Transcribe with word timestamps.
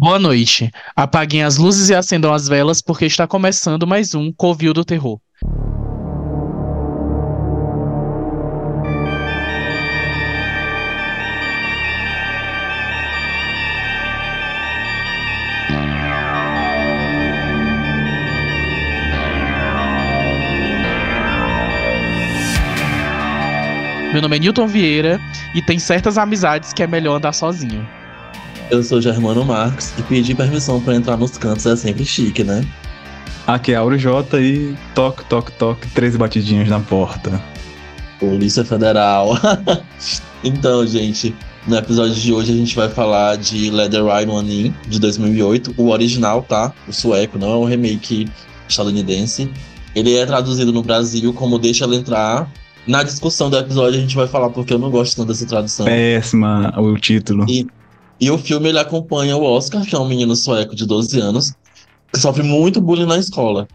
Boa 0.00 0.16
noite. 0.16 0.70
Apaguem 0.94 1.42
as 1.42 1.56
luzes 1.56 1.88
e 1.88 1.94
acendam 1.94 2.32
as 2.32 2.46
velas 2.46 2.80
porque 2.80 3.04
está 3.04 3.26
começando 3.26 3.84
mais 3.84 4.14
um 4.14 4.32
Covil 4.32 4.72
do 4.72 4.84
Terror. 4.84 5.18
Meu 24.12 24.22
nome 24.22 24.36
é 24.36 24.38
Newton 24.38 24.68
Vieira 24.68 25.20
e 25.52 25.60
tem 25.60 25.80
certas 25.80 26.16
amizades 26.16 26.72
que 26.72 26.84
é 26.84 26.86
melhor 26.86 27.16
andar 27.16 27.32
sozinho. 27.32 27.97
Eu 28.70 28.82
sou 28.82 29.00
Germano 29.00 29.44
Marcos 29.46 29.94
e 29.98 30.02
pedir 30.02 30.34
permissão 30.34 30.78
para 30.78 30.94
entrar 30.94 31.16
nos 31.16 31.38
cantos 31.38 31.64
é 31.64 31.74
sempre 31.74 32.04
chique, 32.04 32.44
né? 32.44 32.66
Aqui 33.46 33.72
é 33.72 33.76
Auro 33.76 33.96
J 33.96 34.38
e 34.40 34.76
toque, 34.94 35.24
toque, 35.24 35.52
toque, 35.52 35.88
três 35.88 36.14
batidinhas 36.16 36.68
na 36.68 36.78
porta. 36.78 37.42
Polícia 38.20 38.62
Federal. 38.66 39.38
então, 40.44 40.86
gente, 40.86 41.34
no 41.66 41.76
episódio 41.76 42.14
de 42.14 42.30
hoje 42.30 42.52
a 42.52 42.56
gente 42.56 42.76
vai 42.76 42.90
falar 42.90 43.38
de 43.38 43.70
Leather 43.70 44.04
Rhino 44.04 44.36
Anin, 44.36 44.74
de 44.86 45.00
2008, 45.00 45.74
o 45.78 45.88
original, 45.88 46.42
tá? 46.42 46.74
O 46.86 46.92
sueco, 46.92 47.38
não 47.38 47.50
é 47.50 47.56
um 47.56 47.64
remake 47.64 48.28
estadunidense. 48.68 49.50
Ele 49.94 50.14
é 50.14 50.26
traduzido 50.26 50.74
no 50.74 50.82
Brasil 50.82 51.32
como 51.32 51.58
Deixa 51.58 51.84
Ela 51.84 51.96
Entrar, 51.96 52.50
na 52.88 53.02
discussão 53.02 53.50
do 53.50 53.58
episódio 53.58 53.98
a 53.98 54.00
gente 54.00 54.16
vai 54.16 54.26
falar 54.26 54.48
porque 54.48 54.72
eu 54.72 54.78
não 54.78 54.90
gosto 54.90 55.14
tanto 55.14 55.28
dessa 55.28 55.44
tradução. 55.44 55.84
Péssima 55.84 56.72
o 56.78 56.96
título. 56.96 57.44
E, 57.46 57.66
e 58.20 58.30
o 58.30 58.38
filme 58.38 58.68
ele 58.68 58.78
acompanha 58.78 59.36
o 59.36 59.44
Oscar, 59.44 59.84
que 59.84 59.94
é 59.94 59.98
um 59.98 60.08
menino 60.08 60.34
sueco 60.34 60.74
de 60.74 60.84
12 60.84 61.20
anos, 61.20 61.54
que 62.12 62.18
sofre 62.18 62.42
muito 62.42 62.80
bullying 62.80 63.06
na 63.06 63.16
escola. 63.16 63.68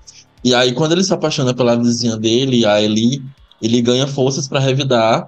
E 0.44 0.53
aí, 0.53 0.73
quando 0.73 0.91
ele 0.91 1.03
se 1.03 1.13
apaixona 1.13 1.53
pela 1.53 1.77
vizinha 1.77 2.17
dele, 2.17 2.66
a 2.66 2.81
Eli, 2.81 3.23
ele 3.61 3.81
ganha 3.81 4.05
forças 4.05 4.45
para 4.47 4.59
revidar, 4.59 5.27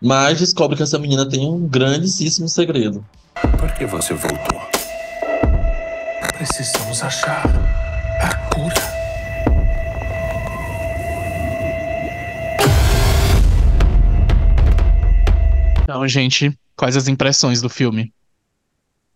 mas 0.00 0.38
descobre 0.38 0.76
que 0.76 0.82
essa 0.84 0.98
menina 0.98 1.28
tem 1.28 1.44
um 1.44 1.66
grandíssimo 1.66 2.48
segredo. 2.48 3.04
Por 3.58 3.72
que 3.74 3.84
você 3.84 4.14
voltou? 4.14 4.60
Precisamos 6.38 7.02
achar 7.02 7.44
a 8.20 8.34
cura. 8.54 8.92
Então, 15.82 16.06
gente, 16.06 16.56
quais 16.76 16.96
as 16.96 17.08
impressões 17.08 17.60
do 17.60 17.68
filme? 17.68 18.12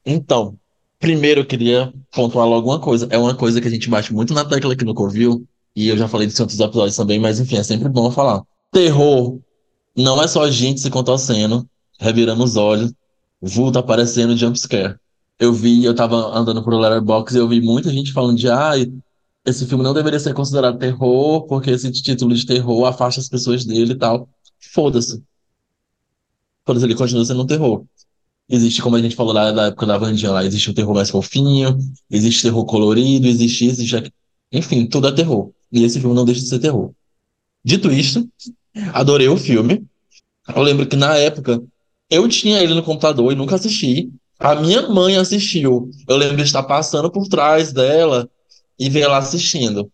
Então, 0.07 0.57
primeiro 1.01 1.41
eu 1.41 1.47
queria 1.47 1.93
pontuar 2.13 2.47
logo 2.47 2.71
uma 2.71 2.81
coisa. 2.81 3.09
É 3.11 3.19
uma 3.19 3.35
coisa 3.35 3.61
que 3.61 3.67
a 3.69 3.71
gente 3.71 3.91
bate 3.91 4.15
muito 4.15 4.33
na 4.33 4.45
tecla 4.45 4.73
aqui 4.73 4.85
no 4.85 4.95
Covil, 4.95 5.47
e 5.75 5.89
eu 5.89 5.99
já 5.99 6.09
falei 6.09 6.27
disso 6.27 6.41
em 6.41 6.45
outros 6.45 6.61
episódios 6.61 6.97
também, 6.97 7.19
mas 7.19 7.41
enfim, 7.41 7.57
é 7.57 7.63
sempre 7.63 7.89
bom 7.89 8.11
falar. 8.11 8.43
Terror 8.73 9.39
não 9.97 10.23
é 10.23 10.29
só 10.29 10.49
gente 10.51 10.81
se 10.81 10.91
contorcendo, 10.91 11.69
revirando 11.99 12.45
os 12.45 12.57
olhos, 12.57 12.93
vulto 13.43 13.79
aparecendo 13.79 14.37
jumpscare. 14.37 14.97
Eu 15.39 15.53
vi, 15.53 15.85
eu 15.85 15.95
tava 15.95 16.17
andando 16.17 16.63
pro 16.63 16.79
Letterboxd 16.79 17.37
e 17.37 17.41
eu 17.41 17.49
vi 17.49 17.61
muita 17.61 17.91
gente 17.91 18.13
falando 18.13 18.39
de 18.39 18.49
ah, 18.49 18.73
esse 19.45 19.67
filme 19.67 19.85
não 19.85 19.93
deveria 19.93 20.19
ser 20.21 20.35
considerado 20.35 20.79
terror, 20.79 21.47
porque 21.47 21.71
esse 21.71 21.91
título 21.93 22.35
de 22.35 22.47
terror 22.47 22.87
afasta 22.87 23.21
as 23.21 23.29
pessoas 23.29 23.65
dele 23.65 23.93
e 23.93 23.99
tal. 23.99 24.29
Foda-se 24.73 25.23
todos 26.67 26.83
ele 26.83 26.97
continua 26.97 27.25
sendo 27.25 27.43
um 27.43 27.47
terror. 27.47 27.85
Existe, 28.49 28.81
como 28.81 28.97
a 28.97 29.03
gente 29.03 29.17
falou 29.17 29.33
lá 29.33 29.53
na 29.53 29.67
época 29.67 29.87
da 29.87 29.99
Vandinha 29.99 30.31
lá, 30.31 30.45
existe 30.45 30.71
um 30.71 30.75
terror 30.75 30.95
mais 30.95 31.11
fofinho, 31.11 31.77
existe 32.09 32.43
terror 32.43 32.65
colorido, 32.65 33.27
existe 33.27 33.67
isso, 33.67 33.81
existe 33.81 34.13
Enfim, 34.53 34.87
tudo 34.87 35.09
é 35.09 35.13
terror. 35.13 35.51
E 35.73 35.83
esse 35.83 35.99
filme 36.01 36.15
não 36.15 36.25
deixa 36.25 36.41
de 36.43 36.49
ser 36.49 36.61
terror. 36.61 36.93
Dito 37.65 37.91
isto, 37.91 38.29
adorei 38.93 39.29
o 39.29 39.37
filme. 39.37 39.85
Eu 40.55 40.63
lembro 40.63 40.87
que 40.87 40.95
na 40.95 41.17
época 41.17 41.61
eu 42.09 42.29
tinha 42.29 42.63
ele 42.63 42.75
no 42.75 42.83
computador 42.83 43.33
e 43.33 43.37
nunca 43.37 43.57
assisti. 43.57 44.11
A 44.39 44.55
minha 44.55 44.89
mãe 44.89 45.17
assistiu. 45.17 45.91
Eu 46.09 46.17
lembro 46.17 46.37
de 46.37 46.43
estar 46.43 46.63
passando 46.63 47.11
por 47.11 47.27
trás 47.27 47.73
dela 47.73 48.31
e 48.79 48.89
ver 48.89 49.01
ela 49.01 49.19
assistindo. 49.19 49.91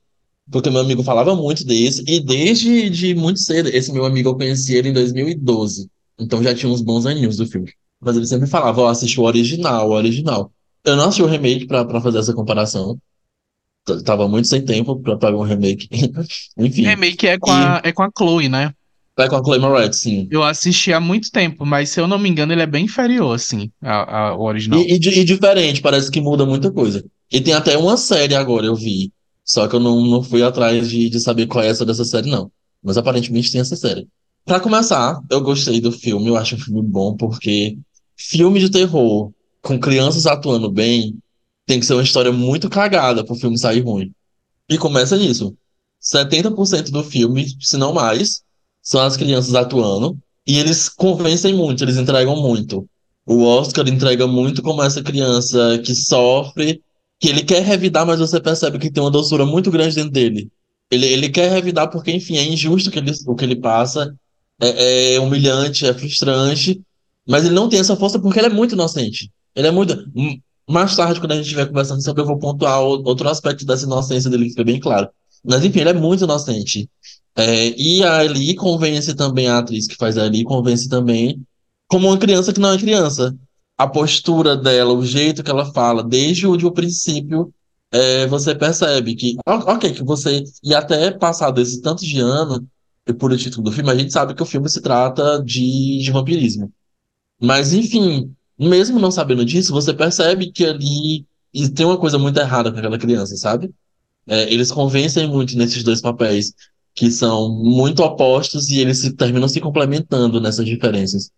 Porque 0.50 0.68
meu 0.68 0.80
amigo 0.80 1.02
falava 1.02 1.34
muito 1.34 1.64
desse. 1.64 2.04
E 2.06 2.20
desde 2.20 2.90
de 2.90 3.14
muito 3.14 3.40
cedo, 3.40 3.68
esse 3.70 3.92
meu 3.92 4.04
amigo 4.04 4.28
eu 4.28 4.36
conheci 4.36 4.74
ele 4.74 4.90
em 4.90 4.92
2012. 4.92 5.88
Então 6.18 6.42
já 6.42 6.54
tinha 6.54 6.70
uns 6.70 6.82
bons 6.82 7.06
aninhos 7.06 7.36
do 7.38 7.46
filme. 7.46 7.72
Mas 8.02 8.16
ele 8.16 8.26
sempre 8.26 8.48
falava, 8.48 8.80
ó, 8.80 8.88
assiste 8.88 9.20
o 9.20 9.22
original, 9.22 9.88
o 9.88 9.92
original. 9.92 10.52
Eu 10.84 10.96
não 10.96 11.04
assisti 11.04 11.22
o 11.22 11.26
remake 11.26 11.66
pra, 11.66 11.84
pra 11.84 12.00
fazer 12.00 12.18
essa 12.18 12.34
comparação. 12.34 12.98
Tava 14.04 14.28
muito 14.28 14.48
sem 14.48 14.64
tempo 14.64 15.00
pra, 15.00 15.16
pra 15.16 15.30
ver 15.30 15.36
um 15.36 15.42
remake. 15.42 15.88
Enfim. 16.58 16.82
Remake 16.82 17.26
é 17.28 17.38
com, 17.38 17.50
e... 17.50 17.54
a, 17.54 17.80
é 17.84 17.92
com 17.92 18.02
a 18.02 18.10
Chloe, 18.16 18.48
né? 18.48 18.74
É 19.18 19.28
com 19.28 19.36
a 19.36 19.44
Chloe 19.44 19.58
Moretz, 19.58 19.98
sim. 19.98 20.26
Eu 20.30 20.42
assisti 20.42 20.92
há 20.92 20.98
muito 20.98 21.30
tempo, 21.30 21.66
mas 21.66 21.90
se 21.90 22.00
eu 22.00 22.08
não 22.08 22.18
me 22.18 22.28
engano, 22.28 22.52
ele 22.52 22.62
é 22.62 22.66
bem 22.66 22.86
inferior, 22.86 23.34
assim, 23.34 23.70
ao 23.80 24.40
original. 24.40 24.80
E, 24.80 24.94
e, 24.94 25.20
e, 25.20 25.24
diferente, 25.24 25.82
parece 25.82 26.10
que 26.10 26.20
muda 26.20 26.46
muita 26.46 26.72
coisa. 26.72 27.04
E 27.30 27.40
tem 27.40 27.52
até 27.52 27.76
uma 27.76 27.96
série 27.96 28.34
agora, 28.34 28.66
eu 28.66 28.74
vi. 28.74 29.12
Só 29.44 29.68
que 29.68 29.76
eu 29.76 29.80
não, 29.80 30.00
não 30.00 30.22
fui 30.22 30.42
atrás 30.42 30.88
de, 30.88 31.10
de 31.10 31.20
saber 31.20 31.46
qual 31.46 31.62
é 31.62 31.68
essa 31.68 31.84
dessa 31.84 32.04
série, 32.04 32.30
não. 32.30 32.50
Mas 32.82 32.96
aparentemente 32.96 33.52
tem 33.52 33.60
essa 33.60 33.76
série. 33.76 34.08
Pra 34.44 34.58
começar, 34.58 35.20
eu 35.30 35.40
gostei 35.40 35.80
do 35.80 35.92
filme, 35.92 36.28
eu 36.28 36.36
acho 36.36 36.56
um 36.56 36.58
filme 36.58 36.82
bom, 36.82 37.14
porque 37.14 37.76
filme 38.28 38.60
de 38.60 38.70
terror 38.70 39.32
com 39.60 39.78
crianças 39.78 40.26
atuando 40.26 40.70
bem 40.70 41.16
tem 41.66 41.80
que 41.80 41.86
ser 41.86 41.94
uma 41.94 42.02
história 42.02 42.32
muito 42.32 42.68
cagada 42.68 43.24
pro 43.24 43.34
filme 43.34 43.58
sair 43.58 43.80
ruim. 43.80 44.12
E 44.68 44.78
começa 44.78 45.16
nisso. 45.16 45.56
70% 46.02 46.90
do 46.90 47.04
filme, 47.04 47.46
se 47.60 47.76
não 47.76 47.92
mais, 47.92 48.42
são 48.82 49.00
as 49.00 49.16
crianças 49.16 49.54
atuando. 49.54 50.18
E 50.46 50.58
eles 50.58 50.88
convencem 50.88 51.54
muito, 51.54 51.84
eles 51.84 51.96
entregam 51.96 52.36
muito. 52.36 52.88
O 53.24 53.44
Oscar 53.44 53.88
entrega 53.88 54.26
muito 54.26 54.62
como 54.62 54.82
essa 54.82 55.02
criança 55.02 55.78
que 55.84 55.94
sofre, 55.94 56.82
que 57.20 57.28
ele 57.28 57.44
quer 57.44 57.62
revidar, 57.62 58.04
mas 58.04 58.18
você 58.18 58.40
percebe 58.40 58.78
que 58.78 58.90
tem 58.90 59.02
uma 59.02 59.10
doçura 59.10 59.46
muito 59.46 59.70
grande 59.70 59.94
dentro 59.94 60.10
dele. 60.10 60.50
Ele, 60.90 61.06
ele 61.06 61.28
quer 61.28 61.50
revidar 61.50 61.88
porque, 61.88 62.10
enfim, 62.10 62.36
é 62.36 62.44
injusto 62.44 62.90
que 62.90 62.98
ele, 62.98 63.12
o 63.26 63.34
que 63.36 63.44
ele 63.44 63.56
passa 63.56 64.12
é, 64.60 65.14
é 65.14 65.20
humilhante, 65.20 65.86
é 65.86 65.94
frustrante, 65.94 66.80
mas 67.32 67.46
ele 67.46 67.54
não 67.54 67.66
tem 67.66 67.80
essa 67.80 67.96
força 67.96 68.18
porque 68.18 68.38
ele 68.38 68.48
é 68.48 68.50
muito 68.50 68.74
inocente. 68.74 69.32
Ele 69.56 69.66
é 69.66 69.70
muito. 69.70 69.96
Mais 70.68 70.94
tarde, 70.94 71.18
quando 71.18 71.32
a 71.32 71.36
gente 71.36 71.44
estiver 71.44 71.66
conversando 71.66 72.04
sobre, 72.04 72.20
eu 72.20 72.26
vou 72.26 72.38
pontuar 72.38 72.82
outro 72.82 73.26
aspecto 73.26 73.64
dessa 73.64 73.86
inocência 73.86 74.28
dele 74.28 74.44
que 74.44 74.50
fica 74.50 74.64
bem 74.64 74.78
claro. 74.78 75.08
Mas 75.42 75.64
enfim, 75.64 75.80
ele 75.80 75.88
é 75.88 75.94
muito 75.94 76.24
inocente. 76.24 76.90
É, 77.34 77.70
e 77.70 78.04
a 78.04 78.22
Ellie 78.22 78.54
convence 78.54 79.14
também, 79.14 79.48
a 79.48 79.56
atriz 79.56 79.86
que 79.86 79.96
faz 79.96 80.18
a 80.18 80.26
Ellie 80.26 80.44
convence 80.44 80.90
também, 80.90 81.42
como 81.88 82.08
uma 82.08 82.18
criança 82.18 82.52
que 82.52 82.60
não 82.60 82.70
é 82.70 82.76
criança. 82.76 83.34
A 83.78 83.86
postura 83.88 84.54
dela, 84.54 84.92
o 84.92 85.02
jeito 85.02 85.42
que 85.42 85.50
ela 85.50 85.72
fala, 85.72 86.04
desde 86.04 86.46
o, 86.46 86.54
de 86.54 86.66
o 86.66 86.70
princípio, 86.70 87.50
é, 87.90 88.26
você 88.26 88.54
percebe 88.54 89.14
que, 89.14 89.38
ok, 89.46 89.90
que 89.90 90.04
você, 90.04 90.44
e 90.62 90.74
até 90.74 91.10
passado 91.12 91.62
esse 91.62 91.80
tanto 91.80 92.04
de 92.04 92.20
ano, 92.20 92.62
por 93.18 93.32
o 93.32 93.38
título 93.38 93.64
do 93.64 93.72
filme, 93.72 93.90
a 93.90 93.96
gente 93.96 94.12
sabe 94.12 94.34
que 94.34 94.42
o 94.42 94.46
filme 94.46 94.68
se 94.68 94.82
trata 94.82 95.42
de, 95.42 96.02
de 96.02 96.10
vampirismo. 96.12 96.70
Mas, 97.42 97.72
enfim, 97.72 98.32
mesmo 98.58 99.00
não 99.00 99.10
sabendo 99.10 99.44
disso, 99.44 99.72
você 99.72 99.92
percebe 99.92 100.52
que 100.52 100.64
ali 100.64 101.26
tem 101.74 101.84
uma 101.84 101.98
coisa 101.98 102.18
muito 102.18 102.38
errada 102.38 102.70
com 102.70 102.78
aquela 102.78 102.98
criança, 102.98 103.36
sabe? 103.36 103.70
É, 104.26 104.52
eles 104.52 104.70
convencem 104.70 105.28
muito 105.28 105.56
nesses 105.58 105.82
dois 105.82 106.00
papéis, 106.00 106.54
que 106.94 107.10
são 107.10 107.50
muito 107.50 108.02
opostos 108.02 108.68
e 108.68 108.78
eles 108.78 109.00
se, 109.00 109.14
terminam 109.14 109.48
se 109.48 109.60
complementando 109.60 110.40
nessas 110.40 110.64
diferenças. 110.64 111.30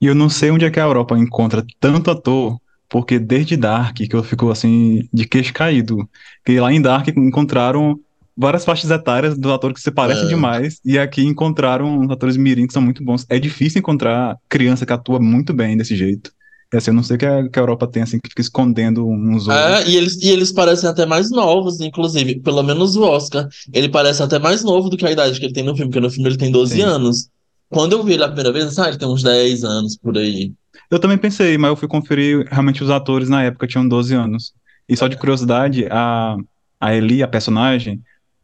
E 0.00 0.06
eu 0.06 0.14
não 0.14 0.28
sei 0.28 0.50
onde 0.50 0.64
é 0.64 0.70
que 0.70 0.78
a 0.78 0.84
Europa 0.84 1.18
encontra 1.18 1.66
tanto 1.80 2.10
ator, 2.10 2.58
porque 2.88 3.18
desde 3.18 3.56
Dark 3.56 3.96
que 3.96 4.14
eu 4.14 4.22
fico 4.22 4.50
assim 4.50 5.08
de 5.12 5.26
queixo 5.26 5.52
caído, 5.52 6.08
que 6.44 6.60
lá 6.60 6.72
em 6.72 6.80
Dark 6.80 7.08
encontraram 7.08 7.98
várias 8.36 8.64
faixas 8.64 8.90
etárias 8.90 9.36
dos 9.38 9.50
atores 9.52 9.76
que 9.76 9.82
se 9.82 9.90
parecem 9.90 10.24
é. 10.24 10.28
demais, 10.28 10.80
e 10.84 10.98
aqui 10.98 11.22
encontraram 11.22 12.00
os 12.00 12.10
atores 12.10 12.36
mirim 12.36 12.66
que 12.66 12.72
são 12.72 12.82
muito 12.82 13.04
bons. 13.04 13.26
É 13.28 13.38
difícil 13.38 13.78
encontrar 13.78 14.36
criança 14.48 14.86
que 14.86 14.92
atua 14.92 15.20
muito 15.20 15.52
bem 15.52 15.76
desse 15.76 15.96
jeito. 15.96 16.32
E 16.72 16.76
assim, 16.76 16.90
eu 16.90 16.94
não 16.94 17.02
sei 17.02 17.16
o 17.16 17.18
que 17.18 17.26
a, 17.26 17.48
que 17.48 17.58
a 17.58 17.62
Europa 17.62 17.86
tem, 17.88 18.02
assim, 18.02 18.18
que 18.22 18.28
fica 18.28 18.40
escondendo 18.40 19.06
uns 19.06 19.48
outros. 19.48 19.66
É, 19.66 19.88
e 19.88 19.96
eles, 19.96 20.22
e 20.22 20.28
eles 20.28 20.52
parecem 20.52 20.88
até 20.88 21.04
mais 21.04 21.28
novos, 21.30 21.80
inclusive. 21.80 22.38
Pelo 22.40 22.62
menos 22.62 22.94
o 22.94 23.02
Oscar. 23.02 23.48
Ele 23.72 23.88
parece 23.88 24.22
até 24.22 24.38
mais 24.38 24.62
novo 24.62 24.88
do 24.88 24.96
que 24.96 25.04
a 25.04 25.10
idade 25.10 25.38
que 25.40 25.46
ele 25.46 25.52
tem 25.52 25.64
no 25.64 25.74
filme, 25.74 25.90
porque 25.90 26.00
no 26.00 26.10
filme 26.10 26.28
ele 26.28 26.38
tem 26.38 26.52
12 26.52 26.76
Sim. 26.76 26.82
anos. 26.82 27.28
Quando 27.68 27.92
eu 27.92 28.04
vi 28.04 28.12
ele 28.12 28.22
a 28.22 28.28
primeira 28.28 28.52
vez, 28.52 28.78
ah, 28.78 28.88
ele 28.88 28.98
tem 28.98 29.08
uns 29.08 29.22
10 29.22 29.64
anos 29.64 29.96
por 29.96 30.16
aí. 30.16 30.52
Eu 30.88 31.00
também 31.00 31.18
pensei, 31.18 31.58
mas 31.58 31.70
eu 31.70 31.76
fui 31.76 31.88
conferir 31.88 32.46
realmente 32.48 32.84
os 32.84 32.90
atores 32.90 33.28
na 33.28 33.42
época 33.42 33.66
tinham 33.66 33.86
12 33.86 34.14
anos. 34.14 34.52
E 34.88 34.96
só 34.96 35.08
de 35.08 35.16
curiosidade, 35.16 35.86
a, 35.90 36.36
a 36.80 36.94
Eli, 36.94 37.22
a 37.22 37.28
personagem, 37.28 38.00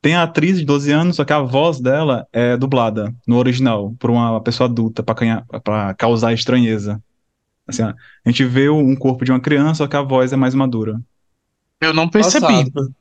tem 0.06 0.14
a 0.14 0.22
atriz 0.22 0.56
de 0.56 0.64
12 0.64 0.92
anos, 0.92 1.16
só 1.16 1.24
que 1.24 1.32
a 1.32 1.40
voz 1.40 1.80
dela 1.80 2.28
é 2.32 2.56
dublada 2.56 3.12
no 3.26 3.38
original, 3.38 3.92
por 3.98 4.08
uma 4.08 4.40
pessoa 4.40 4.68
adulta, 4.70 5.02
para 5.02 5.94
causar 5.94 6.32
estranheza. 6.32 7.02
Assim, 7.66 7.82
a 7.82 7.92
gente 8.24 8.44
vê 8.44 8.68
um 8.68 8.94
corpo 8.94 9.24
de 9.24 9.32
uma 9.32 9.40
criança, 9.40 9.78
só 9.78 9.88
que 9.88 9.96
a 9.96 10.02
voz 10.02 10.32
é 10.32 10.36
mais 10.36 10.54
madura. 10.54 11.00
Eu 11.80 11.92
não 11.92 12.08
percebi. 12.08 12.70
Passado. 12.70 12.94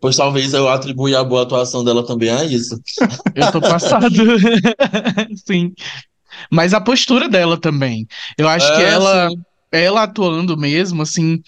Pois 0.00 0.16
talvez 0.16 0.52
eu 0.52 0.68
atribui 0.68 1.14
a 1.14 1.22
boa 1.22 1.42
atuação 1.44 1.84
dela 1.84 2.04
também 2.04 2.30
a 2.30 2.42
isso. 2.44 2.80
Eu 3.36 3.52
tô 3.52 3.60
passado. 3.60 4.08
Sim. 5.46 5.72
Mas 6.50 6.74
a 6.74 6.80
postura 6.80 7.28
dela 7.28 7.56
também. 7.60 8.08
Eu 8.36 8.48
acho 8.48 8.66
que 8.74 8.82
É, 8.82 8.90
ela, 8.90 9.28
sim. 9.28 9.36
ela 9.70 10.02
atuando 10.02 10.56
mesmo, 10.56 11.02
assim. 11.02 11.40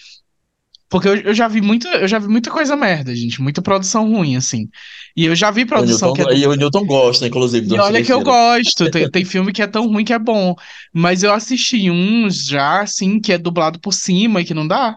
Porque 0.92 1.08
eu, 1.08 1.16
eu 1.16 1.34
já 1.34 1.48
vi 1.48 1.60
muita, 1.62 1.88
eu 1.88 2.06
já 2.08 2.18
vi 2.18 2.28
muita 2.28 2.50
coisa 2.50 2.76
merda, 2.76 3.14
gente. 3.16 3.40
Muita 3.40 3.62
produção 3.62 4.10
ruim, 4.12 4.36
assim. 4.36 4.68
E 5.16 5.24
eu 5.24 5.34
já 5.34 5.50
vi 5.50 5.62
O 5.62 5.66
produção 5.66 6.12
que 6.12 6.20
é 6.20 6.24
Newton, 6.24 6.36
e 6.36 6.46
o 6.46 6.54
Newton 6.54 6.84
gosta, 6.86 7.26
inclusive, 7.26 7.66
do 7.66 7.74
E 7.74 7.78
olha 7.78 8.02
que 8.02 8.12
eu 8.12 8.20
gosto, 8.22 8.88
tem, 8.90 9.08
tem 9.10 9.24
filme 9.24 9.52
que 9.52 9.62
é 9.62 9.66
tão 9.66 9.86
ruim 9.88 10.04
que 10.04 10.12
é 10.12 10.18
bom. 10.18 10.54
Mas 10.92 11.22
eu 11.22 11.32
assisti 11.32 11.90
uns 11.90 12.44
já, 12.44 12.82
assim, 12.82 13.20
que 13.20 13.32
é 13.32 13.38
dublado 13.38 13.80
por 13.80 13.92
cima 13.92 14.40
e 14.40 14.44
que 14.44 14.54
não 14.54 14.66
dá. 14.66 14.96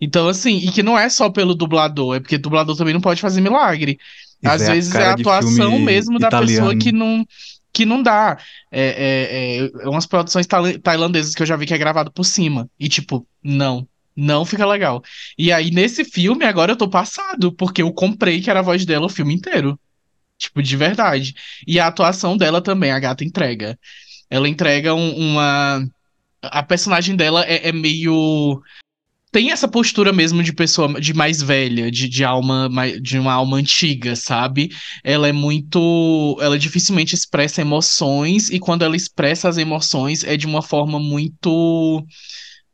Então, 0.00 0.28
assim, 0.28 0.56
e 0.58 0.72
que 0.72 0.82
não 0.82 0.98
é 0.98 1.08
só 1.08 1.30
pelo 1.30 1.54
dublador, 1.54 2.16
é 2.16 2.20
porque 2.20 2.38
dublador 2.38 2.76
também 2.76 2.94
não 2.94 3.00
pode 3.00 3.20
fazer 3.20 3.40
milagre. 3.40 3.98
Isso 4.42 4.48
Às 4.48 4.62
é 4.62 4.70
a 4.72 4.74
vezes 4.74 4.98
é 4.98 5.04
cara 5.04 5.10
a 5.10 5.14
atuação 5.14 5.78
mesmo 5.78 6.18
da 6.18 6.32
pessoa 6.32 6.74
que 6.76 6.90
não, 6.92 7.24
que 7.72 7.84
não 7.86 8.02
dá. 8.02 8.38
É, 8.70 9.60
é, 9.82 9.84
é 9.84 9.88
umas 9.88 10.06
produções 10.06 10.46
tailan- 10.46 10.78
tailandesas 10.80 11.34
que 11.34 11.42
eu 11.42 11.46
já 11.46 11.56
vi 11.56 11.66
que 11.66 11.74
é 11.74 11.78
gravado 11.78 12.12
por 12.12 12.24
cima. 12.24 12.68
E, 12.80 12.88
tipo, 12.88 13.26
não. 13.42 13.88
Não 14.16 14.44
fica 14.44 14.66
legal. 14.66 15.02
E 15.38 15.50
aí, 15.52 15.70
nesse 15.70 16.04
filme, 16.04 16.44
agora 16.44 16.72
eu 16.72 16.76
tô 16.76 16.88
passado, 16.88 17.52
porque 17.54 17.82
eu 17.82 17.92
comprei 17.92 18.40
que 18.40 18.50
era 18.50 18.60
a 18.60 18.62
voz 18.62 18.84
dela 18.84 19.06
o 19.06 19.10
filme 19.10 19.34
inteiro. 19.34 19.78
Tipo, 20.38 20.62
de 20.62 20.76
verdade. 20.76 21.34
E 21.66 21.78
a 21.80 21.86
atuação 21.86 22.36
dela 22.36 22.60
também, 22.60 22.90
a 22.90 22.98
gata 22.98 23.24
entrega. 23.24 23.78
Ela 24.30 24.48
entrega 24.48 24.94
um- 24.94 25.16
uma. 25.16 25.84
A 26.42 26.62
personagem 26.62 27.16
dela 27.16 27.44
é, 27.46 27.68
é 27.68 27.72
meio. 27.72 28.60
Tem 29.32 29.50
essa 29.50 29.66
postura 29.68 30.12
mesmo 30.12 30.42
de 30.42 30.52
pessoa 30.52 31.00
de 31.00 31.14
mais 31.14 31.40
velha, 31.42 31.90
de, 31.90 32.08
de 32.08 32.22
alma, 32.24 32.68
de 33.00 33.18
uma 33.18 33.32
alma 33.32 33.56
antiga, 33.56 34.14
sabe? 34.16 34.70
Ela 35.04 35.28
é 35.28 35.32
muito. 35.32 36.36
Ela 36.40 36.58
dificilmente 36.58 37.14
expressa 37.14 37.62
emoções, 37.62 38.50
e 38.50 38.58
quando 38.58 38.82
ela 38.84 38.96
expressa 38.96 39.48
as 39.48 39.56
emoções 39.58 40.22
é 40.24 40.36
de 40.36 40.46
uma 40.46 40.62
forma 40.62 40.98
muito. 41.00 42.04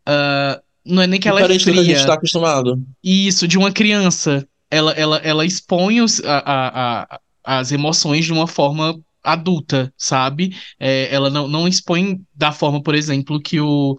ah, 0.07 0.61
não 0.89 1.03
é 1.03 1.07
nem 1.07 1.21
que 1.21 1.29
ela 1.29 1.41
é 1.41 1.43
Diferente 1.43 1.67
do 1.67 1.73
que 1.73 1.79
a 1.81 1.83
gente 1.85 1.97
está 2.01 2.15
acostumado. 2.15 2.83
Isso, 3.03 3.47
de 3.49 3.59
uma 3.59 3.73
criança. 3.73 4.47
Ela, 4.71 4.93
ela, 4.93 5.17
ela 5.19 5.47
expõe 5.47 6.01
os, 6.01 6.21
a, 6.25 6.39
a- 6.39 7.03
a- 7.15 7.21
as 7.45 7.73
emoções 7.73 8.25
de 8.27 8.33
uma 8.33 8.47
forma 8.47 8.99
adulta, 9.23 9.93
sabe? 9.97 10.55
É, 10.79 11.09
ela 11.15 11.31
não, 11.31 11.49
não 11.49 11.67
expõe 11.69 12.21
da 12.35 12.53
forma, 12.53 12.83
por 12.83 12.95
exemplo, 12.95 13.41
que 13.41 13.61
o, 13.61 13.97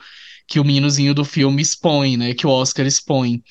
que 0.48 0.60
o 0.60 0.66
meninozinho 0.66 1.14
do 1.14 1.26
filme 1.26 1.62
expõe, 1.62 2.18
né? 2.18 2.34
Que 2.34 2.46
o 2.48 2.50
Oscar 2.50 2.86
expõe. 2.86 3.42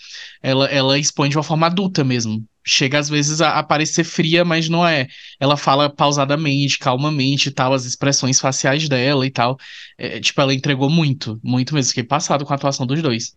Ela, 0.42 0.66
ela 0.66 0.98
expõe 0.98 1.28
de 1.28 1.36
uma 1.36 1.42
forma 1.42 1.66
adulta 1.66 2.04
mesmo. 2.04 2.44
Chega 2.68 2.98
às 2.98 3.08
vezes 3.08 3.40
a, 3.40 3.58
a 3.58 3.62
parecer 3.62 4.04
fria, 4.04 4.44
mas 4.44 4.68
não 4.68 4.86
é. 4.86 5.08
Ela 5.40 5.56
fala 5.56 5.88
pausadamente, 5.88 6.78
calmamente 6.78 7.48
e 7.48 7.52
tal, 7.52 7.72
as 7.72 7.84
expressões 7.84 8.38
faciais 8.40 8.88
dela 8.88 9.26
e 9.26 9.30
tal. 9.30 9.56
É, 9.96 10.20
tipo, 10.20 10.40
ela 10.40 10.54
entregou 10.54 10.90
muito, 10.90 11.40
muito 11.42 11.74
mesmo. 11.74 11.88
Fiquei 11.88 12.04
passado 12.04 12.44
com 12.44 12.52
a 12.52 12.56
atuação 12.56 12.86
dos 12.86 13.00
dois. 13.02 13.34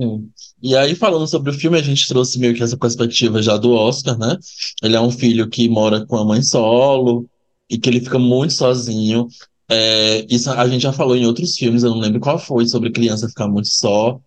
Sim. 0.00 0.30
E 0.62 0.76
aí, 0.76 0.94
falando 0.94 1.26
sobre 1.26 1.50
o 1.50 1.54
filme, 1.54 1.78
a 1.78 1.82
gente 1.82 2.06
trouxe 2.06 2.38
meio 2.38 2.54
que 2.54 2.62
essa 2.62 2.76
perspectiva 2.76 3.42
já 3.42 3.56
do 3.56 3.72
Oscar, 3.72 4.16
né? 4.18 4.36
Ele 4.82 4.96
é 4.96 5.00
um 5.00 5.10
filho 5.10 5.48
que 5.48 5.68
mora 5.68 6.06
com 6.06 6.16
a 6.16 6.24
mãe 6.24 6.42
solo 6.42 7.28
e 7.68 7.78
que 7.78 7.88
ele 7.88 8.00
fica 8.00 8.18
muito 8.18 8.52
sozinho. 8.54 9.28
É, 9.70 10.24
isso 10.30 10.50
a 10.50 10.66
gente 10.68 10.82
já 10.82 10.92
falou 10.92 11.16
em 11.16 11.26
outros 11.26 11.56
filmes, 11.56 11.82
eu 11.82 11.90
não 11.90 11.98
lembro 11.98 12.20
qual 12.20 12.38
foi, 12.38 12.66
sobre 12.66 12.90
criança 12.90 13.28
ficar 13.28 13.48
muito 13.48 13.68
só. 13.68 14.20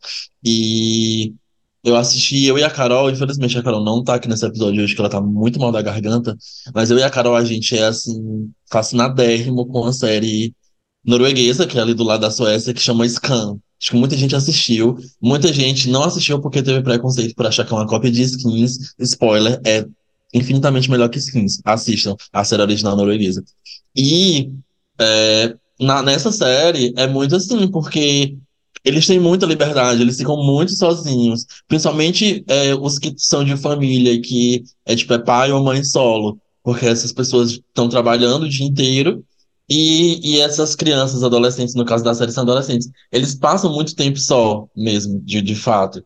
E 0.44 1.34
eu 1.84 1.96
assisti, 1.96 2.46
eu 2.46 2.58
e 2.58 2.64
a 2.64 2.70
Carol, 2.70 3.10
infelizmente 3.10 3.58
a 3.58 3.64
Carol 3.64 3.84
não 3.84 4.04
tá 4.04 4.16
aqui 4.16 4.28
nesse 4.28 4.46
episódio 4.46 4.84
hoje, 4.84 4.94
que 4.94 5.02
ela 5.02 5.10
tá 5.10 5.20
muito 5.22 5.60
mal 5.60 5.72
da 5.72 5.82
garganta, 5.82 6.38
mas 6.74 6.92
eu 6.92 6.98
e 6.98 7.04
a 7.04 7.10
Carol, 7.10 7.36
a 7.36 7.44
gente 7.44 7.76
é 7.78 7.86
assim, 7.86 8.52
fascinadérrimo 8.70 9.66
com 9.66 9.86
a 9.86 9.94
série 9.94 10.54
norueguesa, 11.04 11.66
que 11.66 11.78
é 11.78 11.82
ali 11.82 11.94
do 11.94 12.04
lado 12.04 12.22
da 12.22 12.32
Suécia, 12.32 12.74
que 12.74 12.82
chama 12.82 13.06
Skam. 13.06 13.60
Acho 13.82 13.92
que 13.92 13.98
muita 13.98 14.16
gente 14.16 14.36
assistiu. 14.36 14.96
Muita 15.20 15.52
gente 15.52 15.90
não 15.90 16.04
assistiu 16.04 16.40
porque 16.40 16.62
teve 16.62 16.84
preconceito 16.84 17.34
por 17.34 17.48
achar 17.48 17.66
que 17.66 17.74
é 17.74 17.76
uma 17.76 17.88
cópia 17.88 18.12
de 18.12 18.22
Skins. 18.22 18.94
Spoiler, 19.00 19.60
é 19.66 19.86
infinitamente 20.32 20.90
melhor 20.90 21.10
que 21.10 21.18
Skins. 21.18 21.60
Assistam 21.66 22.16
a 22.32 22.44
série 22.44 22.62
original 22.62 22.96
norueguesa. 22.96 23.44
E 23.96 24.52
é, 25.00 25.56
na, 25.80 26.04
nessa 26.04 26.32
série 26.32 26.94
é 26.96 27.08
muito 27.08 27.36
assim, 27.36 27.68
porque 27.68 28.38
eles 28.84 29.06
têm 29.06 29.20
muita 29.20 29.46
liberdade, 29.46 30.02
eles 30.02 30.18
ficam 30.18 30.38
muito 30.38 30.72
sozinhos. 30.76 31.46
Principalmente 31.68 32.44
é, 32.48 32.74
os 32.76 32.98
que 32.98 33.14
são 33.18 33.44
de 33.44 33.56
família, 33.58 34.20
que 34.22 34.64
é 34.86 34.96
tipo 34.96 35.14
é 35.14 35.20
pai 35.20 35.52
ou 35.52 35.64
mãe 35.64 35.84
solo. 35.84 36.40
Porque 36.64 36.86
essas 36.86 37.12
pessoas 37.12 37.52
estão 37.52 37.90
trabalhando 37.90 38.44
o 38.44 38.50
dia 38.50 38.66
inteiro 38.66 39.24
e, 39.70 40.20
e 40.36 40.42
essas 40.42 40.76
crianças, 40.76 41.24
adolescentes, 41.24 41.76
no 41.76 41.86
caso 41.86 42.04
da 42.04 42.14
série, 42.14 42.32
são 42.32 42.44
adolescentes. 42.44 42.90
Eles 43.12 43.36
passam 43.36 43.72
muito 43.72 43.96
tempo 43.96 44.20
só, 44.20 44.68
mesmo, 44.76 45.22
de, 45.22 45.42
de 45.42 45.56
fato. 45.56 46.04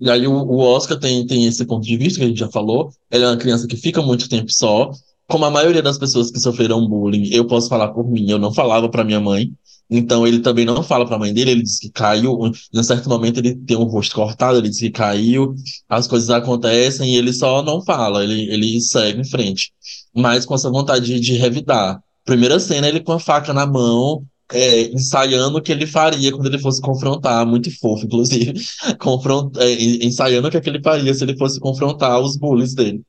E 0.00 0.10
aí 0.10 0.26
o, 0.26 0.32
o 0.32 0.58
Oscar 0.58 0.98
tem, 0.98 1.26
tem 1.26 1.46
esse 1.46 1.64
ponto 1.66 1.84
de 1.84 1.96
vista 1.96 2.18
que 2.18 2.24
a 2.24 2.28
gente 2.28 2.38
já 2.38 2.50
falou. 2.50 2.90
Ele 3.10 3.24
é 3.24 3.28
uma 3.28 3.36
criança 3.36 3.66
que 3.66 3.76
fica 3.76 4.00
muito 4.02 4.28
tempo 4.28 4.50
só. 4.50 4.90
Como 5.28 5.44
a 5.44 5.50
maioria 5.50 5.82
das 5.82 5.98
pessoas 5.98 6.30
que 6.30 6.40
sofreram 6.40 6.86
bullying, 6.86 7.28
eu 7.32 7.46
posso 7.46 7.68
falar 7.68 7.88
por 7.92 8.10
mim, 8.10 8.30
eu 8.30 8.38
não 8.38 8.52
falava 8.52 8.88
pra 8.88 9.04
minha 9.04 9.20
mãe. 9.20 9.52
Então 9.90 10.26
ele 10.26 10.40
também 10.40 10.64
não 10.64 10.82
fala 10.82 11.06
pra 11.06 11.18
mãe 11.18 11.32
dele, 11.32 11.50
ele 11.52 11.62
diz 11.62 11.78
que 11.78 11.90
caiu. 11.90 12.38
Em 12.46 12.78
um 12.78 12.82
certo 12.82 13.08
momento 13.08 13.38
ele 13.38 13.54
tem 13.54 13.76
o 13.76 13.84
rosto 13.84 14.14
cortado, 14.14 14.58
ele 14.58 14.68
diz 14.68 14.78
que 14.78 14.90
caiu, 14.90 15.54
as 15.88 16.06
coisas 16.06 16.30
acontecem 16.30 17.14
e 17.14 17.16
ele 17.16 17.32
só 17.32 17.62
não 17.62 17.82
fala, 17.84 18.24
ele, 18.24 18.50
ele 18.50 18.80
segue 18.80 19.20
em 19.20 19.24
frente. 19.24 19.72
Mas 20.14 20.44
com 20.46 20.54
essa 20.54 20.70
vontade 20.70 21.06
de, 21.06 21.20
de 21.20 21.36
revidar. 21.36 22.00
Primeira 22.24 22.58
cena, 22.58 22.88
ele 22.88 23.00
com 23.00 23.12
a 23.12 23.20
faca 23.20 23.52
na 23.52 23.66
mão, 23.66 24.24
é, 24.52 24.82
ensaiando 24.92 25.58
o 25.58 25.62
que 25.62 25.72
ele 25.72 25.86
faria 25.86 26.32
quando 26.32 26.46
ele 26.46 26.58
fosse 26.58 26.80
confrontar, 26.80 27.46
muito 27.46 27.70
fofo, 27.78 28.06
inclusive, 28.06 28.54
confront, 28.98 29.56
é, 29.58 29.72
ensaiando 30.04 30.48
o 30.48 30.50
que, 30.50 30.56
é 30.56 30.60
que 30.60 30.68
ele 30.68 30.82
faria 30.82 31.12
se 31.14 31.24
ele 31.24 31.36
fosse 31.36 31.60
confrontar 31.60 32.20
os 32.20 32.36
bullies 32.36 32.74
dele. 32.74 33.02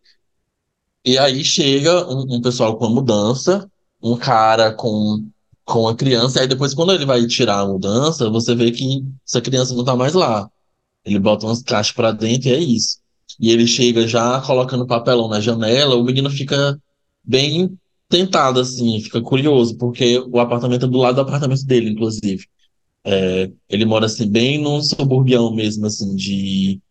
E 1.05 1.17
aí 1.17 1.43
chega 1.43 2.07
um, 2.09 2.35
um 2.37 2.41
pessoal 2.41 2.75
com 2.77 2.85
a 2.85 2.89
mudança, 2.89 3.69
um 4.01 4.17
cara 4.17 4.73
com, 4.73 5.23
com 5.65 5.87
a 5.87 5.95
criança, 5.95 6.41
aí 6.41 6.47
depois 6.47 6.73
quando 6.73 6.93
ele 6.93 7.05
vai 7.05 7.25
tirar 7.27 7.61
a 7.61 7.67
mudança, 7.67 8.29
você 8.29 8.55
vê 8.55 8.71
que 8.71 9.03
essa 9.27 9.41
criança 9.41 9.73
não 9.75 9.83
tá 9.85 9.95
mais 9.95 10.13
lá. 10.13 10.49
Ele 11.05 11.19
bota 11.19 11.45
umas 11.47 11.63
caixas 11.63 11.93
pra 11.95 12.11
dentro 12.11 12.49
e 12.49 12.53
é 12.53 12.59
isso. 12.59 12.99
E 13.39 13.51
ele 13.51 13.67
chega 13.67 14.07
já 14.07 14.41
colocando 14.41 14.87
papelão 14.87 15.29
na 15.29 15.41
janela, 15.41 15.95
o 15.95 16.03
menino 16.03 16.29
fica 16.29 16.79
bem 17.23 17.77
tentado, 18.09 18.59
assim, 18.59 19.01
fica 19.01 19.21
curioso, 19.21 19.77
porque 19.77 20.19
o 20.19 20.39
apartamento 20.39 20.85
é 20.85 20.89
do 20.89 20.97
lado 20.97 21.15
do 21.15 21.21
apartamento 21.21 21.65
dele, 21.65 21.91
inclusive. 21.91 22.45
É, 23.05 23.51
ele 23.69 23.85
mora, 23.85 24.07
assim, 24.07 24.29
bem 24.29 24.59
num 24.61 24.81
suburbião 24.81 25.53
mesmo, 25.55 25.85
assim, 25.85 26.15
de, 26.15 26.81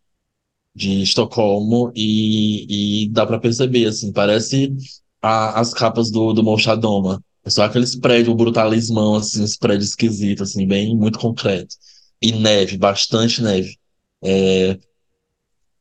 de 0.74 1.02
Estocolmo, 1.02 1.92
e, 1.94 3.04
e 3.06 3.08
dá 3.10 3.26
pra 3.26 3.38
perceber, 3.38 3.86
assim, 3.86 4.12
parece 4.12 4.74
a- 5.22 5.60
as 5.60 5.74
capas 5.74 6.10
do, 6.10 6.32
do 6.32 6.42
Mochadoma. 6.42 7.22
É 7.44 7.50
só 7.50 7.64
aqueles 7.64 7.94
prédios, 7.94 8.34
brutalismão, 8.36 9.16
assim, 9.16 9.42
os 9.42 9.56
prédios 9.56 9.90
esquisitos, 9.90 10.50
assim, 10.50 10.66
bem, 10.66 10.96
muito 10.96 11.18
concreto. 11.18 11.74
E 12.20 12.32
neve, 12.32 12.78
bastante 12.78 13.42
neve. 13.42 13.76
É, 14.22 14.78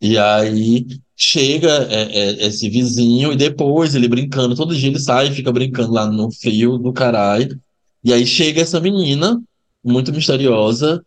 e 0.01 0.17
aí 0.17 0.85
chega 1.15 1.69
é, 1.89 2.01
é, 2.03 2.47
esse 2.47 2.69
vizinho 2.69 3.31
e 3.31 3.37
depois 3.37 3.95
ele 3.95 4.07
brincando, 4.09 4.55
todo 4.55 4.75
dia 4.75 4.89
ele 4.89 4.99
sai 4.99 5.27
e 5.27 5.33
fica 5.33 5.51
brincando 5.51 5.93
lá 5.93 6.05
no 6.05 6.29
frio 6.31 6.77
do 6.77 6.91
caralho. 6.91 7.57
E 8.03 8.11
aí 8.11 8.25
chega 8.25 8.61
essa 8.61 8.81
menina, 8.81 9.41
muito 9.83 10.11
misteriosa, 10.11 11.01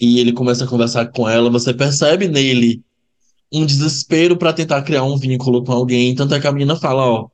e 0.00 0.18
ele 0.18 0.32
começa 0.32 0.64
a 0.64 0.66
conversar 0.66 1.06
com 1.12 1.28
ela. 1.28 1.50
Você 1.50 1.72
percebe 1.72 2.26
nele 2.26 2.82
um 3.52 3.64
desespero 3.64 4.36
para 4.36 4.52
tentar 4.52 4.82
criar 4.82 5.04
um 5.04 5.16
vínculo 5.16 5.62
com 5.62 5.72
alguém. 5.72 6.14
Tanto 6.14 6.34
é 6.34 6.40
que 6.40 6.46
a 6.46 6.52
menina 6.52 6.74
fala: 6.74 7.06
Ó, 7.06 7.28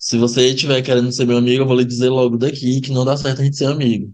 se 0.00 0.18
você 0.18 0.48
estiver 0.48 0.82
querendo 0.82 1.12
ser 1.12 1.26
meu 1.26 1.38
amigo, 1.38 1.62
eu 1.62 1.68
vou 1.68 1.76
lhe 1.76 1.84
dizer 1.84 2.08
logo 2.08 2.38
daqui 2.38 2.80
que 2.80 2.90
não 2.92 3.04
dá 3.04 3.16
certo 3.16 3.42
a 3.42 3.44
gente 3.44 3.56
ser 3.56 3.66
amigo. 3.66 4.12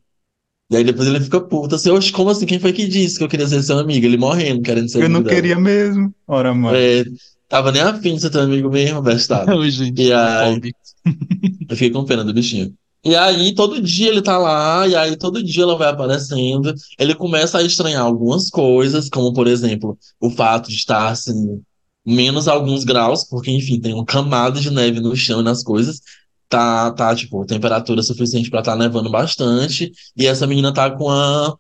E 0.71 0.77
aí 0.77 0.83
depois 0.85 1.07
ele 1.07 1.21
fica 1.21 1.41
puto, 1.41 1.77
assim, 1.77 1.91
oxe, 1.91 2.11
como 2.11 2.29
assim? 2.31 2.45
Quem 2.45 2.59
foi 2.59 2.73
que 2.73 2.89
disse 2.89 3.19
que 3.19 3.25
eu 3.25 3.29
queria 3.29 3.47
ser 3.47 3.63
seu 3.63 3.79
amigo? 3.79 4.05
Ele 4.05 4.17
morrendo, 4.17 4.63
querendo 4.63 4.89
ser 4.91 4.99
Eu 4.99 5.07
amigo 5.07 5.15
não 5.15 5.23
dela. 5.23 5.37
queria 5.37 5.59
mesmo. 5.59 6.13
Ora, 6.27 6.53
mano. 6.53 6.77
É, 6.77 7.05
tava 7.49 7.71
nem 7.71 7.83
afim 7.83 8.17
de 8.17 8.23
ser 8.23 8.31
teu 8.31 8.41
amigo 8.43 8.69
mesmo, 8.69 9.01
bestado. 9.03 9.57
Ô, 9.57 9.69
gente, 9.71 10.03
E 10.03 10.13
aí, 10.13 10.61
eu 11.71 11.77
fiquei 11.77 11.91
com 11.91 12.05
pena 12.05 12.25
do 12.25 12.35
bichinho. 12.35 12.75
E 13.05 13.15
aí, 13.15 13.55
todo 13.55 13.81
dia 13.81 14.09
ele 14.09 14.21
tá 14.21 14.37
lá, 14.37 14.87
e 14.89 14.97
aí 14.97 15.17
todo 15.17 15.41
dia 15.43 15.63
ela 15.63 15.77
vai 15.77 15.89
aparecendo. 15.89 16.75
Ele 16.99 17.15
começa 17.15 17.59
a 17.59 17.63
estranhar 17.63 18.03
algumas 18.03 18.51
coisas, 18.51 19.09
como, 19.09 19.33
por 19.33 19.47
exemplo, 19.47 19.97
o 20.21 20.29
fato 20.31 20.69
de 20.69 20.75
estar, 20.75 21.11
assim, 21.11 21.63
menos 22.07 22.49
alguns 22.49 22.85
graus, 22.85 23.25
porque, 23.25 23.51
enfim, 23.51 23.81
tem 23.81 23.93
uma 23.95 24.05
camada 24.05 24.61
de 24.61 24.71
neve 24.71 25.01
no 25.01 25.17
chão 25.17 25.41
e 25.41 25.45
nas 25.45 25.63
coisas. 25.63 26.01
tá, 26.49 26.93
tá, 26.93 27.15
tipo, 27.15 27.45
temperatura 27.47 28.03
suficiente 28.03 28.51
pra 28.51 28.63
tá 28.63 28.77
nevando 28.77 29.11
bastante, 29.11 29.93
e 30.17 30.27
essa 30.27 30.47
menina 30.47 30.73
tá 30.73 30.91
com 30.91 31.11
a, 31.11 31.57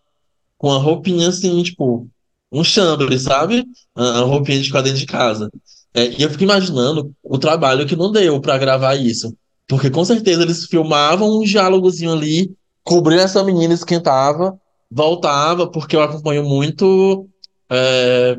com 0.58 0.70
a 0.72 0.78
roupinha 0.78 1.28
assim, 1.28 1.62
tipo, 1.62 2.08
um 2.52 2.62
chambre, 2.64 3.18
sabe? 3.18 3.64
A, 3.94 4.20
roupinha 4.20 4.60
de 4.60 4.66
ficar 4.66 4.82
dentro 4.82 4.98
de 5.00 5.06
casa. 5.06 5.50
É, 5.94 6.08
e 6.10 6.22
eu 6.22 6.30
fico 6.30 6.44
imaginando 6.44 7.12
o 7.22 7.38
trabalho 7.38 7.86
que 7.86 7.96
não 7.96 8.12
deu 8.12 8.40
pra 8.40 8.58
gravar 8.58 8.94
isso. 8.96 9.34
Porque 9.68 9.90
com 9.90 10.04
certeza 10.04 10.42
eles 10.42 10.66
filmavam 10.66 11.40
um 11.40 11.42
diálogozinho 11.42 12.12
ali, 12.12 12.54
cobriam 12.84 13.20
essa 13.22 13.42
menina, 13.42 13.74
esquentava, 13.74 14.58
voltava, 14.90 15.68
porque 15.70 15.96
eu 15.96 16.02
acompanho 16.02 16.44
muito. 16.44 17.28
é, 17.70 18.38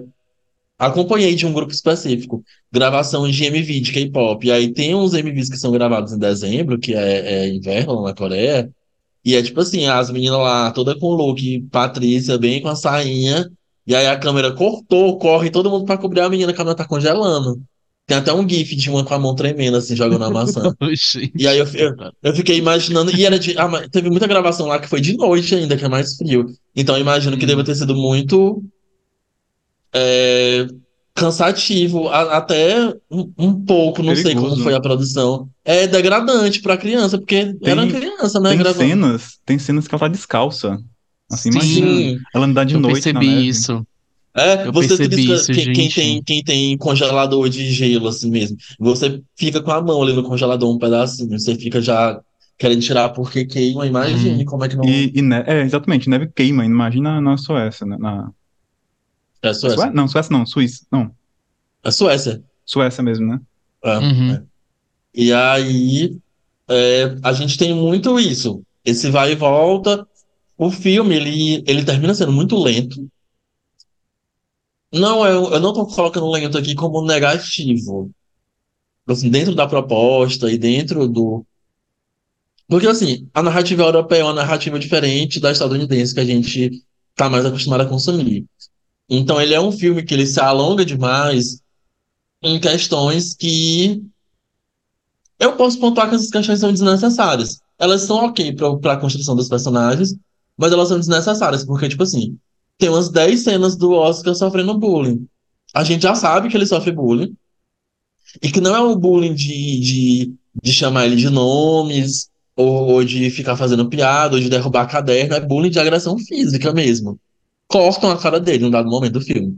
acompanhei 0.78 1.36
de 1.36 1.46
um 1.46 1.54
grupo 1.54 1.72
específico, 1.72 2.44
gravação 2.72 3.30
de 3.30 3.44
MV 3.46 3.80
de 3.82 3.92
K-pop. 3.92 4.46
E 4.48 4.52
aí 4.52 4.74
tem 4.74 4.96
uns 4.96 5.14
MVs 5.14 5.50
que 5.50 5.58
são 5.58 5.72
gravados 5.72 6.14
em 6.14 6.20
dezembro, 6.20 6.80
que 6.80 6.94
é, 6.94 7.46
é 7.46 7.50
inverno 7.50 7.96
lá 8.02 8.10
na 8.10 8.16
Coreia. 8.16 8.70
E 9.26 9.36
é 9.36 9.44
tipo 9.44 9.60
assim, 9.60 9.86
as 9.88 10.10
meninas 10.10 10.40
lá, 10.40 10.72
toda 10.72 10.98
com 10.98 11.10
look, 11.14 11.62
Patrícia, 11.72 12.38
bem 12.38 12.62
com 12.62 12.70
a 12.70 12.76
sainha. 12.76 13.50
E 13.86 13.96
aí 13.96 14.08
a 14.08 14.18
câmera 14.20 14.54
cortou, 14.54 15.18
corre 15.18 15.50
todo 15.50 15.70
mundo 15.70 15.86
pra 15.86 15.98
cobrir 15.98 16.22
a 16.22 16.30
menina, 16.30 16.54
que 16.54 16.62
a 16.62 16.64
menina 16.64 16.76
tá 16.78 16.88
congelando. 16.88 17.62
Tem 18.06 18.16
até 18.18 18.34
um 18.34 18.48
gif 18.48 18.74
de 18.76 18.90
uma 18.90 19.04
com 19.04 19.14
a 19.14 19.20
mão 19.20 19.36
tremendo, 19.36 19.76
assim, 19.78 19.96
jogando 19.96 20.24
a 20.24 20.30
maçã. 20.30 20.74
E 21.38 21.48
aí 21.48 21.58
eu, 21.60 21.66
eu, 21.74 21.94
eu 22.24 22.36
fiquei 22.36 22.58
imaginando, 22.58 23.12
e 23.16 23.26
era 23.26 23.38
de. 23.38 23.58
ah, 23.58 23.70
teve 23.92 24.10
muita 24.10 24.28
gravação 24.28 24.68
lá 24.68 24.80
que 24.80 24.88
foi 24.88 25.02
de 25.02 25.16
noite 25.18 25.54
ainda, 25.56 25.76
que 25.78 25.84
é 25.86 25.90
mais 25.90 26.16
frio. 26.16 26.46
Então 26.76 26.96
eu 26.96 27.02
imagino 27.02 27.38
que 27.38 27.46
Hum. 27.46 27.48
deva 27.48 27.64
ter 27.64 27.76
sido 27.76 27.96
muito 27.96 28.64
é, 29.94 30.67
cansativo, 31.15 32.08
a- 32.10 32.38
até 32.38 32.89
um, 33.10 33.32
um 33.38 33.65
pouco, 33.65 34.03
não 34.03 34.15
sei 34.15 34.25
Perigoso. 34.25 34.50
como 34.51 34.63
foi 34.63 34.74
a 34.75 34.82
produção. 34.82 35.50
É 35.65 35.88
degradante 35.88 36.62
pra 36.62 36.77
criança, 36.77 37.17
porque 37.17 37.56
era 37.63 37.82
uma 37.84 37.91
criança, 37.91 38.39
né, 38.39 38.50
Tem 38.50 38.58
gravando. 38.60 38.88
cenas, 38.89 39.39
tem 39.46 39.60
cenas 39.60 39.88
que 39.88 39.96
ela 39.96 40.00
tá 40.01 40.08
descalça. 40.08 40.77
Assim, 41.32 41.51
Sim. 41.51 41.58
imagina. 41.58 42.22
Ela 42.34 42.46
andar 42.46 42.63
de 42.63 42.75
eu 42.75 42.79
noite 42.79 43.12
na 43.12 43.20
percebi 43.20 43.36
neve. 43.36 43.48
isso. 43.50 43.86
É, 44.36 44.67
Eu 44.67 44.72
você 44.72 44.89
percebi 44.89 45.15
trisca- 45.15 45.34
isso, 45.34 45.51
quem, 45.51 45.74
quem 45.74 45.89
tem, 45.89 46.24
quem 46.24 46.44
tem 46.44 46.77
congelador 46.77 47.50
de 47.50 47.72
gelo, 47.72 48.08
assim 48.08 48.29
mesmo, 48.29 48.56
você 48.79 49.20
fica 49.36 49.62
com 49.62 49.72
a 49.72 49.82
mão 49.82 50.01
ali 50.03 50.13
no 50.13 50.22
congelador 50.22 50.70
um 50.72 50.77
pedacinho, 50.77 51.27
você 51.39 51.56
fica 51.56 51.82
já 51.82 52.22
querendo 52.56 52.82
tirar 52.82 53.10
porque 53.10 53.46
queima, 53.46 53.88
imagine 53.88 54.44
Hum. 54.44 54.46
como 54.46 54.63
é 54.63 54.70
que 54.70 54.75
não. 54.75 54.86
E, 54.86 55.12
e 55.15 55.22
ne- 55.24 55.44
é, 55.48 55.62
exatamente, 55.63 56.08
neve 56.08 56.29
queima. 56.36 56.63
Imagina 56.63 57.20
na 57.20 57.36
Suécia. 57.36 57.86
né, 57.86 57.98
Na... 58.00 58.29
É 59.50 59.54
Suécia. 59.54 59.77
Sué- 59.77 59.92
Não, 59.92 60.08
Suécia 60.08 60.32
não, 60.38 60.46
Suíça. 60.46 60.86
Não, 60.92 61.12
É 61.84 61.92
Suécia. 61.92 62.44
Suécia 62.66 63.04
mesmo, 63.04 63.27
né? 63.27 63.39
É, 63.84 63.98
Uhum. 63.98 64.32
é. 64.34 64.44
E 65.13 65.34
aí, 65.34 66.18
é, 66.70 67.16
a 67.24 67.34
gente 67.34 67.58
tem 67.58 67.74
muito 67.74 68.20
isso. 68.20 68.63
Esse 68.86 69.10
vai 69.10 69.32
e 69.34 69.36
volta. 69.36 70.08
O 70.58 70.72
filme, 70.72 71.16
ele, 71.16 71.63
ele 71.68 71.86
termina 71.86 72.13
sendo 72.13 72.32
muito 72.32 72.58
lento. 72.58 73.08
Não, 74.94 75.25
eu, 75.25 75.51
eu 75.54 75.60
não 75.60 75.74
tô 75.74 75.86
colocando 75.86 76.30
lento 76.32 76.58
aqui 76.58 76.74
como 76.75 77.06
negativo. 77.06 78.12
Assim, 79.08 79.30
dentro 79.30 79.56
da 79.56 79.68
proposta 79.68 80.51
e 80.51 80.58
dentro 80.58 81.08
do. 81.08 81.46
Porque, 82.68 82.88
assim, 82.88 83.30
a 83.34 83.42
narrativa 83.42 83.84
europeia 83.84 84.22
é 84.22 84.24
uma 84.24 84.34
narrativa 84.34 84.77
diferente 84.80 85.39
da 85.39 85.51
estadunidense 85.51 86.13
que 86.13 86.20
a 86.20 86.25
gente 86.25 86.84
tá 87.16 87.30
mais 87.30 87.46
acostumado 87.46 87.82
a 87.82 87.86
consumir. 87.86 88.46
Então, 89.10 89.42
ele 89.42 89.54
é 89.54 89.62
um 89.62 89.72
filme 89.72 90.04
que 90.04 90.14
ele 90.14 90.26
se 90.26 90.40
alonga 90.40 90.86
demais 90.86 91.62
em 92.42 92.60
questões 92.60 93.34
que 93.34 94.02
eu 95.40 95.56
posso 95.56 95.80
pontuar 95.80 96.10
que 96.10 96.16
essas 96.16 96.30
questões 96.30 96.60
são 96.60 96.72
desnecessárias. 96.72 97.60
Elas 97.78 98.02
são 98.02 98.18
ok 98.18 98.56
para 98.56 98.94
a 98.94 98.98
construção 98.98 99.36
dos 99.36 99.48
personagens, 99.48 100.16
mas 100.58 100.72
elas 100.72 100.90
são 100.90 100.98
desnecessárias, 100.98 101.64
porque, 101.64 101.88
tipo 101.88 102.04
assim, 102.04 102.38
tem 102.78 102.90
umas 102.90 103.10
10 103.10 103.44
cenas 103.44 103.76
do 103.76 103.92
Oscar 103.92 104.34
sofrendo 104.34 104.78
bullying. 104.78 105.28
A 105.74 105.84
gente 105.84 106.02
já 106.04 106.16
sabe 106.16 106.50
que 106.50 106.58
ele 106.58 106.66
sofre 106.66 106.92
bullying, 106.92 107.36
e 108.42 108.52
que 108.52 108.62
não 108.62 108.76
é 108.76 108.82
o 108.82 108.96
bullying 108.96 109.34
de, 109.34 109.80
de, 109.80 110.34
de 110.62 110.74
chamar 110.74 111.06
ele 111.06 111.16
de 111.16 111.30
nomes, 111.30 112.30
ou, 112.56 112.88
ou 112.94 113.04
de 113.04 113.30
ficar 113.30 113.56
fazendo 113.56 113.88
piada, 113.90 114.36
ou 114.36 114.42
de 114.42 114.50
derrubar 114.50 114.88
caderno, 114.88 115.36
é 115.36 115.40
bullying 115.40 115.70
de 115.70 115.80
agressão 115.80 116.18
física 116.18 116.74
mesmo. 116.74 117.20
Cortam 117.68 118.10
a 118.12 118.18
cara 118.18 118.40
dele 118.40 118.64
em 118.66 118.68
um 118.68 118.72
dado 118.72 118.90
momento 118.90 119.14
do 119.14 119.22
filme. 119.22 119.58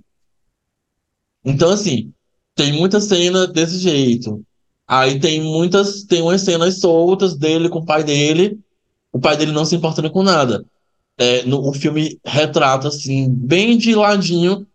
Então, 1.46 1.70
assim, 1.70 2.12
tem 2.56 2.74
muita 2.74 3.00
cena 3.00 3.48
desse 3.48 3.78
jeito. 3.78 4.44
Aí 4.88 5.20
tem 5.20 5.42
muitas, 5.42 6.04
tem 6.04 6.22
umas 6.22 6.42
cenas 6.42 6.80
soltas 6.80 7.36
dele 7.36 7.70
com 7.70 7.80
o 7.80 7.86
pai 7.86 8.04
dele, 8.04 8.60
o 9.14 9.20
pai 9.20 9.38
dele 9.38 9.52
não 9.52 9.64
se 9.64 9.76
importando 9.76 10.10
com 10.10 10.24
nada. 10.24 10.66
É, 11.18 11.44
no, 11.44 11.68
o 11.68 11.74
filme 11.74 12.20
retrata, 12.26 12.88
assim, 12.88 13.30
bem 13.30 13.78
de 13.78 13.94
ladinho, 13.94 14.66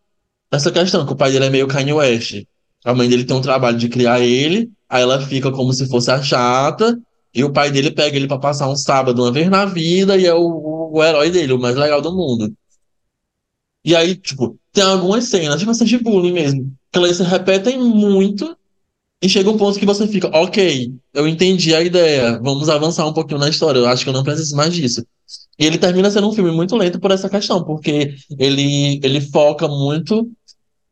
essa 0.52 0.70
questão, 0.70 1.04
que 1.04 1.12
o 1.12 1.16
pai 1.16 1.32
dele 1.32 1.46
é 1.46 1.50
meio 1.50 1.66
Kanye 1.66 1.92
West. 1.92 2.44
A 2.84 2.94
mãe 2.94 3.08
dele 3.08 3.24
tem 3.24 3.36
um 3.36 3.40
trabalho 3.40 3.76
de 3.76 3.88
criar 3.88 4.20
ele, 4.20 4.70
aí 4.88 5.02
ela 5.02 5.20
fica 5.20 5.50
como 5.50 5.72
se 5.72 5.88
fosse 5.88 6.10
a 6.10 6.22
chata, 6.22 6.96
e 7.34 7.42
o 7.42 7.52
pai 7.52 7.70
dele 7.72 7.90
pega 7.90 8.16
ele 8.16 8.28
pra 8.28 8.38
passar 8.38 8.68
um 8.68 8.76
sábado 8.76 9.22
uma 9.22 9.32
vez 9.32 9.50
na 9.50 9.64
vida, 9.64 10.16
e 10.16 10.26
é 10.26 10.34
o, 10.34 10.38
o, 10.38 10.98
o 10.98 11.02
herói 11.02 11.30
dele, 11.30 11.54
o 11.54 11.58
mais 11.58 11.74
legal 11.74 12.00
do 12.00 12.14
mundo. 12.14 12.54
E 13.84 13.94
aí, 13.94 14.16
tipo, 14.16 14.58
tem 14.72 14.82
algumas 14.82 15.24
cenas, 15.24 15.58
tipo 15.58 15.70
assim, 15.70 15.84
de 15.84 15.98
bullying 15.98 16.32
mesmo, 16.32 16.72
que 16.90 16.98
elas 16.98 17.16
se 17.16 17.22
repetem 17.22 17.78
muito, 17.78 18.56
e 19.22 19.28
chega 19.28 19.50
um 19.50 19.56
ponto 19.56 19.78
que 19.78 19.86
você 19.86 20.06
fica, 20.08 20.28
ok, 20.36 20.92
eu 21.12 21.28
entendi 21.28 21.74
a 21.74 21.82
ideia, 21.82 22.38
vamos 22.42 22.68
avançar 22.68 23.06
um 23.06 23.12
pouquinho 23.12 23.40
na 23.40 23.48
história, 23.48 23.78
eu 23.78 23.86
acho 23.86 24.04
que 24.04 24.08
eu 24.08 24.14
não 24.14 24.24
preciso 24.24 24.56
mais 24.56 24.72
disso. 24.74 25.06
E 25.58 25.66
ele 25.66 25.78
termina 25.78 26.10
sendo 26.10 26.28
um 26.28 26.32
filme 26.32 26.50
muito 26.50 26.76
lento 26.76 26.98
por 26.98 27.10
essa 27.10 27.28
questão, 27.28 27.62
porque 27.62 28.14
ele, 28.38 29.00
ele 29.02 29.20
foca 29.20 29.68
muito 29.68 30.30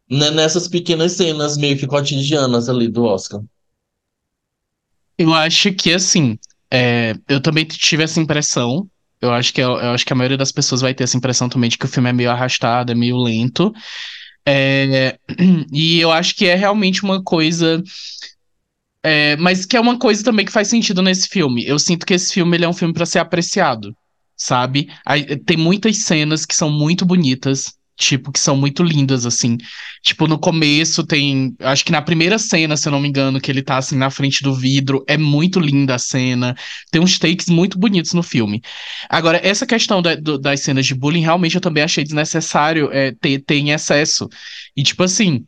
né, 0.09 0.31
nessas 0.31 0.69
pequenas 0.69 1.13
cenas 1.13 1.57
meio 1.57 1.77
que 1.77 1.87
cotidianas 1.87 2.69
ali 2.69 2.89
do 2.89 3.05
Oscar. 3.05 3.43
Eu 5.19 5.35
acho 5.35 5.73
que 5.75 5.93
assim, 5.93 6.39
é, 6.71 7.15
eu 7.29 7.41
também 7.41 7.65
tive 7.65 8.03
essa 8.03 8.21
impressão. 8.21 8.89
Eu 9.23 9.33
acho 9.33 9.55
que 9.55 9.61
eu, 9.61 9.71
eu 9.79 9.93
acho 9.93 10.05
que 10.05 10.13
a 10.13 10.17
maioria 10.17 10.37
das 10.37 10.51
pessoas 10.53 10.81
vai 10.81 10.93
ter 10.93 11.05
essa 11.05 11.17
impressão 11.17 11.49
também 11.49 11.71
de 11.71 11.79
que 11.79 11.85
o 11.85 11.89
filme 11.89 12.11
é 12.11 12.13
meio 12.13 12.31
arrastado, 12.31 12.91
é 12.91 12.95
meio 12.95 13.17
lento. 13.17 13.73
É, 14.45 15.17
e 15.73 16.01
eu 16.01 16.11
acho 16.11 16.35
que 16.35 16.47
é 16.47 16.57
realmente 16.57 17.05
uma 17.05 17.23
coisa. 17.23 17.83
é, 19.03 19.37
mas 19.37 19.67
que 19.67 19.77
é 19.77 19.81
uma 19.81 19.99
coisa 19.99 20.23
também 20.25 20.45
que 20.45 20.53
faz 20.53 20.69
sentido 20.69 21.03
nesse 21.03 21.29
filme. 21.29 21.65
Eu 21.67 21.79
sinto 21.79 22.07
que 22.07 22.15
esse 22.15 22.33
filme 22.35 22.57
ele 22.57 22.65
é 22.65 22.69
um 22.69 22.73
filme 22.73 22.95
para 22.95 23.07
ser 23.07 23.19
apreciado, 23.19 23.97
sabe? 24.37 24.89
Tem 25.47 25.57
muitas 25.57 25.99
cenas 25.99 26.45
que 26.47 26.55
são 26.55 26.71
muito 26.71 27.05
bonitas. 27.05 27.75
Tipo, 27.97 28.33
que 28.33 28.41
são 28.41 28.57
muito 28.57 28.83
lindas, 28.83 29.27
assim. 29.27 29.59
Tipo, 30.03 30.27
no 30.27 30.39
começo 30.39 31.05
tem. 31.07 31.55
Acho 31.61 31.85
que 31.85 31.93
na 31.93 32.03
primeira 32.03 32.39
cena, 32.39 32.77
se 32.77 32.89
eu 32.89 32.93
não 32.93 32.99
me 33.01 33.09
engano, 33.09 33.41
que 33.41 33.51
ele 33.51 33.63
tá 33.63 33.77
assim 33.77 33.97
na 33.97 34.11
frente 34.11 34.43
do 34.43 34.55
vidro. 34.55 35.05
É 35.07 35.17
muito 35.19 35.61
linda 35.61 35.95
a 35.95 35.99
cena. 35.99 36.57
Tem 36.91 37.01
uns 37.01 37.19
takes 37.19 37.47
muito 37.49 37.79
bonitos 37.79 38.13
no 38.15 38.23
filme. 38.23 38.63
Agora, 39.09 39.41
essa 39.47 39.67
questão 39.67 40.01
da- 40.03 40.15
do- 40.17 40.39
das 40.39 40.61
cenas 40.63 40.87
de 40.87 40.95
bullying, 40.95 41.21
realmente 41.21 41.55
eu 41.55 41.61
também 41.61 41.83
achei 41.85 42.03
desnecessário 42.03 42.91
é, 42.93 43.13
ter, 43.13 43.39
ter 43.41 43.57
em 43.57 43.71
excesso. 43.71 44.29
E, 44.77 44.83
tipo 44.83 45.03
assim. 45.03 45.45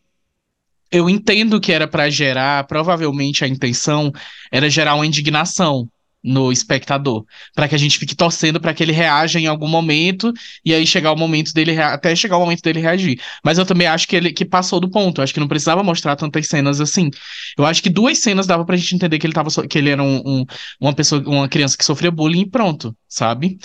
Eu 0.90 1.10
entendo 1.10 1.60
que 1.60 1.72
era 1.72 1.88
pra 1.88 2.08
gerar, 2.08 2.64
provavelmente 2.66 3.44
a 3.44 3.48
intenção 3.48 4.12
era 4.50 4.70
gerar 4.70 4.94
uma 4.94 5.06
indignação 5.06 5.88
no 6.24 6.50
espectador, 6.50 7.24
Pra 7.54 7.68
que 7.68 7.74
a 7.74 7.78
gente 7.78 7.98
fique 7.98 8.14
torcendo 8.16 8.58
pra 8.60 8.72
que 8.72 8.82
ele 8.82 8.92
reaja 8.92 9.38
em 9.38 9.46
algum 9.46 9.68
momento 9.68 10.32
e 10.64 10.72
aí 10.74 10.86
chegar 10.86 11.12
o 11.12 11.16
momento 11.16 11.52
dele 11.52 11.78
até 11.80 12.16
chegar 12.16 12.36
o 12.38 12.40
momento 12.40 12.62
dele 12.62 12.80
reagir. 12.80 13.20
Mas 13.44 13.58
eu 13.58 13.66
também 13.66 13.86
acho 13.86 14.08
que 14.08 14.16
ele 14.16 14.32
que 14.32 14.44
passou 14.44 14.80
do 14.80 14.90
ponto. 14.90 15.20
Eu 15.20 15.24
acho 15.24 15.34
que 15.34 15.40
não 15.40 15.48
precisava 15.48 15.82
mostrar 15.82 16.16
tantas 16.16 16.46
cenas 16.48 16.80
assim. 16.80 17.10
Eu 17.58 17.66
acho 17.66 17.82
que 17.82 17.90
duas 17.90 18.18
cenas 18.18 18.46
dava 18.46 18.64
pra 18.64 18.76
gente 18.76 18.94
entender 18.94 19.18
que 19.18 19.26
ele 19.26 19.34
tava 19.34 19.50
so- 19.50 19.66
que 19.68 19.78
ele 19.78 19.90
era 19.90 20.02
um, 20.02 20.22
um- 20.24 20.44
uma 20.80 20.92
pessoa, 20.94 21.22
uma 21.26 21.48
criança 21.48 21.76
que 21.76 21.84
sofria 21.84 22.10
bullying 22.10 22.40
e 22.42 22.50
pronto, 22.50 22.96
sabe? 23.08 23.58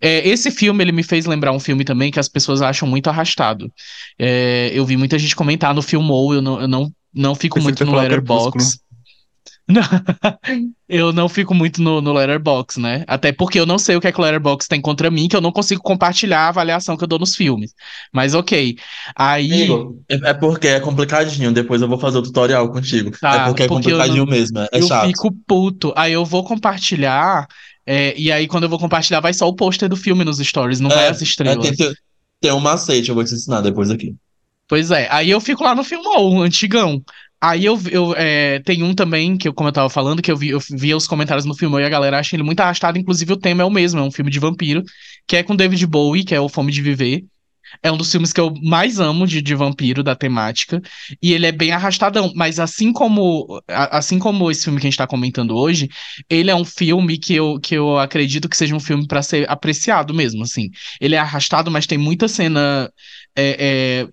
É, 0.00 0.26
esse 0.28 0.50
filme 0.50 0.82
ele 0.84 0.92
me 0.92 1.02
fez 1.02 1.26
lembrar 1.26 1.52
um 1.52 1.60
filme 1.60 1.84
também 1.84 2.10
que 2.10 2.20
as 2.20 2.28
pessoas 2.28 2.62
acham 2.62 2.88
muito 2.88 3.08
arrastado. 3.08 3.72
É, 4.18 4.70
eu 4.74 4.84
vi 4.86 4.96
muita 4.96 5.18
gente 5.18 5.36
comentar 5.36 5.74
no 5.74 5.82
Filmou, 5.82 6.34
eu 6.34 6.42
não, 6.42 6.60
eu 6.60 6.68
não, 6.68 6.92
não 7.12 7.34
fico 7.34 7.56
Pensei 7.56 7.64
muito 7.64 7.84
no 7.84 7.92
Letterboxd. 7.94 8.78
Não, 9.68 9.82
eu 10.88 11.12
não 11.12 11.28
fico 11.28 11.54
muito 11.54 11.80
no, 11.80 12.00
no 12.00 12.12
Letterboxd, 12.12 12.80
né? 12.80 13.04
Até 13.06 13.32
porque 13.32 13.58
eu 13.58 13.66
não 13.66 13.78
sei 13.78 13.96
o 13.96 14.00
que 14.00 14.08
é 14.08 14.12
que 14.12 14.20
o 14.20 14.22
Letterboxd 14.22 14.68
tem 14.68 14.80
contra 14.80 15.10
mim, 15.10 15.28
que 15.28 15.36
eu 15.36 15.40
não 15.40 15.52
consigo 15.52 15.82
compartilhar 15.82 16.40
a 16.40 16.48
avaliação 16.48 16.96
que 16.96 17.04
eu 17.04 17.08
dou 17.08 17.18
nos 17.18 17.36
filmes. 17.36 17.72
Mas 18.12 18.34
ok. 18.34 18.76
Aí. 19.16 19.52
Amigo, 19.52 20.04
é, 20.08 20.30
é 20.30 20.34
porque 20.34 20.68
é 20.68 20.80
complicadinho, 20.80 21.52
depois 21.52 21.80
eu 21.80 21.88
vou 21.88 21.98
fazer 21.98 22.18
o 22.18 22.22
tutorial 22.22 22.70
contigo. 22.70 23.12
Tá, 23.20 23.34
é 23.34 23.48
porque 23.48 23.62
é 23.62 23.68
porque 23.68 23.90
eu 23.92 23.98
complicadinho 23.98 24.26
não- 24.26 24.32
mesmo, 24.32 24.58
é, 24.58 24.68
é 24.72 24.80
eu 24.80 24.88
chato. 24.88 25.06
fico 25.06 25.32
puto. 25.46 25.92
Aí 25.96 26.12
eu 26.12 26.24
vou 26.24 26.44
compartilhar. 26.44 27.46
é, 27.86 28.14
e 28.18 28.30
aí, 28.30 28.46
quando 28.46 28.64
eu 28.64 28.68
vou 28.68 28.78
compartilhar, 28.78 29.20
vai 29.20 29.32
só 29.32 29.48
o 29.48 29.54
pôster 29.54 29.88
do 29.88 29.96
filme 29.96 30.24
nos 30.24 30.38
stories, 30.38 30.80
não 30.80 30.90
vai 30.90 31.06
É, 31.06 31.08
as 31.08 31.22
estrelas. 31.22 31.66
É, 31.66 31.74
tem, 31.74 31.94
tem 32.40 32.52
um 32.52 32.60
macete, 32.60 33.08
eu 33.08 33.14
vou 33.14 33.24
te 33.24 33.34
ensinar 33.34 33.60
depois 33.60 33.90
aqui. 33.90 34.14
Pois 34.68 34.90
é, 34.90 35.06
aí 35.10 35.28
eu 35.28 35.40
fico 35.40 35.62
lá 35.62 35.74
no 35.74 35.84
Filmou, 35.84 36.42
antigão. 36.42 37.02
Aí 37.42 37.64
eu, 37.64 37.76
eu 37.90 38.14
é, 38.16 38.60
tem 38.60 38.84
um 38.84 38.94
também, 38.94 39.36
que 39.36 39.48
eu, 39.48 39.52
como 39.52 39.68
eu 39.68 39.72
tava 39.72 39.90
falando, 39.90 40.22
que 40.22 40.30
eu 40.30 40.36
vi, 40.36 40.50
eu 40.50 40.60
via 40.70 40.96
os 40.96 41.08
comentários 41.08 41.44
no 41.44 41.56
filme 41.56 41.80
e 41.80 41.84
a 41.84 41.88
galera 41.88 42.20
acha 42.20 42.36
ele 42.36 42.44
muito 42.44 42.60
arrastado, 42.60 42.98
inclusive 42.98 43.32
o 43.32 43.36
tema 43.36 43.62
é 43.62 43.64
o 43.64 43.70
mesmo, 43.70 43.98
é 43.98 44.02
um 44.02 44.12
filme 44.12 44.30
de 44.30 44.38
vampiro, 44.38 44.84
que 45.26 45.34
é 45.36 45.42
com 45.42 45.56
David 45.56 45.84
Bowie, 45.88 46.22
que 46.22 46.36
é 46.36 46.40
o 46.40 46.48
Fome 46.48 46.70
de 46.70 46.80
Viver. 46.80 47.24
É 47.82 47.90
um 47.90 47.96
dos 47.96 48.12
filmes 48.12 48.32
que 48.32 48.40
eu 48.40 48.52
mais 48.62 49.00
amo 49.00 49.26
de, 49.26 49.40
de 49.40 49.54
vampiro, 49.54 50.02
da 50.02 50.14
temática. 50.14 50.80
E 51.22 51.32
ele 51.32 51.46
é 51.46 51.52
bem 51.52 51.72
arrastadão. 51.72 52.30
Mas 52.36 52.60
assim 52.60 52.92
como 52.92 53.62
assim 53.68 54.18
como 54.18 54.50
esse 54.50 54.64
filme 54.64 54.78
que 54.78 54.86
a 54.86 54.90
gente 54.90 54.98
tá 54.98 55.06
comentando 55.06 55.56
hoje, 55.56 55.88
ele 56.28 56.50
é 56.50 56.54
um 56.54 56.64
filme 56.64 57.18
que 57.18 57.34
eu, 57.34 57.58
que 57.60 57.74
eu 57.74 57.98
acredito 57.98 58.48
que 58.48 58.56
seja 58.56 58.76
um 58.76 58.80
filme 58.80 59.06
para 59.06 59.22
ser 59.22 59.50
apreciado 59.50 60.12
mesmo, 60.12 60.42
assim. 60.42 60.70
Ele 61.00 61.14
é 61.14 61.18
arrastado, 61.18 61.70
mas 61.70 61.86
tem 61.86 61.98
muita 61.98 62.28
cena 62.28 62.92
é, 63.34 64.04
é, 64.04 64.08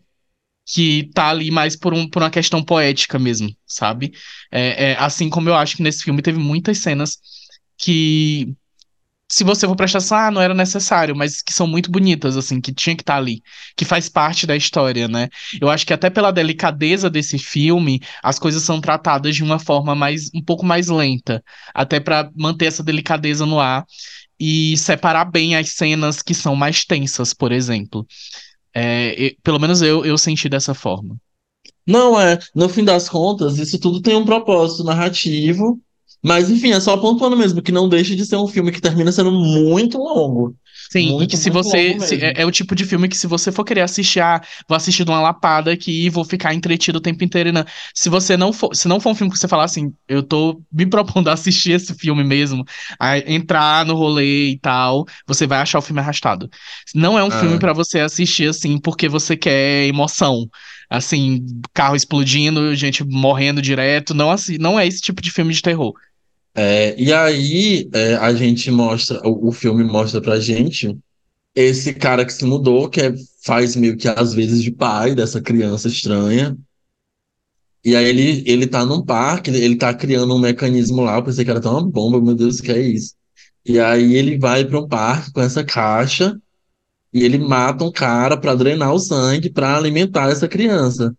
que 0.71 1.09
tá 1.13 1.29
ali 1.29 1.49
mais 1.49 1.75
por, 1.75 1.93
um, 1.93 2.07
por 2.07 2.21
uma 2.21 2.29
questão 2.29 2.63
poética 2.63 3.17
mesmo, 3.17 3.49
sabe? 3.65 4.13
É, 4.51 4.91
é, 4.91 4.97
assim 4.99 5.29
como 5.29 5.49
eu 5.49 5.55
acho 5.55 5.75
que 5.75 5.83
nesse 5.83 6.03
filme 6.03 6.21
teve 6.21 6.37
muitas 6.37 6.77
cenas 6.77 7.17
que, 7.75 8.53
se 9.27 9.43
você 9.43 9.65
for 9.65 9.75
prestar 9.75 9.97
atenção, 9.97 10.17
ah, 10.17 10.31
não 10.31 10.41
era 10.41 10.53
necessário, 10.53 11.15
mas 11.15 11.41
que 11.41 11.51
são 11.53 11.65
muito 11.65 11.89
bonitas, 11.89 12.37
assim, 12.37 12.61
que 12.61 12.71
tinha 12.71 12.95
que 12.95 13.01
estar 13.01 13.13
tá 13.13 13.19
ali, 13.19 13.41
que 13.75 13.83
faz 13.83 14.09
parte 14.09 14.45
da 14.45 14.55
história, 14.55 15.07
né? 15.07 15.29
Eu 15.59 15.69
acho 15.71 15.87
que 15.87 15.93
até 15.93 16.07
pela 16.09 16.31
delicadeza 16.31 17.09
desse 17.09 17.39
filme, 17.39 17.99
as 18.21 18.37
coisas 18.37 18.61
são 18.61 18.79
tratadas 18.79 19.35
de 19.35 19.43
uma 19.43 19.57
forma 19.57 19.95
mais, 19.95 20.29
um 20.35 20.43
pouco 20.43 20.63
mais 20.65 20.87
lenta, 20.87 21.43
até 21.73 21.99
para 21.99 22.29
manter 22.35 22.65
essa 22.65 22.83
delicadeza 22.83 23.43
no 23.45 23.59
ar 23.59 23.85
e 24.39 24.77
separar 24.77 25.25
bem 25.25 25.55
as 25.55 25.69
cenas 25.71 26.21
que 26.21 26.35
são 26.35 26.55
mais 26.55 26.85
tensas, 26.85 27.33
por 27.33 27.51
exemplo. 27.51 28.05
É, 28.73 29.35
pelo 29.43 29.59
menos 29.59 29.81
eu, 29.81 30.05
eu 30.05 30.17
senti 30.17 30.47
dessa 30.47 30.73
forma. 30.73 31.17
Não, 31.85 32.19
é. 32.19 32.37
No 32.53 32.69
fim 32.69 32.83
das 32.83 33.09
contas, 33.09 33.57
isso 33.57 33.79
tudo 33.79 34.01
tem 34.01 34.15
um 34.15 34.25
propósito 34.25 34.83
narrativo. 34.83 35.79
Mas, 36.21 36.49
enfim, 36.49 36.71
é 36.71 36.79
só 36.79 36.93
apontando 36.93 37.35
mesmo 37.35 37.61
que 37.61 37.71
não 37.71 37.87
deixa 37.87 38.15
de 38.15 38.25
ser 38.25 38.35
um 38.35 38.47
filme 38.47 38.71
que 38.71 38.81
termina 38.81 39.11
sendo 39.11 39.31
muito 39.31 39.97
longo. 39.97 40.55
Sim, 40.91 41.11
Muito, 41.11 41.23
e 41.23 41.27
que 41.27 41.37
se 41.37 41.51
você. 41.51 41.99
se- 41.99 42.15
é, 42.23 42.41
é 42.41 42.45
o 42.45 42.51
tipo 42.51 42.73
de 42.73 42.83
filme 42.83 43.07
que 43.07 43.15
se 43.17 43.27
você 43.27 43.51
for 43.51 43.63
querer 43.63 43.81
assistir, 43.81 44.21
ah, 44.21 44.41
vou 44.67 44.75
assistir 44.75 45.05
de 45.05 45.11
uma 45.11 45.21
lapada 45.21 45.71
aqui 45.71 46.05
e 46.05 46.09
vou 46.09 46.25
ficar 46.25 46.53
entretido 46.53 46.97
o 46.97 47.01
tempo 47.01 47.23
inteiro. 47.23 47.51
Não. 47.51 47.63
Se 47.93 48.09
você 48.09 48.35
não 48.35 48.51
for. 48.51 48.73
Se 48.75 48.87
não 48.87 48.99
for 48.99 49.11
um 49.11 49.15
filme 49.15 49.31
que 49.31 49.37
você 49.37 49.47
falar 49.47 49.65
assim, 49.65 49.93
eu 50.07 50.23
tô 50.23 50.61
me 50.71 50.87
propondo 50.87 51.27
a 51.29 51.33
assistir 51.33 51.73
esse 51.73 51.93
filme 51.93 52.23
mesmo, 52.23 52.65
a 52.99 53.19
entrar 53.19 53.85
no 53.85 53.93
rolê 53.95 54.49
e 54.49 54.59
tal, 54.59 55.05
você 55.27 55.45
vai 55.45 55.59
achar 55.59 55.77
o 55.77 55.81
filme 55.81 55.99
arrastado. 56.01 56.49
Não 56.95 57.17
é 57.19 57.23
um 57.23 57.27
Ah. 57.27 57.39
filme 57.39 57.59
pra 57.59 57.71
você 57.73 57.99
assistir 57.99 58.49
assim 58.49 58.79
porque 58.79 59.07
você 59.07 59.37
quer 59.37 59.85
emoção. 59.87 60.47
Assim, 60.89 61.45
carro 61.71 61.95
explodindo, 61.95 62.73
gente 62.73 63.03
morrendo 63.05 63.61
direto. 63.61 64.15
Não, 64.15 64.31
assim, 64.31 64.57
não 64.57 64.79
é 64.79 64.87
esse 64.87 64.99
tipo 65.01 65.21
de 65.21 65.29
filme 65.29 65.53
de 65.53 65.61
terror. 65.61 65.93
É, 66.61 66.93
e 67.01 67.13
aí 67.13 67.89
é, 67.93 68.15
a 68.15 68.33
gente 68.33 68.69
mostra, 68.69 69.21
o, 69.25 69.47
o 69.47 69.51
filme 69.51 69.81
mostra 69.83 70.19
pra 70.21 70.39
gente 70.41 70.97
esse 71.55 71.93
cara 71.93 72.25
que 72.25 72.33
se 72.33 72.45
mudou, 72.45 72.89
que 72.89 73.01
é- 73.01 73.13
faz 73.45 73.75
meio 73.75 73.97
que 73.97 74.07
às 74.09 74.33
vezes 74.33 74.63
de 74.63 74.71
pai 74.71 75.15
dessa 75.15 75.41
criança 75.41 75.87
estranha. 75.89 76.57
E 77.83 77.95
aí 77.95 78.05
ele, 78.05 78.43
ele 78.45 78.67
tá 78.67 78.85
num 78.85 79.03
parque, 79.03 79.49
ele, 79.51 79.75
tá 79.77 79.93
criando 79.93 80.35
um 80.35 80.39
mecanismo 80.39 81.01
lá, 81.01 81.15
eu 81.15 81.23
pensei 81.23 81.45
que 81.45 81.49
era 81.51 81.59
até 81.59 81.69
uma 81.69 81.81
bomba, 81.89 82.21
meu 82.21 82.35
Deus, 82.35 82.59
o 82.59 82.63
que 82.63 82.71
é 82.71 82.79
isso? 82.79 83.15
E 83.65 83.79
aí 83.79 84.15
ele 84.15 84.37
vai 84.37 84.65
pra 84.65 84.79
um 84.79 84.87
parque 84.87 85.31
com 85.31 85.41
essa 85.41 85.63
caixa 85.63 86.37
e 87.13 87.23
ele 87.23 87.37
mata 87.39 87.83
um 87.85 87.91
cara 87.91 88.37
pra 88.37 88.55
drenar 88.55 88.93
o 88.93 88.99
sangue 88.99 89.51
pra 89.51 89.77
alimentar 89.77 90.31
essa 90.31 90.47
criança. 90.47 91.15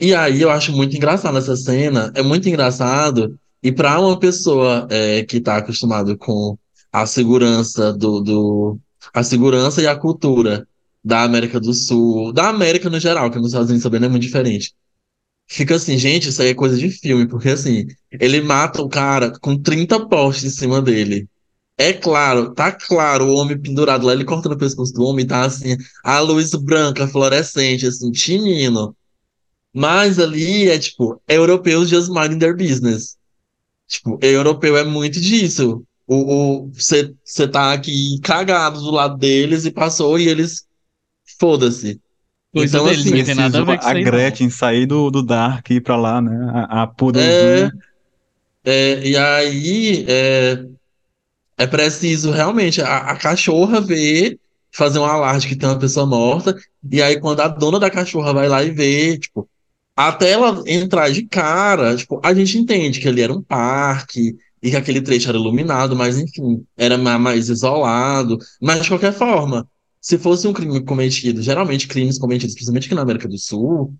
E 0.00 0.14
aí 0.14 0.42
eu 0.42 0.50
acho 0.50 0.72
muito 0.72 0.96
engraçado 0.96 1.38
essa 1.38 1.56
cena, 1.56 2.12
é 2.16 2.22
muito 2.22 2.48
engraçado, 2.48 3.38
e 3.62 3.72
para 3.72 4.00
uma 4.00 4.18
pessoa 4.18 4.86
é, 4.90 5.24
que 5.24 5.38
está 5.38 5.56
acostumada 5.56 6.16
com 6.16 6.56
a 6.92 7.06
segurança 7.06 7.92
do, 7.92 8.20
do 8.20 8.80
a 9.12 9.22
segurança 9.22 9.82
e 9.82 9.86
a 9.86 9.96
cultura 9.96 10.66
da 11.04 11.22
América 11.22 11.60
do 11.60 11.72
Sul, 11.72 12.32
da 12.32 12.48
América 12.48 12.90
no 12.90 13.00
geral, 13.00 13.30
que 13.30 13.38
nos 13.38 13.48
Estados 13.48 13.68
Unidos 13.68 13.82
também 13.82 14.00
não 14.00 14.08
é 14.08 14.10
muito 14.10 14.22
diferente. 14.22 14.74
Fica 15.50 15.76
assim, 15.76 15.96
gente, 15.98 16.28
isso 16.28 16.42
aí 16.42 16.48
é 16.48 16.54
coisa 16.54 16.76
de 16.76 16.90
filme, 16.90 17.26
porque 17.26 17.48
assim, 17.48 17.86
ele 18.12 18.40
mata 18.40 18.82
o 18.82 18.88
cara 18.88 19.32
com 19.40 19.56
30 19.60 20.06
postes 20.08 20.44
em 20.44 20.56
cima 20.56 20.82
dele. 20.82 21.26
É 21.78 21.92
claro, 21.92 22.52
tá 22.54 22.72
claro, 22.72 23.26
o 23.26 23.34
homem 23.36 23.58
pendurado 23.58 24.04
lá, 24.04 24.12
ele 24.12 24.24
corta 24.24 24.48
no 24.48 24.58
pescoço 24.58 24.92
do 24.92 25.04
homem, 25.04 25.26
tá 25.26 25.44
assim, 25.44 25.76
a 26.04 26.20
luz 26.20 26.50
branca, 26.50 27.06
fluorescente, 27.08 27.86
assim, 27.86 28.10
tinindo. 28.10 28.94
Mas 29.72 30.18
ali 30.18 30.68
é 30.68 30.78
tipo, 30.78 31.22
europeus 31.28 31.88
just 31.88 32.08
minding 32.10 32.38
their 32.38 32.56
business. 32.56 33.17
Tipo, 33.88 34.18
europeu 34.22 34.76
é 34.76 34.84
muito 34.84 35.18
disso. 35.20 35.82
O, 36.06 36.70
você 36.72 37.48
tá 37.50 37.72
aqui 37.72 38.20
cagado 38.22 38.80
do 38.80 38.90
lado 38.90 39.16
deles 39.16 39.64
e 39.64 39.70
passou 39.70 40.18
e 40.18 40.28
eles. 40.28 40.66
Foda-se. 41.40 42.00
Coisa 42.52 42.78
Então, 42.78 42.86
deles, 42.86 43.00
assim, 43.00 43.14
não 43.16 43.24
tem 43.24 43.34
nada 43.34 43.60
a 43.60 43.64
ver 43.64 43.78
isso 43.78 43.88
a. 43.88 43.94
Gretchen 43.94 44.50
sair 44.50 44.86
do, 44.86 45.10
do 45.10 45.22
Dark 45.22 45.68
e 45.70 45.74
ir 45.74 45.80
pra 45.80 45.96
lá, 45.96 46.20
né? 46.20 46.66
A, 46.68 46.82
a 46.84 46.94
É, 47.14 47.70
é, 48.64 49.06
e 49.06 49.16
aí 49.16 50.04
é, 50.08 50.64
é 51.58 51.66
preciso 51.66 52.30
realmente 52.30 52.80
a, 52.80 52.98
a 52.98 53.16
cachorra 53.16 53.80
ver, 53.80 54.38
fazer 54.72 54.98
um 54.98 55.04
alarde 55.04 55.46
que 55.46 55.56
tem 55.56 55.68
uma 55.68 55.78
pessoa 55.78 56.06
morta, 56.06 56.56
e 56.90 57.02
aí 57.02 57.20
quando 57.20 57.40
a 57.40 57.48
dona 57.48 57.78
da 57.78 57.90
cachorra 57.90 58.32
vai 58.32 58.48
lá 58.48 58.62
e 58.62 58.70
vê, 58.70 59.18
tipo, 59.18 59.48
até 60.06 60.30
ela 60.32 60.62
entrar 60.66 61.10
de 61.10 61.26
cara, 61.26 61.96
tipo, 61.96 62.20
a 62.24 62.32
gente 62.34 62.56
entende 62.58 63.00
que 63.00 63.08
ali 63.08 63.20
era 63.22 63.32
um 63.32 63.42
parque 63.42 64.36
e 64.62 64.70
que 64.70 64.76
aquele 64.76 65.00
trecho 65.02 65.28
era 65.28 65.38
iluminado, 65.38 65.96
mas 65.96 66.18
enfim, 66.18 66.64
era 66.76 66.96
ma- 66.98 67.18
mais 67.18 67.48
isolado. 67.48 68.38
Mas 68.60 68.82
de 68.82 68.88
qualquer 68.88 69.12
forma, 69.12 69.68
se 70.00 70.18
fosse 70.18 70.46
um 70.46 70.52
crime 70.52 70.82
cometido, 70.84 71.42
geralmente 71.42 71.88
crimes 71.88 72.18
cometidos, 72.18 72.54
principalmente 72.54 72.86
aqui 72.86 72.94
na 72.94 73.02
América 73.02 73.28
do 73.28 73.38
Sul, 73.38 73.94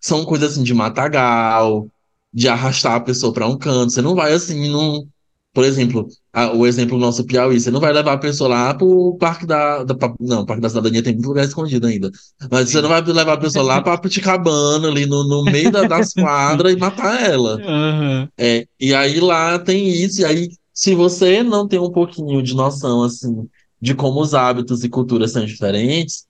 são 0.00 0.24
coisas 0.24 0.52
assim 0.52 0.62
de 0.62 0.74
matagal, 0.74 1.88
de 2.32 2.48
arrastar 2.48 2.94
a 2.96 3.00
pessoa 3.00 3.32
para 3.32 3.46
um 3.46 3.58
canto. 3.58 3.92
Você 3.92 4.02
não 4.02 4.14
vai 4.14 4.32
assim, 4.32 4.68
num, 4.70 5.06
por 5.52 5.64
exemplo, 5.64 6.08
a- 6.32 6.52
o 6.54 6.66
exemplo 6.66 6.96
do 6.98 7.00
nosso 7.04 7.24
Piauí, 7.24 7.60
você 7.60 7.70
não 7.70 7.80
vai 7.80 7.92
levar 7.92 8.12
a 8.14 8.18
pessoa 8.18 8.48
lá 8.48 8.74
pro 8.74 9.16
Parque 9.18 9.46
da, 9.46 9.84
da 9.84 9.94
pa- 9.94 10.14
não, 10.20 10.44
Parque 10.46 10.62
da 10.62 10.68
Cidadania 10.68 11.02
tem 11.02 11.14
muito 11.14 11.26
lugar 11.28 11.44
escondido 11.44 11.86
ainda. 11.86 12.10
Mas 12.50 12.70
você 12.70 12.80
não 12.80 12.88
vai 12.88 13.02
levar 13.02 13.34
a 13.34 13.36
pessoa 13.40 13.64
lá 13.64 13.82
pra 13.82 13.98
Puticabana, 13.98 14.88
ali 14.88 15.06
no, 15.06 15.24
no 15.28 15.46
meio 15.50 15.70
da- 15.70 15.84
das 15.84 16.12
quadras 16.14 16.72
e 16.72 16.76
matar 16.76 17.22
ela. 17.30 17.60
Aham. 17.64 18.28
É, 18.38 18.66
e 18.78 18.94
aí 18.94 19.20
lá 19.20 19.58
tem 19.58 19.88
isso, 19.88 20.20
e 20.22 20.24
aí 20.24 20.48
se 20.72 20.94
você 20.94 21.42
não 21.42 21.68
tem 21.68 21.78
um 21.78 21.90
pouquinho 21.92 22.42
de 22.42 22.54
noção, 22.54 23.02
assim, 23.02 23.48
de 23.80 23.94
como 23.94 24.20
os 24.20 24.34
hábitos 24.34 24.82
e 24.84 24.88
culturas 24.88 25.32
são 25.32 25.44
diferentes, 25.44 26.26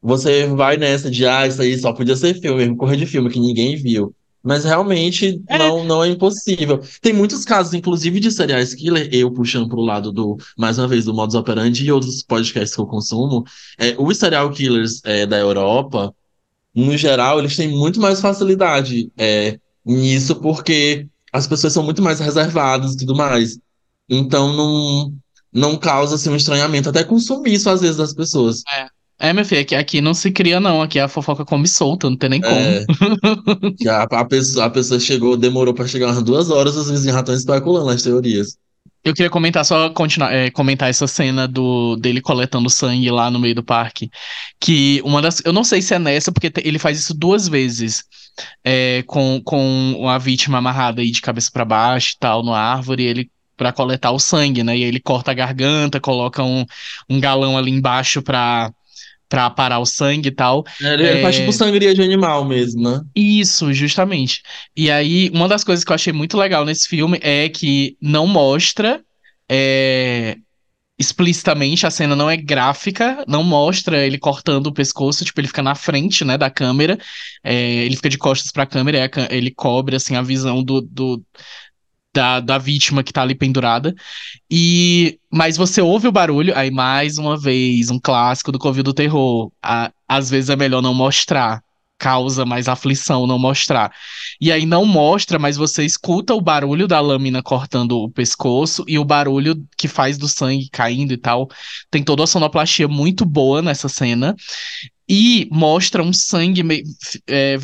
você 0.00 0.46
vai 0.46 0.76
nessa 0.76 1.10
de, 1.10 1.26
ah, 1.26 1.46
isso 1.46 1.62
aí 1.62 1.78
só 1.78 1.92
podia 1.92 2.16
ser 2.16 2.34
filme, 2.40 2.76
correr 2.76 2.96
de 2.96 3.06
filme 3.06 3.30
que 3.30 3.40
ninguém 3.40 3.76
viu. 3.76 4.14
Mas 4.42 4.64
realmente 4.64 5.40
É. 5.48 5.58
não, 5.58 5.84
não 5.84 6.02
é 6.04 6.08
impossível. 6.08 6.80
Tem 7.00 7.12
muitos 7.12 7.44
casos, 7.44 7.74
inclusive, 7.74 8.18
de 8.18 8.30
serial 8.30 8.60
killer, 8.76 9.08
eu 9.12 9.30
puxando 9.30 9.68
pro 9.68 9.80
lado 9.80 10.10
do, 10.10 10.36
mais 10.58 10.78
uma 10.78 10.88
vez, 10.88 11.04
do 11.04 11.14
modus 11.14 11.34
operandi 11.36 11.84
e 11.84 11.92
outros 11.92 12.22
podcasts 12.22 12.74
que 12.74 12.80
eu 12.80 12.86
consumo, 12.86 13.44
é, 13.78 13.94
os 13.98 14.16
serial 14.16 14.50
killers 14.50 15.00
é, 15.04 15.26
da 15.26 15.38
Europa, 15.38 16.12
no 16.74 16.96
geral, 16.96 17.38
eles 17.38 17.56
têm 17.56 17.68
muito 17.68 18.00
mais 18.00 18.20
facilidade 18.20 19.12
é, 19.16 19.58
nisso, 19.84 20.36
porque 20.36 21.06
as 21.32 21.46
pessoas 21.46 21.72
são 21.72 21.82
muito 21.82 22.02
mais 22.02 22.18
reservadas 22.18 22.94
e 22.94 22.96
tudo 22.98 23.14
mais. 23.14 23.58
Então 24.08 24.52
não, 24.52 25.14
não 25.52 25.76
causa 25.76 26.16
assim, 26.16 26.30
um 26.30 26.36
estranhamento, 26.36 26.88
até 26.88 27.04
com 27.04 27.18
sumiço 27.18 27.70
às 27.70 27.80
vezes 27.80 27.96
das 27.96 28.14
pessoas. 28.14 28.62
É, 28.72 28.86
meu 29.32 29.44
filho, 29.44 29.60
aqui, 29.60 29.74
aqui 29.74 30.00
não 30.00 30.14
se 30.14 30.32
cria, 30.32 30.58
não. 30.58 30.82
Aqui 30.82 30.98
a 30.98 31.06
fofoca 31.08 31.44
come 31.44 31.68
solta, 31.68 32.08
não 32.10 32.16
tem 32.16 32.30
nem 32.30 32.40
como. 32.40 32.56
É, 32.58 32.84
a, 33.88 34.02
a 34.04 34.24
pessoa, 34.24 34.64
a 34.66 34.70
pessoa 34.70 34.98
chegou, 34.98 35.36
demorou 35.36 35.74
para 35.74 35.86
chegar 35.86 36.06
umas 36.08 36.22
duas 36.22 36.50
horas, 36.50 36.76
os 36.76 36.90
vizinhos 36.90 37.14
já 37.14 37.20
estão 37.20 37.34
especulando 37.34 37.90
as 37.90 38.02
teorias. 38.02 38.58
Eu 39.04 39.14
queria 39.14 39.30
comentar, 39.30 39.64
só 39.64 39.90
continuar, 39.90 40.32
é, 40.32 40.50
comentar 40.50 40.88
essa 40.88 41.06
cena 41.08 41.46
do 41.48 41.96
dele 41.96 42.20
coletando 42.20 42.70
sangue 42.70 43.10
lá 43.10 43.30
no 43.30 43.38
meio 43.40 43.54
do 43.54 43.62
parque. 43.64 44.10
Que 44.60 45.00
uma 45.04 45.20
das. 45.22 45.42
Eu 45.44 45.52
não 45.52 45.64
sei 45.64 45.82
se 45.82 45.94
é 45.94 45.98
nessa, 45.98 46.32
porque 46.32 46.52
ele 46.64 46.78
faz 46.78 46.98
isso 46.98 47.14
duas 47.14 47.48
vezes. 47.48 48.04
é, 48.64 49.02
com, 49.06 49.40
com 49.44 50.08
a 50.08 50.18
vítima 50.18 50.58
amarrada 50.58 51.02
aí 51.02 51.10
de 51.10 51.20
cabeça 51.20 51.50
pra 51.52 51.64
baixo 51.64 52.14
e 52.16 52.18
tal, 52.18 52.42
no 52.44 52.54
árvore, 52.54 53.04
ele. 53.04 53.30
Pra 53.56 53.72
coletar 53.72 54.10
o 54.12 54.18
sangue, 54.18 54.64
né? 54.64 54.76
E 54.76 54.82
aí 54.82 54.88
ele 54.88 55.00
corta 55.00 55.30
a 55.30 55.34
garganta, 55.34 56.00
coloca 56.00 56.42
um, 56.42 56.64
um 57.08 57.20
galão 57.20 57.56
ali 57.56 57.70
embaixo 57.70 58.22
pra, 58.22 58.72
pra 59.32 59.48
parar 59.48 59.78
o 59.78 59.86
sangue 59.86 60.28
e 60.28 60.30
tal. 60.32 60.62
É, 60.82 60.92
Ele, 60.92 61.08
ele 61.08 61.22
faz 61.22 61.36
É. 61.36 61.38
tipo 61.40 61.52
sangria 61.52 61.94
de 61.94 62.02
animal 62.02 62.44
mesmo, 62.44 62.82
né? 62.82 63.00
Isso, 63.16 63.72
justamente. 63.72 64.42
E 64.76 64.90
aí, 64.90 65.30
uma 65.32 65.48
das 65.48 65.64
coisas 65.64 65.82
que 65.84 65.90
eu 65.90 65.94
achei 65.94 66.12
muito 66.12 66.36
legal 66.36 66.66
nesse 66.66 66.86
filme 66.86 67.18
é 67.22 67.48
que 67.48 67.96
não 68.00 68.26
mostra 68.26 69.02
é, 69.50 70.36
explicitamente, 70.98 71.86
a 71.86 71.90
cena 71.90 72.14
não 72.16 72.30
é 72.30 72.36
gráfica, 72.36 73.24
não 73.26 73.42
mostra 73.42 74.06
ele 74.06 74.18
cortando 74.18 74.68
o 74.68 74.72
pescoço, 74.74 75.24
tipo, 75.24 75.40
ele 75.40 75.48
fica 75.48 75.62
na 75.62 75.74
frente, 75.74 76.24
né, 76.24 76.38
da 76.38 76.50
câmera, 76.50 76.98
é, 77.42 77.84
ele 77.84 77.96
fica 77.96 78.08
de 78.10 78.18
costas 78.18 78.52
pra 78.52 78.66
câmera, 78.66 78.98
e 78.98 79.36
ele 79.36 79.50
cobre, 79.50 79.96
assim, 79.96 80.16
a 80.16 80.22
visão 80.22 80.62
do, 80.62 80.80
do- 80.82 81.24
da, 82.14 82.40
da 82.40 82.58
vítima 82.58 83.02
que 83.02 83.12
tá 83.12 83.22
ali 83.22 83.34
pendurada. 83.34 83.94
E 84.50 85.18
mas 85.30 85.56
você 85.56 85.80
ouve 85.80 86.08
o 86.08 86.12
barulho, 86.12 86.56
aí 86.56 86.70
mais 86.70 87.18
uma 87.18 87.38
vez, 87.38 87.90
um 87.90 87.98
clássico 88.00 88.52
do 88.52 88.58
Covil 88.58 88.82
do 88.84 88.94
Terror. 88.94 89.50
A- 89.62 89.92
às 90.08 90.30
vezes 90.30 90.50
é 90.50 90.56
melhor 90.56 90.82
não 90.82 90.92
mostrar, 90.94 91.62
causa 91.98 92.44
mais 92.44 92.68
aflição 92.68 93.26
não 93.26 93.38
mostrar. 93.38 93.92
E 94.40 94.52
aí 94.52 94.66
não 94.66 94.84
mostra, 94.84 95.38
mas 95.38 95.56
você 95.56 95.84
escuta 95.84 96.34
o 96.34 96.40
barulho 96.40 96.86
da 96.88 97.00
lâmina 97.00 97.42
cortando 97.42 97.92
o 97.98 98.10
pescoço 98.10 98.84
e 98.88 98.98
o 98.98 99.04
barulho 99.04 99.56
que 99.76 99.88
faz 99.88 100.18
do 100.18 100.28
sangue 100.28 100.68
caindo 100.70 101.12
e 101.12 101.16
tal. 101.16 101.48
Tem 101.90 102.02
toda 102.02 102.24
a 102.24 102.26
sonoplastia 102.26 102.88
muito 102.88 103.24
boa 103.24 103.62
nessa 103.62 103.88
cena. 103.88 104.34
E 105.08 105.48
mostra 105.50 106.02
um 106.02 106.12
sangue 106.12 106.62
meio. 106.62 106.84
é, 107.28 107.58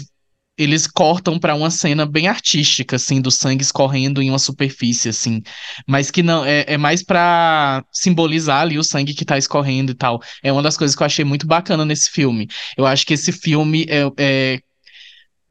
eles 0.58 0.88
cortam 0.88 1.38
pra 1.38 1.54
uma 1.54 1.70
cena 1.70 2.04
bem 2.04 2.26
artística, 2.26 2.96
assim, 2.96 3.20
do 3.20 3.30
sangue 3.30 3.62
escorrendo 3.62 4.20
em 4.20 4.28
uma 4.28 4.38
superfície, 4.40 5.08
assim. 5.08 5.40
Mas 5.86 6.10
que 6.10 6.22
não. 6.22 6.44
É, 6.44 6.64
é 6.66 6.76
mais 6.76 7.02
pra 7.02 7.84
simbolizar 7.92 8.62
ali 8.62 8.76
o 8.76 8.82
sangue 8.82 9.14
que 9.14 9.24
tá 9.24 9.38
escorrendo 9.38 9.92
e 9.92 9.94
tal. 9.94 10.20
É 10.42 10.52
uma 10.52 10.62
das 10.62 10.76
coisas 10.76 10.96
que 10.96 11.02
eu 11.02 11.06
achei 11.06 11.24
muito 11.24 11.46
bacana 11.46 11.84
nesse 11.84 12.10
filme. 12.10 12.48
Eu 12.76 12.84
acho 12.84 13.06
que 13.06 13.14
esse 13.14 13.30
filme 13.30 13.86
é, 13.88 14.10
é 14.18 14.60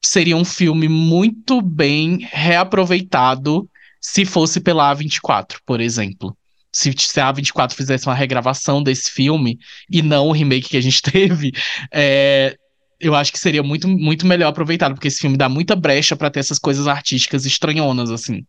seria 0.04 0.36
um 0.36 0.46
filme 0.46 0.90
muito 0.90 1.62
bem 1.62 2.28
reaproveitado 2.32 3.70
se 4.02 4.26
fosse 4.26 4.60
pela 4.60 4.94
A24, 4.94 5.58
por 5.66 5.80
exemplo. 5.80 6.38
Se, 6.72 6.94
se 6.98 7.20
a 7.20 7.34
A24 7.34 7.74
fizesse 7.74 8.08
uma 8.08 8.14
regravação 8.14 8.84
desse 8.84 9.10
filme 9.10 9.58
e 9.90 10.02
não 10.02 10.28
o 10.28 10.32
remake 10.32 10.70
que 10.70 10.78
a 10.78 10.82
gente 10.82 11.02
teve, 11.12 11.52
é, 11.94 12.58
eu 13.00 13.16
acho 13.16 13.32
que 13.32 13.40
seria 13.40 13.64
muito, 13.64 13.88
muito 13.88 14.26
melhor 14.26 14.50
aproveitado, 14.50 14.94
porque 14.94 15.08
esse 15.08 15.20
filme 15.20 15.38
dá 15.38 15.48
muita 15.48 15.76
brecha 15.76 16.16
pra 16.16 16.30
ter 16.30 16.40
essas 16.40 16.60
coisas 16.60 16.88
artísticas 16.88 17.46
estranhonas, 17.46 18.10
assim. 18.10 18.46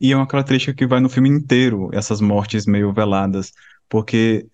E 0.00 0.12
é 0.12 0.16
uma 0.16 0.26
característica 0.26 0.74
que 0.74 0.86
vai 0.86 1.00
no 1.00 1.08
filme 1.08 1.28
inteiro, 1.28 1.88
essas 1.92 2.20
mortes 2.20 2.66
meio 2.66 2.92
veladas, 2.92 3.52
porque 3.88 4.46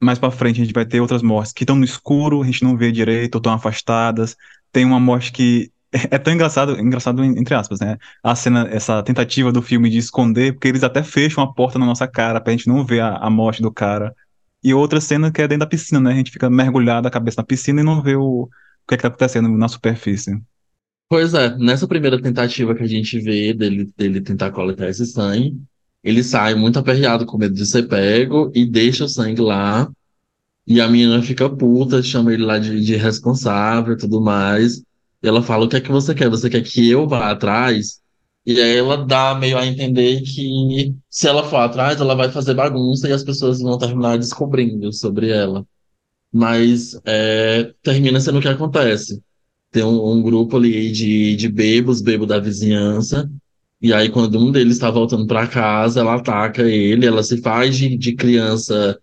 mais 0.00 0.18
pra 0.18 0.30
frente 0.30 0.60
a 0.60 0.64
gente 0.64 0.74
vai 0.74 0.86
ter 0.86 1.00
outras 1.00 1.22
mortes 1.22 1.52
que 1.52 1.62
estão 1.62 1.76
no 1.76 1.84
escuro, 1.84 2.42
a 2.42 2.46
gente 2.46 2.64
não 2.64 2.76
vê 2.76 2.90
direito, 2.90 3.34
ou 3.36 3.38
estão 3.38 3.52
afastadas. 3.52 4.36
Tem 4.72 4.84
uma 4.84 4.98
morte 4.98 5.30
que 5.30 5.70
é 5.92 6.18
tão 6.18 6.32
engraçado, 6.32 6.78
engraçado 6.80 7.22
entre 7.22 7.54
aspas, 7.54 7.80
né? 7.80 7.98
A 8.22 8.34
cena, 8.34 8.68
essa 8.70 9.02
tentativa 9.02 9.52
do 9.52 9.62
filme 9.62 9.90
de 9.90 9.98
esconder, 9.98 10.54
porque 10.54 10.68
eles 10.68 10.82
até 10.82 11.02
fecham 11.02 11.44
a 11.44 11.52
porta 11.52 11.78
na 11.78 11.86
nossa 11.86 12.08
cara 12.08 12.40
pra 12.40 12.52
gente 12.52 12.68
não 12.68 12.84
ver 12.84 13.00
a, 13.00 13.16
a 13.16 13.30
morte 13.30 13.62
do 13.62 13.72
cara. 13.72 14.14
E 14.62 14.74
outra 14.74 15.00
cena 15.00 15.32
que 15.32 15.40
é 15.40 15.48
dentro 15.48 15.60
da 15.60 15.66
piscina, 15.66 16.00
né? 16.00 16.12
A 16.12 16.16
gente 16.16 16.30
fica 16.30 16.50
mergulhado 16.50 17.08
a 17.08 17.10
cabeça 17.10 17.40
na 17.40 17.46
piscina 17.46 17.80
e 17.80 17.84
não 17.84 18.02
vê 18.02 18.16
o, 18.16 18.42
o 18.44 18.48
que 18.88 18.94
é 18.94 18.96
que 18.96 19.02
tá 19.02 19.08
acontecendo 19.08 19.48
na 19.48 19.68
superfície. 19.68 20.40
Pois 21.08 21.34
é, 21.34 21.56
nessa 21.58 21.88
primeira 21.88 22.20
tentativa 22.22 22.74
que 22.74 22.82
a 22.82 22.86
gente 22.86 23.18
vê 23.18 23.52
dele, 23.52 23.92
dele 23.96 24.20
tentar 24.20 24.52
coletar 24.52 24.88
esse 24.88 25.04
sangue, 25.06 25.60
ele 26.04 26.22
sai 26.22 26.54
muito 26.54 26.78
aperreado 26.78 27.26
com 27.26 27.36
medo 27.36 27.54
de 27.54 27.66
ser 27.66 27.88
pego 27.88 28.50
e 28.54 28.64
deixa 28.64 29.04
o 29.04 29.08
sangue 29.08 29.40
lá. 29.40 29.90
E 30.66 30.80
a 30.80 30.88
menina 30.88 31.22
fica 31.22 31.48
puta, 31.50 32.02
chama 32.02 32.32
ele 32.32 32.44
lá 32.44 32.58
de, 32.58 32.80
de 32.84 32.96
responsável 32.96 33.94
e 33.94 33.96
tudo 33.96 34.20
mais. 34.20 34.78
E 35.22 35.28
ela 35.28 35.42
fala: 35.42 35.64
O 35.66 35.68
que 35.68 35.76
é 35.76 35.80
que 35.80 35.90
você 35.90 36.14
quer? 36.14 36.28
Você 36.30 36.48
quer 36.48 36.62
que 36.62 36.88
eu 36.88 37.08
vá 37.08 37.30
atrás? 37.30 38.00
E 38.52 38.60
aí 38.60 38.76
ela 38.78 38.96
dá 39.06 39.32
meio 39.34 39.56
a 39.56 39.64
entender 39.64 40.22
que 40.22 40.92
se 41.08 41.28
ela 41.28 41.44
for 41.44 41.58
atrás, 41.58 42.00
ela 42.00 42.16
vai 42.16 42.30
fazer 42.32 42.52
bagunça 42.52 43.08
e 43.08 43.12
as 43.12 43.22
pessoas 43.22 43.60
vão 43.60 43.78
terminar 43.78 44.18
descobrindo 44.18 44.92
sobre 44.92 45.30
ela. 45.30 45.64
Mas 46.32 47.00
é, 47.04 47.72
termina 47.80 48.20
sendo 48.20 48.38
o 48.38 48.42
que 48.42 48.48
acontece. 48.48 49.22
Tem 49.70 49.84
um, 49.84 50.14
um 50.14 50.20
grupo 50.20 50.56
ali 50.56 50.90
de, 50.90 51.36
de 51.36 51.48
bebos, 51.48 52.02
bebo 52.02 52.26
da 52.26 52.40
vizinhança. 52.40 53.30
E 53.80 53.92
aí, 53.94 54.10
quando 54.10 54.38
um 54.38 54.50
deles 54.50 54.74
está 54.74 54.90
voltando 54.90 55.28
para 55.28 55.46
casa, 55.46 56.00
ela 56.00 56.16
ataca 56.16 56.62
ele, 56.62 57.06
ela 57.06 57.22
se 57.22 57.40
faz 57.40 57.76
de, 57.76 57.96
de 57.96 58.14
criança 58.16 58.98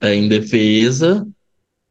é, 0.00 0.14
indefesa. 0.14 1.26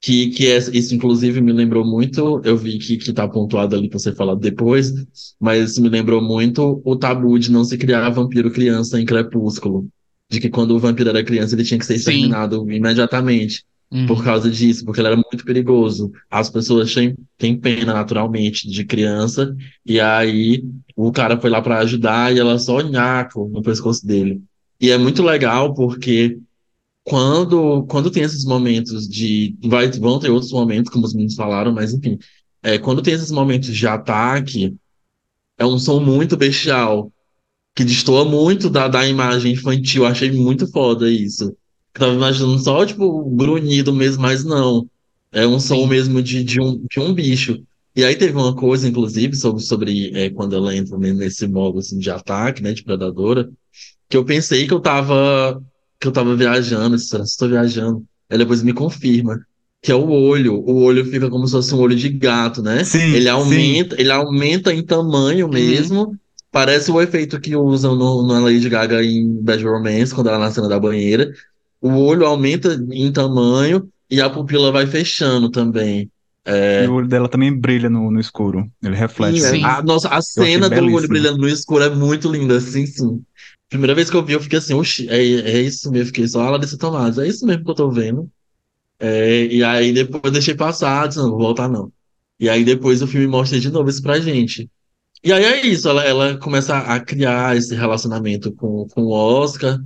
Que, 0.01 0.31
que 0.31 0.47
é, 0.47 0.57
isso, 0.57 0.95
inclusive, 0.95 1.39
me 1.41 1.53
lembrou 1.53 1.85
muito. 1.85 2.41
Eu 2.43 2.57
vi 2.57 2.79
que, 2.79 2.97
que 2.97 3.13
tá 3.13 3.27
pontuado 3.27 3.75
ali 3.75 3.87
para 3.87 3.99
ser 3.99 4.15
falado 4.15 4.39
depois, 4.39 4.91
mas 5.39 5.77
me 5.77 5.89
lembrou 5.89 6.21
muito 6.21 6.81
o 6.83 6.95
tabu 6.95 7.37
de 7.37 7.51
não 7.51 7.63
se 7.63 7.77
criar 7.77 8.09
vampiro 8.09 8.51
criança 8.51 8.99
em 8.99 9.05
Crepúsculo. 9.05 9.87
De 10.29 10.39
que 10.39 10.49
quando 10.49 10.71
o 10.71 10.79
vampiro 10.79 11.09
era 11.09 11.23
criança, 11.23 11.53
ele 11.53 11.63
tinha 11.63 11.77
que 11.77 11.85
ser 11.85 11.93
Sim. 11.93 11.99
exterminado 11.99 12.71
imediatamente 12.71 13.63
Uhum. 13.93 14.05
por 14.05 14.23
causa 14.23 14.49
disso, 14.49 14.85
porque 14.85 15.01
ele 15.01 15.09
era 15.09 15.17
muito 15.17 15.43
perigoso. 15.43 16.13
As 16.29 16.49
pessoas 16.49 16.93
têm, 16.93 17.13
têm 17.37 17.59
pena 17.59 17.93
naturalmente 17.93 18.69
de 18.69 18.85
criança, 18.85 19.53
e 19.85 19.99
aí 19.99 20.63
o 20.95 21.11
cara 21.11 21.37
foi 21.37 21.49
lá 21.49 21.61
para 21.61 21.79
ajudar 21.79 22.33
e 22.33 22.39
ela 22.39 22.57
só 22.57 22.79
nhaco 22.81 23.49
no 23.49 23.61
pescoço 23.61 24.07
dele. 24.07 24.41
E 24.79 24.89
é 24.91 24.97
muito 24.97 25.21
legal 25.21 25.73
porque 25.73 26.39
quando, 27.03 27.83
quando 27.87 28.11
tem 28.11 28.23
esses 28.23 28.45
momentos 28.45 29.07
de. 29.07 29.55
Vai, 29.63 29.89
vão 29.91 30.19
ter 30.19 30.29
outros 30.29 30.51
momentos, 30.51 30.91
como 30.91 31.05
os 31.05 31.13
meninos 31.13 31.35
falaram, 31.35 31.71
mas 31.73 31.93
enfim. 31.93 32.17
É, 32.63 32.77
quando 32.77 33.01
tem 33.01 33.13
esses 33.13 33.31
momentos 33.31 33.75
de 33.75 33.87
ataque, 33.87 34.75
é 35.57 35.65
um 35.65 35.79
som 35.79 35.99
muito 35.99 36.37
bestial, 36.37 37.11
que 37.75 37.83
destoa 37.83 38.25
muito 38.25 38.69
da, 38.69 38.87
da 38.87 39.07
imagem 39.07 39.53
infantil. 39.53 40.05
Achei 40.05 40.31
muito 40.31 40.67
foda 40.67 41.09
isso. 41.09 41.45
Eu 41.45 41.99
tava 41.99 42.13
imaginando 42.13 42.59
só, 42.59 42.85
tipo, 42.85 43.29
grunhido 43.31 43.93
mesmo, 43.93 44.21
mas 44.21 44.43
não. 44.43 44.87
É 45.31 45.47
um 45.47 45.59
som 45.59 45.85
mesmo 45.87 46.21
de, 46.21 46.43
de, 46.43 46.61
um, 46.61 46.85
de 46.89 46.99
um 46.99 47.13
bicho. 47.13 47.63
E 47.95 48.03
aí 48.03 48.15
teve 48.15 48.33
uma 48.33 48.55
coisa, 48.55 48.87
inclusive, 48.87 49.35
sobre, 49.35 49.61
sobre 49.61 50.11
é, 50.15 50.29
quando 50.29 50.55
ela 50.55 50.75
entra 50.75 50.97
nesse 50.97 51.47
modo 51.47 51.79
assim, 51.79 51.99
de 51.99 52.09
ataque, 52.09 52.61
né, 52.61 52.73
de 52.73 52.83
predadora, 52.83 53.51
que 54.09 54.15
eu 54.15 54.25
pensei 54.25 54.67
que 54.67 54.73
eu 54.73 54.79
tava, 54.79 55.61
que 56.01 56.07
eu 56.07 56.13
tava 56.13 56.35
viajando, 56.35 56.97
será 56.99 57.23
que 57.23 57.29
estou 57.29 57.49
viajando? 57.49 58.05
Aí 58.29 58.37
depois 58.37 58.63
me 58.63 58.73
confirma, 58.73 59.39
que 59.81 59.91
é 59.91 59.95
o 59.95 60.09
olho. 60.09 60.55
O 60.55 60.83
olho 60.83 61.05
fica 61.05 61.29
como 61.29 61.45
se 61.47 61.53
fosse 61.53 61.75
um 61.75 61.79
olho 61.79 61.95
de 61.95 62.09
gato, 62.09 62.61
né? 62.63 62.83
Sim, 62.83 62.99
Ele 63.13 63.23
sim. 63.23 63.29
aumenta, 63.29 64.01
ele 64.01 64.11
aumenta 64.11 64.73
em 64.73 64.83
tamanho 64.83 65.47
mesmo. 65.49 66.17
Parece 66.51 66.91
o 66.91 67.01
efeito 67.01 67.39
que 67.39 67.55
usam 67.55 67.95
no, 67.95 68.27
na 68.27 68.39
Lady 68.39 68.67
Gaga 68.69 69.03
em 69.03 69.41
Bad 69.41 69.63
Romance, 69.63 70.13
quando 70.13 70.27
ela 70.27 70.39
na 70.39 70.51
cena 70.51 70.67
da 70.67 70.79
banheira. 70.79 71.31
O 71.81 71.89
olho 71.97 72.25
aumenta 72.25 72.73
em 72.91 73.11
tamanho 73.11 73.89
e 74.09 74.21
a 74.21 74.29
pupila 74.29 74.71
vai 74.71 74.85
fechando 74.87 75.49
também. 75.49 76.11
E 76.45 76.87
o 76.87 76.93
olho 76.93 77.07
dela 77.07 77.29
também 77.29 77.55
brilha 77.55 77.89
no, 77.89 78.09
no 78.09 78.19
escuro. 78.19 78.69
Ele 78.83 78.95
reflete. 78.95 79.39
Sim, 79.39 79.45
é. 79.45 79.49
Sim. 79.51 79.63
A, 79.63 79.81
nossa, 79.83 80.09
a 80.09 80.21
cena 80.21 80.69
do 80.69 80.83
olho 80.91 81.07
brilhando 81.07 81.37
no 81.37 81.47
escuro 81.47 81.83
é 81.83 81.89
muito 81.89 82.31
linda, 82.31 82.59
sim, 82.59 82.85
sim. 82.85 83.23
Primeira 83.69 83.95
vez 83.95 84.09
que 84.09 84.17
eu 84.17 84.25
vi, 84.25 84.33
eu 84.33 84.41
fiquei 84.41 84.59
assim, 84.59 84.73
oxi, 84.73 85.07
é, 85.09 85.17
é 85.17 85.61
isso 85.61 85.89
mesmo, 85.91 86.07
fiquei 86.07 86.27
só 86.27 86.41
a 86.41 86.49
Larissa 86.49 86.77
Tomás, 86.77 87.17
é 87.17 87.27
isso 87.27 87.45
mesmo 87.45 87.63
que 87.63 87.71
eu 87.71 87.75
tô 87.75 87.89
vendo. 87.89 88.29
É, 88.99 89.45
e 89.45 89.63
aí 89.63 89.93
depois 89.93 90.21
eu 90.25 90.31
deixei 90.31 90.55
passar, 90.55 91.07
disse, 91.07 91.19
não, 91.19 91.25
não 91.29 91.31
vou 91.37 91.41
voltar 91.47 91.69
não. 91.69 91.91
E 92.39 92.49
aí 92.49 92.65
depois 92.65 93.01
o 93.01 93.07
filme 93.07 93.27
mostra 93.27 93.59
de 93.59 93.71
novo 93.71 93.89
isso 93.89 94.01
pra 94.01 94.19
gente. 94.19 94.69
E 95.23 95.31
aí 95.31 95.43
é 95.43 95.65
isso, 95.65 95.87
ela, 95.87 96.03
ela 96.03 96.37
começa 96.37 96.77
a 96.77 96.99
criar 96.99 97.55
esse 97.55 97.75
relacionamento 97.75 98.51
com, 98.53 98.87
com 98.87 99.03
o 99.03 99.11
Oscar, 99.11 99.79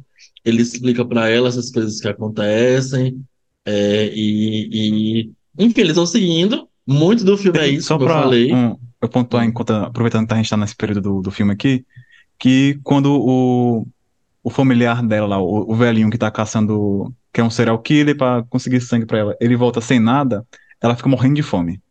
ele 0.44 0.62
explica 0.62 1.06
pra 1.06 1.30
ela 1.30 1.50
essas 1.50 1.72
coisas 1.72 2.00
que 2.00 2.08
acontecem, 2.08 3.22
é, 3.65 4.08
e, 4.13 5.24
e 5.26 5.32
enfim, 5.58 5.82
eles 5.82 5.96
vão 5.96 6.06
seguindo. 6.06 6.68
Muito 6.88 7.24
do 7.24 7.38
filme 7.38 7.58
é 7.60 7.68
isso 7.68 7.88
Só 7.88 7.98
que 7.98 8.04
eu 8.04 8.08
pra 8.08 8.22
falei. 8.22 8.54
um, 8.54 8.78
eu 9.02 9.10
pontuar, 9.10 9.44
enquanto, 9.46 9.72
aproveitando 9.72 10.28
que 10.28 10.34
a 10.34 10.38
gente 10.38 10.50
tá 10.50 10.58
nesse 10.58 10.76
período 10.76 11.02
do, 11.02 11.22
do 11.22 11.32
filme 11.32 11.52
aqui, 11.54 11.86
que 12.39 12.80
quando 12.84 13.12
o, 13.13 13.88
o 14.44 14.50
familiar 14.50 15.02
dela, 15.06 15.28
lá, 15.28 15.39
o, 15.41 15.72
o 15.72 15.76
velhinho 15.76 16.10
que 16.10 16.18
tá 16.18 16.32
caçando, 16.32 17.13
que 17.34 17.41
é 17.41 17.44
um 17.44 17.50
serial 17.50 17.80
killer 17.80 18.18
pra 18.18 18.44
conseguir 18.50 18.82
sangue 18.82 19.06
pra 19.06 19.18
ela, 19.20 19.38
ele 19.41 19.56
volta 19.56 19.82
sem 19.82 20.00
nada, 20.00 20.46
ela 20.82 20.96
fica 20.96 21.10
morrendo 21.10 21.36
de 21.36 21.44
fome. 21.44 21.82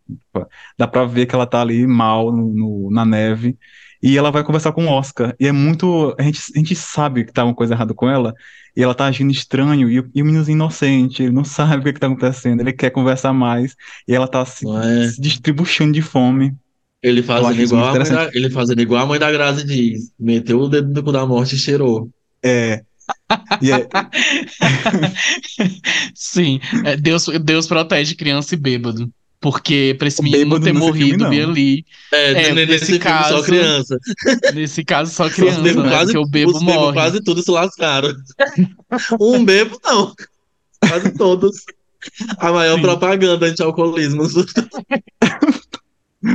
Dá 0.78 0.86
pra 0.86 1.04
ver 1.04 1.26
que 1.26 1.34
ela 1.34 1.46
tá 1.46 1.60
ali 1.60 1.86
mal 1.86 2.32
no, 2.32 2.52
no- 2.54 2.90
na 2.90 3.04
neve. 3.04 3.58
E 4.02 4.18
ela 4.18 4.30
vai 4.30 4.44
conversar 4.44 4.72
com 4.72 4.84
o 4.86 4.90
Oscar. 4.90 5.34
E 5.40 5.46
é 5.46 5.52
muito. 5.52 6.14
A 6.18 6.22
gente, 6.22 6.40
a 6.54 6.58
gente 6.58 6.76
sabe 6.76 7.24
que 7.24 7.32
tá 7.32 7.44
uma 7.44 7.54
coisa 7.54 7.74
errada 7.74 7.94
com 7.94 8.08
ela. 8.08 8.34
E 8.76 8.82
ela 8.82 8.94
tá 8.94 9.06
agindo 9.06 9.30
estranho. 9.32 9.88
E, 9.90 10.00
o- 10.00 10.10
e 10.14 10.22
o 10.22 10.24
meninozinho 10.24 10.56
inocente, 10.56 11.22
ele 11.22 11.32
não 11.32 11.44
sabe 11.44 11.76
o 11.80 11.84
que, 11.84 11.92
que 11.94 12.00
tá 12.00 12.06
acontecendo. 12.06 12.60
Ele 12.60 12.72
quer 12.72 12.90
conversar 12.90 13.32
mais. 13.32 13.74
E 14.06 14.14
ela 14.14 14.26
tá 14.28 14.44
se, 14.44 14.66
é? 14.68 15.08
se 15.10 15.20
distribuindo 15.20 15.92
de 15.92 16.02
fome. 16.02 16.54
Ele 17.02 17.22
fazendo 17.22 17.60
igual, 17.60 17.92
muito 17.92 17.96
a 17.96 18.04
mãe 18.04 18.12
da, 18.12 18.30
ele 18.32 18.50
fazendo 18.50 18.80
igual 18.80 19.02
a 19.02 19.06
mãe 19.06 19.18
da 19.18 19.30
Grazi 19.30 19.64
diz. 19.64 20.10
Meteu 20.18 20.60
o 20.60 20.68
dedo 20.68 20.90
no 20.92 21.02
cu 21.02 21.12
da 21.12 21.26
morte 21.26 21.54
e 21.54 21.58
cheirou. 21.58 22.10
É. 22.42 22.82
É, 23.62 23.88
Sim, 26.14 26.60
é, 26.84 26.96
Deus, 26.96 27.26
Deus 27.42 27.66
protege 27.66 28.14
criança 28.14 28.54
e 28.54 28.58
bêbado. 28.58 29.10
Porque 29.44 29.94
pra 29.98 30.08
esse 30.08 30.22
menino 30.22 30.58
ter 30.58 30.70
filme, 30.72 30.80
morrido 30.80 31.26
ali. 31.26 31.84
É, 32.10 32.48
É, 32.48 32.54
nesse 32.54 32.86
filme 32.86 33.02
só 33.02 33.08
caso, 33.10 33.42
criança. 33.42 33.98
Nesse 34.54 34.82
caso, 34.82 35.12
só 35.12 35.28
criança, 35.28 35.60
né? 35.60 35.74
quase, 35.74 36.14
Porque 36.14 36.16
o 36.16 36.26
bebo 36.26 36.60
morre. 36.62 36.94
quase 36.94 37.22
todos 37.22 37.44
se 37.44 37.50
lascaram. 37.50 38.08
Um 39.20 39.44
bebo, 39.44 39.78
não. 39.84 40.14
Quase 40.88 41.12
todos. 41.12 41.56
A 42.38 42.52
maior 42.52 42.76
Sim. 42.76 42.80
propaganda 42.82 43.44
anti-alcoolismo. 43.44 44.22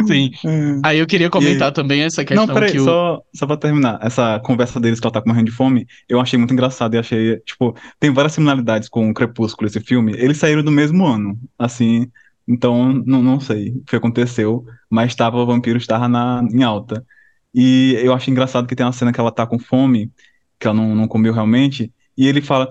Sim. 0.05 0.29
É. 0.45 0.79
Aí 0.85 0.99
eu 0.99 1.07
queria 1.07 1.31
comentar 1.31 1.71
também 1.71 2.03
essa 2.03 2.23
questão 2.23 2.45
Não, 2.45 2.53
peraí, 2.53 2.73
que 2.73 2.79
o. 2.79 2.83
só, 2.83 3.23
só 3.33 3.47
pra 3.47 3.57
terminar. 3.57 3.97
Essa 4.03 4.39
conversa 4.39 4.79
deles 4.79 4.99
que 4.99 5.07
ela 5.07 5.13
tá 5.13 5.23
morrendo 5.25 5.45
de 5.49 5.51
fome, 5.51 5.87
eu 6.07 6.21
achei 6.21 6.37
muito 6.37 6.53
engraçado 6.53 6.93
e 6.93 6.99
achei, 6.99 7.37
tipo, 7.39 7.75
tem 7.99 8.13
várias 8.13 8.33
similaridades 8.33 8.87
com 8.87 9.09
o 9.09 9.13
Crepúsculo, 9.15 9.67
esse 9.67 9.79
filme. 9.79 10.13
Eles 10.15 10.37
saíram 10.37 10.61
do 10.61 10.69
mesmo 10.71 11.07
ano, 11.07 11.35
assim, 11.57 12.07
então, 12.49 12.91
não, 13.05 13.21
não 13.21 13.39
sei 13.39 13.69
o 13.69 13.83
que 13.83 13.95
aconteceu, 13.95 14.65
mas 14.89 15.13
tava, 15.13 15.37
o 15.37 15.45
vampiro 15.45 15.77
estava 15.77 16.07
na, 16.07 16.43
em 16.51 16.63
alta. 16.63 17.05
E 17.53 17.95
eu 18.01 18.11
acho 18.11 18.31
engraçado 18.31 18.67
que 18.67 18.75
tem 18.75 18.83
uma 18.85 18.91
cena 18.91 19.13
que 19.13 19.19
ela 19.19 19.31
tá 19.31 19.45
com 19.45 19.59
fome, 19.59 20.11
que 20.59 20.65
ela 20.65 20.75
não, 20.75 20.95
não 20.95 21.07
comeu 21.07 21.31
realmente, 21.31 21.93
e 22.17 22.27
ele 22.27 22.41
fala, 22.41 22.67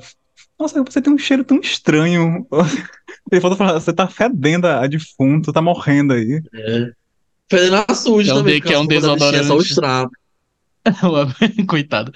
nossa, 0.58 0.82
você 0.82 1.00
tem 1.00 1.12
um 1.12 1.18
cheiro 1.18 1.44
tão 1.44 1.60
estranho. 1.60 2.44
Ele 3.30 3.40
falta 3.40 3.56
falar, 3.56 3.74
você 3.74 3.92
tá 3.92 4.08
fedendo 4.08 4.66
a 4.66 4.86
defunto, 4.86 5.52
tá 5.52 5.62
morrendo 5.62 6.14
aí. 6.14 6.42
Fedendo 7.48 7.84
a 7.86 7.94
suja 7.94 8.32
É 8.32 8.34
um 8.34 8.38
também, 8.38 8.60
que 8.60 8.72
é 8.72 8.78
um 8.78 8.86
bichinha 8.86 9.12
É 9.36 9.44
só 9.44 9.56
desodorante. 9.56 10.10
Coitado. 11.68 12.12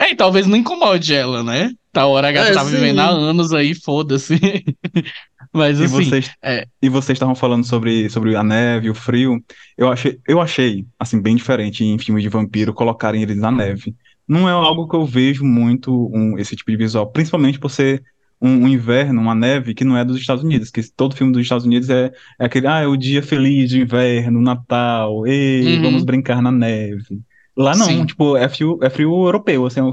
É, 0.00 0.10
e 0.12 0.16
talvez 0.16 0.46
não 0.46 0.56
incomode 0.56 1.12
ela, 1.14 1.42
né? 1.42 1.70
Tá 1.92 2.06
hora 2.06 2.28
a 2.28 2.32
gata 2.32 2.50
É, 2.50 2.52
tava 2.52 2.70
sim. 2.70 2.76
vivendo 2.76 3.00
há 3.00 3.08
anos 3.08 3.52
aí, 3.52 3.74
foda-se. 3.74 4.38
Mas 5.52 5.80
E 5.80 5.84
assim, 5.84 5.88
vocês, 5.88 6.30
é. 6.42 6.66
e 6.82 6.88
vocês 6.88 7.16
estavam 7.16 7.34
falando 7.34 7.64
sobre, 7.64 8.08
sobre 8.10 8.36
a 8.36 8.42
neve, 8.42 8.90
o 8.90 8.94
frio. 8.94 9.38
Eu 9.76 9.90
achei, 9.90 10.18
eu 10.28 10.40
achei, 10.40 10.86
assim, 10.98 11.20
bem 11.20 11.36
diferente 11.36 11.84
em 11.84 11.98
filmes 11.98 12.22
de 12.22 12.28
vampiro 12.28 12.74
colocarem 12.74 13.22
eles 13.22 13.36
na 13.38 13.50
neve. 13.50 13.94
Não 14.26 14.48
é 14.48 14.52
algo 14.52 14.86
que 14.88 14.94
eu 14.96 15.06
vejo 15.06 15.44
muito 15.44 16.10
um, 16.14 16.38
esse 16.38 16.54
tipo 16.54 16.70
de 16.70 16.76
visual, 16.76 17.10
principalmente 17.10 17.58
por 17.58 17.70
ser 17.70 18.02
um, 18.40 18.64
um 18.64 18.68
inverno, 18.68 19.20
uma 19.20 19.34
neve 19.34 19.74
que 19.74 19.84
não 19.84 19.96
é 19.96 20.04
dos 20.04 20.18
Estados 20.18 20.44
Unidos, 20.44 20.70
que 20.70 20.82
todo 20.94 21.16
filme 21.16 21.32
dos 21.32 21.42
Estados 21.42 21.64
Unidos 21.64 21.88
é, 21.90 22.12
é 22.38 22.44
aquele, 22.44 22.66
ah, 22.66 22.80
é 22.80 22.86
o 22.86 22.96
dia 22.96 23.22
feliz 23.22 23.70
de 23.70 23.80
inverno, 23.80 24.40
Natal, 24.40 25.26
ei, 25.26 25.78
Uhum. 25.78 25.82
vamos 25.82 26.04
brincar 26.04 26.42
na 26.42 26.52
neve. 26.52 27.20
Lá 27.58 27.74
não, 27.76 27.86
Sim. 27.86 28.06
tipo, 28.06 28.36
é 28.36 28.48
frio, 28.48 28.78
é 28.82 28.88
frio 28.88 29.10
europeu, 29.12 29.66
assim, 29.66 29.80
é 29.80 29.84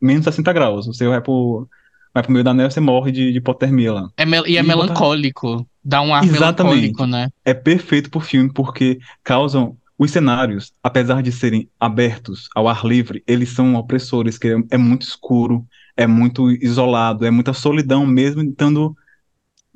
menos 0.00 0.24
60 0.24 0.52
graus. 0.52 0.86
Você 0.86 1.06
vai 1.08 1.20
pro, 1.20 1.68
vai 2.14 2.22
pro 2.22 2.32
meio 2.32 2.44
da 2.44 2.54
neve, 2.54 2.72
você 2.72 2.78
morre 2.80 3.10
de, 3.10 3.32
de 3.32 3.38
hipotermia 3.38 3.92
lá. 3.92 4.08
é 4.16 4.22
e 4.24 4.56
é 4.56 4.60
E 4.60 4.62
botar- 4.62 4.76
melancólico. 4.76 5.66
Dá 5.84 6.00
um 6.02 6.14
ar 6.14 6.22
Exatamente. 6.24 6.76
melancólico, 6.92 7.06
né? 7.06 7.28
é 7.44 7.52
perfeito 7.54 8.10
pro 8.10 8.20
filme 8.20 8.52
porque 8.52 8.98
causam 9.24 9.76
os 9.98 10.10
cenários, 10.10 10.72
apesar 10.82 11.22
de 11.22 11.30
serem 11.32 11.68
abertos 11.78 12.48
ao 12.54 12.68
ar 12.68 12.84
livre, 12.86 13.22
eles 13.26 13.50
são 13.50 13.74
opressores, 13.74 14.38
que 14.38 14.48
é, 14.48 14.56
é 14.70 14.78
muito 14.78 15.02
escuro, 15.02 15.66
é 15.96 16.06
muito 16.06 16.50
isolado, 16.50 17.26
é 17.26 17.30
muita 17.30 17.52
solidão 17.52 18.06
mesmo 18.06 18.40
estando, 18.42 18.96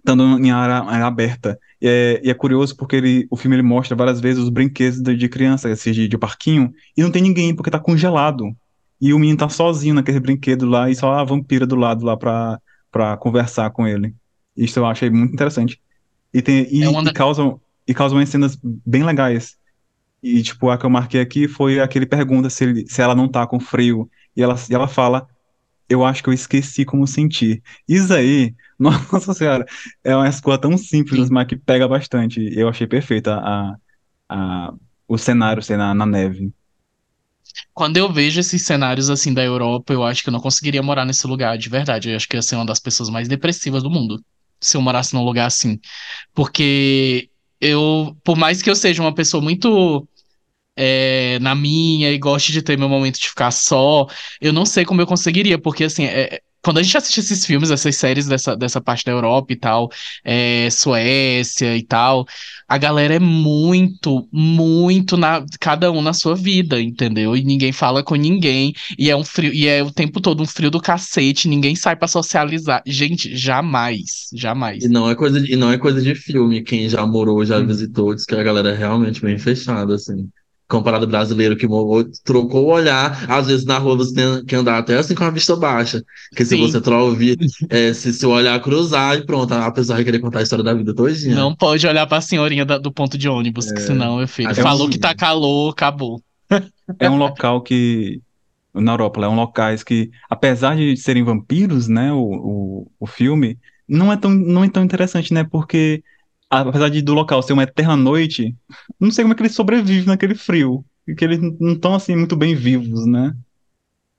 estando 0.04 0.38
em 0.38 0.50
área, 0.50 0.82
área 0.84 1.06
aberta. 1.06 1.58
E 1.80 1.88
é, 1.88 2.20
e 2.22 2.30
é 2.30 2.34
curioso 2.34 2.76
porque 2.76 2.96
ele, 2.96 3.26
o 3.30 3.36
filme 3.36 3.56
ele 3.56 3.62
mostra 3.62 3.96
várias 3.96 4.20
vezes 4.20 4.42
os 4.42 4.50
brinquedos 4.50 5.00
de, 5.00 5.16
de 5.16 5.28
criança, 5.28 5.70
esse 5.70 5.90
de, 5.92 6.06
de 6.06 6.18
parquinho, 6.18 6.72
e 6.96 7.02
não 7.02 7.10
tem 7.10 7.22
ninguém 7.22 7.54
porque 7.54 7.70
tá 7.70 7.78
congelado. 7.80 8.54
E 9.00 9.12
o 9.12 9.18
menino 9.18 9.38
tá 9.38 9.48
sozinho 9.48 9.94
naquele 9.94 10.20
brinquedo 10.20 10.66
lá 10.66 10.88
e 10.90 10.94
só 10.94 11.12
a 11.14 11.24
vampira 11.24 11.66
do 11.66 11.76
lado 11.76 12.04
lá 12.04 12.16
pra, 12.16 12.60
pra 12.90 13.16
conversar 13.16 13.70
com 13.70 13.86
ele. 13.86 14.14
Isso 14.56 14.78
eu 14.78 14.86
achei 14.86 15.10
muito 15.10 15.32
interessante. 15.32 15.80
E, 16.32 16.42
tem, 16.42 16.66
e, 16.70 16.82
É 16.82 16.88
uma 16.88 17.02
e 17.02 17.12
causam, 17.12 17.60
e 17.86 17.94
causam 17.94 18.18
umas 18.18 18.28
cenas 18.28 18.58
bem 18.62 19.02
legais. 19.02 19.56
E, 20.22 20.42
tipo, 20.42 20.70
a 20.70 20.78
que 20.78 20.86
eu 20.86 20.90
marquei 20.90 21.20
aqui 21.20 21.46
foi 21.48 21.80
a 21.80 21.88
que 21.88 21.98
ele 21.98 22.06
pergunta 22.06 22.48
se, 22.48 22.64
ele, 22.64 22.86
se 22.88 23.02
ela 23.02 23.14
não 23.14 23.28
tá 23.28 23.46
com 23.46 23.60
frio. 23.60 24.08
E 24.36 24.42
ela, 24.42 24.56
e 24.70 24.74
ela 24.74 24.88
fala, 24.88 25.28
eu 25.88 26.04
acho 26.04 26.22
que 26.22 26.28
eu 26.28 26.32
esqueci 26.32 26.84
como 26.84 27.06
sentir. 27.06 27.62
Isso 27.88 28.12
aí, 28.12 28.54
nossa 29.12 29.34
senhora, 29.34 29.64
é 30.02 30.14
uma 30.14 30.28
escola 30.28 30.60
tão 30.60 30.76
simples, 30.78 31.28
Sim. 31.28 31.30
mas 31.30 31.46
que 31.46 31.56
pega 31.56 31.88
bastante. 31.88 32.40
Eu 32.58 32.68
achei 32.68 32.86
perfeita 32.86 33.36
a, 33.40 33.76
a, 34.28 34.74
o 35.08 35.18
cenário 35.18 35.62
ser 35.62 35.76
na, 35.78 35.94
na 35.94 36.06
neve. 36.06 36.52
Quando 37.72 37.96
eu 37.96 38.12
vejo 38.12 38.40
esses 38.40 38.62
cenários 38.64 39.10
assim 39.10 39.32
da 39.34 39.42
Europa, 39.44 39.92
eu 39.92 40.02
acho 40.04 40.22
que 40.22 40.28
eu 40.28 40.32
não 40.32 40.40
conseguiria 40.40 40.82
morar 40.82 41.04
nesse 41.04 41.26
lugar, 41.26 41.56
de 41.58 41.68
verdade. 41.68 42.10
Eu 42.10 42.16
acho 42.16 42.28
que 42.28 42.36
ia 42.36 42.42
ser 42.42 42.56
uma 42.56 42.66
das 42.66 42.80
pessoas 42.80 43.08
mais 43.10 43.28
depressivas 43.28 43.82
do 43.82 43.90
mundo, 43.90 44.22
se 44.60 44.76
eu 44.76 44.82
morasse 44.82 45.14
num 45.14 45.24
lugar 45.24 45.46
assim. 45.46 45.78
Porque 46.34 47.30
eu, 47.60 48.16
por 48.24 48.36
mais 48.38 48.62
que 48.62 48.70
eu 48.70 48.76
seja 48.76 49.02
uma 49.02 49.14
pessoa 49.14 49.42
muito 49.42 50.08
é, 50.76 51.38
na 51.40 51.54
minha 51.54 52.10
e 52.12 52.18
goste 52.18 52.52
de 52.52 52.62
ter 52.62 52.78
meu 52.78 52.88
momento 52.88 53.18
de 53.20 53.28
ficar 53.28 53.50
só, 53.50 54.06
eu 54.40 54.52
não 54.52 54.66
sei 54.66 54.84
como 54.84 55.00
eu 55.00 55.06
conseguiria, 55.06 55.58
porque 55.60 55.84
assim, 55.84 56.04
é- 56.06 56.42
quando 56.64 56.78
a 56.78 56.82
gente 56.82 56.96
assiste 56.96 57.20
esses 57.20 57.44
filmes, 57.46 57.70
essas 57.70 57.94
séries 57.96 58.26
dessa, 58.26 58.56
dessa 58.56 58.80
parte 58.80 59.04
da 59.04 59.12
Europa 59.12 59.52
e 59.52 59.56
tal, 59.56 59.90
é, 60.24 60.68
Suécia 60.70 61.76
e 61.76 61.82
tal, 61.84 62.26
a 62.68 62.78
galera 62.78 63.14
é 63.14 63.18
muito, 63.18 64.28
muito 64.32 65.16
na, 65.16 65.44
cada 65.60 65.92
um 65.92 66.00
na 66.02 66.12
sua 66.12 66.34
vida, 66.34 66.80
entendeu? 66.80 67.36
E 67.36 67.44
ninguém 67.44 67.72
fala 67.72 68.02
com 68.02 68.14
ninguém, 68.14 68.72
e 68.98 69.10
é 69.10 69.16
um 69.16 69.24
frio, 69.24 69.52
e 69.52 69.66
é 69.68 69.82
o 69.82 69.90
tempo 69.90 70.20
todo 70.20 70.42
um 70.42 70.46
frio 70.46 70.70
do 70.70 70.80
cacete, 70.80 71.48
ninguém 71.48 71.76
sai 71.76 71.96
pra 71.96 72.08
socializar. 72.08 72.82
Gente, 72.86 73.36
jamais, 73.36 74.28
jamais. 74.32 74.84
E 74.84 74.88
não 74.88 75.08
é 75.10 75.14
coisa 75.14 75.40
de, 75.40 75.52
e 75.52 75.56
não 75.56 75.70
é 75.70 75.78
coisa 75.78 76.00
de 76.00 76.14
filme. 76.14 76.62
Quem 76.62 76.88
já 76.88 77.06
morou, 77.06 77.44
já 77.44 77.58
Hum. 77.58 77.66
visitou, 77.66 78.14
diz 78.14 78.24
que 78.24 78.34
a 78.34 78.42
galera 78.42 78.70
é 78.70 78.76
realmente 78.76 79.20
bem 79.20 79.38
fechada, 79.38 79.94
assim. 79.94 80.28
Comparado 80.78 81.04
ao 81.04 81.10
brasileiro 81.10 81.56
que 81.56 81.66
trocou 82.24 82.64
o 82.66 82.72
olhar. 82.72 83.24
Às 83.30 83.46
vezes 83.46 83.64
na 83.64 83.78
rua 83.78 83.96
você 83.96 84.14
tem 84.14 84.44
que 84.44 84.56
andar 84.56 84.78
até 84.78 84.96
assim 84.98 85.14
com 85.14 85.24
a 85.24 85.30
vista 85.30 85.54
baixa. 85.56 86.02
Porque 86.30 86.44
se 86.44 86.56
Sim. 86.56 86.60
você 86.60 86.80
trocar, 86.80 87.16
é, 87.70 87.92
se 87.92 88.12
seu 88.12 88.30
olhar 88.30 88.60
cruzar 88.60 89.16
e 89.16 89.24
pronto, 89.24 89.52
a 89.54 89.70
pessoa 89.70 89.96
vai 89.96 90.04
querer 90.04 90.18
contar 90.18 90.40
a 90.40 90.42
história 90.42 90.64
da 90.64 90.74
vida 90.74 90.94
todinha. 90.94 91.34
Não 91.34 91.54
pode 91.54 91.86
olhar 91.86 92.06
pra 92.06 92.20
senhorinha 92.20 92.64
da- 92.64 92.78
do 92.78 92.92
ponto 92.92 93.16
de 93.16 93.28
ônibus, 93.28 93.70
que 93.70 93.78
É. 93.78 93.82
senão, 93.86 94.18
meu 94.18 94.28
filho, 94.28 94.50
Acho 94.50 94.62
falou 94.62 94.86
que- 94.88 94.94
que 94.94 94.98
tá 94.98 95.14
calor, 95.14 95.70
acabou. 95.70 96.20
É 96.98 97.08
um 97.08 97.16
local 97.16 97.62
que, 97.62 98.20
na 98.74 98.92
Europa, 98.92 99.24
é 99.24 99.28
um 99.28 99.36
locais 99.36 99.82
que, 99.82 100.10
apesar 100.28 100.76
de 100.76 100.96
serem 100.96 101.22
vampiros, 101.22 101.88
né, 101.88 102.12
o, 102.12 102.18
o, 102.18 102.90
o 103.00 103.06
filme, 103.06 103.58
não 103.88 104.12
é 104.12 104.16
tão, 104.16 104.30
não 104.30 104.64
é 104.64 104.68
tão 104.68 104.82
interessante, 104.84 105.32
né, 105.32 105.44
porque 105.44 106.02
apesar 106.50 106.88
de 106.88 107.02
do 107.02 107.14
local 107.14 107.42
ser 107.42 107.52
uma 107.52 107.62
eterna 107.64 107.96
noite, 107.96 108.56
não 109.00 109.10
sei 109.10 109.24
como 109.24 109.32
é 109.34 109.36
que 109.36 109.42
eles 109.42 109.54
sobrevivem 109.54 110.06
naquele 110.06 110.34
frio, 110.34 110.84
porque 111.06 111.24
eles 111.24 111.40
não 111.60 111.72
estão, 111.74 111.94
assim, 111.94 112.16
muito 112.16 112.36
bem 112.36 112.54
vivos, 112.54 113.06
né, 113.06 113.34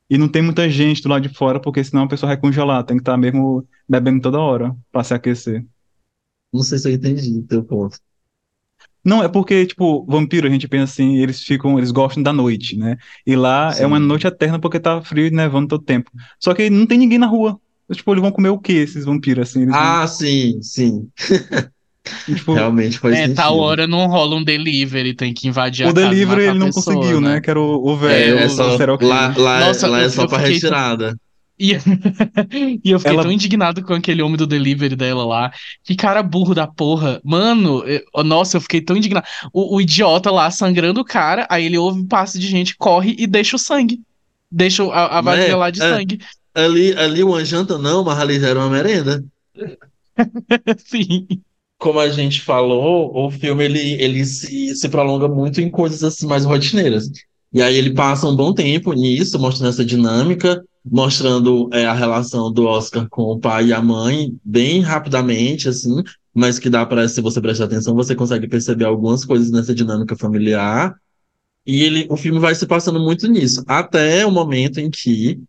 e 0.10 0.18
não 0.18 0.28
tem 0.28 0.42
muita 0.42 0.70
gente 0.70 1.02
do 1.02 1.10
lado 1.10 1.28
de 1.28 1.34
fora, 1.36 1.60
porque 1.60 1.84
senão 1.84 2.04
a 2.04 2.08
pessoa 2.08 2.30
vai 2.30 2.38
congelar, 2.38 2.84
tem 2.84 2.98
que 2.98 3.02
estar 3.02 3.18
mesmo 3.18 3.68
bebendo 3.88 4.22
toda 4.22 4.40
hora 4.40 4.76
pra 4.92 5.04
se 5.04 5.14
aquecer. 5.14 5.66
Não 6.54 6.64
sei 6.64 6.78
se 6.80 6.88
eu 6.90 6.94
entendi 6.94 7.40
o 7.40 7.44
teu 7.44 7.64
ponto. 7.64 8.00
Não, 9.04 9.24
é 9.24 9.28
porque, 9.30 9.66
tipo, 9.68 10.04
vampiro, 10.06 10.48
a 10.48 10.50
gente 10.50 10.68
pensa 10.68 10.92
assim, 10.94 11.18
eles 11.18 11.44
ficam, 11.44 11.78
eles 11.78 11.92
gostam 11.92 12.24
da 12.24 12.34
noite, 12.34 12.76
né? 12.76 12.98
E 13.26 13.36
lá 13.36 13.72
é 13.78 13.86
uma 13.86 14.00
Sim. 14.00 14.06
noite 14.06 14.26
eterna 14.26 14.60
porque 14.60 14.80
tá 14.80 15.00
frio 15.02 15.28
e 15.28 15.32
nevando 15.32 15.68
todo 15.68 15.84
tempo. 15.84 16.10
Só 16.40 16.54
que 16.56 16.70
não 16.72 16.88
tem 16.88 16.98
ninguém 16.98 17.20
na 17.20 17.28
rua. 17.28 17.60
Tipo, 17.92 18.14
eles 18.14 18.22
vão 18.22 18.32
comer 18.32 18.50
o 18.50 18.58
quê, 18.58 18.74
esses 18.74 19.06
vampiros, 19.06 19.50
assim? 19.50 19.68
Ah, 19.72 20.08
sim, 20.08 20.60
sim. 20.64 21.12
tipo, 22.26 22.54
Realmente 22.54 23.00
faz 23.00 23.14
É, 23.16 23.18
sentido. 23.24 23.36
tal 23.36 23.58
hora 23.60 23.88
não 23.88 24.08
rola 24.08 24.36
um 24.36 24.44
delivery, 24.44 25.14
tem 25.16 25.34
que 25.34 25.48
invadir 25.48 25.86
a 25.86 25.90
o 25.90 25.94
casa 25.94 26.08
e 26.08 26.10
delivery 26.10 26.42
ele 26.42 26.50
a 26.50 26.54
não 26.54 26.68
pessoa, 26.68 26.96
conseguiu, 26.96 27.22
né? 27.22 27.42
Que 27.42 27.50
era 27.50 27.60
o, 27.60 27.84
o 27.84 27.94
É, 27.94 27.98
velho, 27.98 28.40
é 28.40 28.46
o 28.46 28.50
só, 28.50 28.78
killer. 28.78 28.98
lá, 29.04 29.34
lá, 29.38 29.62
é- 29.62 29.66
Nossa, 29.68 29.88
lá 29.88 30.02
é 30.02 30.06
eu- 30.06 30.10
só 30.10 30.28
pra 30.28 30.38
retirada. 30.40 31.18
E, 31.58 31.72
e 32.84 32.92
eu 32.92 33.00
fiquei 33.00 33.14
Ela- 33.14 33.24
tão 33.24 33.32
indignado 33.32 33.82
com 33.82 33.94
aquele 33.94 34.22
homem 34.22 34.36
do 34.36 34.46
delivery 34.46 34.96
dela 34.96 35.26
lá. 35.26 35.52
Que 35.86 35.96
cara 35.96 36.22
burro 36.22 36.54
da 36.54 36.68
porra. 36.68 37.22
Mano, 37.24 37.82
eu- 37.86 38.24
nossa, 38.26 38.58
eu 38.58 38.62
fiquei 38.62 38.82
tão 38.82 38.98
indignado. 38.98 39.26
O, 39.54 39.78
o 39.78 39.82
idiota 39.82 40.30
lá 40.32 40.52
sangrando 40.52 41.00
o 41.00 41.06
cara, 41.06 41.48
aí 41.50 41.66
ele 41.66 41.78
ouve 41.78 42.02
um 42.02 42.06
passo 42.08 42.38
de 42.38 42.48
gente, 42.48 42.76
corre 42.78 43.16
e 43.18 43.26
deixa 43.26 43.56
o 43.56 43.60
sangue. 43.60 44.02
Deixa 44.52 44.84
a, 44.84 45.20
a 45.20 45.22
vasilha 45.22 45.52
É, 45.52 45.56
lá 45.56 45.70
de 45.70 45.82
é. 45.82 45.90
sangue. 45.96 46.20
Ali, 46.54 46.94
ali 46.98 47.24
uma 47.24 47.44
janta 47.44 47.78
não, 47.78 48.04
mas 48.04 48.20
ali 48.20 48.40
já 48.40 48.50
era 48.50 48.60
uma 48.60 48.70
merenda. 48.70 49.24
Sim. 50.78 51.28
Como 51.78 52.00
a 52.00 52.10
gente 52.10 52.42
falou, 52.42 53.12
o 53.14 53.30
filme 53.30 53.66
ele, 53.66 54.02
ele 54.02 54.26
se, 54.26 54.76
se 54.76 54.90
prolonga 54.90 55.28
muito 55.28 55.60
em 55.60 55.70
coisas 55.70 56.04
assim 56.04 56.26
mais 56.26 56.46
rotineiras. 56.46 57.10
E 57.52 57.62
aí 57.62 57.76
ele 57.76 57.94
passa 57.94 58.28
um 58.28 58.36
bom 58.36 58.54
tempo 58.54 58.92
nisso, 58.94 59.40
mostrando 59.40 59.70
essa 59.70 59.86
dinâmica, 59.86 60.64
mostrando 60.84 61.70
é, 61.74 61.86
a 61.86 61.94
relação 61.94 62.52
do 62.52 62.66
Oscar 62.66 63.08
com 63.10 63.24
o 63.24 63.40
pai 63.40 63.68
e 63.68 63.74
a 63.74 63.82
mãe 63.82 64.36
bem 64.44 64.82
rapidamente, 64.82 65.70
assim, 65.70 66.04
mas 66.34 66.60
que 66.60 66.70
dá 66.70 66.86
para, 66.86 67.08
se 67.08 67.22
você 67.22 67.40
prestar 67.40 67.66
atenção, 67.66 67.96
você 67.96 68.14
consegue 68.14 68.48
perceber 68.48 68.86
algumas 68.86 69.24
coisas 69.24 69.50
nessa 69.52 69.74
dinâmica 69.74 70.16
familiar. 70.16 70.96
E 71.66 71.82
ele, 71.82 72.06
o 72.10 72.18
filme 72.18 72.40
vai 72.40 72.54
se 72.54 72.68
passando 72.68 73.00
muito 73.00 73.28
nisso, 73.28 73.64
até 73.68 74.26
o 74.26 74.32
momento 74.32 74.80
em 74.80 74.90
que 74.90 75.40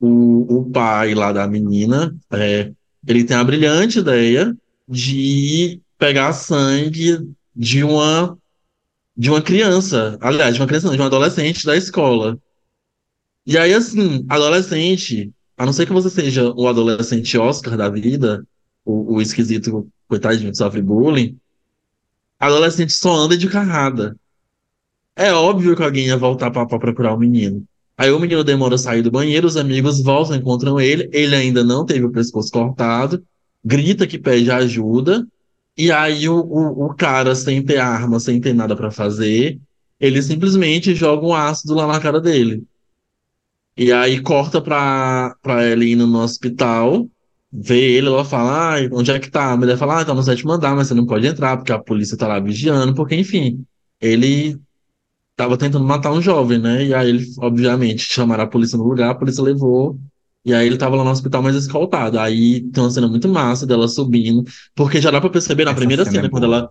o, 0.00 0.58
o 0.58 0.70
pai 0.70 1.14
lá 1.14 1.32
da 1.32 1.46
menina, 1.46 2.14
é, 2.32 2.72
ele 3.06 3.24
tem 3.24 3.36
a 3.36 3.44
brilhante 3.44 4.00
ideia 4.00 4.54
de 4.92 5.80
pegar 5.98 6.32
sangue 6.34 7.18
de 7.56 7.82
uma 7.82 8.38
de 9.16 9.30
uma 9.30 9.42
criança, 9.42 10.18
aliás, 10.20 10.54
de 10.54 10.60
uma 10.60 10.66
criança, 10.66 10.90
de 10.90 11.00
um 11.00 11.04
adolescente 11.04 11.66
da 11.66 11.76
escola. 11.76 12.38
E 13.46 13.58
aí, 13.58 13.74
assim, 13.74 14.24
adolescente, 14.28 15.30
a 15.56 15.66
não 15.66 15.72
ser 15.72 15.86
que 15.86 15.92
você 15.92 16.08
seja 16.08 16.50
o 16.50 16.66
adolescente 16.66 17.36
Oscar 17.36 17.76
da 17.76 17.90
vida, 17.90 18.46
o, 18.84 19.16
o 19.16 19.20
esquisito, 19.20 19.86
coitadinho, 20.08 20.50
que 20.50 20.56
sofre 20.56 20.80
bullying, 20.80 21.38
adolescente 22.40 22.92
só 22.92 23.14
anda 23.14 23.36
de 23.36 23.48
carrada. 23.48 24.16
É 25.14 25.32
óbvio 25.32 25.76
que 25.76 25.82
alguém 25.82 26.06
ia 26.06 26.16
voltar 26.16 26.50
pra, 26.50 26.66
pra 26.66 26.78
procurar 26.78 27.14
o 27.14 27.18
menino. 27.18 27.64
Aí 27.96 28.10
o 28.10 28.18
menino 28.18 28.42
demora 28.42 28.76
a 28.76 28.78
sair 28.78 29.02
do 29.02 29.10
banheiro, 29.10 29.46
os 29.46 29.56
amigos 29.56 30.02
voltam, 30.02 30.36
encontram 30.36 30.80
ele, 30.80 31.08
ele 31.12 31.36
ainda 31.36 31.62
não 31.62 31.84
teve 31.84 32.04
o 32.06 32.10
pescoço 32.10 32.50
cortado, 32.50 33.22
grita 33.64 34.06
que 34.06 34.18
pede 34.18 34.50
ajuda, 34.50 35.26
e 35.76 35.90
aí 35.90 36.28
o, 36.28 36.38
o, 36.40 36.86
o 36.86 36.94
cara, 36.94 37.34
sem 37.34 37.64
ter 37.64 37.78
arma, 37.78 38.20
sem 38.20 38.40
ter 38.40 38.52
nada 38.52 38.76
pra 38.76 38.90
fazer, 38.90 39.58
ele 39.98 40.22
simplesmente 40.22 40.94
joga 40.94 41.26
um 41.26 41.34
ácido 41.34 41.74
lá 41.74 41.86
na 41.86 42.00
cara 42.00 42.20
dele. 42.20 42.64
E 43.76 43.90
aí 43.92 44.20
corta 44.20 44.60
pra, 44.60 45.34
pra 45.40 45.62
ela 45.62 45.84
indo 45.84 46.06
no 46.06 46.18
hospital, 46.18 47.08
vê 47.50 47.96
ele, 47.96 48.08
ela 48.08 48.24
fala, 48.24 48.76
ah, 48.76 48.88
onde 48.92 49.10
é 49.10 49.18
que 49.18 49.30
tá? 49.30 49.52
A 49.52 49.56
mulher 49.56 49.78
fala, 49.78 50.00
ah, 50.00 50.04
tá 50.04 50.14
no 50.14 50.22
sétimo 50.22 50.52
andar, 50.52 50.74
mas 50.76 50.88
você 50.88 50.94
não 50.94 51.06
pode 51.06 51.26
entrar, 51.26 51.56
porque 51.56 51.72
a 51.72 51.78
polícia 51.78 52.16
tá 52.16 52.26
lá 52.28 52.38
vigiando, 52.38 52.94
porque, 52.94 53.14
enfim, 53.14 53.64
ele 54.00 54.58
tava 55.36 55.56
tentando 55.56 55.84
matar 55.84 56.12
um 56.12 56.20
jovem, 56.20 56.58
né? 56.58 56.84
E 56.84 56.94
aí 56.94 57.08
ele, 57.08 57.26
obviamente, 57.38 58.02
chamaram 58.02 58.44
a 58.44 58.46
polícia 58.46 58.76
no 58.76 58.84
lugar, 58.84 59.10
a 59.10 59.14
polícia 59.14 59.42
levou, 59.42 59.98
e 60.44 60.52
aí 60.54 60.66
ele 60.66 60.76
tava 60.78 60.96
lá 60.96 61.04
no 61.04 61.10
hospital 61.10 61.42
mais 61.42 61.56
escoltado. 61.56 62.18
Aí 62.18 62.62
tem 62.70 62.82
uma 62.82 62.90
cena 62.90 63.08
muito 63.08 63.28
massa 63.28 63.66
dela 63.66 63.88
subindo, 63.88 64.44
porque 64.74 65.00
já 65.00 65.10
dá 65.10 65.20
pra 65.20 65.30
perceber 65.30 65.64
na 65.64 65.74
Essa 65.74 65.74
primeira 65.74 66.04
cena 66.04 66.20
é 66.20 66.24
cena, 66.24 66.30
quando 66.30 66.44
boa. 66.44 66.44
ela, 66.44 66.68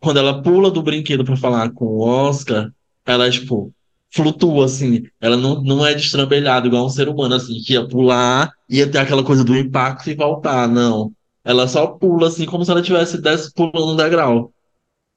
quando 0.00 0.18
ela 0.18 0.42
pula 0.42 0.70
do 0.70 0.82
brinquedo 0.82 1.24
pra 1.24 1.36
falar 1.36 1.70
com 1.72 1.86
o 1.86 2.00
Oscar, 2.02 2.70
ela, 3.06 3.30
tipo, 3.30 3.72
flutua, 4.14 4.66
assim. 4.66 5.04
Ela 5.20 5.36
não, 5.36 5.62
não 5.62 5.86
é 5.86 5.94
destrambelhada, 5.94 6.66
igual 6.66 6.86
um 6.86 6.88
ser 6.90 7.08
humano, 7.08 7.34
assim, 7.36 7.60
que 7.64 7.74
ia 7.74 7.86
pular, 7.88 8.50
ia 8.68 8.90
ter 8.90 8.98
aquela 8.98 9.24
coisa 9.24 9.44
do 9.44 9.56
impacto 9.56 10.10
e 10.10 10.14
voltar, 10.14 10.68
não. 10.68 11.12
Ela 11.44 11.68
só 11.68 11.86
pula, 11.88 12.28
assim, 12.28 12.46
como 12.46 12.64
se 12.64 12.70
ela 12.70 12.82
tivesse 12.82 13.20
des- 13.20 13.52
pulando 13.52 13.92
um 13.92 13.96
degrau. 13.96 14.52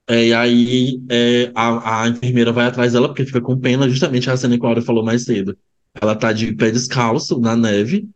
É, 0.10 0.28
e 0.28 0.34
aí 0.34 1.02
é, 1.10 1.52
a, 1.56 2.04
a 2.04 2.08
enfermeira 2.10 2.52
vai 2.54 2.66
atrás 2.68 2.94
dela 2.94 3.08
porque 3.10 3.26
fica 3.26 3.42
com 3.42 3.60
pena, 3.60 3.90
justamente 3.90 4.30
a 4.30 4.38
cena 4.38 4.58
que 4.58 4.66
a 4.66 4.70
Aura 4.70 4.82
falou 4.82 5.04
mais 5.04 5.24
cedo. 5.26 5.58
Ela 6.00 6.16
tá 6.16 6.32
de 6.32 6.54
pé 6.54 6.70
descalço 6.72 7.40
na 7.40 7.56
neve, 7.56 8.08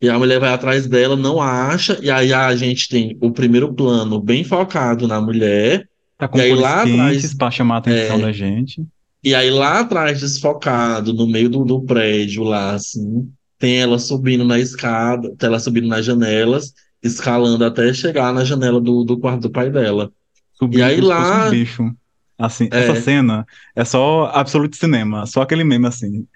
e 0.00 0.08
a 0.08 0.18
mulher 0.18 0.38
vai 0.40 0.50
atrás 0.52 0.86
dela, 0.86 1.16
não 1.16 1.40
acha, 1.42 1.98
e 2.00 2.10
aí 2.10 2.32
a 2.32 2.54
gente 2.56 2.88
tem 2.88 3.18
o 3.20 3.30
primeiro 3.32 3.72
plano 3.74 4.20
bem 4.20 4.44
focado 4.44 5.06
na 5.08 5.20
mulher, 5.20 5.88
Tá 6.16 6.26
com 6.26 6.36
E 6.38 6.40
aí 6.40 6.54
lá 6.54 6.82
atrás- 6.82 7.32
pra 7.34 7.48
chamar 7.48 7.76
a 7.76 7.78
atenção 7.78 8.16
é. 8.16 8.22
da 8.22 8.32
gente. 8.32 8.84
e 9.22 9.34
aí 9.36 9.50
lá 9.50 9.80
atrás, 9.80 10.18
desfocado, 10.20 11.12
no 11.14 11.28
meio 11.28 11.48
do, 11.48 11.64
do 11.64 11.80
prédio 11.82 12.42
lá, 12.42 12.72
assim, 12.74 13.30
tem 13.56 13.76
ela 13.78 14.00
subindo 14.00 14.44
na 14.44 14.58
escada, 14.58 15.32
tem 15.38 15.46
ela 15.48 15.60
subindo 15.60 15.86
nas 15.86 16.04
janelas, 16.04 16.72
escalando 17.00 17.64
até 17.64 17.94
chegar 17.94 18.32
na 18.32 18.44
janela 18.44 18.80
do, 18.80 19.04
do 19.04 19.16
quarto 19.16 19.42
do 19.42 19.50
pai 19.50 19.70
dela. 19.70 20.10
Subindo 20.54 20.80
E 20.80 20.82
aí 20.82 21.00
lá- 21.00 21.46
um 21.46 21.50
bicho. 21.50 21.88
Assim, 22.36 22.68
É. 22.72 22.80
essa 22.80 23.00
cena 23.00 23.46
é 23.76 23.84
só 23.84 24.30
absolute 24.34 24.76
cinema, 24.76 25.24
só 25.26 25.42
aquele 25.42 25.62
meme 25.62 25.86
assim. 25.86 26.26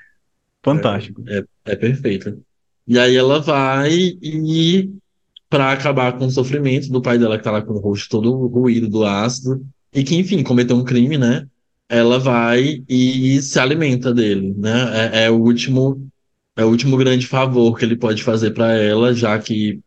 Fantástico. 0.62 1.22
É, 1.28 1.44
é 1.66 1.76
perfeita. 1.76 2.38
E 2.86 2.98
aí 2.98 3.16
ela 3.16 3.40
vai 3.40 3.92
e 4.22 4.90
para 5.48 5.72
acabar 5.72 6.16
com 6.18 6.26
o 6.26 6.30
sofrimento 6.30 6.90
do 6.90 7.02
pai 7.02 7.18
dela 7.18 7.36
que 7.36 7.44
tá 7.44 7.50
lá 7.50 7.62
com 7.62 7.74
o 7.74 7.78
rosto 7.78 8.08
todo 8.08 8.46
ruído 8.46 8.88
do 8.88 9.04
ácido 9.04 9.64
e 9.92 10.02
que 10.02 10.16
enfim 10.16 10.42
cometeu 10.42 10.76
um 10.76 10.84
crime, 10.84 11.18
né? 11.18 11.46
Ela 11.88 12.18
vai 12.18 12.82
e 12.88 13.40
se 13.42 13.58
alimenta 13.58 14.14
dele, 14.14 14.54
né? 14.56 15.10
É, 15.12 15.24
é 15.24 15.30
o 15.30 15.36
último 15.36 16.08
é 16.56 16.64
o 16.64 16.68
último 16.68 16.96
grande 16.96 17.26
favor 17.26 17.78
que 17.78 17.84
ele 17.84 17.96
pode 17.96 18.22
fazer 18.22 18.52
para 18.52 18.72
ela, 18.72 19.14
já 19.14 19.38
que 19.38 19.80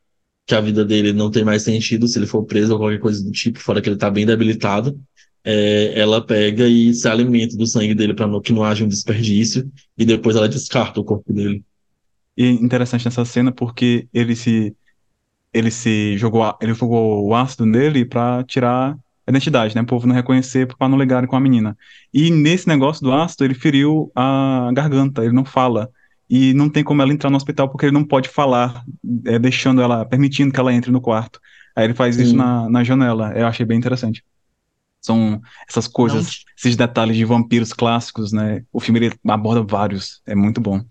que 0.47 0.53
a 0.53 0.61
vida 0.61 0.85
dele 0.85 1.11
não 1.11 1.31
tem 1.31 1.43
mais 1.43 1.63
sentido 1.63 2.07
se 2.07 2.19
ele 2.19 2.27
for 2.27 2.43
preso 2.45 2.73
ou 2.73 2.79
qualquer 2.79 2.99
coisa 2.99 3.23
do 3.23 3.31
tipo, 3.31 3.59
fora 3.59 3.81
que 3.81 3.89
ele 3.89 3.97
tá 3.97 4.11
bem 4.11 4.25
debilitado. 4.27 4.99
É, 5.47 5.99
ela 5.99 6.25
pega 6.25 6.67
e 6.67 6.91
se 6.93 7.07
alimenta 7.07 7.55
do 7.55 7.67
sangue 7.67 7.93
dele 7.93 8.15
para 8.15 8.41
que 8.41 8.51
não 8.51 8.63
haja 8.63 8.83
um 8.83 8.87
desperdício 8.87 9.71
e 9.95 10.03
depois 10.03 10.35
ela 10.35 10.49
descarta 10.49 10.99
o 10.99 11.03
corpo 11.03 11.31
dele. 11.31 11.63
E 12.35 12.49
interessante 12.49 13.05
nessa 13.05 13.23
cena 13.23 13.51
porque 13.51 14.07
ele 14.11 14.35
se 14.35 14.75
ele 15.53 15.69
se 15.69 16.17
jogou 16.17 16.57
ele 16.59 16.73
jogou 16.73 17.25
o 17.27 17.35
ácido 17.35 17.65
nele 17.65 18.03
pra 18.03 18.43
tirar 18.43 18.97
a 19.27 19.31
identidade, 19.31 19.75
né? 19.75 19.81
O 19.81 19.85
povo 19.85 20.07
não 20.07 20.15
reconhecer 20.15 20.67
pra 20.67 20.87
não 20.87 20.97
ligarem 20.97 21.27
com 21.27 21.35
a 21.35 21.39
menina. 21.39 21.77
E 22.13 22.29
nesse 22.29 22.67
negócio 22.67 23.03
do 23.03 23.11
ácido, 23.11 23.43
ele 23.45 23.55
feriu 23.55 24.11
a 24.15 24.69
garganta, 24.73 25.23
ele 25.23 25.33
não 25.33 25.45
fala. 25.45 25.89
E 26.29 26.53
não 26.53 26.69
tem 26.69 26.83
como 26.83 27.01
ela 27.01 27.13
entrar 27.13 27.29
no 27.29 27.37
hospital 27.37 27.69
porque 27.69 27.85
ele 27.85 27.93
não 27.93 28.03
pode 28.03 28.29
falar, 28.29 28.83
é, 29.25 29.37
deixando 29.39 29.81
ela, 29.81 30.05
permitindo 30.05 30.51
que 30.51 30.59
ela 30.59 30.73
entre 30.73 30.91
no 30.91 31.01
quarto. 31.01 31.39
Aí 31.75 31.85
ele 31.85 31.93
faz 31.93 32.17
isso 32.17 32.31
Sim. 32.31 32.37
na, 32.37 32.69
na 32.69 32.83
janela. 32.83 33.31
Eu 33.35 33.47
achei 33.47 33.65
bem 33.65 33.77
interessante. 33.77 34.23
São 35.05 35.41
essas 35.69 35.87
coisas, 35.87 36.25
Não- 36.25 36.31
esses 36.57 36.75
detalhes 36.75 37.15
de 37.17 37.25
vampiros 37.25 37.73
clássicos, 37.73 38.31
né? 38.31 38.63
O 38.71 38.79
filme 38.79 39.11
aborda 39.27 39.63
vários, 39.63 40.21
é 40.25 40.35
muito 40.35 40.59
bom. 40.61 40.83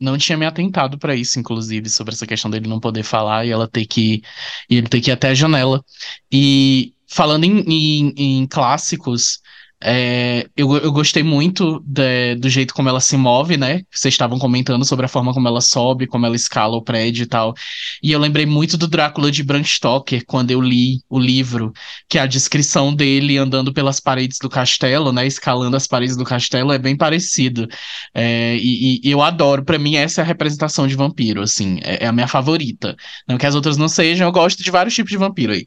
Não 0.00 0.16
tinha 0.16 0.38
me 0.38 0.46
atentado 0.46 0.98
pra 0.98 1.14
isso, 1.14 1.38
inclusive, 1.38 1.90
sobre 1.90 2.14
essa 2.14 2.26
questão 2.26 2.50
dele 2.50 2.66
não 2.68 2.80
poder 2.80 3.02
falar 3.02 3.44
e 3.46 3.50
ela 3.50 3.68
ter 3.68 3.84
que 3.86 4.22
e 4.68 4.76
ele 4.76 4.88
ter 4.88 5.00
que 5.00 5.10
ir 5.10 5.12
até 5.12 5.28
a 5.28 5.34
janela. 5.34 5.84
E 6.32 6.94
falando 7.06 7.44
em, 7.44 7.60
em- 7.60 8.14
em 8.16 8.46
clássicos, 8.46 9.40
é, 9.82 10.46
eu, 10.56 10.76
eu 10.76 10.92
gostei 10.92 11.22
muito 11.22 11.82
de- 11.86 12.34
do 12.36 12.48
jeito 12.50 12.74
como 12.74 12.88
ela 12.88 13.00
se 13.00 13.16
move, 13.16 13.56
né? 13.56 13.80
Vocês 13.90 14.12
estavam 14.14 14.38
comentando 14.38 14.84
sobre 14.84 15.06
a 15.06 15.08
forma 15.08 15.32
como 15.32 15.48
ela 15.48 15.60
sobe, 15.60 16.06
como 16.06 16.26
ela 16.26 16.36
escala 16.36 16.76
o 16.76 16.82
prédio 16.82 17.22
e 17.24 17.26
tal. 17.26 17.54
E 18.02 18.12
eu 18.12 18.18
lembrei 18.18 18.44
muito 18.46 18.76
do 18.76 18.86
Drácula 18.86 19.30
de 19.30 19.42
Bram 19.42 19.64
Stoker 19.64 20.22
quando 20.26 20.50
eu 20.50 20.60
li 20.60 21.00
o 21.08 21.18
livro, 21.18 21.72
que 22.08 22.18
a 22.18 22.26
descrição 22.26 22.94
dele 22.94 23.38
andando 23.38 23.72
pelas 23.72 24.00
paredes 24.00 24.38
do 24.40 24.48
castelo, 24.50 25.12
né? 25.12 25.26
Escalando 25.26 25.76
as 25.76 25.86
paredes 25.86 26.16
do 26.16 26.24
castelo 26.24 26.72
é 26.72 26.78
bem 26.78 26.96
parecido. 26.96 27.66
É, 28.14 28.56
e, 28.56 29.00
e 29.02 29.10
eu 29.10 29.22
adoro, 29.22 29.64
pra 29.64 29.78
mim 29.78 29.96
essa 29.96 30.20
é 30.20 30.24
a 30.24 30.26
representação 30.26 30.86
de 30.86 30.94
vampiro, 30.94 31.42
assim, 31.42 31.78
é, 31.82 32.04
é 32.04 32.06
a 32.06 32.12
minha 32.12 32.28
favorita. 32.28 32.94
Não 33.28 33.38
que 33.38 33.46
as 33.46 33.54
outras 33.54 33.76
não 33.76 33.88
sejam, 33.88 34.26
eu 34.26 34.32
gosto 34.32 34.62
de 34.62 34.70
vários 34.70 34.94
tipos 34.94 35.10
de 35.10 35.16
vampiro 35.16 35.52
aí. 35.52 35.64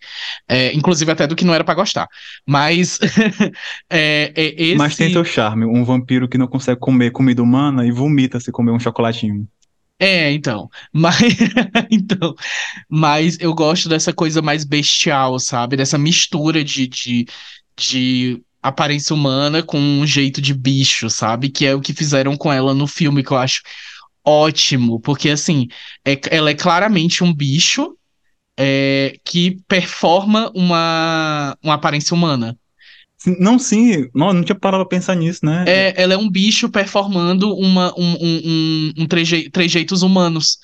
É, 0.48 0.74
inclusive 0.74 1.12
até 1.12 1.28
do 1.28 1.36
que 1.36 1.46
não 1.46 1.54
era 1.54 1.64
pra 1.64 1.74
gostar. 1.74 2.08
Mas 2.48 3.00
é, 4.04 4.34
é 4.36 4.64
esse. 4.64 4.78
Mas 4.78 4.96
tem 4.96 5.12
seu 5.12 5.24
charme, 5.24 5.66
um 5.66 5.84
vampiro 5.84 6.28
que 6.28 6.38
não 6.38 6.48
consegue 6.48 6.80
comer 6.80 7.12
comida 7.12 7.42
humana 7.42 7.86
e 7.86 7.92
vomita 7.92 8.40
se 8.40 8.52
comer 8.52 8.72
um 8.72 8.80
chocolatinho. 8.80 9.48
É, 10.00 10.32
então. 10.32 10.70
Mas, 10.92 11.22
então, 11.90 12.36
mas 12.90 13.38
eu 13.40 13.54
gosto 13.54 13.88
dessa 13.88 14.12
coisa 14.12 14.42
mais 14.42 14.64
bestial, 14.66 15.40
sabe? 15.40 15.78
Dessa 15.78 15.98
mistura 15.98 16.64
de, 16.64 16.88
de, 16.88 17.26
de 17.78 18.44
aparência 18.62 19.14
humana 19.14 19.64
com 19.64 19.80
um 19.80 20.06
jeito 20.06 20.42
de 20.42 20.54
bicho, 20.54 21.10
sabe? 21.10 21.50
Que 21.50 21.66
é 21.66 21.76
o 21.76 21.82
que 21.82 21.94
fizeram 21.94 22.36
com 22.36 22.52
ela 22.52 22.74
no 22.74 22.88
filme, 22.88 23.24
que 23.24 23.32
eu 23.32 23.38
acho 23.38 23.62
ótimo. 24.26 25.00
Porque, 25.00 25.30
assim, 25.30 25.68
é- 26.06 26.20
ela 26.32 26.50
é 26.50 26.56
claramente 26.56 27.24
um 27.24 27.34
bicho 27.34 27.98
é, 28.58 29.18
que 29.26 29.58
performa 29.68 30.52
uma, 30.56 31.58
uma 31.64 31.74
aparência 31.76 32.14
humana. 32.16 32.58
Não, 33.40 33.58
sim, 33.58 34.10
não, 34.14 34.34
não 34.34 34.44
tinha 34.44 34.58
parado 34.58 34.84
pra 34.86 34.98
pensar 34.98 35.16
nisso, 35.16 35.46
né? 35.46 35.64
É, 35.68 36.02
ela 36.02 36.14
é 36.14 36.18
um 36.18 36.30
bicho 36.30 36.70
performando 36.70 37.56
uma, 37.56 37.94
um, 37.98 38.14
um, 38.22 38.42
um, 38.46 38.94
um 39.04 39.08
treje- 39.08 39.50
trejeitos 39.50 40.02
humanos. 40.02 40.58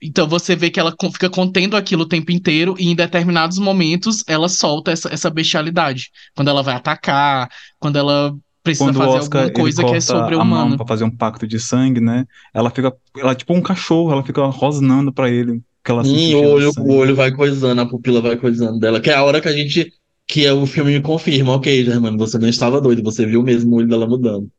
Então 0.00 0.28
você 0.28 0.56
vê 0.56 0.70
que 0.70 0.80
ela 0.80 0.94
fica 1.12 1.28
contendo 1.28 1.76
aquilo 1.76 2.02
o 2.04 2.08
tempo 2.08 2.30
inteiro 2.32 2.76
e 2.78 2.88
em 2.88 2.94
determinados 2.94 3.58
momentos 3.58 4.22
ela 4.28 4.48
solta 4.48 4.92
essa, 4.92 5.12
essa 5.12 5.28
bestialidade. 5.30 6.10
Quando 6.36 6.48
ela 6.48 6.62
vai 6.62 6.74
atacar, 6.76 7.48
quando 7.78 7.98
ela 7.98 8.34
precisa 8.62 8.84
Quando 8.86 8.98
fazer 8.98 9.18
Oscar 9.18 9.42
alguma 9.42 9.52
coisa 9.52 9.84
que 9.84 9.94
é 9.94 9.98
a 9.98 10.44
mão 10.44 10.66
sobre-humana. 10.68 10.76
pra 10.76 10.86
fazer 10.86 11.04
um 11.04 11.10
pacto 11.16 11.46
de 11.46 11.58
sangue, 11.58 12.00
né? 12.00 12.24
Ela 12.54 12.70
fica, 12.70 12.92
ela 13.16 13.32
é 13.32 13.34
tipo 13.34 13.52
um 13.54 13.60
cachorro, 13.62 14.12
ela 14.12 14.22
fica 14.24 14.44
rosnando 14.46 15.12
pra 15.12 15.28
ele, 15.28 15.60
que 15.84 15.90
ela 15.90 16.04
Sim, 16.04 16.34
o 16.34 16.44
olho, 16.54 16.70
o 16.78 16.92
olho 16.94 17.16
vai 17.16 17.32
coisando, 17.34 17.80
a 17.80 17.86
pupila 17.88 18.20
vai 18.20 18.36
coisando 18.36 18.78
dela, 18.78 19.00
que 19.00 19.10
é 19.10 19.14
a 19.14 19.24
hora 19.24 19.40
que 19.40 19.48
a 19.48 19.52
gente, 19.52 19.92
que 20.28 20.46
é 20.46 20.52
o 20.52 20.66
filme 20.66 21.00
confirma, 21.02 21.54
ok, 21.56 21.84
Germano, 21.84 22.18
você 22.18 22.38
não 22.38 22.48
estava 22.48 22.80
doido, 22.80 23.02
você 23.02 23.26
viu 23.26 23.42
mesmo 23.42 23.74
o 23.74 23.78
olho 23.78 23.88
dela 23.88 24.06
mudando. 24.06 24.50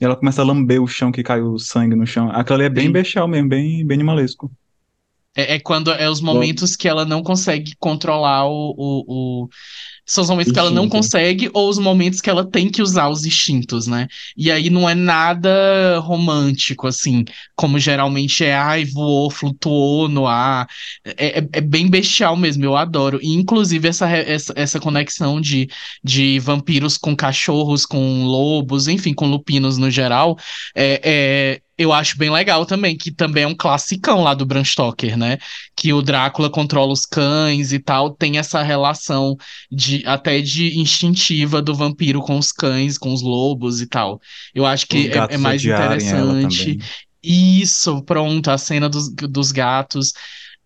E 0.00 0.04
ela 0.06 0.16
começa 0.16 0.40
a 0.42 0.44
lamber 0.44 0.82
o 0.82 0.86
chão 0.86 1.12
que 1.12 1.22
caiu 1.22 1.58
sangue 1.58 1.94
no 1.96 2.06
chão. 2.06 2.30
Aquilo 2.30 2.54
ali 2.56 2.64
é 2.64 2.68
bem 2.70 2.90
Sim. 2.90 2.92
bestial 2.92 3.28
mesmo, 3.28 3.48
bem, 3.50 3.86
bem 3.86 3.96
animalesco. 3.96 4.50
É, 5.34 5.54
é 5.56 5.60
quando 5.60 5.90
é 5.92 6.08
os 6.08 6.20
momentos 6.20 6.74
que 6.76 6.88
ela 6.88 7.04
não 7.04 7.22
consegue 7.22 7.74
controlar 7.78 8.46
o, 8.48 8.74
o, 8.76 9.44
o- 9.44 9.48
São 10.06 10.22
os 10.22 10.30
momentos 10.30 10.52
que 10.52 10.58
ela 10.58 10.70
não 10.70 10.88
consegue 10.88 11.50
ou 11.52 11.68
os 11.68 11.78
momentos 11.78 12.20
que 12.20 12.30
ela 12.30 12.48
tem 12.48 12.70
que 12.70 12.80
usar 12.80 13.08
os 13.08 13.24
instintos, 13.26 13.86
né? 13.88 14.06
E 14.36 14.50
aí 14.52 14.70
não 14.70 14.88
é 14.88 14.94
nada 14.94 15.98
romântico, 16.00 16.86
assim, 16.86 17.24
como 17.56 17.78
geralmente 17.78 18.44
é, 18.44 18.54
ai, 18.54 18.84
voou, 18.84 19.30
flutuou 19.30 20.08
no 20.08 20.26
ar. 20.26 20.68
É, 21.04 21.38
é- 21.40 21.48
é 21.54 21.60
bem 21.60 21.88
bestial 21.88 22.36
mesmo, 22.36 22.64
eu 22.64 22.76
adoro. 22.76 23.18
E, 23.22 23.34
inclusive, 23.34 23.88
essa, 23.88 24.08
essa, 24.08 24.52
essa 24.56 24.80
conexão 24.80 25.40
de, 25.40 25.68
de 26.02 26.38
vampiros 26.38 26.96
com 26.96 27.14
cachorros, 27.16 27.84
com 27.84 28.24
lobos, 28.24 28.88
enfim, 28.88 29.12
com 29.14 29.26
lupinos 29.26 29.78
no 29.78 29.90
geral, 29.90 30.36
é, 30.74 31.00
é- 31.58 31.65
eu 31.78 31.92
acho 31.92 32.16
bem 32.16 32.30
legal 32.30 32.64
também, 32.64 32.96
que 32.96 33.10
também 33.10 33.44
é 33.44 33.46
um 33.46 33.54
classicão 33.54 34.22
lá 34.22 34.32
do 34.34 34.46
Bram 34.46 34.64
Stoker, 34.64 35.16
né? 35.16 35.38
Que 35.74 35.92
o 35.92 36.00
Drácula 36.00 36.48
controla 36.48 36.92
os 36.92 37.04
cães 37.04 37.72
e 37.72 37.78
tal, 37.78 38.10
tem 38.10 38.38
essa 38.38 38.62
relação 38.62 39.36
de 39.70 40.02
até 40.06 40.40
de 40.40 40.78
instintiva 40.78 41.60
do 41.60 41.74
vampiro 41.74 42.20
com 42.22 42.38
os 42.38 42.50
cães, 42.50 42.96
com 42.96 43.12
os 43.12 43.22
lobos 43.22 43.80
e 43.80 43.86
tal. 43.86 44.20
Eu 44.54 44.64
acho 44.64 44.86
que 44.86 45.08
é, 45.08 45.34
é 45.34 45.38
mais 45.38 45.62
interessante. 45.64 46.78
Isso, 47.22 48.02
pronto, 48.04 48.50
a 48.50 48.56
cena 48.56 48.88
dos, 48.88 49.12
dos 49.12 49.52
gatos. 49.52 50.12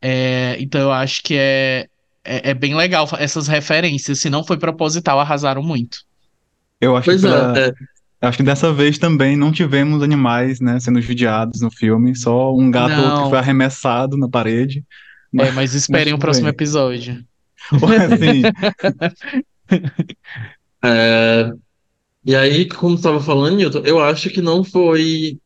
É, 0.02 0.56
então 0.60 0.80
eu 0.80 0.92
acho 0.92 1.22
que 1.22 1.34
é, 1.34 1.86
é, 2.24 2.50
é 2.50 2.54
bem 2.54 2.74
legal 2.74 3.08
essas 3.18 3.48
referências. 3.48 4.20
Se 4.20 4.30
não 4.30 4.44
foi 4.44 4.58
proposital, 4.58 5.18
arrasaram 5.18 5.62
muito. 5.62 5.98
Eu 6.80 6.96
acho 6.96 7.06
Pois 7.06 7.20
que 7.20 7.26
pela- 7.26 7.58
é, 7.58 7.72
Acho 8.20 8.36
que 8.36 8.42
dessa 8.42 8.72
vez 8.72 8.98
também 8.98 9.36
não 9.36 9.50
tivemos 9.50 10.02
animais, 10.02 10.60
né, 10.60 10.78
sendo 10.78 11.00
judiados 11.00 11.62
no 11.62 11.70
filme, 11.70 12.14
só 12.14 12.54
um 12.54 12.70
gato 12.70 12.90
Não. 12.90 13.24
que 13.24 13.30
foi 13.30 13.38
arremessado 13.38 14.16
na 14.16 14.28
parede. 14.28 14.84
É, 15.38 15.50
mas 15.52 15.74
esperem 15.74 16.12
o 16.12 16.16
tudo 16.16 16.22
próximo 16.22 16.44
bem. 16.44 16.52
episódio. 16.52 17.24
Assim, 17.72 18.42
é, 20.84 21.52
e 22.24 22.36
aí, 22.36 22.68
como 22.68 22.96
você 22.96 23.00
estava 23.00 23.20
falando, 23.20 23.56
Newton, 23.56 23.82
eu 23.84 24.00
acho 24.00 24.28
que 24.30 24.42
não 24.42 24.62
foi 24.62 25.38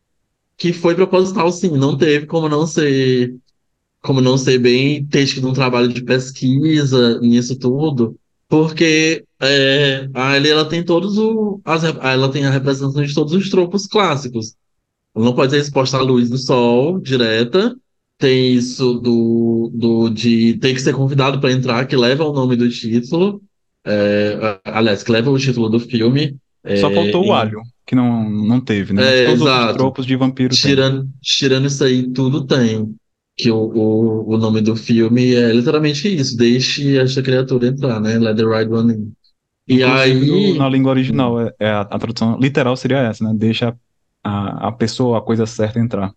que 0.56 0.72
foi 0.72 0.94
proposital, 0.94 1.50
sim. 1.52 1.76
Não 1.76 1.96
teve 1.96 2.26
como 2.26 2.48
não 2.48 2.66
ser 2.66 3.34
como 4.00 4.20
não 4.20 4.36
ser 4.36 4.58
bem 4.58 5.04
ter 5.06 5.26
tido 5.26 5.48
um 5.48 5.52
trabalho 5.54 5.88
de 5.88 6.02
pesquisa 6.02 7.18
nisso 7.20 7.58
tudo, 7.58 8.18
porque 8.48 9.24
é, 9.44 10.08
a 10.14 10.36
Ellie, 10.36 10.50
ela 10.50 10.68
tem 10.68 10.84
todos 10.84 11.18
o, 11.18 11.60
as, 11.64 11.84
ela 11.84 12.30
tem 12.30 12.46
a 12.46 12.50
representação 12.50 13.02
de 13.04 13.14
todos 13.14 13.32
os 13.34 13.50
tropos 13.50 13.86
clássicos. 13.86 14.54
Ela 15.14 15.24
não 15.26 15.34
pode 15.34 15.52
ser 15.52 15.58
exposta 15.60 15.98
à 15.98 16.02
luz 16.02 16.30
do 16.30 16.38
sol 16.38 17.00
direta. 17.00 17.76
Tem 18.18 18.54
isso 18.54 18.94
do, 18.94 19.70
do 19.74 20.08
de 20.10 20.54
ter 20.58 20.74
que 20.74 20.80
ser 20.80 20.94
convidado 20.94 21.40
para 21.40 21.52
entrar, 21.52 21.86
que 21.86 21.96
leva 21.96 22.24
o 22.24 22.32
nome 22.32 22.56
do 22.56 22.68
título. 22.70 23.42
É, 23.86 24.60
aliás, 24.64 25.02
que 25.02 25.12
leva 25.12 25.30
o 25.30 25.38
título 25.38 25.68
do 25.68 25.80
filme. 25.80 26.36
só 26.74 26.88
É, 26.88 26.94
faltou 26.94 27.24
em- 27.24 27.28
o 27.28 27.32
alho, 27.32 27.60
que 27.86 27.94
não, 27.94 28.28
não 28.30 28.60
teve, 28.60 28.92
né? 28.94 29.02
É, 29.02 29.26
todos 29.26 29.42
os 29.42 29.46
exato. 29.48 29.78
tropos 29.78 30.06
de 30.06 30.16
vampiro 30.16 30.58
tem. 30.58 30.60
Tirando, 30.70 31.08
tirando 31.22 31.66
isso 31.66 31.84
aí, 31.84 32.10
tudo 32.12 32.46
tem. 32.46 32.94
Que 33.36 33.50
o, 33.50 33.56
o, 33.56 34.34
o 34.34 34.38
nome 34.38 34.60
do 34.60 34.76
filme 34.76 35.34
é 35.34 35.52
literalmente 35.52 36.08
isso: 36.08 36.36
Deixe 36.36 36.96
esta 36.98 37.22
criatura 37.22 37.66
entrar, 37.66 38.00
né? 38.00 38.18
Let 38.18 38.36
the 38.36 38.44
right 38.44 38.70
one 38.70 38.92
in. 38.94 39.12
E 39.66 39.82
aí. 39.82 40.58
na 40.58 40.68
língua 40.68 40.90
original, 40.90 41.40
é, 41.40 41.54
é 41.58 41.70
a, 41.70 41.80
a 41.80 41.98
tradução 41.98 42.38
literal 42.38 42.76
seria 42.76 42.98
essa, 42.98 43.24
né? 43.24 43.32
Deixa 43.34 43.74
a, 44.22 44.68
a 44.68 44.72
pessoa, 44.72 45.18
a 45.18 45.22
coisa 45.22 45.46
certa 45.46 45.78
entrar. 45.78 46.12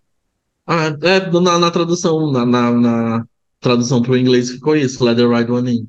Ah, 0.66 0.88
é, 1.02 1.32
na, 1.40 1.58
na 1.58 1.72
tradução, 1.72 2.32
na, 2.32 2.46
na, 2.46 2.72
na 2.72 3.26
tradução 3.60 4.02
para 4.02 4.12
o 4.12 4.18
inglês 4.18 4.52
ficou 4.52 4.76
isso: 4.76 5.04
Let 5.04 5.18
the 5.18 5.26
right 5.26 5.50
one 5.50 5.72
in. 5.72 5.88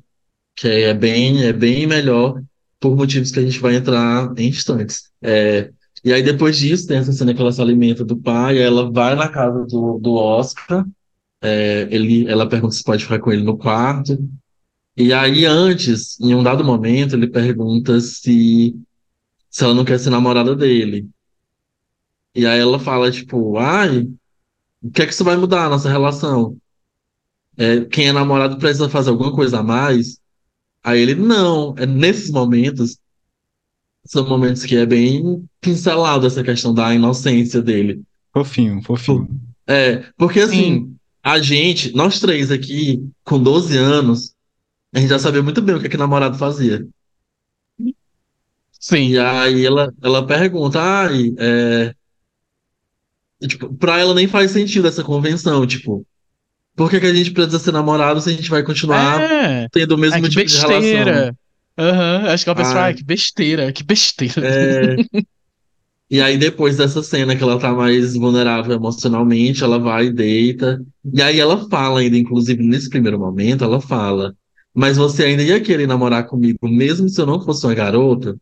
Que 0.55 0.67
é 0.67 0.93
bem, 0.93 1.43
é 1.43 1.53
bem 1.53 1.85
melhor 1.85 2.41
por 2.79 2.95
motivos 2.95 3.31
que 3.31 3.39
a 3.39 3.41
gente 3.41 3.59
vai 3.59 3.75
entrar 3.75 4.33
em 4.37 4.47
instantes. 4.47 5.09
É, 5.21 5.69
e 6.03 6.13
aí, 6.13 6.23
depois 6.23 6.57
disso, 6.57 6.87
tem 6.87 6.97
essa 6.97 7.11
cena 7.11 7.33
que 7.33 7.41
ela 7.41 7.51
se 7.51 7.61
alimenta 7.61 8.05
do 8.05 8.15
pai, 8.15 8.57
ela 8.57 8.89
vai 8.89 9.15
na 9.15 9.27
casa 9.27 9.65
do, 9.65 9.99
do 9.99 10.13
Oscar. 10.13 10.85
É, 11.41 11.87
ele, 11.91 12.27
ela 12.29 12.47
pergunta 12.47 12.75
se 12.75 12.83
pode 12.83 13.03
ficar 13.03 13.19
com 13.19 13.31
ele 13.31 13.43
no 13.43 13.57
quarto. 13.57 14.17
E 14.99 15.13
aí, 15.13 15.45
antes, 15.45 16.19
em 16.19 16.35
um 16.35 16.43
dado 16.43 16.61
momento, 16.61 17.15
ele 17.15 17.25
pergunta 17.25 18.01
se, 18.01 18.75
se 19.49 19.63
ela 19.63 19.73
não 19.73 19.85
quer 19.85 19.97
ser 19.97 20.09
namorada 20.09 20.53
dele. 20.53 21.09
E 22.35 22.45
aí 22.45 22.59
ela 22.59 22.77
fala, 22.77 23.09
tipo, 23.09 23.57
ai, 23.57 24.09
o 24.81 24.91
que 24.91 25.01
é 25.01 25.05
que 25.05 25.13
isso 25.13 25.23
vai 25.23 25.37
mudar 25.37 25.65
a 25.65 25.69
nossa 25.69 25.89
relação? 25.89 26.57
É, 27.55 27.85
quem 27.85 28.09
é 28.09 28.11
namorado 28.11 28.57
precisa 28.57 28.89
fazer 28.89 29.11
alguma 29.11 29.33
coisa 29.33 29.59
a 29.59 29.63
mais? 29.63 30.19
Aí 30.83 30.99
ele, 30.99 31.15
não, 31.15 31.73
é 31.77 31.85
nesses 31.85 32.29
momentos, 32.29 32.97
são 34.05 34.27
momentos 34.27 34.65
que 34.65 34.75
é 34.75 34.85
bem 34.85 35.47
pincelado 35.61 36.27
essa 36.27 36.43
questão 36.43 36.73
da 36.73 36.93
inocência 36.93 37.61
dele. 37.61 38.01
Fofinho, 38.33 38.81
fofinho. 38.83 39.29
É, 39.65 40.03
porque 40.17 40.41
assim, 40.41 40.93
a 41.23 41.39
gente, 41.39 41.95
nós 41.95 42.19
três 42.19 42.51
aqui, 42.51 43.01
com 43.23 43.41
12 43.41 43.77
anos, 43.77 44.35
a 44.93 44.99
gente 44.99 45.09
já 45.09 45.19
sabia 45.19 45.41
muito 45.43 45.61
bem 45.61 45.75
o 45.75 45.79
que, 45.79 45.87
é 45.87 45.89
que 45.89 45.97
namorado 45.97 46.37
fazia. 46.37 46.87
Sim. 48.79 49.11
E 49.11 49.17
aí 49.19 49.65
ela, 49.65 49.93
ela 50.01 50.25
pergunta, 50.25 50.79
ai, 50.81 51.33
é... 51.39 51.95
e, 53.41 53.47
tipo, 53.47 53.73
pra 53.75 53.99
ela 53.99 54.13
nem 54.13 54.27
faz 54.27 54.51
sentido 54.51 54.87
essa 54.87 55.03
convenção, 55.03 55.65
tipo, 55.65 56.05
por 56.75 56.89
que 56.89 56.99
que 57.01 57.07
a 57.07 57.13
gente 57.15 57.31
precisa 57.31 57.59
ser 57.59 57.73
namorado 57.73 58.21
se 58.21 58.29
a 58.29 58.33
gente 58.33 58.49
vai 58.49 58.63
continuar 58.63 59.29
É, 59.31 59.67
tendo 59.71 59.95
o 59.95 59.97
mesmo 59.97 60.23
que 60.23 60.29
tipo 60.29 60.49
de 60.49 60.57
relação? 60.57 60.89
besteira. 60.95 61.35
Aham, 61.77 62.27
Acho 62.33 62.43
que 62.43 62.49
ela 62.49 62.55
pensa, 62.57 62.79
Ai. 62.79 62.83
ai, 62.83 62.93
que 62.93 63.03
besteira, 63.03 63.71
que 63.71 63.83
besteira. 63.83 64.41
É, 64.41 64.99
E 66.09 66.19
aí, 66.21 66.37
depois 66.37 66.77
dessa 66.77 67.03
cena 67.03 67.35
que 67.35 67.43
ela 67.43 67.59
tá 67.59 67.71
mais 67.71 68.15
vulnerável 68.15 68.73
emocionalmente, 68.75 69.63
ela 69.63 69.77
vai 69.79 70.07
e 70.07 70.11
deita. 70.13 70.83
E 71.13 71.21
aí 71.21 71.39
ela 71.39 71.69
fala 71.69 71.99
ainda, 71.99 72.17
inclusive 72.17 72.63
nesse 72.63 72.89
primeiro 72.89 73.19
momento, 73.19 73.63
ela 73.63 73.79
fala: 73.79 74.35
Mas 74.73 74.97
você 74.97 75.23
ainda 75.25 75.43
ia 75.43 75.59
querer 75.61 75.87
namorar 75.87 76.25
comigo, 76.27 76.59
mesmo 76.67 77.09
se 77.09 77.19
eu 77.19 77.25
não 77.25 77.41
fosse 77.41 77.65
uma 77.65 77.73
garota? 77.73 78.35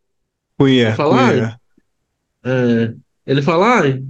Queer, 0.60 0.96
Falar, 0.96 1.34
queer. 1.34 1.58
É, 2.46 2.94
ele 3.26 3.42
fala, 3.42 3.80
ai, 3.82 4.04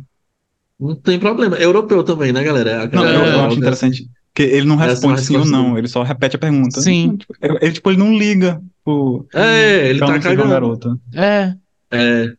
não 0.79 0.95
tem 0.95 1.19
problema. 1.19 1.57
É 1.57 1.63
europeu 1.65 2.03
também, 2.03 2.31
né, 2.31 2.43
galera? 2.43 2.69
É 2.83 2.87
Não, 2.95 3.05
eu, 3.05 3.11
eu 3.25 3.39
É, 3.41 3.45
acho 3.45 3.57
interessante 3.57 4.07
que 4.33 4.43
ele 4.43 4.65
não 4.67 4.81
é 4.81 4.87
responde 4.87 5.21
sim 5.23 5.35
ou 5.37 5.45
não, 5.45 5.77
ele 5.77 5.87
só 5.87 6.03
repete 6.03 6.35
a 6.35 6.39
pergunta. 6.39 6.79
Sim. 6.81 7.17
Tipo, 7.17 7.33
Ele, 7.41 7.57
ele, 7.61 7.71
tipo, 7.73 7.89
ele 7.89 7.97
não 7.97 8.15
liga 8.15 8.61
pro, 8.83 9.25
É, 9.33 9.89
ele 9.89 9.99
pra 9.99 10.07
tá 10.07 10.19
cagando. 10.19 10.49
garota. 10.49 10.97
É, 11.13 11.55
É, 11.89 12.33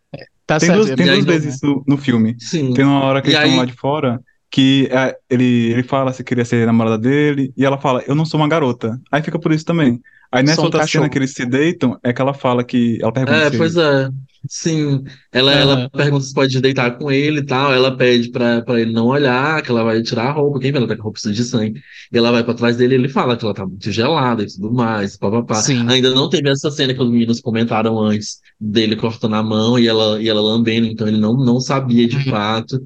tá 0.46 0.58
Tem 0.58 0.68
certo. 0.68 0.78
duas, 0.78 0.90
é 0.90 0.96
tem 0.96 1.06
bem 1.06 1.14
duas 1.24 1.26
vezes 1.26 1.54
isso 1.56 1.82
no 1.86 1.96
filme. 1.96 2.36
sim. 2.38 2.72
Tem 2.74 2.84
uma 2.84 3.00
hora 3.02 3.20
que 3.22 3.28
E 3.28 3.30
eles 3.30 3.38
estão 3.40 3.52
aí- 3.52 3.58
lá 3.58 3.64
de 3.64 3.72
fora 3.72 4.20
que 4.50 4.88
é, 4.90 5.16
ele, 5.30 5.72
ele 5.72 5.82
fala 5.82 6.12
se 6.12 6.24
queria 6.24 6.44
ser 6.44 6.66
namorada 6.66 6.98
dele 6.98 7.52
e 7.56 7.64
ela 7.64 7.78
fala, 7.78 8.02
eu 8.06 8.14
não 8.14 8.24
sou 8.24 8.40
uma 8.40 8.48
garota. 8.48 9.00
Aí 9.12 9.22
fica 9.22 9.38
por 9.38 9.52
isso 9.52 9.64
também. 9.64 10.00
Aí 10.30 10.42
nessa 10.42 10.56
Sou 10.56 10.64
um 10.64 10.66
outra 10.66 10.80
cachorro. 10.80 11.04
cena 11.04 11.08
que 11.10 11.18
eles 11.18 11.32
se 11.32 11.46
deitam, 11.46 11.98
é 12.02 12.12
que 12.12 12.20
ela 12.20 12.34
fala 12.34 12.62
que. 12.62 12.98
Ela 13.00 13.12
pergunta 13.12 13.38
É, 13.38 13.50
se 13.50 13.56
pois 13.56 13.76
é. 13.76 14.10
Sim. 14.48 15.02
Ela, 15.32 15.52
ela 15.54 15.90
pergunta 15.90 16.24
se 16.24 16.34
pode 16.34 16.60
deitar 16.60 16.96
com 16.98 17.10
ele 17.10 17.40
e 17.40 17.46
tal. 17.46 17.72
Ela 17.72 17.96
pede 17.96 18.30
pra, 18.30 18.60
pra 18.62 18.78
ele 18.80 18.92
não 18.92 19.06
olhar, 19.06 19.62
que 19.62 19.70
ela 19.70 19.82
vai 19.84 20.02
tirar 20.02 20.28
a 20.28 20.32
roupa. 20.32 20.60
Quem 20.60 20.70
vê, 20.70 20.78
ela 20.78 20.86
tá 20.86 20.96
com 20.96 21.02
roupa 21.04 21.18
suja 21.18 21.34
de 21.34 21.44
sangue. 21.44 21.80
E 22.12 22.18
ela 22.18 22.30
vai 22.30 22.44
pra 22.44 22.54
trás 22.54 22.76
dele 22.76 22.94
e 22.94 22.98
ele 22.98 23.08
fala 23.08 23.36
que 23.38 23.44
ela 23.44 23.54
tá 23.54 23.66
muito 23.66 23.90
gelada 23.90 24.42
e 24.42 24.46
tudo 24.46 24.70
mais, 24.72 25.16
papapá. 25.16 25.54
Sim. 25.54 25.88
Ainda 25.88 26.10
não 26.14 26.28
teve 26.28 26.48
essa 26.50 26.70
cena 26.70 26.92
que 26.94 27.02
os 27.02 27.10
meninos 27.10 27.40
comentaram 27.40 27.98
antes 27.98 28.38
dele 28.60 28.96
cortando 28.96 29.34
a 29.34 29.42
mão 29.42 29.78
e 29.78 29.88
ela, 29.88 30.20
e 30.22 30.28
ela 30.28 30.40
lambendo, 30.42 30.86
então 30.86 31.08
ele 31.08 31.18
não, 31.18 31.34
não 31.34 31.58
sabia 31.60 32.06
de 32.06 32.16
Uhum. 32.16 32.24
fato. 32.24 32.80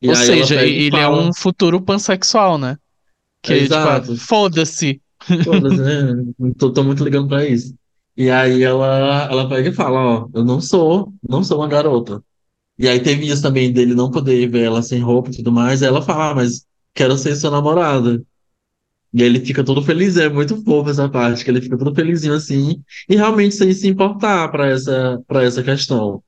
E 0.00 0.08
Ou 0.08 0.14
seja, 0.14 0.64
e 0.64 0.84
ele 0.84 0.96
é 0.96 1.08
um 1.08 1.32
futuro 1.32 1.80
pansexual, 1.80 2.56
né? 2.56 2.76
Que, 3.42 3.54
tipo, 3.54 3.74
Exato. 3.74 4.16
foda-se. 4.16 5.00
Foda-se, 5.44 5.80
né? 5.80 6.32
Não 6.38 6.52
Tô, 6.52 6.72
tô 6.72 6.84
muito 6.84 7.02
ligando 7.04 7.28
pra 7.28 7.46
isso. 7.46 7.74
E 8.16 8.30
aí 8.30 8.62
ela, 8.62 9.28
ela 9.30 9.48
pega 9.48 9.68
e 9.68 9.72
fala, 9.72 9.98
ó, 10.00 10.28
eu 10.34 10.44
não 10.44 10.60
sou, 10.60 11.12
não 11.28 11.42
sou 11.44 11.58
uma 11.58 11.68
garota. 11.68 12.22
E 12.78 12.88
aí 12.88 13.00
teve 13.00 13.26
isso 13.26 13.42
também 13.42 13.72
dele 13.72 13.94
não 13.94 14.10
poder 14.10 14.48
ver 14.48 14.64
ela 14.64 14.82
sem 14.82 15.00
roupa 15.00 15.30
e 15.30 15.36
tudo 15.36 15.52
mais. 15.52 15.82
Aí 15.82 15.88
ela 15.88 16.02
fala, 16.02 16.30
ah, 16.30 16.34
mas 16.34 16.66
quero 16.94 17.16
ser 17.16 17.36
sua 17.36 17.50
namorada. 17.50 18.22
E 19.12 19.22
aí 19.22 19.28
ele 19.28 19.40
fica 19.40 19.64
todo 19.64 19.82
feliz, 19.82 20.16
é 20.16 20.28
muito 20.28 20.62
fofo 20.62 20.90
essa 20.90 21.08
parte, 21.08 21.44
que 21.44 21.50
ele 21.50 21.62
fica 21.62 21.78
todo 21.78 21.94
felizinho 21.94 22.34
assim, 22.34 22.82
e 23.08 23.16
realmente 23.16 23.54
sem 23.54 23.72
se 23.72 23.88
importar 23.88 24.48
pra 24.50 24.66
essa, 24.68 25.22
pra 25.26 25.42
essa 25.42 25.62
questão. 25.62 26.22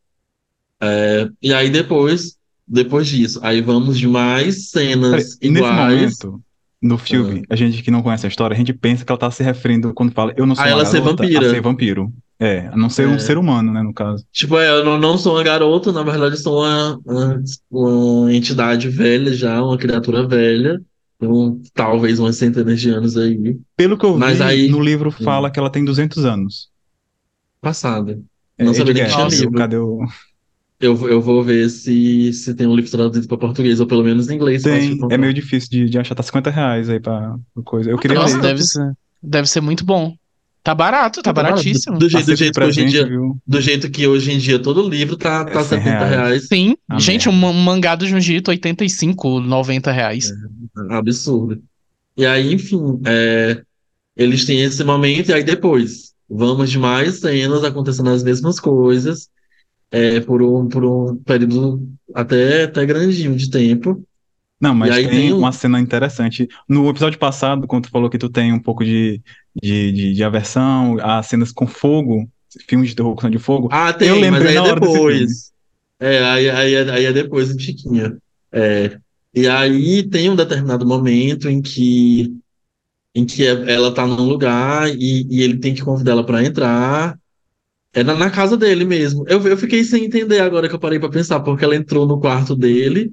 É, 0.81 1.29
e 1.43 1.53
aí 1.53 1.69
depois, 1.71 2.39
depois 2.71 3.09
disso, 3.09 3.41
aí 3.43 3.61
vamos 3.61 3.99
de 3.99 4.07
mais 4.07 4.71
cenas 4.71 5.13
nesse 5.13 5.39
iguais. 5.47 5.77
momento, 5.77 6.41
no 6.81 6.97
filme, 6.97 7.43
a 7.51 7.57
gente 7.57 7.83
que 7.83 7.91
não 7.91 8.03
conhece 8.03 8.25
a 8.27 8.29
história, 8.29 8.55
a 8.55 8.59
gente 8.59 8.73
pensa 8.73 9.05
que 9.05 9.11
ela 9.13 9.19
tá 9.19 9.31
se 9.31 9.43
referindo, 9.43 9.93
quando 9.93 10.13
fala 10.13 10.33
eu 10.37 10.47
não 10.47 10.55
sou 10.55 10.65
A 10.65 10.69
uma 10.69 10.73
ela 10.73 10.85
ser 10.87 11.01
garota, 11.01 11.23
vampira. 11.25 11.47
a 11.47 11.51
ser 11.51 11.61
vampiro. 11.61 12.13
É, 12.43 12.69
a 12.69 12.77
não 12.77 12.89
ser 12.89 13.07
um 13.07 13.17
É. 13.17 13.19
ser 13.19 13.37
humano, 13.37 13.71
né, 13.71 13.83
no 13.83 13.93
caso. 13.93 14.25
Tipo, 14.33 14.57
é, 14.57 14.71
eu 14.71 14.83
não, 14.83 14.99
não 14.99 15.19
sou 15.19 15.35
uma 15.35 15.43
garota, 15.43 15.93
na 15.93 16.03
verdade, 16.03 16.39
sou 16.39 16.61
uma, 16.63 16.99
uma, 17.05 17.43
uma 17.71 18.33
entidade 18.35 18.89
velha 18.89 19.31
já, 19.35 19.63
uma 19.63 19.77
criatura 19.77 20.27
velha, 20.27 20.81
com 21.19 21.61
talvez 21.75 22.19
umas 22.19 22.37
centenas 22.37 22.81
de 22.81 22.89
anos 22.89 23.15
aí. 23.19 23.59
Pelo 23.77 23.99
que 23.99 24.07
eu 24.07 24.17
Mas 24.17 24.39
vi, 24.39 24.43
aí- 24.43 24.69
no 24.71 24.81
livro 24.81 25.11
fala 25.11 25.51
que 25.51 25.59
ela 25.59 25.69
tem 25.69 25.85
200 25.85 26.25
anos. 26.25 26.71
Passada. 27.61 28.19
É, 28.57 28.65
Não 28.65 28.73
sabia 28.73 28.93
Ed 28.93 29.01
nem 29.03 29.11
que 29.11 29.15
tinha 29.15 29.29
livro. 29.29 29.53
cadê 29.59 29.77
o... 29.77 30.01
Eu, 30.81 31.09
eu 31.09 31.21
vou 31.21 31.45
ver 31.45 31.69
se, 31.69 32.33
se 32.33 32.55
tem 32.55 32.67
um 32.67 32.75
livro 32.75 32.91
traduzido 32.91 33.29
para 33.29 33.37
português, 33.37 33.81
ou 33.81 33.87
pelo 33.87 34.03
menos 34.03 34.31
em 34.31 34.35
inglês. 34.37 34.63
Tem, 34.63 34.99
é 35.11 35.19
meio 35.19 35.35
difícil 35.35 35.69
de, 35.71 35.91
de 35.91 35.99
achar, 35.99 36.15
tá 36.15 36.23
50 36.23 36.51
reais 36.51 36.89
aí 36.89 36.99
pra, 36.99 37.37
pra 37.55 37.63
coisa. 37.63 37.91
Eu 37.91 37.99
queria 37.99 38.19
Nossa, 38.19 38.37
ler. 38.37 38.43
deve 38.43 38.63
ser, 38.63 38.93
deve 39.23 39.49
ser 39.49 39.61
muito 39.61 39.85
bom. 39.85 40.15
Tá 40.63 40.75
barato, 40.75 41.23
tá 41.23 41.33
baratíssimo. 41.33 41.99
Do, 41.99 42.07
do 42.07 42.11
jeito, 42.11 42.27
do 42.27 42.37
jeito 42.37 42.61
que 42.61 42.65
hoje 42.67 42.81
em 42.83 42.87
dia, 42.87 43.07
viu? 43.07 43.37
do 43.47 43.61
jeito 43.61 43.91
que 43.91 44.07
hoje 44.07 44.33
em 44.33 44.39
dia 44.39 44.59
todo 44.59 44.89
livro 44.89 45.17
tá, 45.17 45.45
tá 45.45 45.61
É 45.61 45.65
100 45.65 45.79
70 45.79 46.05
reais. 46.05 46.49
Sim, 46.49 46.77
Ah, 46.89 46.99
gente, 46.99 47.29
um, 47.29 47.33
mangá 47.33 47.95
do 47.95 48.07
Junjito, 48.07 48.51
85, 48.51 49.41
90 49.41 49.91
reais. 49.91 50.33
Absurdo. 50.91 51.63
E 52.17 52.27
aí, 52.27 52.53
enfim, 52.53 53.01
é, 53.07 53.63
eles 54.17 54.45
têm 54.45 54.61
esse 54.63 54.85
momento, 54.85 55.31
e 55.31 55.33
aí 55.33 55.43
depois, 55.43 56.13
vamos 56.29 56.71
de 56.71 56.79
mais 56.79 57.21
cenas 57.21 57.65
acontecendo 57.65 58.11
as 58.11 58.23
mesmas 58.23 58.61
coisas, 58.61 59.29
é, 59.91 60.21
por 60.21 60.43
um, 60.43 60.69
por 60.69 60.85
um 60.85 61.17
período 61.25 61.89
até, 62.15 62.65
até 62.65 62.87
grandinho 62.87 63.37
de 63.37 63.51
tempo. 63.51 64.05
Não, 64.61 64.75
mas 64.75 64.99
aí 64.99 65.09
tem 65.11 65.11
tem 65.11 65.33
um- 65.33 65.39
uma 65.39 65.53
cena 65.53 65.81
interessante. 65.81 66.47
No 66.69 66.89
episódio 66.91 67.19
passado, 67.19 67.67
quando 67.67 67.85
tu 67.85 67.91
falou 67.91 68.11
que 68.11 68.19
tu 68.19 68.29
tem 68.29 68.53
um 68.53 68.61
pouco 68.61 68.85
de, 68.85 69.23
de, 69.63 69.93
de, 69.93 70.15
de 70.15 70.25
aversão 70.25 70.99
a 71.01 71.23
cenas 71.23 71.51
com 71.51 71.67
fogo, 71.67 72.31
filmes 72.69 72.91
de 72.91 72.97
terror 72.97 73.15
com 73.17 73.31
de 73.31 73.39
fogo, 73.39 73.69
Ah, 73.71 73.93
tem, 73.93 74.09
Eu 74.09 74.17
mas 74.25 74.25
lembrei 74.29 74.47
aí 74.47 74.57
na 74.57 74.63
é 74.63 74.63
hora 74.65 74.81
depois. 74.81 75.53
É, 76.01 76.25
aí, 76.25 76.51
aí, 76.51 76.75
é- 76.75 76.91
aí 76.91 77.05
é 77.07 77.13
depois, 77.13 77.51
em 77.55 77.59
Chiquinha. 77.59 78.19
É, 78.53 78.99
e 79.35 79.47
aí 79.49 80.09
tem 80.09 80.31
um 80.31 80.37
determinado 80.37 80.87
momento 80.87 81.49
em 81.49 81.61
que, 81.63 82.37
em 83.15 83.27
que 83.27 83.45
ela 83.47 83.95
tá 83.95 84.07
num 84.07 84.25
lugar 84.29 84.89
e, 84.91 85.27
e 85.31 85.43
ele 85.43 85.59
tem 85.61 85.75
que 85.75 85.83
convidar 85.85 86.13
ela 86.13 86.27
pra 86.27 86.45
entrar. 86.45 87.19
É 87.93 88.03
na, 88.05 88.31
casa 88.31 88.57
dele 88.57 88.85
mesmo. 88.85 89.25
Eu, 89.29 89.43
eu 89.47 89.57
fiquei 89.57 89.83
sem 89.85 90.05
entender 90.05 90.41
agora 90.41 90.69
que 90.69 90.75
eu 90.75 90.79
parei 90.79 90.99
pra 90.99 91.09
pensar, 91.09 91.41
porque 91.41 91.65
ela 91.65 91.75
entrou 91.77 92.07
no 92.07 92.21
quarto 92.21 92.55
dele, 92.55 93.13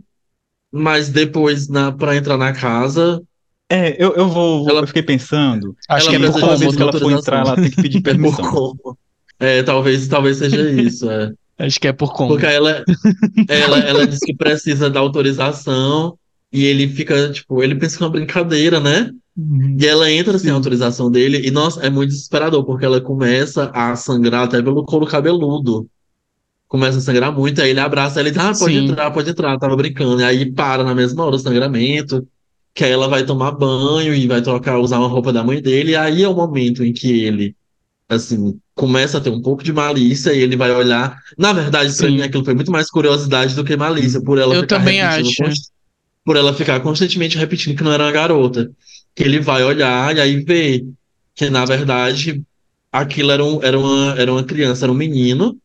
mas 0.72 1.10
depois, 1.10 1.68
na, 1.68 1.92
pra 1.92 2.16
entrar 2.16 2.38
na 2.38 2.54
casa, 2.54 3.22
É, 3.70 3.96
eu, 4.04 4.14
eu 4.16 4.30
vou. 4.30 4.70
Ela- 4.70 4.82
Eu 4.82 4.88
fiquei 4.88 5.04
pensando. 5.04 5.76
Acho 5.90 6.10
ela 6.10 6.20
que 6.20 6.26
é 6.26 6.32
por 6.32 6.58
vez 6.58 6.76
cômodo. 6.76 6.78
que 6.78 6.82
ela 6.84 6.94
for 6.94 7.12
entrar, 7.12 7.46
ela 7.46 7.56
tem 7.56 7.70
que 7.72 7.82
pedir 7.82 7.98
é 8.00 8.02
por 8.02 8.04
permissão. 8.04 8.46
como. 8.52 8.98
É, 9.40 9.64
talvez, 9.64 10.08
talvez 10.08 10.38
seja 10.38 10.70
isso. 10.70 11.10
É. 11.10 11.32
Acho 11.60 11.80
que 11.80 11.88
é 11.88 11.94
por 11.94 12.14
cômodo. 12.14 12.36
Porque 12.40 12.46
ela, 12.54 12.84
ela, 13.50 13.80
ela 13.80 14.08
diz 14.08 14.20
que 14.20 14.36
precisa 14.36 14.90
da 14.90 15.00
autorização 15.00 16.18
e 16.54 16.66
ele 16.66 16.88
fica, 16.88 17.32
tipo, 17.32 17.64
ele 17.64 17.76
pensa 17.76 17.98
que 17.98 18.04
é 18.04 18.06
uma 18.06 18.12
brincadeira, 18.12 18.80
né? 18.80 19.12
Uhum. 19.38 19.78
E 19.80 19.86
ela 19.86 20.12
entra 20.12 20.34
sem 20.40 20.48
Sim. 20.48 20.52
a 20.52 20.56
autorização 20.56 21.12
dele 21.12 21.48
e, 21.48 21.52
nossa, 21.52 21.86
é 21.86 21.90
muito 21.90 22.10
desesperador, 22.10 22.66
porque 22.66 22.84
ela 22.84 23.00
começa 23.00 23.70
a 23.74 23.96
sangrar 23.96 24.46
até 24.46 24.62
pelo 24.62 24.84
couro 24.84 25.06
cabeludo. 25.06 25.88
Começa 26.68 26.98
a 26.98 27.02
sangrar 27.02 27.32
muito, 27.32 27.62
aí 27.62 27.70
ele 27.70 27.80
abraça 27.80 28.20
ela 28.20 28.30
e 28.30 28.32
diz, 28.32 28.42
ah, 28.42 28.52
pode 28.58 28.74
Sim. 28.74 28.86
entrar, 28.88 29.12
pode 29.12 29.30
entrar, 29.30 29.58
tava 29.60 29.76
brincando. 29.76 30.22
E 30.22 30.24
aí 30.24 30.52
para 30.52 30.84
na 30.84 30.96
mesma 30.96 31.24
hora 31.24 31.36
o 31.36 31.40
sangramento, 31.40 32.28
que 32.74 32.84
aí 32.84 32.92
ela 32.92 33.08
vai 33.08 33.26
tomar 33.26 33.52
banho 33.52 34.14
e 34.14 34.28
vai 34.28 34.42
trocar, 34.42 34.80
usar 34.80 34.98
uma 34.98 35.08
roupa 35.08 35.32
da 35.32 35.44
mãe 35.44 35.62
dele, 35.62 35.92
e 35.92 35.96
aí 35.96 36.24
é 36.24 36.28
o 36.28 36.36
momento 36.36 36.84
em 36.84 36.92
que 36.92 37.24
ele, 37.24 37.56
assim, 38.10 38.60
começa 38.76 39.20
a 39.20 39.22
ter 39.22 39.30
um 39.30 39.42
pouco 39.42 39.64
de 39.64 39.72
malícia 39.72 40.34
e 40.34 40.40
ele 40.40 40.58
vai 40.58 40.72
olhar. 40.72 41.18
Na 41.38 41.54
verdade, 41.54 41.96
pra 41.96 42.08
Sim. 42.08 42.16
mim, 42.16 42.22
aquilo 42.22 42.44
foi 42.44 42.56
muito 42.56 42.72
mais 42.72 42.90
curiosidade 42.90 43.56
do 43.56 43.64
que 43.64 43.78
malícia, 43.78 44.22
por 44.22 44.38
ela 44.40 44.56
Eu 44.56 44.62
ficar 44.62 44.80
também 44.80 45.00
repetindo 45.00 45.48
acho. 45.48 45.62
Por 46.26 46.36
ela 46.36 46.54
ficar 46.54 46.82
constantemente 46.82 47.38
repetindo 47.38 47.78
que 47.78 47.84
não 47.84 47.94
era 47.94 48.04
uma 48.04 48.12
garota. 48.12 48.70
Que 49.18 49.24
ele 49.26 49.42
vai 49.42 49.64
olhar 49.66 50.16
e 50.18 50.22
aí 50.22 50.46
vê 50.46 50.86
que, 51.36 51.50
na 51.52 51.66
verdade, 51.66 52.44
aquilo 52.92 53.32
era, 53.32 53.46
um, 53.46 53.64
era, 53.64 53.80
uma, 53.80 54.16
era 54.20 54.32
uma 54.34 54.46
criança, 54.46 54.86
era 54.86 54.94
um 54.94 54.96
menino. 54.96 55.60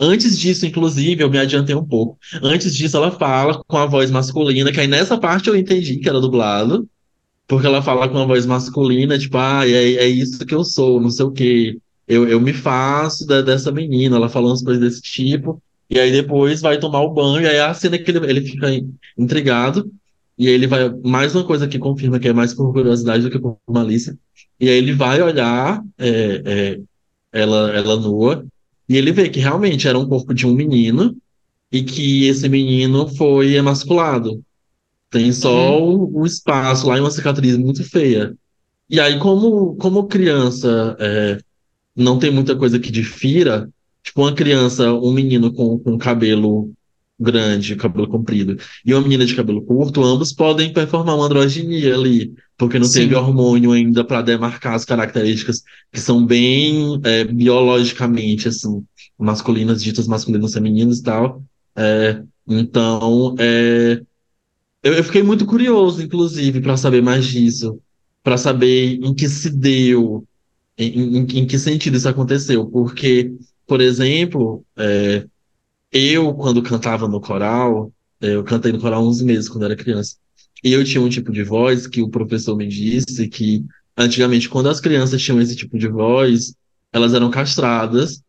Antes 0.00 0.38
disso, 0.38 0.66
inclusive, 0.66 1.22
eu 1.22 1.30
me 1.30 1.38
adiantei 1.38 1.74
um 1.76 1.86
pouco. 1.86 2.18
Antes 2.42 2.74
disso, 2.76 2.96
ela 2.96 3.12
fala 3.12 3.62
com 3.66 3.78
a 3.78 3.86
voz 3.86 4.10
masculina, 4.10 4.72
que 4.72 4.80
aí 4.80 4.88
nessa 4.88 5.18
parte 5.18 5.48
eu 5.48 5.56
entendi 5.56 5.98
que 5.98 6.08
era 6.08 6.20
dublado, 6.20 6.88
porque 7.48 7.66
ela 7.66 7.82
fala 7.82 8.08
com 8.08 8.18
a 8.18 8.26
voz 8.26 8.46
masculina, 8.46 9.18
tipo, 9.18 9.38
ah, 9.38 9.66
é, 9.68 9.72
é 9.96 10.08
isso 10.08 10.44
que 10.46 10.54
eu 10.54 10.64
sou, 10.64 11.00
não 11.00 11.10
sei 11.10 11.24
o 11.26 11.32
quê. 11.32 11.78
Eu, 12.08 12.28
eu 12.28 12.40
me 12.40 12.52
faço 12.52 13.26
da- 13.26 13.42
dessa 13.42 13.72
menina, 13.72 14.16
ela 14.16 14.28
falando 14.28 14.54
as 14.54 14.62
coisas 14.62 14.82
desse 14.82 15.02
tipo, 15.02 15.62
e 15.90 15.98
aí 15.98 16.10
depois 16.12 16.60
vai 16.60 16.78
tomar 16.78 17.02
o 17.02 17.12
banho, 17.14 17.42
e 17.42 17.48
aí 17.48 17.58
a 17.60 17.74
cena 17.74 17.98
que 17.98 18.10
ele, 18.10 18.18
ele 18.30 18.42
fica 18.42 18.68
intrigado, 19.18 19.90
e 20.38 20.48
aí 20.48 20.54
ele 20.54 20.66
vai. 20.66 20.90
Mais 21.04 21.34
uma 21.34 21.44
coisa 21.44 21.66
que 21.66 21.78
confirma 21.78 22.18
que 22.18 22.28
é 22.28 22.32
mais 22.32 22.52
por 22.52 22.72
curiosidade 22.72 23.22
do 23.22 23.30
que 23.30 23.38
por 23.38 23.58
malícia. 23.68 24.16
E 24.60 24.68
aí 24.68 24.76
ele 24.76 24.92
vai 24.92 25.20
olhar 25.22 25.82
é, 25.98 26.42
é, 26.44 26.80
ela, 27.32 27.70
ela 27.70 27.96
nua, 27.96 28.46
e 28.88 28.96
ele 28.96 29.12
vê 29.12 29.28
que 29.28 29.40
realmente 29.40 29.88
era 29.88 29.98
um 29.98 30.08
corpo 30.08 30.34
de 30.34 30.46
um 30.46 30.52
menino, 30.52 31.16
e 31.70 31.82
que 31.82 32.26
esse 32.26 32.48
menino 32.48 33.08
foi 33.08 33.54
emasculado. 33.54 34.42
Tem 35.10 35.32
só 35.32 35.82
um, 35.82 36.20
um 36.20 36.26
espaço 36.26 36.86
lá 36.88 36.96
e 36.96 37.00
uma 37.00 37.10
cicatriz 37.10 37.56
muito 37.56 37.82
feia. 37.84 38.34
E 38.88 39.00
aí, 39.00 39.18
como, 39.18 39.74
como 39.76 40.06
criança 40.06 40.96
é, 41.00 41.38
não 41.94 42.18
tem 42.18 42.30
muita 42.30 42.54
coisa 42.56 42.78
que 42.78 42.92
difira, 42.92 43.68
tipo 44.02 44.22
uma 44.22 44.34
criança, 44.34 44.92
um 44.92 45.12
menino 45.12 45.52
com, 45.52 45.78
com 45.78 45.98
cabelo 45.98 46.72
grande, 47.18 47.76
cabelo 47.76 48.08
comprido, 48.08 48.56
e 48.84 48.92
uma 48.92 49.02
menina 49.02 49.24
de 49.24 49.34
cabelo 49.34 49.62
curto, 49.62 50.04
ambos 50.04 50.32
podem 50.32 50.72
performar 50.72 51.16
uma 51.16 51.26
androginia 51.26 51.94
ali, 51.94 52.34
porque 52.58 52.78
não 52.78 52.86
Sim. 52.86 53.00
teve 53.00 53.14
hormônio 53.14 53.72
ainda 53.72 54.04
para 54.04 54.22
demarcar 54.22 54.74
as 54.74 54.84
características 54.84 55.62
que 55.90 56.00
são 56.00 56.24
bem 56.24 57.00
é, 57.04 57.24
biologicamente 57.24 58.48
assim, 58.48 58.84
masculinas, 59.18 59.82
ditas 59.82 60.06
masculinas, 60.06 60.52
femininas 60.52 60.98
e 60.98 61.02
tal. 61.02 61.42
É, 61.74 62.22
então, 62.46 63.34
é, 63.38 64.02
eu, 64.82 64.94
eu 64.94 65.04
fiquei 65.04 65.22
muito 65.22 65.46
curioso, 65.46 66.02
inclusive, 66.02 66.60
para 66.60 66.76
saber 66.76 67.02
mais 67.02 67.24
disso, 67.26 67.80
para 68.22 68.36
saber 68.36 69.00
em 69.02 69.14
que 69.14 69.28
se 69.28 69.50
deu, 69.50 70.26
em, 70.76 71.18
em, 71.18 71.26
em 71.40 71.46
que 71.46 71.58
sentido 71.58 71.96
isso 71.96 72.08
aconteceu, 72.08 72.66
porque, 72.66 73.32
por 73.66 73.80
exemplo, 73.80 74.64
é, 74.76 75.26
eu, 75.96 76.34
quando 76.34 76.62
cantava 76.62 77.08
no 77.08 77.20
coral, 77.20 77.92
é, 78.20 78.34
eu 78.34 78.44
cantei 78.44 78.72
no 78.72 78.80
coral 78.80 79.06
uns 79.06 79.20
meses 79.22 79.48
quando 79.48 79.64
era 79.64 79.76
criança, 79.76 80.16
e 80.64 80.72
eu 80.72 80.84
tinha 80.84 81.00
um 81.00 81.08
tipo 81.08 81.32
de 81.32 81.42
voz 81.42 81.86
que 81.86 82.02
o 82.02 82.08
professor 82.08 82.56
me 82.56 82.66
disse 82.66 83.28
que, 83.28 83.64
antigamente, 83.96 84.48
quando 84.48 84.68
as 84.68 84.80
crianças 84.80 85.22
tinham 85.22 85.40
esse 85.40 85.54
tipo 85.54 85.78
de 85.78 85.88
voz, 85.88 86.54
elas 86.92 87.14
eram 87.14 87.30
castradas 87.30 88.22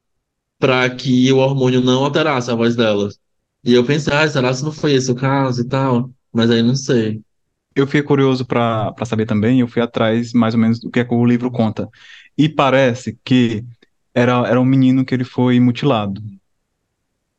para 0.59 0.89
que 0.89 1.31
o 1.31 1.37
hormônio 1.37 1.81
não 1.81 2.03
alterasse 2.03 2.51
a 2.51 2.55
voz 2.55 2.75
delas. 2.75 3.17
E 3.63 3.73
eu 3.73 3.85
pensei, 3.85 4.13
ah, 4.13 4.27
será 4.27 4.53
que 4.53 4.63
não 4.63 4.71
foi 4.71 4.93
esse 4.93 5.11
o 5.11 5.15
caso 5.15 5.61
e 5.61 5.67
tal? 5.67 6.09
Mas 6.33 6.49
aí 6.49 6.61
não 6.61 6.75
sei. 6.75 7.21
Eu 7.75 7.85
fiquei 7.85 8.01
curioso 8.01 8.45
pra 8.45 8.93
saber 9.05 9.25
também, 9.25 9.59
eu 9.59 9.67
fui 9.67 9.81
atrás 9.81 10.33
mais 10.33 10.53
ou 10.53 10.59
menos 10.59 10.79
do 10.79 10.89
que, 10.89 10.99
é 10.99 11.05
que 11.05 11.13
o 11.13 11.25
livro 11.25 11.51
conta. 11.51 11.87
E 12.37 12.49
parece 12.49 13.17
que 13.23 13.63
era, 14.13 14.47
era 14.47 14.59
um 14.59 14.65
menino 14.65 15.05
que 15.05 15.13
ele 15.13 15.23
foi 15.23 15.59
mutilado. 15.59 16.21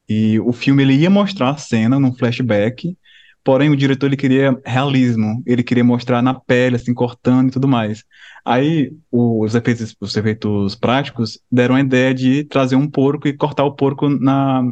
E 0.08 0.38
o 0.40 0.52
filme 0.52 0.82
ele 0.82 0.94
ia 0.94 1.10
mostrar 1.10 1.50
a 1.50 1.56
cena 1.56 1.98
num 2.00 2.14
flashback, 2.14 2.96
porém 3.44 3.70
o 3.70 3.76
diretor 3.76 4.06
ele 4.06 4.16
queria 4.16 4.58
realismo, 4.64 5.42
ele 5.46 5.62
queria 5.62 5.84
mostrar 5.84 6.22
na 6.22 6.34
pele, 6.34 6.76
assim, 6.76 6.94
cortando 6.94 7.48
e 7.48 7.52
tudo 7.52 7.68
mais. 7.68 8.04
Aí 8.44 8.92
os 9.10 9.54
efeitos, 9.54 9.94
os 10.00 10.16
efeitos 10.16 10.74
práticos 10.74 11.38
deram 11.50 11.74
a 11.74 11.80
ideia 11.80 12.14
de 12.14 12.44
trazer 12.44 12.76
um 12.76 12.88
porco 12.90 13.28
e 13.28 13.32
cortar 13.36 13.64
o 13.64 13.74
porco 13.74 14.08
na, 14.08 14.62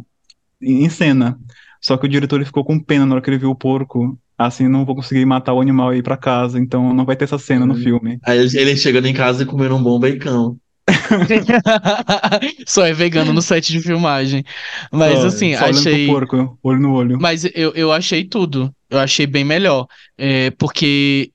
em 0.60 0.88
cena. 0.88 1.38
Só 1.80 1.96
que 1.96 2.06
o 2.06 2.08
diretor 2.08 2.36
ele 2.36 2.44
ficou 2.44 2.64
com 2.64 2.78
pena 2.78 3.06
na 3.06 3.14
hora 3.14 3.22
que 3.22 3.30
ele 3.30 3.38
viu 3.38 3.50
o 3.50 3.54
porco. 3.56 4.18
Assim, 4.38 4.68
não 4.68 4.84
vou 4.84 4.94
conseguir 4.94 5.24
matar 5.24 5.54
o 5.54 5.60
animal 5.60 5.94
e 5.94 5.98
ir 5.98 6.02
pra 6.02 6.16
casa, 6.16 6.58
então 6.58 6.92
não 6.92 7.06
vai 7.06 7.16
ter 7.16 7.24
essa 7.24 7.38
cena 7.38 7.64
no 7.64 7.74
Hum. 7.74 7.82
filme. 7.82 8.18
Aí 8.24 8.38
ele- 8.38 8.58
ele 8.58 8.76
chegando 8.76 9.06
em 9.06 9.14
casa 9.14 9.42
e 9.42 9.46
comendo 9.46 9.76
um 9.76 9.82
bom 9.82 9.98
bacon. 9.98 10.56
Só 12.66 12.86
é 12.86 12.92
vegano 12.92 13.32
no 13.32 13.42
set 13.42 13.72
de 13.72 13.80
filmagem. 13.80 14.44
Mas 14.92 15.24
assim, 15.24 15.54
achei. 15.54 16.06
porco, 16.06 16.58
olho 16.62 16.80
no 16.80 16.92
olho. 16.92 17.18
Mas 17.20 17.44
eu, 17.44 17.72
eu 17.74 17.92
achei 17.92 18.24
tudo. 18.24 18.72
Eu 18.88 18.98
achei 18.98 19.26
bem 19.26 19.44
melhor. 19.44 19.86
É, 20.16 20.50
porque 20.52 21.32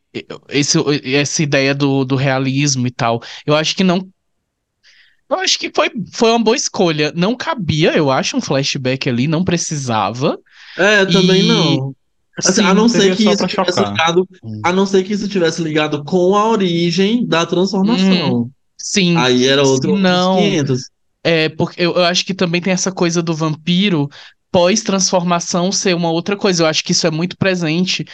esse, 0.49 0.77
essa 1.15 1.43
ideia 1.43 1.73
do, 1.73 2.05
do 2.05 2.15
realismo 2.15 2.87
e 2.87 2.91
tal, 2.91 3.21
eu 3.45 3.55
acho 3.55 3.75
que 3.75 3.83
não. 3.83 4.07
Eu 5.29 5.39
acho 5.39 5.57
que 5.57 5.71
foi, 5.73 5.89
foi 6.13 6.29
uma 6.29 6.43
boa 6.43 6.55
escolha. 6.55 7.13
Não 7.15 7.35
cabia, 7.35 7.95
eu 7.95 8.11
acho, 8.11 8.35
um 8.35 8.41
flashback 8.41 9.09
ali, 9.09 9.27
não 9.27 9.43
precisava. 9.43 10.37
É, 10.77 11.05
também 11.05 11.43
E- 11.43 11.47
não. 11.47 11.95
Assim, 12.37 12.61
Sim, 12.61 12.63
a 12.63 12.73
não 12.73 12.87
ser 12.87 13.15
que 13.15 13.29
isso 13.29 13.45
tivesse 13.45 13.83
ligado, 13.83 14.27
a 14.63 14.71
não 14.71 14.85
ser 14.85 15.03
que 15.03 15.13
isso 15.13 15.27
tivesse 15.27 15.61
ligado 15.61 16.03
com 16.03 16.35
a 16.35 16.49
origem 16.49 17.25
da 17.27 17.45
transformação. 17.45 18.49
Sim. 18.83 19.17
Aí 19.17 19.47
era 19.47 19.63
outro 19.63 19.95
não- 19.97 20.35
outros 20.35 20.49
500. 20.49 20.81
É, 21.23 21.49
porque 21.49 21.81
eu, 21.81 21.93
eu 21.95 22.03
acho 22.05 22.25
que 22.25 22.33
também 22.33 22.61
tem 22.61 22.73
essa 22.73 22.91
coisa 22.91 23.21
do 23.21 23.33
vampiro 23.35 24.09
pós-transformação 24.51 25.71
ser 25.71 25.95
uma 25.95 26.09
outra 26.11 26.35
coisa. 26.35 26.63
Eu 26.63 26.67
acho 26.67 26.83
que 26.83 26.91
isso 26.91 27.05
é 27.07 27.11
muito 27.11 27.37
presente, 27.37 28.05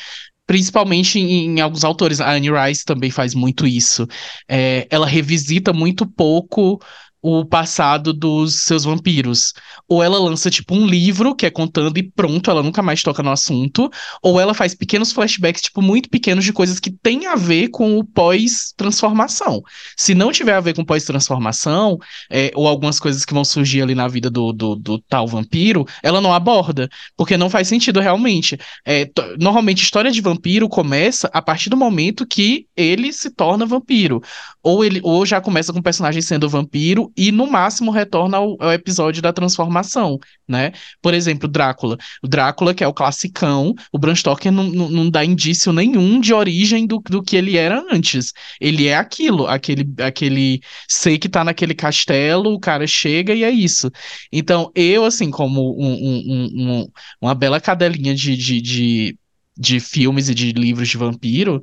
principalmente 0.46 1.20
em, 1.20 1.58
em 1.58 1.62
alguns 1.62 1.84
autores. 1.84 2.22
A 2.22 2.32
Anne 2.32 2.50
Rice 2.52 2.86
também 2.86 3.12
faz 3.12 3.34
muito 3.34 3.66
isso. 3.68 4.08
É, 4.48 4.88
ela 4.90 5.08
revisita 5.08 5.74
muito 5.74 6.06
pouco 6.06 6.80
o 7.22 7.46
passado 7.46 8.14
dos 8.14 8.56
seus 8.62 8.84
vampiros. 8.84 9.54
Ou 9.88 10.04
ela 10.04 10.20
lança, 10.20 10.50
tipo, 10.50 10.76
um 10.76 10.86
livro 10.86 11.36
que 11.36 11.46
é 11.46 11.50
contando 11.50 11.98
e 11.98 12.04
pronto, 12.04 12.50
ela 12.50 12.64
nunca 12.64 12.82
mais 12.82 13.02
toca 13.02 13.24
no 13.24 13.32
assunto. 13.32 13.90
Ou 14.22 14.40
ela 14.40 14.54
faz 14.54 14.76
pequenos 14.76 15.12
flashbacks, 15.12 15.64
tipo, 15.64 15.82
muito 15.82 16.10
pequenos 16.10 16.46
de 16.46 16.54
coisas 16.54 16.80
que 16.80 16.92
têm 16.92 17.28
a 17.28 17.36
ver 17.36 17.70
com 17.70 17.98
o 17.98 18.04
pós-transformação. 18.04 19.62
Se 19.96 20.14
não 20.14 20.32
tiver 20.32 20.54
a 20.54 20.62
ver 20.62 20.76
com 20.76 20.86
pós-transformação, 20.86 21.98
é, 22.30 22.52
ou 22.56 22.68
algumas 22.68 23.00
coisas 23.00 23.26
que 23.26 23.34
vão 23.34 23.44
surgir 23.44 23.82
ali 23.82 23.96
na 23.96 24.08
vida 24.08 24.30
do, 24.30 24.54
do, 24.54 24.76
do 24.76 25.00
tal 25.00 25.28
vampiro, 25.28 25.86
ela 26.04 26.22
não 26.22 26.34
aborda. 26.34 26.90
Porque 27.16 27.38
não 27.38 27.50
faz 27.50 27.68
sentido 27.68 28.00
realmente. 28.00 28.58
É, 28.86 29.10
normalmente, 29.40 29.84
história 29.84 30.12
de 30.12 30.22
vampiro 30.22 30.70
começa 30.70 31.30
a 31.34 31.42
partir 31.42 31.70
do 31.70 31.78
momento 31.78 32.26
que 32.26 32.68
ele 32.76 33.12
se 33.12 33.32
torna 33.32 33.66
vampiro. 33.66 34.22
Ou 34.62 34.84
ele 34.84 35.00
ou 35.04 35.26
já 35.26 35.42
começa 35.42 35.74
com 35.74 35.80
o 35.80 35.84
personagem 35.84 36.22
sendo 36.22 36.50
vampiro 36.50 37.07
e 37.16 37.32
no 37.32 37.48
máximo 37.48 37.92
retorna 37.92 38.38
ao, 38.38 38.56
ao 38.62 38.72
episódio 38.74 39.22
da 39.22 39.32
transformação, 39.34 40.20
né? 40.48 40.72
Por 41.02 41.14
exemplo, 41.14 41.48
Drácula. 41.48 41.98
O 42.24 42.28
Drácula, 42.28 42.74
que 42.74 42.84
é 42.84 42.88
o 42.88 42.94
classicão, 42.94 43.74
o 43.92 44.00
Bram 44.00 44.16
Stoker 44.16 44.52
não, 44.52 44.64
não, 44.64 44.90
não 44.90 45.10
dá 45.10 45.24
indício 45.24 45.72
nenhum 45.74 46.20
de 46.20 46.34
origem 46.34 46.86
do, 46.88 47.00
do 47.10 47.22
que 47.24 47.36
ele 47.36 47.58
era 47.58 47.84
antes. 47.92 48.34
Ele 48.60 48.88
é 48.88 48.96
aquilo, 48.96 49.48
aquele, 49.48 49.86
aquele 50.00 50.62
ser 50.88 51.18
que 51.18 51.30
tá 51.30 51.44
naquele 51.44 51.74
castelo, 51.74 52.54
o 52.54 52.60
cara 52.60 52.86
chega 52.88 53.34
e 53.34 53.44
é 53.44 53.50
isso. 53.52 53.90
Então, 54.32 54.72
eu, 54.76 55.06
assim, 55.06 55.30
como 55.32 55.76
um- 55.80 55.94
um- 55.94 56.82
um- 56.82 56.88
uma 57.22 57.36
bela 57.36 57.60
cadelinha 57.60 58.14
de, 58.16 58.36
de, 58.36 58.62
de, 58.62 59.20
de 59.58 59.80
filmes 59.80 60.30
e 60.30 60.36
de 60.36 60.52
livros 60.52 60.88
de 60.88 60.98
vampiro, 60.98 61.62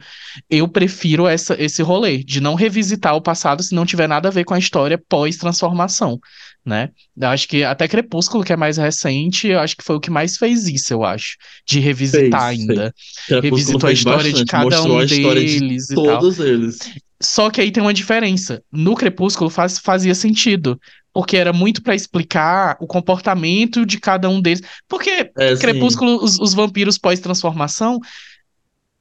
eu 0.50 0.66
prefiro 0.66 1.26
essa, 1.26 1.60
esse 1.62 1.82
rolê 1.82 2.18
de 2.18 2.40
não 2.40 2.54
revisitar 2.54 3.14
o 3.14 3.22
passado 3.22 3.62
se 3.62 3.74
não 3.74 3.86
tiver 3.86 4.08
nada 4.08 4.28
a 4.28 4.32
ver 4.32 4.44
com 4.44 4.54
a 4.54 4.58
história 4.58 5.00
pós-transformação, 5.08 6.18
né? 6.64 6.90
Eu 7.16 7.28
acho 7.28 7.46
que 7.46 7.62
até 7.62 7.86
Crepúsculo, 7.86 8.42
que 8.42 8.52
é 8.52 8.56
mais 8.56 8.76
recente, 8.76 9.48
eu 9.48 9.60
acho 9.60 9.76
que 9.76 9.84
foi 9.84 9.96
o 9.96 10.00
que 10.00 10.10
mais 10.10 10.36
fez 10.36 10.66
isso, 10.66 10.92
eu 10.92 11.04
acho, 11.04 11.36
de 11.66 11.78
revisitar 11.78 12.48
Fez, 12.48 12.60
ainda. 12.60 12.94
Crepúsculo 13.26 13.42
Revisitou 13.42 13.86
a 13.86 13.88
fez 13.88 13.98
história 13.98 14.32
de 14.32 14.44
bastante, 14.44 14.50
cada 14.50 14.64
mostrou 14.64 14.96
um 14.96 14.98
a 14.98 15.04
deles 15.04 15.86
de 15.86 15.92
e 15.92 15.96
tal. 15.96 16.18
todos 16.18 16.38
eles. 16.40 16.78
Só 17.20 17.48
que 17.48 17.60
aí 17.60 17.70
tem 17.70 17.82
uma 17.82 17.94
diferença. 17.94 18.62
No 18.72 18.94
Crepúsculo 18.94 19.48
faz, 19.48 19.78
fazia 19.78 20.14
sentido, 20.14 20.78
porque 21.14 21.36
era 21.36 21.52
muito 21.52 21.80
pra 21.80 21.94
explicar 21.94 22.76
o 22.80 22.86
comportamento 22.86 23.86
de 23.86 23.98
cada 24.00 24.28
um 24.28 24.40
deles. 24.42 24.60
Porque 24.88 25.30
É. 25.38 25.56
Crepúsculo, 25.56 26.22
os, 26.22 26.38
os 26.40 26.52
vampiros 26.52 26.98
pós-transformação, 26.98 28.00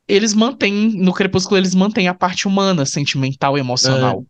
eles 0.07 0.34
mantêm, 0.34 0.74
no 0.95 1.11
Crepúsculo 1.11 1.57
eles 1.59 1.74
mantêm 1.74 2.07
a 2.07 2.14
parte 2.14 2.47
humana, 2.47 2.86
sentimental, 2.86 3.57
emocional. 3.57 4.24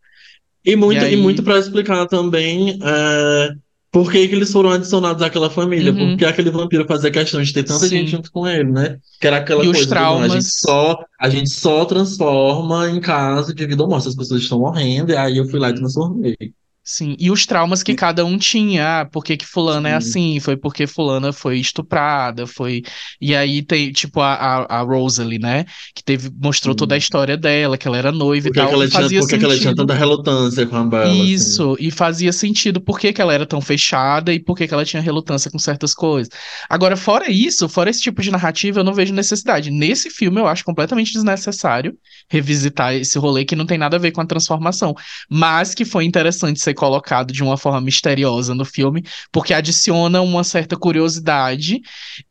E 0.65 0.75
muito, 0.77 0.99
E 1.01 1.03
e 1.03 1.07
aí- 1.07 1.15
muito 1.17 1.43
para 1.43 1.59
explicar 1.59 2.05
também 2.05 2.79
é, 2.81 3.49
por 3.91 4.09
que, 4.09 4.27
que 4.29 4.34
eles 4.36 4.49
foram 4.51 4.71
adicionados 4.71 5.21
àquela 5.21 5.49
família. 5.49 5.91
Uhum. 5.91 6.11
Porque 6.11 6.23
aquele 6.25 6.51
vampiro 6.51 6.86
fazia 6.88 7.11
questão 7.11 7.41
de 7.43 7.51
ter 7.51 7.63
tanta 7.63 7.86
Sim. 7.86 7.97
gente 7.97 8.11
junto 8.11 8.31
com 8.31 8.47
ele, 8.47 8.71
né? 8.71 8.97
Que 9.19 9.27
era 9.27 9.38
aquela 9.38 9.63
E 9.65 9.67
os 9.67 9.75
coisa 9.77 9.89
do, 9.89 9.95
não, 9.95 10.19
a 10.19 10.27
gente 10.29 10.29
traumas. 10.29 10.53
só 10.59 11.05
a 11.19 11.29
gente 11.29 11.49
só 11.49 11.84
transforma 11.86 12.89
em 12.89 13.01
caso 13.01 13.53
de 13.53 13.65
vida 13.65 13.84
ou 13.84 13.89
morte. 13.89 14.07
As 14.07 14.15
pessoas 14.15 14.41
estão 14.41 14.59
morrendo, 14.59 15.11
e 15.11 15.17
aí 15.17 15.38
eu 15.38 15.49
fui 15.49 15.59
lá 15.59 15.69
e 15.69 15.75
transformei. 15.75 16.38
Sim, 16.86 17.15
e 17.17 17.31
os 17.31 17.45
traumas 17.45 17.81
que 17.81 17.93
cada 17.95 18.25
um 18.25 18.38
tinha, 18.38 19.01
ah, 19.01 19.05
por 19.05 19.23
que 19.23 19.38
que 19.38 19.45
fulana 19.45 19.88
é 19.89 19.99
Sim. 20.01 20.34
assim, 20.36 20.39
foi 20.41 20.57
porque 20.57 20.86
fulana 20.86 21.31
foi 21.31 21.57
estuprada, 21.57 22.45
foi... 22.45 22.84
E 23.21 23.34
aí 23.34 23.61
tem, 23.61 23.91
tipo, 23.91 24.19
a, 24.19 24.34
a, 24.34 24.79
a 24.79 24.81
Rosalie, 24.81 25.39
né, 25.39 25.63
que 25.95 26.03
teve, 26.03 26.29
mostrou 26.41 26.73
Sim. 26.73 26.77
toda 26.77 26.95
a 26.95 26.97
história 26.97 27.38
dela, 27.38 27.77
que 27.77 27.88
ela 27.88 27.97
era 27.97 28.11
noiva 28.11 28.49
Porque, 28.49 28.59
e 28.59 28.61
tal, 28.61 28.67
aquela 28.67 28.86
e 28.86 28.89
tinha, 28.89 29.07
fazia 29.07 29.19
porque 29.19 29.36
aquela 29.36 29.55
tinha 29.57 29.71
sentido. 29.71 29.75
tanta 29.75 29.93
relutância 29.93 30.65
com 30.67 30.75
a 30.75 30.84
Bella. 30.86 31.23
assim. 31.23 31.34
Isso, 31.34 31.77
e 31.79 31.89
fazia 31.89 32.34
sentido 32.34 32.81
por 32.81 32.99
que 32.99 33.13
que 33.13 33.21
ela 33.21 33.34
era 33.34 33.45
tão 33.45 33.61
fechada 33.61 34.34
e 34.34 34.39
por 34.39 34.57
que 34.57 34.67
que 34.67 34.73
ela 34.73 34.84
tinha 34.86 35.01
relutância 35.01 35.49
com 35.49 35.57
certas 35.59 35.93
coisas. 35.93 36.29
Agora, 36.69 36.97
fora 36.97 37.29
isso, 37.31 37.69
fora 37.69 37.89
esse 37.89 38.01
tipo 38.01 38.21
de 38.21 38.29
narrativa, 38.31 38.79
eu 38.79 38.84
não 38.84 38.93
vejo 38.93 39.13
necessidade. 39.13 39.71
Nesse 39.71 40.09
filme, 40.09 40.39
eu 40.39 40.47
acho 40.47 40.65
completamente 40.65 41.13
desnecessário 41.13 41.97
revisitar 42.29 42.93
esse 42.93 43.17
rolê 43.17 43.45
que 43.45 43.55
não 43.55 43.65
tem 43.65 43.77
nada 43.77 43.95
a 43.97 43.99
ver 43.99 44.11
com 44.11 44.21
a 44.21 44.25
transformação, 44.25 44.93
mas 45.29 45.73
que 45.73 45.86
foi 45.86 46.05
interessante 46.05 46.59
ser 46.59 46.72
colocado 46.74 47.32
de 47.32 47.43
uma 47.43 47.57
forma 47.57 47.82
misteriosa 47.82 48.53
no 48.55 48.65
filme, 48.65 49.03
porque 49.32 49.53
adiciona 49.53 50.21
uma 50.21 50.43
certa 50.43 50.76
curiosidade 50.78 51.82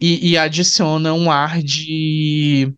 e, 0.01 0.31
e 0.33 0.39
adiciona 0.39 1.13
um 1.15 1.31
ar 1.31 1.63
de. 1.63 2.73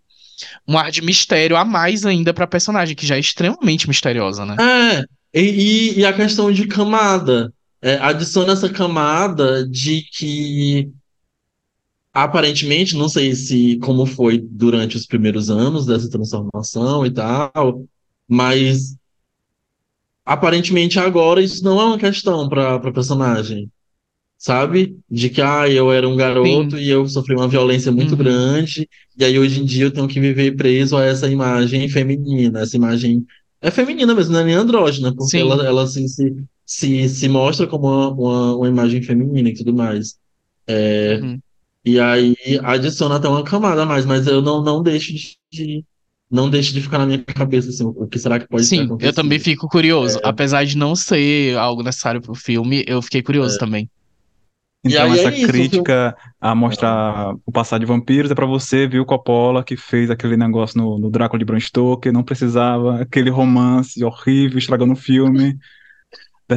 Um 0.67 0.77
ar 0.77 0.91
de 0.91 1.01
mistério 1.01 1.57
a 1.57 1.65
mais 1.65 2.05
ainda 2.05 2.35
pra 2.35 2.47
personagem, 2.47 2.97
que 2.97 3.07
já 3.07 3.17
é 3.17 3.21
extremamente 3.21 3.89
misteriosa, 3.89 4.45
né? 4.45 4.57
É, 4.61 5.05
e, 5.41 5.43
e- 5.95 5.99
e 6.01 6.05
a 6.07 6.12
questão 6.12 6.51
de 6.53 6.67
camada. 6.67 7.53
É, 7.81 7.97
adiciona 7.99 8.53
essa 8.55 8.69
camada 8.69 9.69
de 9.69 10.03
que, 10.11 10.91
aparentemente, 12.12 12.97
não 12.97 13.09
sei 13.09 13.35
se 13.35 13.77
como 13.79 14.07
foi 14.07 14.39
durante 14.39 14.97
os 14.97 15.07
primeiros 15.07 15.51
anos 15.51 15.85
dessa 15.87 16.09
transformação 16.09 17.05
e 17.05 17.11
tal, 17.11 17.85
mas 18.29 18.97
aparentemente 20.25 20.99
agora 20.99 21.43
isso 21.43 21.64
não 21.64 21.81
é 21.81 21.85
uma 21.85 21.99
questão 21.99 22.49
para 22.49 22.79
para 22.81 22.93
personagem. 22.93 23.70
Sabe? 24.39 24.99
De 25.11 25.31
que, 25.31 25.41
ah, 25.41 25.68
eu 25.68 25.91
era 25.93 26.09
um 26.09 26.16
garoto 26.16 26.77
e 26.79 26.91
eu 26.91 27.09
sofri 27.09 27.35
uma 27.35 27.49
violência 27.49 27.91
muito 27.91 28.12
Uhum. 28.12 28.18
grande, 28.18 28.89
e 29.18 29.25
aí 29.25 29.39
hoje 29.39 29.61
em 29.61 29.64
dia 29.64 29.85
eu 29.87 29.91
tenho 29.93 30.09
que 30.09 30.20
viver 30.20 30.55
preso 30.57 30.97
a 30.97 31.05
essa 31.05 31.29
imagem 31.31 31.89
feminina, 31.89 32.61
essa 32.61 32.77
imagem 32.77 33.25
é 33.62 33.70
feminina 33.70 34.14
mesmo, 34.14 34.33
não 34.35 34.41
é 34.41 34.45
nem 34.45 34.55
andrógena, 34.55 35.14
porque 35.14 35.39
Sim. 35.39 35.41
ela, 35.41 35.64
ela 35.66 35.85
assim, 35.85 36.07
se, 36.09 36.35
se, 36.66 37.09
se 37.09 37.29
mostra 37.29 37.66
como 37.66 37.87
uma, 37.87 38.11
uma, 38.11 38.57
uma 38.57 38.68
imagem 38.68 39.03
feminina 39.03 39.49
e 39.49 39.55
tudo 39.55 39.72
mais. 39.75 40.18
É, 40.66 41.18
Uhum. 41.20 41.41
E 41.85 42.01
aí 42.01 42.35
adiciona 42.62 43.16
até 43.16 43.29
uma 43.29 43.45
camada 43.45 43.83
a 43.83 43.87
mais, 43.87 44.07
mas 44.07 44.27
eu 44.27 44.41
não, 44.43 44.62
não 44.62 44.83
deixo 44.83 45.12
de, 45.53 45.85
não 46.35 46.51
deixo 46.51 46.74
de 46.74 46.82
ficar 46.82 46.99
na 46.99 47.07
minha 47.07 47.22
cabeça 47.22 47.68
assim, 47.68 47.85
o 47.85 48.07
que 48.09 48.18
será 48.18 48.41
que 48.41 48.49
pode 48.49 48.68
ter 48.68 48.76
Sim, 48.76 48.89
eu 49.01 49.12
também 49.12 49.39
fico 49.39 49.68
curioso. 49.68 50.18
É. 50.18 50.20
Apesar 50.24 50.64
de 50.64 50.76
não 50.76 50.97
ser 50.97 51.57
algo 51.57 51.82
necessário 51.82 52.20
pro 52.20 52.35
filme, 52.35 52.85
eu 52.89 53.01
fiquei 53.01 53.22
curioso 53.22 53.57
também. 53.57 53.89
E 54.85 54.89
Então, 54.89 55.05
aí 55.05 55.18
é 55.18 55.22
essa 55.22 55.37
isso, 55.37 55.47
crítica 55.47 56.16
a 56.41 56.55
mostrar 56.55 57.35
o 57.47 57.53
passado 57.53 57.80
de 57.80 57.87
vampiros 57.87 58.30
é 58.32 58.35
pra 58.35 58.47
você, 58.47 58.87
viu, 58.87 59.07
Coppola, 59.07 59.62
que 59.62 59.76
fez 59.76 60.11
aquele 60.11 60.37
negócio 60.37 60.76
no, 60.76 60.99
no 60.99 61.09
Drácula 61.09 61.39
de 61.39 61.45
Bram 61.45 61.61
Stoker, 61.61 62.12
não 62.12 62.24
precisava, 62.24 63.01
aquele 63.01 63.30
romance 63.30 64.03
horrível, 64.05 64.59
estragando 64.59 64.93
o 64.93 64.97
filme. 64.97 65.57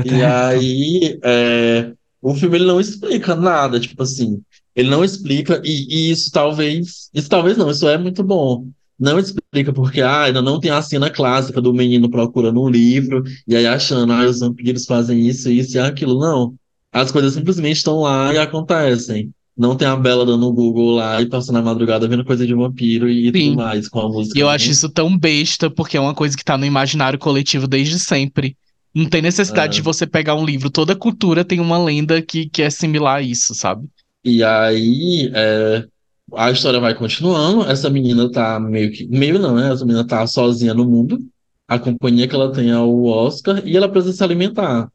E 0.03 0.23
aí, 0.23 1.19
é, 1.23 1.93
o 2.21 2.34
filme 2.34 2.57
ele 2.57 2.65
não 2.65 2.80
explica 2.82 3.36
nada, 3.36 3.80
tipo 3.80 4.01
assim, 4.03 4.41
ele 4.75 4.89
não 4.89 5.03
explica, 5.03 5.61
e, 5.63 5.88
e 5.88 6.11
isso 6.11 6.32
talvez, 6.32 7.09
isso 7.13 7.30
talvez 7.30 7.55
não, 7.57 7.69
isso 7.69 7.88
é 7.88 7.97
muito 7.97 8.23
bom. 8.23 8.67
Não 9.00 9.20
explica 9.20 9.72
porque 9.72 10.02
ah, 10.02 10.24
ainda 10.24 10.41
não 10.41 10.60
tem 10.60 10.72
a 10.72 10.82
cena 10.82 11.10
clássica 11.10 11.62
do 11.62 11.74
menino 11.74 12.10
procurando 12.10 12.62
um 12.62 12.70
livro 12.70 13.24
e 13.48 13.56
aí 13.56 13.68
achando, 13.68 14.12
ah, 14.12 14.26
os 14.26 14.39
vampiros 14.39 14.86
fazem 14.86 15.28
isso, 15.28 15.50
isso 15.52 15.78
e 15.78 15.80
aquilo. 15.80 16.20
Não. 16.20 16.56
As 16.91 17.12
coisas 17.12 17.34
simplesmente 17.34 17.78
estão 17.78 18.02
lá 18.02 18.34
e 18.34 18.38
acontecem. 18.38 19.32
Não 19.56 19.76
tem 19.76 19.88
a 19.88 19.95
Bela 19.95 20.26
dando 20.26 20.50
um 20.50 20.54
Google 20.54 20.95
lá 20.95 21.22
e 21.22 21.28
passando 21.28 21.58
a 21.58 21.62
madrugada 21.62 22.08
vendo 22.08 22.24
coisa 22.26 22.45
de 22.45 22.54
vampiro 22.54 23.10
e 23.10 23.26
Sim. 23.32 23.32
tudo 23.52 23.56
mais 23.58 23.88
com 23.89 24.00
a 24.00 24.08
música. 24.10 24.38
E 24.38 24.41
eu 24.41 24.48
né? 24.48 24.54
acho 24.54 24.70
isso 24.70 24.88
tão 24.89 25.18
besta, 25.18 25.70
porque 25.70 25.98
é 25.98 26.00
uma 26.00 26.14
coisa 26.14 26.38
que 26.38 26.43
tá 26.45 26.58
no 26.58 26.66
imaginário 26.66 27.18
coletivo 27.20 27.68
desde 27.68 28.00
sempre. 28.00 28.56
Não 28.93 29.06
tem 29.06 29.22
necessidade 29.22 29.74
É. 29.74 29.76
de 29.78 29.82
você 29.82 30.08
pegar 30.08 30.36
um 30.36 30.45
livro. 30.45 30.70
Toda 30.70 30.95
cultura 30.95 31.43
tem 31.43 31.60
uma 31.60 31.78
lenda 31.84 32.22
que, 32.22 32.50
que 32.50 32.62
é 32.62 32.70
similar 32.70 33.18
a 33.18 33.22
isso, 33.22 33.54
sabe? 33.56 33.88
E 34.24 34.43
aí, 34.43 35.32
é, 35.34 35.86
a 36.34 36.51
história 36.51 36.80
vai 36.80 36.93
continuando. 36.95 37.63
Essa 37.69 37.89
menina 37.89 38.30
tá 38.32 38.59
meio 38.59 38.91
que. 38.91 39.07
Meio 39.07 39.39
não, 39.39 39.55
né? 39.55 39.71
Essa 39.71 39.86
menina 39.86 40.05
tá 40.05 40.25
sozinha 40.28 40.73
no 40.73 40.86
mundo. 40.86 41.19
A 41.67 41.78
companhia 41.80 42.28
que 42.28 42.36
ela 42.36 42.51
tem 42.51 42.69
é 42.71 42.80
o 42.80 43.05
Oscar 43.05 43.61
e 43.65 43.75
ela 43.75 43.89
precisa 43.89 44.13
se 44.15 44.23
alimentar. 44.23 44.89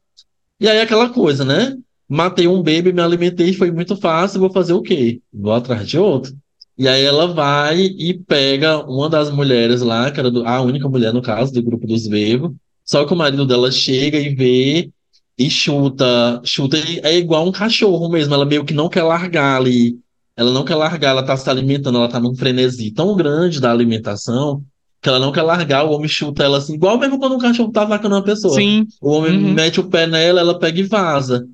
E 0.59 0.67
aí, 0.67 0.81
aquela 0.81 1.09
coisa, 1.09 1.45
né? 1.45 1.77
Matei 2.07 2.47
um 2.47 2.57
baby, 2.61 2.93
me 2.93 3.01
alimentei, 3.01 3.53
foi 3.53 3.71
muito 3.71 3.95
fácil, 3.97 4.39
vou 4.39 4.51
fazer 4.51 4.73
o 4.73 4.81
quê? 4.81 5.21
Vou 5.33 5.53
atrás 5.53 5.87
de 5.87 5.97
outro. 5.97 6.35
E 6.77 6.87
aí 6.87 7.03
ela 7.03 7.27
vai 7.27 7.81
e 7.81 8.13
pega 8.13 8.79
uma 8.85 9.09
das 9.09 9.29
mulheres 9.31 9.81
lá, 9.81 10.11
que 10.11 10.19
era 10.19 10.31
do- 10.31 10.45
a 10.47 10.61
única 10.61 10.87
mulher, 10.89 11.13
no 11.13 11.21
caso, 11.21 11.53
do 11.53 11.61
grupo 11.63 11.87
dos 11.87 12.07
Vevo. 12.07 12.55
Só 12.85 13.05
que 13.05 13.13
o 13.13 13.15
marido 13.17 13.45
dela 13.45 13.71
chega 13.71 14.17
e 14.19 14.33
vê 14.35 14.91
e 15.37 15.49
chuta, 15.49 16.41
chuta, 16.43 16.77
é 17.03 17.17
igual 17.17 17.47
um 17.47 17.51
cachorro 17.51 18.09
mesmo, 18.09 18.33
ela 18.33 18.45
meio 18.45 18.65
que 18.65 18.73
não 18.73 18.89
quer 18.89 19.03
largar 19.03 19.57
ali. 19.59 19.97
Ela 20.35 20.51
não 20.51 20.65
quer 20.65 20.75
largar, 20.75 21.09
ela 21.11 21.23
tá 21.23 21.37
se 21.37 21.49
alimentando, 21.49 21.97
ela 21.97 22.09
tá 22.09 22.19
num 22.19 22.35
frenesi 22.35 22.91
tão 22.91 23.15
grande 23.15 23.59
da 23.61 23.71
alimentação 23.71 24.63
que 25.01 25.09
ela 25.09 25.19
não 25.19 25.33
quer 25.33 25.41
largar, 25.41 25.83
o 25.83 25.91
homem 25.91 26.07
chuta 26.07 26.43
ela 26.43 26.59
assim, 26.59 26.75
igual 26.75 26.97
mesmo 26.97 27.19
quando 27.19 27.35
um 27.35 27.39
cachorro 27.39 27.71
tá 27.71 27.83
atacando 27.83 28.15
uma 28.15 28.23
pessoa. 28.23 28.55
Sim, 28.55 28.87
O 29.01 29.11
homem 29.11 29.33
Uhum. 29.37 29.53
mete 29.53 29.79
o 29.81 29.89
pé 29.89 30.07
nela, 30.07 30.39
ela 30.39 30.57
pega 30.57 30.79
e 30.79 30.83
vaza. 30.83 31.45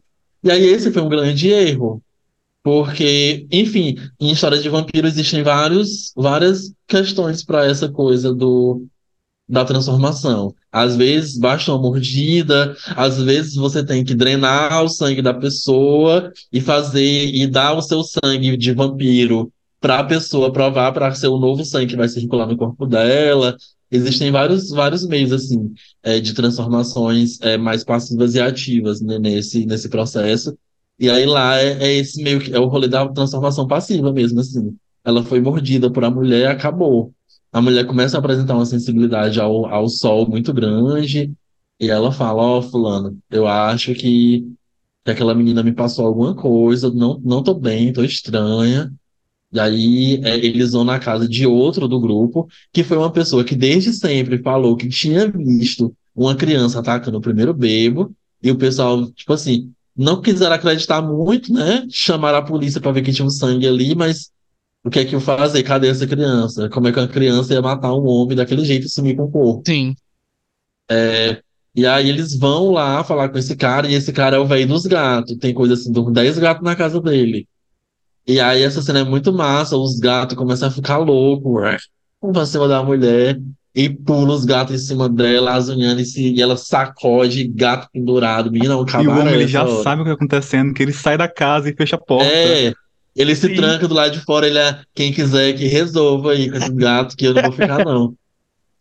E 0.43 0.51
aí 0.51 0.63
esse 0.63 0.91
foi 0.91 1.01
um 1.01 1.09
grande 1.09 1.49
erro. 1.49 2.01
Porque, 2.61 3.47
enfim, 3.51 3.95
em 4.19 4.31
histórias 4.31 4.61
de 4.61 4.69
vampiro 4.69 5.07
existem 5.07 5.41
vários, 5.41 6.11
várias 6.15 6.71
questões 6.87 7.43
para 7.43 7.65
essa 7.65 7.89
coisa 7.89 8.33
do, 8.33 8.85
da 9.49 9.65
transformação. 9.65 10.53
Às 10.71 10.95
vezes 10.95 11.37
basta 11.37 11.71
uma 11.71 11.81
mordida, 11.81 12.75
às 12.95 13.21
vezes 13.21 13.55
você 13.55 13.83
tem 13.83 14.03
que 14.03 14.13
drenar 14.13 14.83
o 14.83 14.89
sangue 14.89 15.21
da 15.21 15.33
pessoa 15.33 16.31
e 16.53 16.61
fazer 16.61 17.33
e 17.33 17.47
dar 17.47 17.73
o 17.73 17.81
seu 17.81 18.03
sangue 18.03 18.55
de 18.55 18.71
vampiro 18.71 19.51
para 19.81 19.99
a 19.99 20.03
pessoa 20.03 20.53
provar 20.53 20.91
para 20.91 21.13
ser 21.15 21.27
o 21.27 21.39
novo 21.39 21.65
sangue 21.65 21.87
que 21.87 21.95
vai 21.95 22.07
circular 22.07 22.45
no 22.45 22.57
corpo 22.57 22.85
dela. 22.85 23.57
Existem 23.91 24.31
vários, 24.31 24.69
vários 24.69 25.07
meios 25.07 25.31
assim 25.31 25.73
é, 26.03 26.19
de 26.19 26.33
transformações 26.33 27.41
é, 27.41 27.57
mais 27.57 27.83
passivas 27.83 28.35
e 28.35 28.39
ativas 28.39 29.01
né, 29.01 29.17
nesse, 29.17 29.65
nesse 29.65 29.89
processo. 29.89 30.55
E 30.99 31.09
aí 31.09 31.25
lá 31.25 31.57
é, 31.57 31.71
é 31.81 31.93
esse 31.95 32.21
meio 32.21 32.39
que 32.39 32.53
é 32.53 32.59
o 32.59 32.67
rolê 32.67 32.87
da 32.87 33.07
transformação 33.07 33.65
passiva 33.65 34.11
mesmo, 34.11 34.41
assim. 34.41 34.75
Ela 35.03 35.23
foi 35.23 35.39
mordida 35.39 35.89
por 35.89 36.03
a 36.03 36.11
mulher 36.11 36.41
e 36.41 36.45
acabou. 36.45 37.13
A 37.51 37.61
mulher 37.61 37.85
começa 37.85 38.17
a 38.17 38.19
apresentar 38.19 38.55
uma 38.55 38.65
sensibilidade 38.65 39.39
ao, 39.39 39.65
ao 39.65 39.87
sol 39.89 40.27
muito 40.29 40.53
grande, 40.53 41.33
e 41.79 41.89
ela 41.89 42.11
fala, 42.11 42.41
ó, 42.41 42.61
fulano, 42.61 43.17
eu 43.29 43.47
acho 43.47 43.93
que, 43.95 44.45
que 45.03 45.11
aquela 45.11 45.33
menina 45.33 45.63
me 45.63 45.71
passou 45.73 46.05
alguma 46.05 46.35
coisa, 46.35 46.91
não, 46.91 47.19
não 47.23 47.41
tô 47.41 47.53
bem, 47.53 47.93
tô 47.93 48.03
estranha. 48.03 48.91
E 49.51 49.59
aí 49.59 50.21
é, 50.23 50.35
eles 50.37 50.73
vão 50.73 50.83
na 50.83 50.99
casa 50.99 51.27
de 51.27 51.47
outro 51.47 51.87
do 51.87 51.99
grupo, 51.99 52.47
que 52.71 52.83
foi 52.83 52.97
uma 52.97 53.11
pessoa 53.11 53.43
que 53.43 53.55
desde 53.55 53.93
sempre 53.93 54.37
falou 54.43 54.75
que 54.77 54.87
tinha 54.89 55.27
visto 55.27 55.95
uma 56.15 56.35
criança 56.35 56.79
atacando 56.79 57.17
o 57.17 57.21
primeiro 57.21 57.53
bebo, 57.53 58.13
e 58.43 58.51
o 58.51 58.57
pessoal, 58.57 59.09
tipo 59.11 59.33
assim, 59.33 59.71
não 59.95 60.21
quiseram 60.21 60.55
acreditar 60.55 61.01
muito, 61.01 61.51
né? 61.51 61.85
Chamaram 61.89 62.37
a 62.37 62.41
polícia 62.45 62.79
para 62.79 62.91
ver 62.91 63.01
que 63.01 63.11
tinha 63.11 63.25
um 63.25 63.29
sangue 63.29 63.67
ali, 63.67 63.95
mas 63.95 64.31
o 64.83 64.89
que 64.89 64.99
é 64.99 65.05
que 65.05 65.13
eu 65.15 65.21
fazer? 65.21 65.61
Cadê 65.63 65.87
essa 65.89 66.07
criança? 66.07 66.69
Como 66.69 66.87
é 66.87 66.91
que 66.91 66.99
uma 66.99 67.07
criança 67.07 67.53
ia 67.53 67.61
matar 67.61 67.93
um 67.93 68.05
homem 68.07 68.35
daquele 68.35 68.63
jeito 68.63 68.85
e 68.85 68.89
sumir 68.89 69.15
com 69.15 69.23
o 69.23 69.31
corpo? 69.31 69.63
Sim. 69.65 69.95
É, 70.89 71.41
e 71.75 71.85
aí 71.85 72.09
eles 72.09 72.37
vão 72.37 72.71
lá 72.71 73.03
falar 73.03 73.29
com 73.29 73.37
esse 73.37 73.55
cara, 73.55 73.87
e 73.89 73.93
esse 73.93 74.11
cara 74.11 74.37
é 74.37 74.39
o 74.39 74.45
velho 74.47 74.67
dos 74.67 74.85
gatos. 74.85 75.37
Tem 75.37 75.53
coisa 75.53 75.73
assim, 75.75 75.91
de 75.91 76.11
10 76.11 76.39
gatos 76.39 76.63
na 76.63 76.75
casa 76.75 76.99
dele. 77.01 77.47
E 78.25 78.39
aí 78.39 78.63
essa 78.63 78.81
cena 78.81 78.99
é 78.99 79.03
muito 79.03 79.33
massa, 79.33 79.75
os 79.77 79.99
gatos 79.99 80.35
começam 80.37 80.67
a 80.67 80.71
ficar 80.71 80.97
loucos, 80.97 81.61
vão 82.21 82.31
pra 82.31 82.45
cima 82.45 82.67
da 82.67 82.83
mulher 82.83 83.39
e 83.73 83.89
pula 83.89 84.33
os 84.33 84.45
gatos 84.45 84.75
em 84.75 84.77
cima 84.77 85.07
dela, 85.07 85.53
azunhando, 85.53 86.01
e, 86.01 86.05
se, 86.05 86.33
e 86.33 86.41
ela 86.41 86.57
sacode 86.57 87.47
gato 87.47 87.87
pendurado, 87.91 88.51
menina, 88.51 88.75
um 88.75 88.81
E 88.81 88.83
o 88.83 88.85
cabaré. 88.85 89.21
homem 89.21 89.33
ele 89.35 89.47
já 89.47 89.63
hora. 89.63 89.83
sabe 89.83 90.01
o 90.01 90.05
que 90.05 90.09
tá 90.11 90.15
acontecendo, 90.15 90.73
que 90.73 90.83
ele 90.83 90.93
sai 90.93 91.17
da 91.17 91.27
casa 91.27 91.69
e 91.69 91.75
fecha 91.75 91.95
a 91.95 91.99
porta. 91.99 92.25
É, 92.25 92.73
ele 93.15 93.35
se 93.35 93.47
Sim. 93.47 93.55
tranca 93.55 93.87
do 93.87 93.93
lado 93.93 94.11
de 94.11 94.19
fora, 94.21 94.47
ele 94.47 94.59
é 94.59 94.81
quem 94.93 95.11
quiser 95.11 95.53
que 95.53 95.65
resolva 95.65 96.31
aí 96.31 96.49
com 96.49 96.57
esses 96.57 96.69
gatos, 96.69 97.15
que 97.15 97.25
eu 97.25 97.33
não 97.33 97.43
vou 97.43 97.51
ficar, 97.51 97.83
não. 97.85 98.15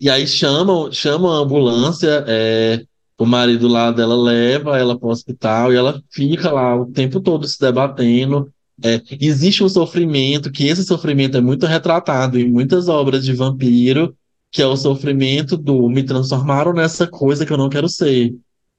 E 0.00 0.08
aí 0.08 0.26
chamam, 0.26 0.92
chamam 0.92 1.30
a 1.32 1.38
ambulância, 1.38 2.24
é, 2.26 2.84
o 3.18 3.26
marido 3.26 3.66
lá 3.66 3.90
dela 3.90 4.14
leva 4.14 4.78
ela 4.78 4.96
para 4.96 5.08
o 5.08 5.10
hospital 5.10 5.72
e 5.72 5.76
ela 5.76 6.00
fica 6.10 6.52
lá 6.52 6.76
o 6.76 6.86
tempo 6.86 7.20
todo 7.20 7.46
se 7.48 7.58
debatendo. 7.58 8.48
É, 8.82 9.02
existe 9.20 9.64
um 9.64 9.68
sofrimento, 9.68 10.52
que 10.52 10.68
esse 10.68 10.84
sofrimento 10.84 11.36
é 11.36 11.40
muito 11.40 11.66
retratado 11.66 12.38
em 12.38 12.48
muitas 12.48 12.88
obras 12.88 13.24
de 13.24 13.32
vampiro, 13.32 14.14
que 14.52 14.62
é 14.62 14.66
o 14.66 14.76
sofrimento 14.76 15.56
do 15.56 15.88
me 15.88 16.04
transformaram 16.04 16.72
nessa 16.72 17.06
coisa 17.06 17.44
que 17.44 17.52
eu 17.52 17.58
não 17.58 17.68
quero 17.68 17.88
ser. 17.88 18.34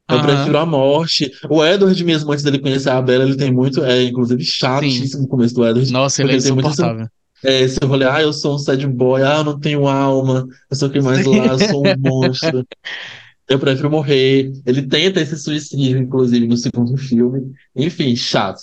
Eu 0.10 0.18
Aham. 0.18 0.26
prefiro 0.26 0.58
a 0.58 0.66
morte. 0.66 1.32
O 1.50 1.64
Edward, 1.64 2.04
mesmo 2.04 2.32
antes 2.32 2.44
dele 2.44 2.60
conhecer 2.60 2.90
a 2.90 3.02
Bella, 3.02 3.24
ele 3.24 3.38
tem 3.38 3.52
muito, 3.52 3.84
é 3.84 4.04
inclusive 4.04 4.44
chatíssimo 4.44 5.26
o 5.26 5.28
começo 5.28 5.54
do 5.54 5.68
Edward. 5.68 5.92
Nossa, 5.92 6.22
ele 6.22 6.32
é 6.32 6.34
Porque 6.34 6.44
tem 6.44 6.54
muito 6.54 6.68
insuportável. 6.68 7.08
É, 7.44 7.62
esse 7.62 7.80
rolê, 7.84 8.06
ah, 8.06 8.22
eu 8.22 8.34
sou 8.34 8.56
um 8.56 8.58
sad 8.58 8.86
boy, 8.88 9.22
ah, 9.22 9.38
eu 9.38 9.44
não 9.44 9.60
tenho 9.60 9.88
alma, 9.88 10.46
eu 10.70 10.76
sou 10.76 10.90
quem 10.90 11.02
mais 11.02 11.26
lá, 11.26 11.36
eu 11.38 11.60
sou 11.60 11.88
um 11.88 11.98
monstro. 11.98 12.66
Eu 13.48 13.58
prefiro 13.58 13.90
morrer. 13.90 14.52
Ele 14.66 14.84
tenta 14.84 15.22
esse 15.22 15.38
suicídio, 15.38 15.98
inclusive, 15.98 16.48
no 16.48 16.58
segundo 16.58 16.96
filme. 16.98 17.52
Enfim, 17.76 18.16
chato. 18.16 18.62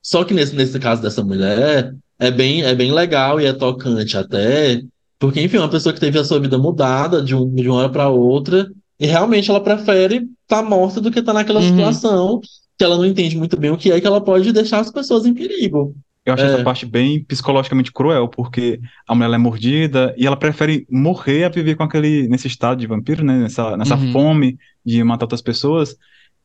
Só 0.00 0.24
que 0.24 0.34
nesse, 0.34 0.54
nesse 0.54 0.78
caso 0.78 1.00
dessa 1.00 1.24
mulher, 1.24 1.94
é 2.18 2.30
bem, 2.30 2.62
é 2.62 2.74
bem 2.74 2.92
legal 2.92 3.40
e 3.40 3.46
é 3.46 3.52
tocante 3.52 4.16
até, 4.16 4.82
porque, 5.18 5.40
enfim, 5.40 5.56
é 5.56 5.60
uma 5.60 5.70
pessoa 5.70 5.92
que 5.92 6.00
teve 6.00 6.18
a 6.18 6.24
sua 6.24 6.40
vida 6.40 6.58
mudada 6.58 7.22
de, 7.22 7.34
um, 7.34 7.52
de 7.54 7.68
uma 7.68 7.78
hora 7.78 7.88
para 7.88 8.08
outra, 8.08 8.68
e 9.02 9.06
realmente 9.06 9.50
ela 9.50 9.60
prefere 9.60 10.28
estar 10.42 10.62
morta 10.62 11.00
do 11.00 11.10
que 11.10 11.18
estar 11.18 11.32
naquela 11.32 11.60
Uhum. 11.60 11.68
situação 11.68 12.40
que 12.78 12.84
ela 12.84 12.96
não 12.96 13.04
entende 13.04 13.36
muito 13.36 13.56
bem 13.58 13.70
o 13.70 13.76
que 13.76 13.90
é, 13.92 14.00
que 14.00 14.06
ela 14.06 14.20
pode 14.20 14.52
deixar 14.52 14.78
as 14.80 14.90
pessoas 14.90 15.26
em 15.26 15.34
perigo. 15.34 15.94
Eu 16.24 16.34
acho 16.34 16.44
É. 16.44 16.54
essa 16.54 16.62
parte 16.62 16.86
bem 16.86 17.22
psicologicamente 17.24 17.92
cruel, 17.92 18.28
porque 18.28 18.80
a 19.08 19.14
mulher 19.14 19.34
é 19.34 19.38
mordida 19.38 20.14
e 20.16 20.24
ela 20.26 20.36
prefere 20.36 20.86
morrer 20.88 21.44
a 21.44 21.48
viver 21.48 21.74
com 21.74 21.82
aquele, 21.82 22.28
nesse 22.28 22.46
estado 22.46 22.78
de 22.78 22.86
vampiro, 22.86 23.24
né? 23.24 23.38
Nessa, 23.40 23.76
nessa 23.76 23.96
Uhum. 23.96 24.12
fome 24.12 24.56
de 24.86 25.02
matar 25.02 25.24
outras 25.24 25.42
pessoas. 25.42 25.96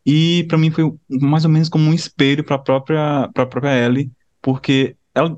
E 0.06 0.46
pra 0.50 0.58
mim 0.58 0.72
foi 0.72 0.92
mais 1.10 1.46
ou 1.46 1.52
menos 1.52 1.70
como 1.70 1.88
um 1.90 1.94
espelho 1.94 2.44
pra 2.44 2.58
própria, 2.58 3.30
pra 3.34 3.46
própria 3.46 3.86
Ellie, 3.86 4.10
porque 4.42 4.96
ela 5.14 5.38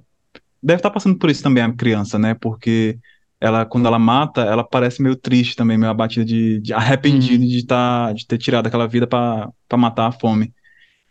deve 0.63 0.79
estar 0.79 0.89
passando 0.89 1.17
por 1.17 1.29
isso 1.29 1.43
também, 1.43 1.63
a 1.63 1.73
criança, 1.73 2.17
né? 2.17 2.33
Porque 2.33 2.97
ela, 3.41 3.65
quando 3.65 3.87
ela 3.87 3.99
mata, 3.99 4.41
ela 4.41 4.63
parece 4.63 5.01
meio 5.01 5.15
triste 5.15 5.55
também, 5.55 5.77
meio 5.77 5.91
abatida 5.91 6.25
de, 6.25 6.59
de 6.61 6.73
arrependida 6.73 7.45
de, 7.45 7.65
tá, 7.65 8.11
de 8.13 8.25
ter 8.27 8.37
tirado 8.37 8.67
aquela 8.67 8.87
vida 8.87 9.07
pra 9.07 9.49
pra 9.67 9.77
matar 9.77 10.07
a 10.07 10.11
fome. 10.11 10.53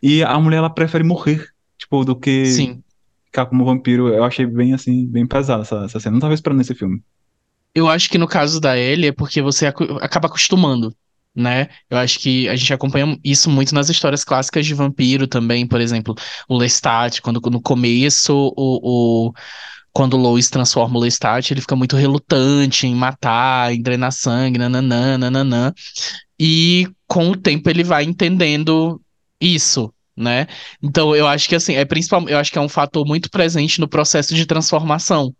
E 0.01 0.23
a 0.23 0.39
mulher, 0.39 0.57
ela 0.57 0.69
prefere 0.73 1.03
morrer, 1.03 1.47
tipo, 1.77 2.05
do 2.05 2.17
que 2.19 2.55
Sim. 2.55 2.83
ficar 3.27 3.45
como 3.47 3.65
vampiro, 3.65 4.09
eu 4.09 4.23
achei 4.23 4.45
bem 4.45 4.73
assim, 4.73 5.07
bem 5.07 5.27
pesada 5.27 5.63
essa, 5.63 5.85
essa 5.85 5.99
cena. 5.99 6.13
Não 6.15 6.21
tava 6.21 6.33
esperando 6.35 6.61
esse 6.61 6.75
filme. 6.75 7.03
Eu 7.73 7.87
acho 7.87 8.09
que 8.09 8.17
no 8.17 8.27
caso 8.27 8.59
da 8.59 8.77
Ellie 8.77 9.07
é 9.09 9.11
porque 9.11 9.41
você 9.41 9.67
acu- 9.67 9.97
acaba 10.01 10.27
acostumando, 10.27 10.95
né? 11.35 11.67
Eu 11.89 11.97
acho 11.97 12.19
que 12.19 12.49
a 12.49 12.55
gente 12.55 12.73
acompanha 12.73 13.17
isso 13.23 13.49
muito 13.49 13.73
nas 13.75 13.89
histórias 13.89 14.23
clássicas 14.23 14.65
de 14.65 14.73
vampiro 14.73 15.27
também, 15.27 15.67
por 15.67 15.79
exemplo, 15.79 16.15
o 16.47 16.57
Lestat, 16.57 17.21
quando 17.21 17.39
no 17.49 17.61
começo 17.61 18.33
o, 18.57 19.29
o 19.29 19.33
quando 19.93 20.13
o 20.13 20.17
Lois 20.17 20.49
transforma 20.49 20.97
o 20.97 21.01
Lestat, 21.01 21.51
ele 21.51 21.61
fica 21.61 21.75
muito 21.75 21.95
relutante 21.95 22.87
em 22.87 22.95
matar, 22.95 23.73
em 23.73 23.81
drenar 23.81 24.11
sangue, 24.11 24.57
nananã, 24.57 25.17
nananã. 25.17 25.73
E 26.39 26.87
com 27.07 27.29
o 27.31 27.35
tempo 27.35 27.69
ele 27.69 27.83
vai 27.83 28.03
entendendo 28.03 29.01
isso, 29.41 29.93
né? 30.15 30.47
Então 30.81 31.15
eu 31.15 31.27
acho 31.27 31.49
que 31.49 31.55
assim, 31.55 31.75
é 31.75 31.85
principal, 31.85 32.27
eu 32.29 32.37
acho 32.37 32.51
que 32.51 32.57
é 32.57 32.61
um 32.61 32.69
fator 32.69 33.05
muito 33.05 33.29
presente 33.29 33.79
no 33.79 33.87
processo 33.87 34.35
de 34.35 34.45
transformação. 34.45 35.33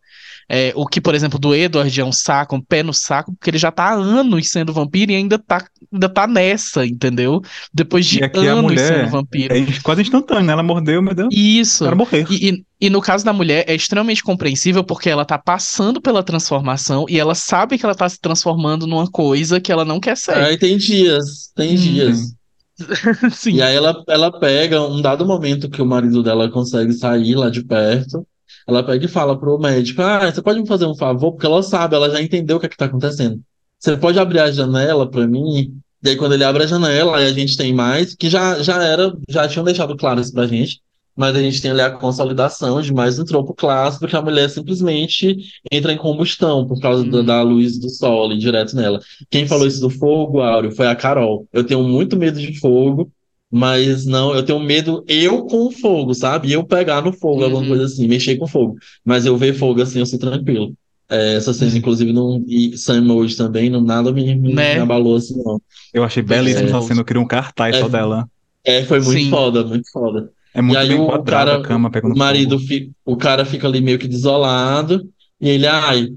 É, 0.49 0.73
o 0.75 0.87
que, 0.87 0.99
por 0.99 1.13
exemplo, 1.13 1.37
do 1.37 1.53
Edward 1.53 2.01
é 2.01 2.03
um 2.03 2.11
saco, 2.11 2.55
um 2.55 2.61
pé 2.61 2.81
no 2.81 2.93
saco, 2.93 3.31
porque 3.33 3.51
ele 3.51 3.59
já 3.59 3.71
tá 3.71 3.83
há 3.83 3.93
anos 3.93 4.49
sendo 4.49 4.73
vampiro 4.73 5.11
e 5.11 5.15
ainda 5.15 5.37
tá, 5.37 5.63
ainda 5.93 6.09
tá 6.09 6.25
nessa, 6.25 6.85
entendeu? 6.85 7.39
Depois 7.71 8.05
de 8.07 8.19
anos 8.23 8.81
sendo 8.81 9.09
vampiro. 9.09 9.55
É 9.55 9.65
quase 9.83 10.01
instantâneo, 10.01 10.43
né? 10.43 10.53
Ela 10.53 10.63
mordeu, 10.63 11.01
meu 11.03 11.13
Deus, 11.13 11.29
Isso. 11.31 11.95
morrer. 11.95 12.25
E, 12.31 12.49
e, 12.49 12.65
e 12.81 12.89
no 12.89 12.99
caso 12.99 13.23
da 13.23 13.31
mulher 13.31 13.63
é 13.67 13.75
extremamente 13.75 14.23
compreensível 14.23 14.83
porque 14.83 15.09
ela 15.09 15.23
tá 15.23 15.37
passando 15.37 16.01
pela 16.01 16.23
transformação 16.23 17.05
e 17.07 17.19
ela 17.19 17.35
sabe 17.35 17.77
que 17.77 17.85
ela 17.85 17.93
tá 17.93 18.09
se 18.09 18.19
transformando 18.19 18.87
numa 18.87 19.09
coisa 19.09 19.61
que 19.61 19.71
ela 19.71 19.85
não 19.85 19.99
quer 19.99 20.17
ser. 20.17 20.35
Aí 20.35 20.57
tem 20.57 20.77
dias, 20.77 21.51
tem 21.55 21.73
Hum, 21.73 21.75
dias. 21.75 22.33
Sim. 23.33 23.55
E 23.55 23.61
aí 23.61 23.75
ela, 23.75 24.03
ela 24.07 24.39
pega 24.39 24.81
um 24.81 25.01
dado 25.01 25.25
momento 25.25 25.69
que 25.69 25.81
o 25.81 25.85
marido 25.85 26.23
dela 26.23 26.49
consegue 26.49 26.93
sair 26.93 27.35
lá 27.35 27.49
de 27.49 27.63
perto. 27.63 28.25
Ela 28.67 28.83
pega 28.83 29.05
e 29.05 29.07
fala 29.07 29.37
pro 29.39 29.57
médico: 29.59 30.01
Ah, 30.01 30.31
você 30.31 30.41
pode 30.41 30.59
me 30.61 30.67
fazer 30.67 30.85
um 30.85 30.95
favor? 30.95 31.31
Porque 31.33 31.45
ela 31.45 31.61
sabe, 31.63 31.95
ela 31.95 32.09
já 32.09 32.21
entendeu 32.21 32.57
o 32.57 32.59
que 32.59 32.65
é 32.65 32.69
que 32.69 32.77
tá 32.77 32.85
acontecendo. 32.85 33.41
Você 33.79 33.95
pode 33.97 34.19
abrir 34.19 34.39
a 34.39 34.51
janela 34.51 35.09
pra 35.09 35.25
mim? 35.27 35.73
E 36.03 36.09
aí, 36.09 36.15
quando 36.15 36.33
ele 36.33 36.43
abre 36.43 36.63
a 36.63 36.67
janela, 36.67 37.17
aí 37.17 37.25
a 37.25 37.33
gente 37.33 37.57
tem 37.57 37.73
mais, 37.73 38.15
que 38.15 38.29
já, 38.29 38.61
já 38.61 38.81
era, 38.83 39.13
já 39.29 39.47
tinham 39.47 39.65
deixado 39.65 39.95
claro 39.97 40.21
isso 40.21 40.31
pra 40.33 40.47
gente, 40.47 40.81
mas 41.15 41.35
a 41.35 41.41
gente 41.41 41.61
tem 41.61 41.71
ali 41.71 41.81
a 41.81 41.91
consolidação 41.91 42.81
de 42.81 42.93
mais 42.93 43.19
um 43.19 43.25
tropo 43.25 43.53
clássico, 43.53 44.07
que 44.07 44.15
a 44.15 44.21
mulher 44.21 44.49
simplesmente 44.49 45.35
entra 45.71 45.91
em 45.91 45.97
combustão 45.97 46.65
por 46.65 46.79
causa 46.79 47.03
da, 47.03 47.17
Uhum. 47.17 47.25
da 47.25 47.41
luz 47.41 47.77
do 47.77 47.89
sol 47.89 48.25
ali 48.25 48.37
direto 48.37 48.75
nela. 48.75 48.99
Quem 49.29 49.45
falou 49.47 49.67
isso 49.67 49.81
do 49.81 49.89
fogo, 49.89 50.39
Áureo, 50.41 50.71
foi 50.71 50.87
a 50.87 50.95
Carol. 50.95 51.45
Eu 51.51 51.65
tenho 51.65 51.83
muito 51.83 52.15
medo 52.15 52.39
de 52.39 52.57
fogo, 52.59 53.11
mas 53.51 54.05
não, 54.05 54.33
eu 54.35 54.43
tenho 54.43 54.59
medo 54.59 55.03
eu 55.07 55.45
com 55.45 55.67
o 55.67 55.71
fogo, 55.71 56.13
sabe? 56.13 56.51
Eu 56.51 56.63
pegar 56.65 57.01
no 57.01 57.11
fogo, 57.13 57.43
alguma 57.43 57.61
Uhum. 57.63 57.67
coisa 57.67 57.85
assim, 57.85 58.07
mexer 58.07 58.37
com 58.37 58.47
fogo. 58.47 58.77
Mas 59.03 59.25
eu 59.25 59.35
ver 59.37 59.53
fogo 59.53 59.81
assim, 59.81 59.99
eu 59.99 60.05
sou 60.05 60.19
tranquilo. 60.19 60.73
É, 61.11 61.35
essa 61.35 61.53
cena, 61.53 61.75
inclusive, 61.75 62.13
não, 62.13 62.43
e 62.47 62.77
Sam 62.77 63.01
Mode 63.01 63.35
também, 63.35 63.69
não, 63.69 63.81
nada 63.81 64.11
me, 64.11 64.35
me, 64.35 64.53
Né? 64.53 64.75
me 64.75 64.79
abalou 64.81 65.15
assim, 65.15 65.41
não. 65.43 65.59
Eu 65.91 66.03
achei 66.03 66.21
Pois 66.21 66.37
belíssima 66.37 66.67
é. 66.67 66.71
essa 66.71 66.81
cena, 66.81 67.01
eu 67.01 67.05
queria 67.05 67.21
um 67.21 67.27
cartaz 67.27 67.75
É. 67.75 67.79
só 67.79 67.87
dela. 67.89 68.29
É, 68.63 68.83
foi 68.83 68.99
muito 68.99 69.23
Sim. 69.23 69.29
foda, 69.29 69.63
muito 69.63 69.89
foda. 69.91 70.31
É 70.53 70.61
muito 70.61 70.75
e 70.75 70.77
aí 70.77 70.89
bem 70.89 70.99
o 70.99 71.23
cara, 71.23 71.55
a 71.57 71.61
cama 71.63 71.89
pegando 71.89 72.13
o 72.13 72.17
marido, 72.17 72.57
o 73.05 73.15
cara 73.17 73.45
fica 73.45 73.67
ali 73.67 73.81
meio 73.81 73.97
que 73.97 74.07
desolado, 74.07 75.07
e 75.41 75.49
ele, 75.49 75.65
ai, 75.65 76.09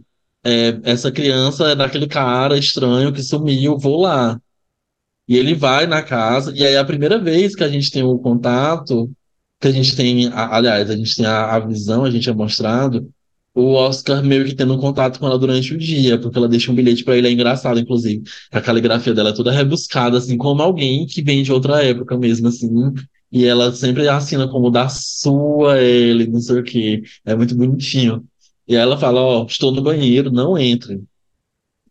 é, 0.45 0.79
essa 0.85 1.11
criança 1.13 1.69
é 1.71 1.75
daquele 1.77 2.07
cara 2.07 2.59
estranho 2.59 3.13
que 3.13 3.23
sumiu, 3.23 3.79
vou 3.79 4.01
lá. 4.03 4.41
E 5.29 5.37
ele 5.37 5.55
vai 5.55 5.87
na 5.87 6.03
casa, 6.03 6.53
e 6.55 6.65
aí 6.67 6.75
é 6.75 6.79
a 6.79 6.85
primeira 6.85 7.19
vez 7.19 7.55
que 7.55 7.65
a 7.65 7.69
gente 7.69 7.91
tem 7.91 8.03
o 8.03 8.19
contato, 8.19 9.11
que 9.61 9.69
a 9.69 9.73
gente 9.73 9.95
tem, 9.97 10.29
aliás, 10.33 10.91
a 10.91 10.97
gente 10.97 11.17
tem 11.17 11.27
a, 11.27 11.55
a 11.55 11.59
visão, 11.61 12.05
a 12.05 12.11
gente 12.11 12.29
é 12.29 12.33
mostrado 12.35 13.09
o 13.55 13.75
Oscar 13.75 14.25
meio 14.25 14.45
que 14.45 14.55
tendo 14.55 14.79
contato 14.79 15.19
com 15.19 15.27
ela 15.27 15.39
durante 15.39 15.75
o 15.75 15.79
dia, 15.79 16.19
porque 16.19 16.39
ela 16.39 16.49
deixa 16.49 16.73
um 16.73 16.75
bilhete 16.75 17.05
pra 17.05 17.17
ele, 17.17 17.29
é 17.29 17.33
engraçado, 17.33 17.79
inclusive. 17.79 18.23
A 18.51 18.61
caligrafia 18.61 19.15
dela 19.15 19.31
é 19.31 19.35
toda 19.35 19.53
rebuscada, 19.53 20.19
assim, 20.19 20.39
como 20.39 20.63
alguém 20.63 21.07
que 21.07 21.23
vem 21.23 21.43
de 21.43 21.53
outra 21.53 21.83
época 21.85 22.17
mesmo, 22.19 22.49
assim. 22.49 22.71
E 23.31 23.45
ela 23.45 23.73
sempre 23.75 24.09
assina 24.09 24.49
como 24.49 24.71
da 24.71 24.89
sua 24.89 25.81
ele, 25.81 26.27
não 26.27 26.41
sei 26.41 26.61
o 26.61 26.65
quê. 26.65 27.03
É 27.25 27.35
muito 27.35 27.55
bonitinho. 27.55 28.25
E 28.67 28.77
aí 28.77 28.83
ela 28.83 28.97
fala, 28.99 29.21
ó, 29.21 29.45
estou 29.47 29.73
no 29.73 29.83
banheiro, 29.83 30.31
não 30.31 30.57
entre. 30.59 31.03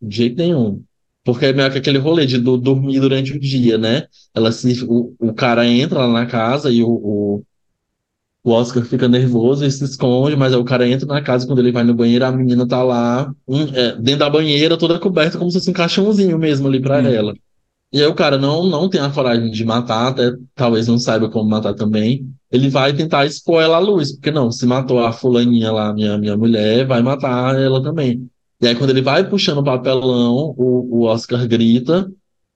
De 0.02 0.16
jeito 0.16 0.38
nenhum. 0.38 0.84
Porque 1.24 1.46
é 1.48 1.54
meio 1.54 1.72
que 1.72 1.78
aquele 1.78 1.98
rolê 2.00 2.26
de 2.26 2.38
do- 2.40 2.58
dormir 2.58 3.00
durante 3.00 3.34
o 3.34 3.40
dia, 3.40 3.78
né? 3.78 4.08
Ela 4.34 4.52
se, 4.52 4.84
o, 4.86 5.16
o 5.20 5.34
cara 5.34 5.66
entra 5.68 6.00
lá 6.06 6.08
na 6.22 6.26
casa 6.26 6.72
e 6.72 6.84
o, 6.84 6.90
o, 6.90 7.44
o 8.44 8.52
Oscar 8.52 8.84
fica 8.84 9.08
nervoso 9.08 9.64
e 9.66 9.72
se 9.72 9.84
esconde, 9.84 10.36
mas 10.36 10.54
aí 10.54 10.60
o 10.60 10.66
cara 10.66 10.88
entra 10.88 11.06
na 11.06 11.22
casa 11.22 11.46
e 11.46 11.48
quando 11.48 11.60
ele 11.60 11.72
vai 11.72 11.84
no 11.84 11.94
banheiro, 11.94 12.26
a 12.26 12.32
menina 12.32 12.68
tá 12.68 12.82
lá, 12.84 13.32
hum, 13.48 13.64
é, 13.74 13.96
dentro 13.98 14.20
da 14.20 14.30
banheira, 14.30 14.78
toda 14.78 15.00
coberta, 15.00 15.38
como 15.38 15.52
se 15.52 15.60
fosse 15.60 15.70
um 15.70 15.74
caixãozinho 15.74 16.40
mesmo 16.40 16.68
ali 16.68 16.82
pra 16.82 17.00
Hum. 17.02 17.06
ela. 17.08 17.34
E 17.94 18.02
aí 18.02 18.08
o 18.08 18.16
cara 18.16 18.38
não, 18.40 18.66
não 18.68 18.90
tem 18.90 19.02
a 19.02 19.12
coragem 19.12 19.52
de 19.52 19.66
matar, 19.66 20.10
até 20.10 20.32
talvez 20.56 20.88
não 20.88 21.00
saiba 21.00 21.30
como 21.30 21.50
matar 21.50 21.76
também. 21.76 22.28
Ele 22.52 22.70
vai 22.70 22.94
tentar 22.94 23.26
expor 23.28 23.64
ela 23.64 23.78
à 23.78 23.80
luz, 23.80 24.14
porque 24.14 24.32
não, 24.32 24.52
se 24.52 24.66
matou 24.68 25.00
a 25.06 25.14
fulaninha 25.14 25.72
lá, 25.74 25.94
minha, 25.94 26.18
minha 26.20 26.38
mulher, 26.38 26.88
vai 26.88 27.04
matar 27.04 27.56
ela 27.62 27.84
também. 27.84 28.31
E 28.62 28.68
aí 28.68 28.76
quando 28.76 28.92
ele 28.92 29.02
vai 29.02 29.28
puxando 29.28 29.60
o 29.60 29.64
papelão, 29.64 30.54
o, 30.58 31.00
o 31.00 31.02
Oscar 31.04 31.48
grita, 31.48 32.10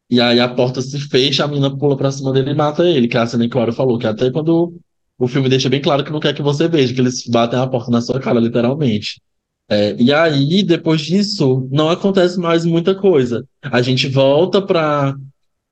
e 0.09 0.21
aí 0.21 0.39
a 0.39 0.47
porta 0.47 0.81
se 0.81 0.99
fecha, 0.99 1.43
a 1.43 1.47
menina 1.47 1.75
pula 1.75 1.97
pra 1.97 2.11
cima 2.11 2.31
dele 2.31 2.51
e 2.51 2.55
mata 2.55 2.87
ele, 2.87 3.07
que 3.07 3.17
é 3.17 3.21
a 3.21 3.25
cena 3.25 3.49
que 3.49 3.57
o 3.57 3.59
Aro 3.59 3.73
falou, 3.73 3.97
que 3.97 4.05
até 4.05 4.29
quando 4.31 4.73
o 5.17 5.27
filme 5.27 5.49
deixa 5.49 5.69
bem 5.69 5.81
claro 5.81 6.03
que 6.03 6.11
não 6.11 6.19
quer 6.19 6.33
que 6.33 6.41
você 6.41 6.67
veja, 6.67 6.93
que 6.93 7.01
eles 7.01 7.25
batem 7.27 7.57
a 7.59 7.67
porta 7.67 7.89
na 7.89 8.01
sua 8.01 8.19
cara, 8.19 8.39
literalmente. 8.39 9.21
É, 9.67 9.95
e 9.99 10.13
aí, 10.13 10.61
depois 10.61 11.01
disso, 11.01 11.67
não 11.71 11.89
acontece 11.89 12.39
mais 12.39 12.65
muita 12.65 12.93
coisa. 12.93 13.47
A 13.63 13.81
gente 13.81 14.07
volta 14.07 14.61
pra, 14.61 15.15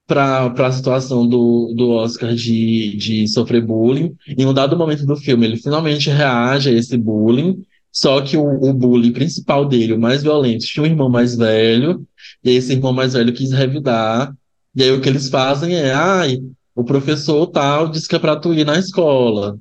pra, 0.07 0.49
pra 0.49 0.71
situação 0.71 1.27
do, 1.27 1.73
do 1.75 1.91
Oscar 1.91 2.33
de, 2.33 2.95
de 2.97 3.27
sofrer 3.27 3.63
bullying. 3.63 4.15
Em 4.27 4.45
um 4.45 4.53
dado 4.53 4.77
momento 4.77 5.05
do 5.05 5.15
filme, 5.15 5.45
ele 5.45 5.57
finalmente 5.57 6.09
reage 6.09 6.69
a 6.69 6.73
esse 6.73 6.97
bullying. 6.97 7.63
Só 7.93 8.21
que 8.21 8.37
o, 8.37 8.43
o 8.45 8.73
bullying 8.73 9.13
principal 9.13 9.65
dele, 9.67 9.93
o 9.93 9.99
mais 9.99 10.23
violento, 10.23 10.65
tinha 10.65 10.83
um 10.83 10.87
irmão 10.87 11.09
mais 11.09 11.35
velho. 11.37 12.07
E 12.43 12.51
esse 12.51 12.73
irmão 12.73 12.93
mais 12.93 13.13
velho 13.13 13.33
quis 13.33 13.51
revidar. 13.53 14.35
E 14.75 14.83
aí 14.83 14.91
o 14.91 15.01
que 15.01 15.09
eles 15.09 15.29
fazem 15.29 15.75
é, 15.75 15.93
ai, 15.93 16.39
o 16.75 16.83
professor 16.83 17.47
tal 17.47 17.89
disse 17.89 18.07
que 18.07 18.15
é 18.15 18.19
pra 18.19 18.35
tu 18.37 18.53
ir 18.53 18.65
na 18.65 18.79
escola. 18.79 19.59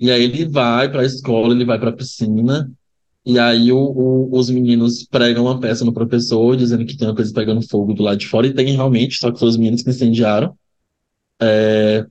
E 0.00 0.10
aí 0.10 0.22
ele 0.24 0.46
vai 0.48 0.90
pra 0.90 1.04
escola, 1.04 1.54
ele 1.54 1.64
vai 1.64 1.78
pra 1.78 1.92
piscina. 1.92 2.70
E 3.26 3.38
aí 3.38 3.72
o, 3.72 3.78
o- 3.78 4.38
os 4.38 4.50
meninos 4.50 5.04
pregam 5.06 5.44
uma 5.44 5.60
peça 5.60 5.84
no 5.84 5.92
professor, 5.94 6.56
dizendo 6.56 6.86
que 6.86 6.96
tem 6.96 7.08
uma 7.08 7.14
coisa 7.16 7.32
pegando 7.34 7.62
fogo 7.68 7.94
do 7.94 8.02
lado 8.02 8.18
de 8.18 8.26
fora, 8.28 8.46
e 8.48 8.54
tem 8.54 8.68
realmente, 8.74 9.16
só 9.18 9.30
que 9.32 9.38
foram 9.38 9.50
os 9.50 9.56
meninos 9.58 9.82
que 9.82 9.90
incendiaram. 9.90 10.56
É, 11.40 12.06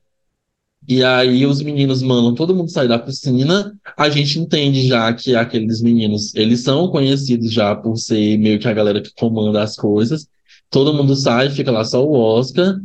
E 0.91 1.05
aí 1.05 1.45
os 1.45 1.61
meninos 1.61 2.03
mandam 2.03 2.35
todo 2.35 2.53
mundo 2.53 2.69
sair 2.69 2.89
da 2.89 2.99
piscina. 2.99 3.73
A 3.95 4.09
gente 4.09 4.37
entende 4.37 4.89
já 4.89 5.13
que 5.13 5.33
aqueles 5.33 5.81
meninos, 5.81 6.35
eles 6.35 6.59
são 6.63 6.89
conhecidos 6.89 7.49
já 7.49 7.73
por 7.73 7.95
ser 7.95 8.37
meio 8.37 8.59
que 8.59 8.67
a 8.67 8.73
galera 8.73 9.01
que 9.01 9.09
comanda 9.13 9.63
as 9.63 9.77
coisas. 9.77 10.27
Todo 10.69 10.93
mundo 10.93 11.15
sai, 11.15 11.49
fica 11.49 11.71
lá 11.71 11.85
só 11.85 12.05
o 12.05 12.11
Oscar, 12.11 12.77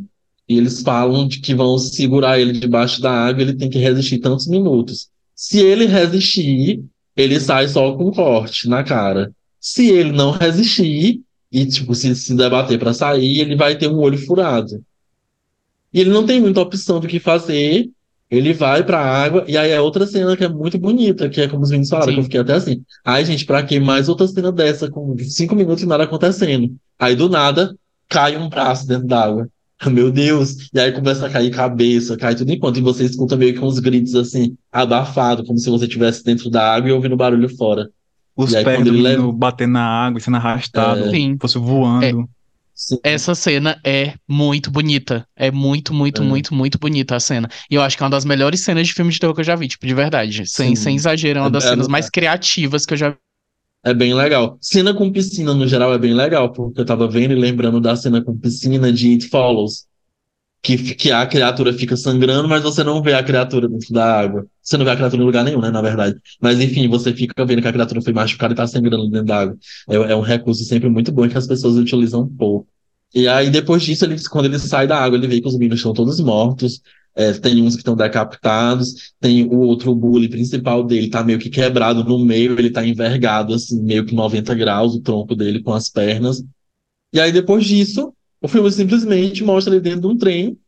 e 0.48 0.56
eles 0.56 0.82
falam 0.82 1.26
de 1.26 1.40
que 1.40 1.52
vão 1.52 1.76
segurar 1.78 2.38
ele 2.38 2.52
debaixo 2.52 3.02
da 3.02 3.10
água, 3.10 3.42
ele 3.42 3.54
tem 3.54 3.68
que 3.68 3.78
resistir 3.78 4.18
tantos 4.18 4.46
minutos. 4.46 5.08
Se 5.34 5.58
ele 5.58 5.86
resistir, 5.86 6.84
ele 7.16 7.40
sai 7.40 7.66
só 7.66 7.92
com 7.96 8.10
um 8.10 8.12
corte 8.12 8.68
na 8.68 8.84
cara. 8.84 9.32
Se 9.58 9.88
ele 9.88 10.12
não 10.12 10.30
resistir 10.30 11.22
e 11.50 11.66
tipo 11.66 11.92
se, 11.92 12.14
se 12.14 12.36
debater 12.36 12.78
para 12.78 12.94
sair, 12.94 13.40
ele 13.40 13.56
vai 13.56 13.76
ter 13.76 13.88
um 13.88 13.98
olho 13.98 14.16
furado. 14.16 14.80
E 15.92 16.00
ele 16.00 16.10
não 16.10 16.24
tem 16.24 16.40
muita 16.40 16.60
opção 16.60 17.00
do 17.00 17.08
que 17.08 17.18
fazer. 17.18 17.90
Ele 18.30 18.52
vai 18.52 18.82
pra 18.82 18.98
água, 18.98 19.44
e 19.46 19.56
aí 19.56 19.70
é 19.70 19.80
outra 19.80 20.04
cena 20.06 20.36
que 20.36 20.44
é 20.44 20.48
muito 20.48 20.76
bonita, 20.78 21.28
que 21.28 21.40
é 21.40 21.48
como 21.48 21.62
os 21.62 21.70
meninos 21.70 21.88
falaram, 21.88 22.08
Sim. 22.08 22.14
que 22.14 22.20
eu 22.20 22.24
fiquei 22.24 22.40
até 22.40 22.54
assim. 22.54 22.82
Ai, 23.04 23.24
gente, 23.24 23.44
pra 23.46 23.62
que 23.62 23.78
mais 23.78 24.08
outra 24.08 24.26
cena 24.26 24.50
dessa, 24.50 24.90
com 24.90 25.16
cinco 25.18 25.54
minutos 25.54 25.84
e 25.84 25.86
nada 25.86 26.04
acontecendo? 26.04 26.74
Aí 26.98 27.14
do 27.14 27.28
nada, 27.28 27.76
cai 28.08 28.36
um 28.36 28.48
braço 28.48 28.86
dentro 28.86 29.06
d'água. 29.06 29.48
Meu 29.86 30.10
Deus! 30.10 30.68
E 30.74 30.80
aí 30.80 30.90
começa 30.90 31.26
a 31.26 31.30
cair 31.30 31.50
cabeça, 31.50 32.16
cai 32.16 32.34
tudo 32.34 32.50
enquanto, 32.50 32.78
e 32.78 32.82
você 32.82 33.04
escuta 33.04 33.36
meio 33.36 33.54
que 33.54 33.60
uns 33.60 33.78
gritos 33.78 34.14
assim, 34.16 34.56
abafado, 34.72 35.44
como 35.44 35.58
se 35.58 35.70
você 35.70 35.84
estivesse 35.84 36.24
dentro 36.24 36.50
da 36.50 36.74
água 36.74 36.88
e 36.88 36.92
ouvindo 36.92 37.16
barulho 37.16 37.48
fora. 37.56 37.88
Os 38.34 38.54
aí, 38.54 38.64
pés 38.64 38.84
do 38.84 38.90
leva- 38.90 39.32
batendo 39.32 39.72
na 39.74 39.84
água 39.86 40.18
e 40.18 40.22
sendo 40.22 40.36
arrastado, 40.36 41.04
É. 41.04 41.10
Sim. 41.10 41.36
fosse 41.40 41.58
voando. 41.58 42.28
Sim. 42.76 42.98
Essa 43.02 43.34
cena 43.34 43.80
é 43.82 44.12
muito 44.28 44.70
bonita. 44.70 45.26
É 45.34 45.50
muito, 45.50 45.94
muito, 45.94 46.22
É. 46.22 46.24
muito, 46.24 46.54
muito 46.54 46.78
bonita 46.78 47.16
a 47.16 47.20
cena. 47.20 47.48
E 47.70 47.74
eu 47.74 47.80
acho 47.82 47.96
que 47.96 48.02
é 48.02 48.04
uma 48.04 48.10
das 48.10 48.26
melhores 48.26 48.60
cenas 48.60 48.86
de 48.86 48.92
filme 48.92 49.10
de 49.10 49.18
terror 49.18 49.34
que 49.34 49.40
eu 49.40 49.44
já 49.44 49.56
vi, 49.56 49.66
tipo, 49.66 49.86
de 49.86 49.94
verdade. 49.94 50.46
Sem, 50.46 50.76
Sim. 50.76 50.82
sem 50.82 50.96
exagero, 50.96 51.38
é 51.38 51.42
uma 51.42 51.48
É- 51.48 51.52
das 51.52 51.64
é- 51.64 51.68
cenas 51.70 51.88
mais 51.88 52.10
criativas 52.10 52.84
que 52.84 52.92
eu 52.92 52.98
já 52.98 53.08
vi. 53.10 53.16
É 53.82 53.94
bem 53.94 54.12
legal. 54.12 54.58
Cena 54.60 54.92
com 54.92 55.10
piscina, 55.10 55.54
no 55.54 55.66
geral, 55.66 55.94
é 55.94 55.98
bem 55.98 56.12
legal, 56.12 56.52
porque 56.52 56.80
eu 56.80 56.84
tava 56.84 57.08
vendo 57.08 57.32
e 57.32 57.36
lembrando 57.36 57.80
da 57.80 57.96
cena 57.96 58.22
com 58.22 58.36
piscina 58.36 58.92
de 58.92 59.12
It 59.12 59.28
Follows. 59.28 59.86
Que, 60.62 60.76
que 60.96 61.12
a 61.12 61.24
criatura 61.26 61.72
fica 61.72 61.96
sangrando, 61.96 62.48
mas 62.48 62.62
você 62.62 62.82
não 62.82 63.00
vê 63.00 63.14
a 63.14 63.22
criatura 63.22 63.68
dentro 63.68 63.94
da 63.94 64.18
água. 64.20 64.46
Você 64.66 64.76
não 64.76 64.84
vê 64.84 64.90
a 64.90 64.96
criatura 64.96 65.22
em 65.22 65.26
lugar 65.26 65.44
nenhum, 65.44 65.60
né, 65.60 65.70
na 65.70 65.80
verdade. 65.80 66.18
Mas 66.42 66.60
enfim, 66.60 66.88
você 66.88 67.14
fica 67.14 67.46
vendo 67.46 67.62
que 67.62 67.68
a 67.68 67.72
criatura 67.72 68.02
foi 68.02 68.12
machucada 68.12 68.52
e 68.52 68.56
tá 68.56 68.66
sangrando 68.66 69.08
dentro 69.08 69.26
da 69.26 69.42
água. 69.42 69.56
É, 69.88 69.94
é 69.94 70.16
um 70.16 70.20
recurso 70.20 70.64
sempre 70.64 70.88
muito 70.88 71.12
bom 71.12 71.28
que 71.28 71.38
as 71.38 71.46
pessoas 71.46 71.76
utilizam 71.76 72.22
um 72.22 72.28
pouco. 72.28 72.66
E 73.14 73.28
aí, 73.28 73.48
depois 73.48 73.84
disso, 73.84 74.04
ele, 74.04 74.16
quando 74.28 74.46
ele 74.46 74.58
sai 74.58 74.88
da 74.88 74.98
água, 74.98 75.16
ele 75.16 75.28
vê 75.28 75.40
que 75.40 75.46
os 75.46 75.54
meninos 75.54 75.78
estão 75.78 75.94
todos 75.94 76.18
mortos. 76.18 76.82
É, 77.14 77.32
tem 77.32 77.62
uns 77.62 77.74
que 77.74 77.80
estão 77.80 77.96
decapitados, 77.96 79.14
tem 79.20 79.44
o 79.46 79.60
outro 79.60 79.94
bully 79.94 80.28
principal 80.28 80.84
dele, 80.84 81.08
tá 81.08 81.24
meio 81.24 81.38
que 81.38 81.48
quebrado 81.48 82.04
no 82.04 82.18
meio, 82.18 82.58
ele 82.58 82.68
tá 82.68 82.84
envergado, 82.84 83.54
assim, 83.54 83.80
meio 83.82 84.04
que 84.04 84.14
90 84.14 84.54
graus, 84.54 84.94
o 84.94 85.00
tronco 85.00 85.34
dele 85.34 85.62
com 85.62 85.72
as 85.72 85.88
pernas. 85.88 86.44
E 87.12 87.20
aí, 87.20 87.32
depois 87.32 87.64
disso, 87.64 88.12
o 88.42 88.48
filme 88.48 88.70
simplesmente 88.70 89.42
mostra 89.44 89.72
ele 89.72 89.80
dentro 89.80 90.02
de 90.02 90.06
um 90.08 90.18
trem 90.18 90.58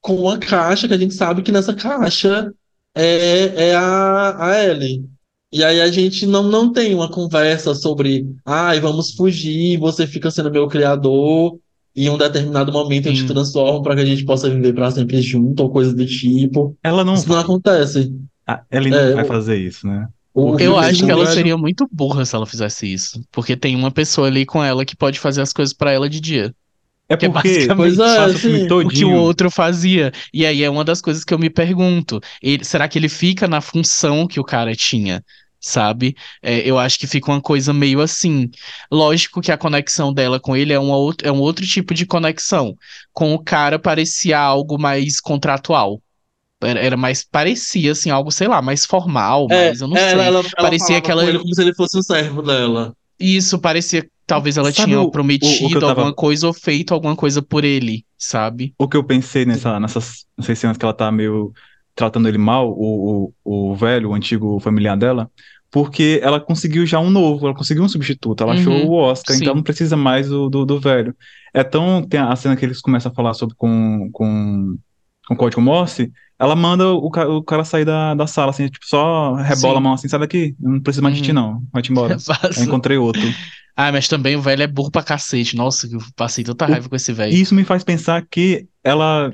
com 0.00 0.14
uma 0.14 0.38
caixa 0.38 0.86
que 0.86 0.94
a 0.94 0.98
gente 0.98 1.14
sabe 1.14 1.42
que 1.42 1.50
nessa 1.50 1.74
caixa 1.74 2.52
é, 2.94 3.68
é 3.70 3.74
a, 3.74 4.46
a 4.46 4.64
Ellie. 4.64 5.04
E 5.52 5.64
aí 5.64 5.80
a 5.80 5.90
gente 5.90 6.26
não, 6.26 6.44
não 6.44 6.72
tem 6.72 6.94
uma 6.94 7.10
conversa 7.10 7.74
sobre, 7.74 8.26
ai, 8.44 8.78
vamos 8.80 9.12
fugir, 9.14 9.78
você 9.78 10.06
fica 10.06 10.30
sendo 10.30 10.50
meu 10.50 10.68
criador, 10.68 11.58
e 11.94 12.06
em 12.06 12.10
um 12.10 12.16
determinado 12.16 12.70
momento 12.72 13.06
eu 13.06 13.12
te 13.12 13.20
Sim. 13.20 13.26
transformo 13.26 13.82
para 13.82 13.96
que 13.96 14.02
a 14.02 14.06
gente 14.06 14.24
possa 14.24 14.48
viver 14.48 14.72
para 14.74 14.90
sempre 14.92 15.20
junto, 15.20 15.60
ou 15.64 15.70
coisa 15.70 15.92
do 15.92 16.06
tipo. 16.06 16.76
Ela 16.84 17.04
não, 17.04 17.14
Isso 17.14 17.28
não 17.28 17.38
acontece. 17.38 18.12
ah, 18.46 18.62
ela 18.70 18.88
não 18.88 18.96
É, 18.96 19.14
vai 19.14 19.24
fazer 19.24 19.56
isso, 19.56 19.86
né? 19.86 20.08
O 20.32 20.56
Eu 20.60 20.78
acho 20.78 21.04
que 21.04 21.10
ela 21.10 21.26
seria 21.26 21.56
muito 21.56 21.88
burra 21.90 22.24
se 22.24 22.36
ela 22.36 22.46
fizesse 22.46 22.86
isso. 22.92 23.20
Porque 23.32 23.56
tem 23.56 23.74
uma 23.74 23.90
pessoa 23.90 24.28
ali 24.28 24.46
com 24.46 24.62
ela 24.62 24.84
que 24.84 24.96
pode 24.96 25.18
fazer 25.18 25.42
as 25.42 25.52
coisas 25.52 25.74
pra 25.74 25.90
ela 25.90 26.08
de 26.08 26.20
dia. 26.20 26.54
É 27.10 27.16
Que 27.16 27.26
é 27.26 27.28
porque 27.28 27.48
basicamente 27.48 27.96
Pois 27.96 27.98
é, 27.98 28.16
passa 28.16 28.48
o. 28.48 28.78
O 28.86 28.88
que 28.88 29.04
o 29.04 29.12
outro 29.14 29.50
fazia. 29.50 30.12
E 30.32 30.46
aí 30.46 30.62
é 30.62 30.70
uma 30.70 30.84
das 30.84 31.00
coisas 31.02 31.24
que 31.24 31.34
eu 31.34 31.38
me 31.38 31.50
pergunto. 31.50 32.20
Ele- 32.40 32.64
será 32.64 32.88
que 32.88 32.98
ele 32.98 33.08
fica 33.08 33.48
na 33.48 33.60
função 33.60 34.26
que 34.28 34.38
o 34.38 34.44
cara 34.44 34.74
tinha? 34.76 35.22
Sabe? 35.62 36.16
É, 36.42 36.60
eu 36.60 36.78
acho 36.78 36.98
que 36.98 37.06
fica 37.06 37.30
uma 37.30 37.40
coisa 37.40 37.72
meio 37.74 38.00
assim. 38.00 38.48
Lógico 38.90 39.42
que 39.42 39.52
a 39.52 39.58
conexão 39.58 40.12
dela 40.14 40.40
com 40.40 40.56
ele 40.56 40.72
é, 40.72 40.78
uma 40.78 40.94
out- 40.94 41.22
é 41.26 41.30
um 41.32 41.40
outro 41.40 41.66
tipo 41.66 41.92
de 41.92 42.06
conexão. 42.06 42.74
Com 43.12 43.34
o 43.34 43.38
cara 43.42 43.78
parecia 43.78 44.38
algo 44.38 44.78
mais 44.78 45.20
contratual. 45.20 46.00
Era, 46.62 46.78
era 46.80 46.96
mais, 46.96 47.24
parecia 47.24 47.92
assim, 47.92 48.10
algo, 48.10 48.30
sei 48.30 48.46
lá, 48.46 48.62
mais 48.62 48.86
formal, 48.86 49.46
É, 49.50 49.70
mas 49.70 49.80
eu 49.80 49.88
não 49.88 49.96
ela, 49.96 50.08
sei. 50.10 50.18
ela, 50.28 50.38
ela 50.40 50.48
Parecia 50.56 51.00
que 51.00 51.10
ela- 51.10 51.22
com 51.24 51.28
ele 51.28 51.38
como 51.38 51.54
se 51.54 51.60
ele 51.62 51.74
fosse 51.74 51.98
um 51.98 52.02
servo 52.02 52.40
dela. 52.42 52.94
Isso 53.18 53.58
parecia 53.58 54.02
que 54.02 54.10
talvez 54.30 54.56
ela 54.56 54.72
Sabe 54.72 54.88
tinha 54.88 54.98
o- 55.00 55.04
o- 55.04 55.06
o 55.06 55.10
prometido 55.10 55.80
tava- 55.80 55.92
alguma 55.92 56.14
coisa 56.14 56.46
ou 56.46 56.54
feito 56.54 56.94
alguma 56.94 57.16
coisa 57.16 57.42
por 57.42 57.64
ele, 57.64 58.04
sabe? 58.16 58.74
O 58.78 58.88
que 58.88 58.96
eu 58.96 59.04
pensei 59.04 59.44
nessa, 59.44 59.78
nessas, 59.80 60.26
nessas 60.38 60.58
cenas 60.58 60.76
que 60.76 60.84
ela 60.84 60.94
tá 60.94 61.10
meio 61.10 61.52
tratando 61.94 62.28
ele 62.28 62.38
mal, 62.38 62.70
o, 62.70 63.32
o, 63.44 63.70
o 63.72 63.76
velho, 63.76 64.10
o 64.10 64.14
antigo 64.14 64.58
familiar 64.60 64.96
dela, 64.96 65.30
porque 65.70 66.18
ela 66.22 66.40
conseguiu 66.40 66.86
já 66.86 66.98
um 66.98 67.10
novo, 67.10 67.46
ela 67.46 67.54
conseguiu 67.54 67.82
um 67.84 67.88
substituto, 67.88 68.42
ela 68.42 68.54
achou 68.54 68.72
Uhum, 68.74 68.86
o 68.88 68.92
Oscar, 68.94 69.36
sim. 69.36 69.42
então 69.42 69.54
não 69.54 69.62
precisa 69.62 69.96
mais 69.96 70.28
do, 70.28 70.48
do, 70.48 70.64
do 70.64 70.80
velho. 70.80 71.14
É 71.52 71.62
tão. 71.62 72.02
Tem 72.02 72.18
a 72.20 72.34
cena 72.36 72.56
que 72.56 72.64
eles 72.64 72.80
começam 72.80 73.10
a 73.12 73.14
falar 73.14 73.34
sobre 73.34 73.54
com, 73.56 74.08
com, 74.12 74.76
com 75.26 75.34
o 75.34 75.36
código 75.36 75.60
Morse, 75.60 76.10
ela 76.40 76.56
manda 76.56 76.88
o, 76.88 77.10
ca- 77.10 77.28
o 77.28 77.42
cara 77.42 77.64
sair 77.64 77.84
da, 77.84 78.14
da 78.14 78.26
sala, 78.26 78.50
assim, 78.50 78.66
tipo, 78.68 78.84
só 78.86 79.34
rebola 79.34 79.74
Sim. 79.74 79.76
a 79.76 79.80
mão 79.80 79.92
assim, 79.92 80.08
sai 80.08 80.18
daqui, 80.20 80.56
não 80.58 80.80
preciso 80.80 81.02
mais 81.02 81.14
de 81.16 81.22
ti, 81.22 81.28
Uhum. 81.30 81.34
não. 81.34 81.62
Vai-te 81.72 81.92
embora. 81.92 82.16
Eu 82.56 82.64
encontrei 82.64 82.96
outro. 82.98 83.22
Ah, 83.76 83.92
mas 83.92 84.08
também 84.08 84.36
o 84.36 84.42
velho 84.42 84.62
é 84.62 84.66
burro 84.66 84.90
pra 84.90 85.02
cacete. 85.02 85.56
Nossa, 85.56 85.86
eu 85.90 86.00
passei 86.16 86.42
tanta 86.44 86.66
O- 86.66 86.68
raiva 86.70 86.88
com 86.88 86.96
esse 86.96 87.12
velho. 87.12 87.32
E 87.32 87.40
isso 87.40 87.54
me 87.54 87.64
faz 87.64 87.84
pensar 87.84 88.26
que 88.30 88.66
ela, 88.84 89.32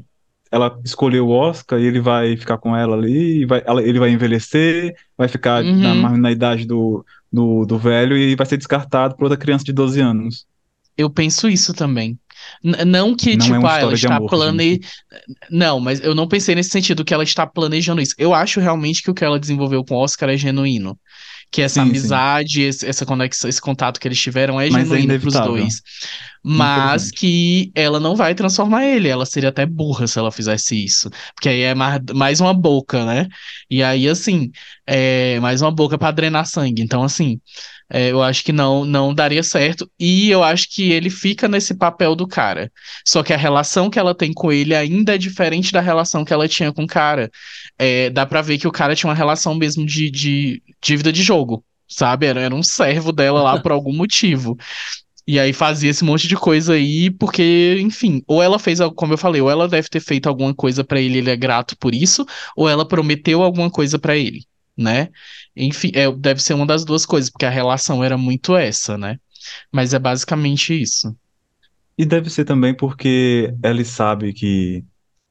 ela 0.52 0.78
escolheu 0.84 1.26
o 1.28 1.30
Oscar 1.32 1.80
e 1.80 1.84
ele 1.84 2.00
vai 2.00 2.36
ficar 2.36 2.58
com 2.58 2.76
ela 2.76 2.96
ali, 2.96 3.42
e 3.42 3.46
vai, 3.46 3.62
ela- 3.66 3.82
ele 3.82 3.98
vai 3.98 4.10
envelhecer, 4.10 4.94
vai 5.16 5.28
ficar 5.28 5.64
Uhum. 5.64 6.02
na, 6.02 6.10
na 6.16 6.30
idade 6.32 6.66
do, 6.66 7.04
do, 7.32 7.64
do 7.64 7.78
velho 7.78 8.16
e 8.16 8.36
vai 8.36 8.46
ser 8.46 8.56
descartado 8.56 9.16
por 9.16 9.24
outra 9.24 9.38
criança 9.38 9.64
de 9.64 9.72
12 9.72 10.00
anos. 10.00 10.46
Eu 10.96 11.10
penso 11.10 11.48
isso 11.48 11.74
também. 11.74 12.18
Não 12.62 13.14
que, 13.14 13.36
Não 13.36 13.54
é 13.54 13.58
tipo, 13.58 13.58
uma 13.58 13.68
ah, 13.68 13.78
ela 13.80 13.94
está 13.94 14.16
amor, 14.16 14.28
plane... 14.28 14.80
Não, 15.50 15.80
mas 15.80 16.00
eu 16.00 16.14
não 16.14 16.28
pensei 16.28 16.54
nesse 16.54 16.70
sentido 16.70 17.04
que 17.04 17.14
ela 17.14 17.24
está 17.24 17.46
planejando 17.46 18.00
isso. 18.00 18.14
Eu 18.18 18.34
acho 18.34 18.60
realmente 18.60 19.02
que 19.02 19.10
o 19.10 19.14
que 19.14 19.24
ela 19.24 19.38
desenvolveu 19.40 19.84
com 19.84 19.94
o 19.94 19.98
Oscar 20.02 20.28
é 20.30 20.36
genuíno. 20.36 20.98
Que 21.50 21.62
essa 21.62 21.82
Sim, 21.82 21.82
amizade, 21.82 22.62
esse- 22.62 22.86
essa 22.86 23.06
conexão, 23.06 23.48
esse 23.48 23.60
contato 23.60 24.00
que 24.00 24.08
eles 24.08 24.20
tiveram 24.20 24.60
é 24.60 24.68
Mas 24.68 24.92
é 24.92 24.98
genuíno 24.98 25.16
pros 25.16 25.40
inevitável. 25.40 25.40
dois. 25.40 25.80
Mas 26.44 27.10
que 27.10 27.72
ela 27.74 27.98
não 28.00 28.14
vai 28.16 28.34
transformar 28.34 28.84
ele. 28.84 29.08
Ela 29.08 29.26
seria 29.26 29.48
até 29.50 29.66
burra 29.66 30.06
se 30.06 30.18
ela 30.18 30.30
fizesse 30.32 30.82
isso. 30.84 31.10
Porque 31.34 31.48
aí 31.48 31.62
é 31.62 31.74
mais, 31.74 32.00
mais 32.14 32.40
uma 32.40 32.54
boca, 32.54 33.04
né? 33.04 33.26
E 33.70 33.82
aí, 33.82 34.08
assim, 34.08 34.50
é 34.86 35.40
mais 35.40 35.62
uma 35.62 35.70
boca 35.72 35.98
pra 35.98 36.10
drenar 36.12 36.46
sangue. 36.46 36.82
Então, 36.82 37.02
assim, 37.02 37.40
é, 37.88 38.10
eu 38.10 38.22
acho 38.22 38.44
que 38.44 38.52
não, 38.52 38.84
não 38.84 39.14
daria 39.14 39.42
certo. 39.42 39.90
E 39.98 40.30
eu 40.30 40.42
acho 40.42 40.68
que 40.70 40.90
ele 40.90 41.08
fica 41.10 41.48
nesse 41.48 41.74
papel 41.74 42.14
do 42.16 42.26
cara. 42.26 42.70
Só 43.04 43.22
que 43.22 43.32
a 43.32 43.36
relação 43.36 43.88
que 43.88 43.98
ela 43.98 44.14
tem 44.14 44.32
com 44.32 44.50
ele 44.52 44.74
ainda 44.74 45.14
é 45.14 45.18
diferente 45.18 45.72
da 45.72 45.80
relação 45.80 46.24
que 46.24 46.32
ela 46.32 46.48
tinha 46.48 46.72
com 46.72 46.84
o 46.84 46.86
cara. 46.86 47.30
É, 47.78 48.10
dá 48.10 48.26
pra 48.26 48.42
ver 48.42 48.58
que 48.58 48.66
o 48.68 48.72
cara 48.72 48.96
tinha 48.96 49.08
uma 49.08 49.16
relação 49.16 49.54
mesmo 49.54 49.86
de, 49.86 50.10
de 50.10 50.62
dívida 50.82 51.12
de 51.12 51.22
jogo, 51.22 51.64
sabe? 51.88 52.26
Era, 52.26 52.40
era 52.40 52.54
um 52.54 52.62
servo 52.62 53.12
dela 53.12 53.42
lá 53.42 53.60
por 53.60 53.72
algum 53.72 53.92
motivo. 53.94 54.56
E 55.28 55.40
aí 55.40 55.52
fazia 55.52 55.90
esse 55.90 56.04
monte 56.04 56.28
de 56.28 56.36
coisa 56.36 56.74
aí, 56.74 57.10
porque, 57.10 57.78
enfim, 57.80 58.22
ou 58.28 58.40
ela 58.40 58.60
fez, 58.60 58.78
como 58.94 59.12
eu 59.12 59.18
falei, 59.18 59.40
ou 59.40 59.50
ela 59.50 59.66
deve 59.66 59.88
ter 59.88 59.98
feito 59.98 60.28
alguma 60.28 60.54
coisa 60.54 60.84
pra 60.84 61.00
ele, 61.00 61.18
ele 61.18 61.30
é 61.30 61.36
grato 61.36 61.76
por 61.76 61.92
isso, 61.92 62.24
ou 62.56 62.68
ela 62.68 62.86
prometeu 62.86 63.42
alguma 63.42 63.68
coisa 63.68 63.98
pra 63.98 64.16
ele, 64.16 64.44
né? 64.76 65.08
Enfim, 65.56 65.90
é, 65.94 66.10
deve 66.12 66.42
ser 66.42 66.54
uma 66.54 66.66
das 66.66 66.84
duas 66.84 67.06
coisas, 67.06 67.30
porque 67.30 67.46
a 67.46 67.50
relação 67.50 68.02
era 68.04 68.18
muito 68.18 68.56
essa, 68.56 68.98
né? 68.98 69.18
Mas 69.72 69.94
é 69.94 69.98
basicamente 69.98 70.74
isso. 70.80 71.16
E 71.98 72.04
deve 72.04 72.28
ser 72.30 72.44
também 72.44 72.74
porque 72.76 73.54
ele 73.64 73.84
sabe 73.84 74.32
que, 74.32 74.84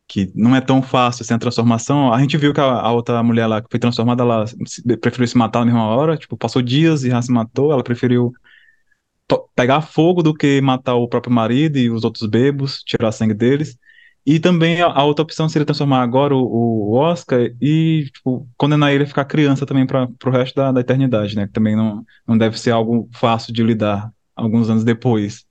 que 0.07 0.31
não 0.35 0.55
é 0.55 0.61
tão 0.61 0.81
fácil 0.81 1.23
assim 1.23 1.33
a 1.35 1.39
transformação. 1.39 2.13
A 2.13 2.19
gente 2.21 2.37
viu 2.37 2.53
que 2.53 2.61
a, 2.61 2.65
a 2.65 2.91
outra 2.93 3.21
mulher 3.23 3.47
lá 3.47 3.61
que 3.61 3.69
foi 3.71 3.79
transformada, 3.79 4.23
ela 4.23 4.47
se- 4.47 4.83
preferiu 4.99 5.27
se 5.27 5.37
matar 5.37 5.59
na 5.61 5.65
mesma 5.67 5.87
hora, 5.87 6.17
tipo, 6.17 6.37
passou 6.37 6.61
dias 6.61 7.03
e 7.03 7.09
já 7.11 7.21
se 7.21 7.31
matou, 7.31 7.71
ela 7.73 7.83
preferiu 7.83 8.33
pegar 9.55 9.81
fogo 9.81 10.21
do 10.23 10.33
que 10.33 10.61
matar 10.61 10.95
o 10.95 11.07
próprio 11.07 11.33
marido 11.33 11.77
e 11.77 11.89
os 11.89 12.03
outros 12.03 12.27
bebos, 12.29 12.81
tirar 12.83 13.11
sangue 13.11 13.33
deles. 13.33 13.77
E 14.25 14.39
também 14.39 14.81
a, 14.81 15.03
outra 15.03 15.23
opção 15.23 15.47
seria 15.47 15.65
transformar 15.65 16.01
agora 16.01 16.35
o, 16.35 16.39
o 16.39 16.93
Oscar 16.93 17.51
e 17.61 18.09
tipo, 18.11 18.47
condenar 18.57 18.91
ele 18.93 19.03
a 19.03 19.07
ficar 19.07 19.25
criança 19.25 19.65
também 19.65 19.85
para 19.85 20.09
o 20.25 20.29
resto 20.31 20.55
da, 20.55 20.71
da 20.71 20.81
eternidade, 20.81 21.35
né? 21.35 21.45
Que 21.45 21.53
também 21.53 21.75
não, 21.75 22.03
não 22.27 22.37
deve 22.37 22.59
ser 22.59 22.71
algo 22.71 23.07
fácil 23.13 23.53
de 23.53 23.61
lidar 23.61 24.11
alguns 24.35 24.69
anos 24.69 24.83
depois. 24.83 25.45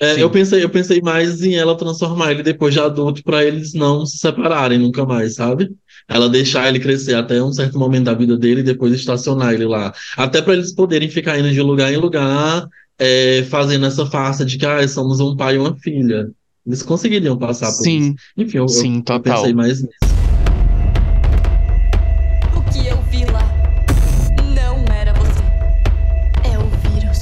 É, 0.00 0.22
eu 0.22 0.30
pensei, 0.30 0.62
eu 0.62 0.70
pensei 0.70 1.00
mais 1.00 1.42
em 1.42 1.56
ela 1.56 1.76
transformar 1.76 2.30
ele 2.30 2.42
depois 2.42 2.72
de 2.72 2.78
adulto 2.78 3.22
pra 3.24 3.44
eles 3.44 3.74
não 3.74 4.06
se 4.06 4.18
separarem 4.18 4.78
nunca 4.78 5.04
mais, 5.04 5.34
sabe? 5.34 5.70
Ela 6.08 6.28
deixar 6.28 6.68
ele 6.68 6.78
crescer 6.78 7.14
até 7.14 7.42
um 7.42 7.52
certo 7.52 7.78
momento 7.78 8.04
da 8.04 8.14
vida 8.14 8.36
dele 8.36 8.60
e 8.60 8.64
depois 8.64 8.92
estacionar 8.92 9.54
ele 9.54 9.64
lá. 9.66 9.92
Até 10.16 10.40
pra 10.40 10.54
eles 10.54 10.72
poderem 10.72 11.10
ficar 11.10 11.38
indo 11.38 11.50
de 11.50 11.60
lugar 11.60 11.92
em 11.92 11.96
lugar, 11.96 12.68
é, 12.96 13.42
fazendo 13.44 13.86
essa 13.86 14.06
farsa 14.06 14.44
de 14.44 14.56
que 14.56 14.66
ah, 14.66 14.86
somos 14.86 15.18
um 15.18 15.36
pai 15.36 15.56
e 15.56 15.58
uma 15.58 15.76
filha. 15.76 16.30
Eles 16.68 16.82
conseguiriam 16.82 17.38
passar 17.38 17.68
por 17.68 17.72
isso. 17.72 17.82
Sim, 17.82 18.14
Enfim, 18.36 18.58
eu, 18.58 18.64
eu- 18.64 18.68
sim, 18.68 18.96
eu 18.98 19.02
total. 19.02 19.20
pensei 19.22 19.54
mais 19.54 19.80
nisso. 19.82 19.96
O 22.54 22.62
que 22.70 22.86
eu 22.86 23.00
vi 23.04 23.24
lá 23.24 23.42
não 24.54 24.84
era 24.94 25.14
você. 25.14 25.40
É 26.44 26.58
o 26.58 26.68
vírus. 26.92 27.20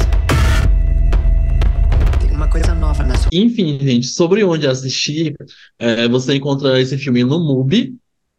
Tem 2.21 2.33
uma 2.33 2.49
coisa 2.49 2.75
nova 2.75 3.05
na 3.05 3.17
sua. 3.17 3.29
Enfim, 3.33 3.79
gente, 3.81 4.09
sobre 4.09 4.43
onde 4.43 4.67
assistir, 4.67 5.37
é, 5.79 6.09
você 6.09 6.35
encontra 6.35 6.81
esse 6.81 6.99
filme 6.99 7.23
no 7.23 7.39
MUBI, 7.39 7.95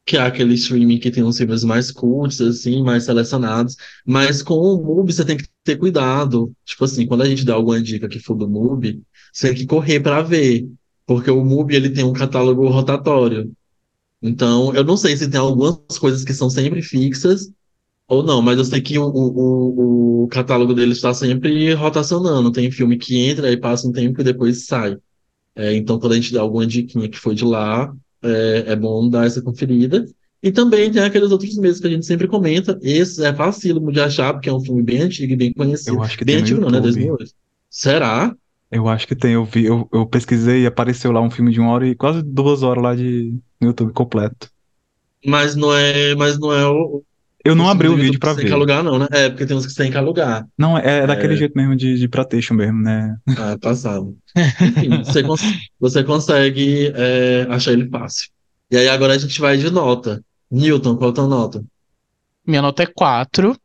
que 0.05 0.17
é 0.17 0.21
aquele 0.21 0.55
streaming 0.55 0.99
que 0.99 1.09
tem 1.09 1.23
uns 1.23 1.37
filmes 1.37 1.63
mais 1.63 1.89
cultos, 1.89 2.41
assim, 2.41 2.83
mais 2.83 3.05
selecionados. 3.05 3.77
Mas 4.05 4.43
com 4.43 4.55
o 4.55 4.83
MUBI 4.83 5.13
você 5.13 5.23
tem 5.23 5.37
que 5.37 5.45
ter 5.63 5.77
cuidado. 5.77 6.51
Tipo 6.65 6.83
assim, 6.83 7.07
quando 7.07 7.21
a 7.21 7.29
gente 7.29 7.45
dá 7.45 7.53
alguma 7.53 7.81
dica 7.81 8.09
que 8.09 8.19
for 8.19 8.35
do 8.35 8.49
MUBI, 8.49 9.01
você 9.31 9.47
tem 9.47 9.57
que 9.59 9.65
correr 9.65 10.01
para 10.01 10.21
ver. 10.21 10.67
Porque 11.07 11.31
o 11.31 11.43
MUBI 11.43 11.75
ele 11.75 11.89
tem 11.89 12.03
um 12.03 12.13
catálogo 12.13 12.67
rotatório. 12.67 13.51
Então, 14.21 14.75
eu 14.75 14.83
não 14.83 14.97
sei 14.97 15.15
se 15.15 15.29
tem 15.29 15.39
algumas 15.39 15.97
coisas 15.97 16.23
que 16.23 16.33
são 16.33 16.49
sempre 16.49 16.81
fixas 16.81 17.49
ou 18.07 18.23
não, 18.23 18.41
mas 18.41 18.57
eu 18.57 18.65
sei 18.65 18.81
que 18.81 18.97
o, 18.99 19.05
o, 19.05 20.23
o, 20.23 20.27
catálogo 20.27 20.73
dele 20.73 20.91
está 20.91 21.13
sempre 21.13 21.73
rotacionando. 21.73 22.51
Tem 22.51 22.69
filme 22.69 22.97
que 22.97 23.17
entra 23.17 23.51
e 23.51 23.57
passa 23.57 23.87
um 23.87 23.91
tempo 23.91 24.21
e 24.21 24.23
depois 24.23 24.65
sai. 24.65 24.97
É, 25.55 25.73
então, 25.75 25.99
quando 25.99 26.11
a 26.13 26.15
gente 26.15 26.33
dá 26.33 26.41
alguma 26.41 26.67
diquinha 26.67 27.09
que 27.09 27.17
foi 27.17 27.35
de 27.35 27.43
lá, 27.45 27.93
é, 28.21 28.65
é 28.67 28.75
bom 28.75 29.09
dar 29.09 29.25
essa 29.25 29.41
conferida. 29.41 30.05
E 30.41 30.51
também 30.51 30.91
tem 30.91 31.01
aqueles 31.01 31.31
outros 31.31 31.57
meses 31.57 31.79
que 31.79 31.87
a 31.87 31.89
gente 31.89 32.05
sempre 32.05 32.27
comenta. 32.27 32.77
Esse 32.81 33.25
é 33.25 33.33
facílimo 33.33 33.91
de 33.91 33.99
achar, 33.99 34.33
porque 34.33 34.49
é 34.49 34.53
um 34.53 34.61
filme 34.61 34.83
bem 34.83 35.01
antigo 35.01 35.33
e 35.33 35.35
bem 35.35 35.53
conhecido. 35.53 35.97
Eu 35.97 36.03
acho 36.03 36.17
que 36.17 36.25
bem 36.25 36.35
tem 36.35 36.43
antigo, 36.43 36.61
não, 36.61 36.69
né? 36.69 36.77
YouTube. 36.77 36.93
2008. 36.93 37.31
Será? 37.69 38.35
Eu 38.72 38.88
acho 38.89 39.07
que 39.07 39.15
tem, 39.15 39.34
eu 39.34 39.45
vi, 39.45 39.65
eu, 39.65 39.88
eu 39.93 40.05
pesquisei 40.07 40.63
e 40.63 40.65
apareceu 40.68 41.11
lá 41.11 41.22
um 41.22 41.32
filme 41.32 41.51
de 41.51 41.59
uma 41.59 41.72
hora 41.72 41.88
e 41.88 41.95
quase 41.95 42.22
duas 42.22 42.63
horas 42.63 42.84
lá 42.84 42.95
de 42.95 43.32
no 43.61 43.68
YouTube 43.68 43.93
completo. 43.93 44.49
Mas 45.26 45.55
não 45.55 45.74
é, 45.74 46.15
mas 46.15 46.39
não 46.39 46.51
é 46.53 46.65
o. 46.68 47.03
Eu 47.43 47.55
não 47.55 47.68
os 47.68 47.70
abri 47.70 47.88
o 47.88 47.95
filmes 47.95 47.97
do 47.97 47.97
vídeo 47.97 48.20
YouTube 48.20 48.20
pra 48.20 48.34
você 48.34 48.36
tem 48.36 48.45
ver. 48.45 48.47
que 48.47 48.53
alugar, 48.53 48.84
não, 48.84 48.99
né? 48.99 49.07
É, 49.11 49.30
porque 49.30 49.45
tem 49.45 49.55
uns 49.55 49.65
que 49.65 49.72
você 49.72 49.84
tem 49.84 49.91
que 49.91 49.97
alugar. 49.97 50.47
Não, 50.57 50.78
é, 50.78 51.05
daquele 51.07 51.36
jeito 51.36 51.55
mesmo 51.55 51.76
de, 51.76 51.97
de 51.97 52.07
pratation 52.07 52.53
mesmo, 52.53 52.82
né? 52.82 53.18
Ah, 53.36 53.57
passado. 53.59 54.18
Enfim, 54.61 54.99
você, 55.03 55.24
cons- 55.24 55.45
você 55.80 56.03
consegue 56.03 56.88
é, 56.95 57.43
achar 57.49 57.74
ele 57.74 57.89
fácil. 57.89 58.30
E 58.72 58.78
aí 58.78 58.88
agora 58.89 59.13
a 59.13 59.18
gente 59.18 59.39
vai 59.39 59.57
de 59.57 59.70
nota. 59.70 60.24
Newton, 60.49 60.97
qual 60.97 61.11
a 61.11 61.13
tua 61.13 61.28
nota? 61.28 61.63
Minha 62.45 62.61
nota 62.61 62.84
é 62.84 62.86
4. 62.88 63.55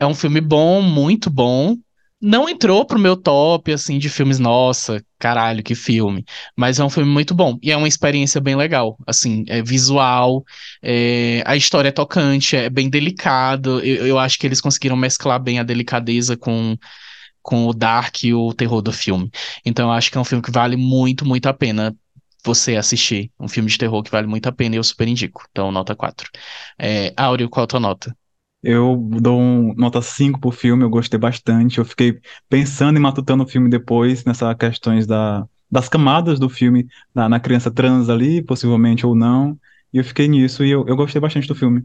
É 0.00 0.06
um 0.06 0.14
filme 0.14 0.40
bom, 0.40 0.82
muito 0.82 1.30
bom. 1.30 1.76
Não 2.20 2.48
entrou 2.48 2.86
pro 2.86 2.98
meu 2.98 3.16
top, 3.16 3.70
assim, 3.70 3.98
de 3.98 4.08
filmes, 4.08 4.38
nossa, 4.38 5.04
caralho, 5.18 5.62
que 5.62 5.74
filme. 5.74 6.24
Mas 6.56 6.78
é 6.78 6.84
um 6.84 6.88
filme 6.88 7.10
muito 7.10 7.34
bom. 7.34 7.58
E 7.62 7.70
é 7.70 7.76
uma 7.76 7.88
experiência 7.88 8.40
bem 8.40 8.56
legal. 8.56 8.96
Assim, 9.06 9.44
é 9.46 9.62
visual, 9.62 10.42
é, 10.82 11.42
a 11.44 11.54
história 11.54 11.90
é 11.90 11.92
tocante, 11.92 12.56
é 12.56 12.70
bem 12.70 12.88
delicado. 12.88 13.78
Eu, 13.80 14.06
eu 14.06 14.18
acho 14.18 14.38
que 14.38 14.46
eles 14.46 14.60
conseguiram 14.60 14.96
mesclar 14.96 15.38
bem 15.42 15.58
a 15.58 15.62
delicadeza 15.62 16.34
com, 16.34 16.76
com 17.42 17.66
o 17.66 17.74
dark 17.74 18.24
e 18.24 18.32
o 18.34 18.54
terror 18.54 18.80
do 18.82 18.92
filme. 18.92 19.30
Então 19.64 19.88
eu 19.88 19.92
acho 19.92 20.10
que 20.10 20.16
é 20.18 20.20
um 20.20 20.24
filme 20.24 20.42
que 20.42 20.50
vale 20.50 20.76
muito, 20.76 21.26
muito 21.26 21.46
a 21.46 21.52
pena 21.54 21.94
você 22.44 22.76
assistir. 22.76 23.30
Um 23.38 23.48
filme 23.48 23.68
de 23.70 23.78
terror 23.78 24.02
que 24.02 24.10
vale 24.10 24.26
muito 24.26 24.48
a 24.48 24.52
pena 24.52 24.76
e 24.76 24.78
eu 24.78 24.84
super 24.84 25.08
indico. 25.08 25.46
Então, 25.50 25.70
nota 25.72 25.94
4. 25.96 26.30
É, 26.78 27.12
Áureo, 27.16 27.50
qual 27.50 27.64
a 27.64 27.66
tua 27.66 27.80
nota? 27.80 28.16
Eu 28.64 28.96
dou 29.20 29.38
um, 29.38 29.74
nota 29.74 30.00
5 30.00 30.40
pro 30.40 30.50
filme, 30.50 30.82
eu 30.82 30.90
gostei 30.90 31.18
bastante. 31.18 31.78
Eu 31.78 31.84
fiquei 31.84 32.18
pensando 32.48 32.96
e 32.96 33.00
matutando 33.00 33.44
o 33.44 33.46
filme 33.46 33.68
depois, 33.68 34.24
nessas 34.24 34.54
questões 34.56 35.06
da, 35.06 35.46
das 35.70 35.88
camadas 35.88 36.38
do 36.40 36.48
filme, 36.48 36.86
na, 37.14 37.28
na 37.28 37.38
criança 37.38 37.70
trans 37.70 38.08
ali, 38.08 38.42
possivelmente 38.42 39.04
ou 39.04 39.14
não. 39.14 39.58
E 39.92 39.98
eu 39.98 40.04
fiquei 40.04 40.26
nisso 40.26 40.64
e 40.64 40.70
eu, 40.70 40.86
eu 40.88 40.96
gostei 40.96 41.20
bastante 41.20 41.46
do 41.46 41.54
filme. 41.54 41.84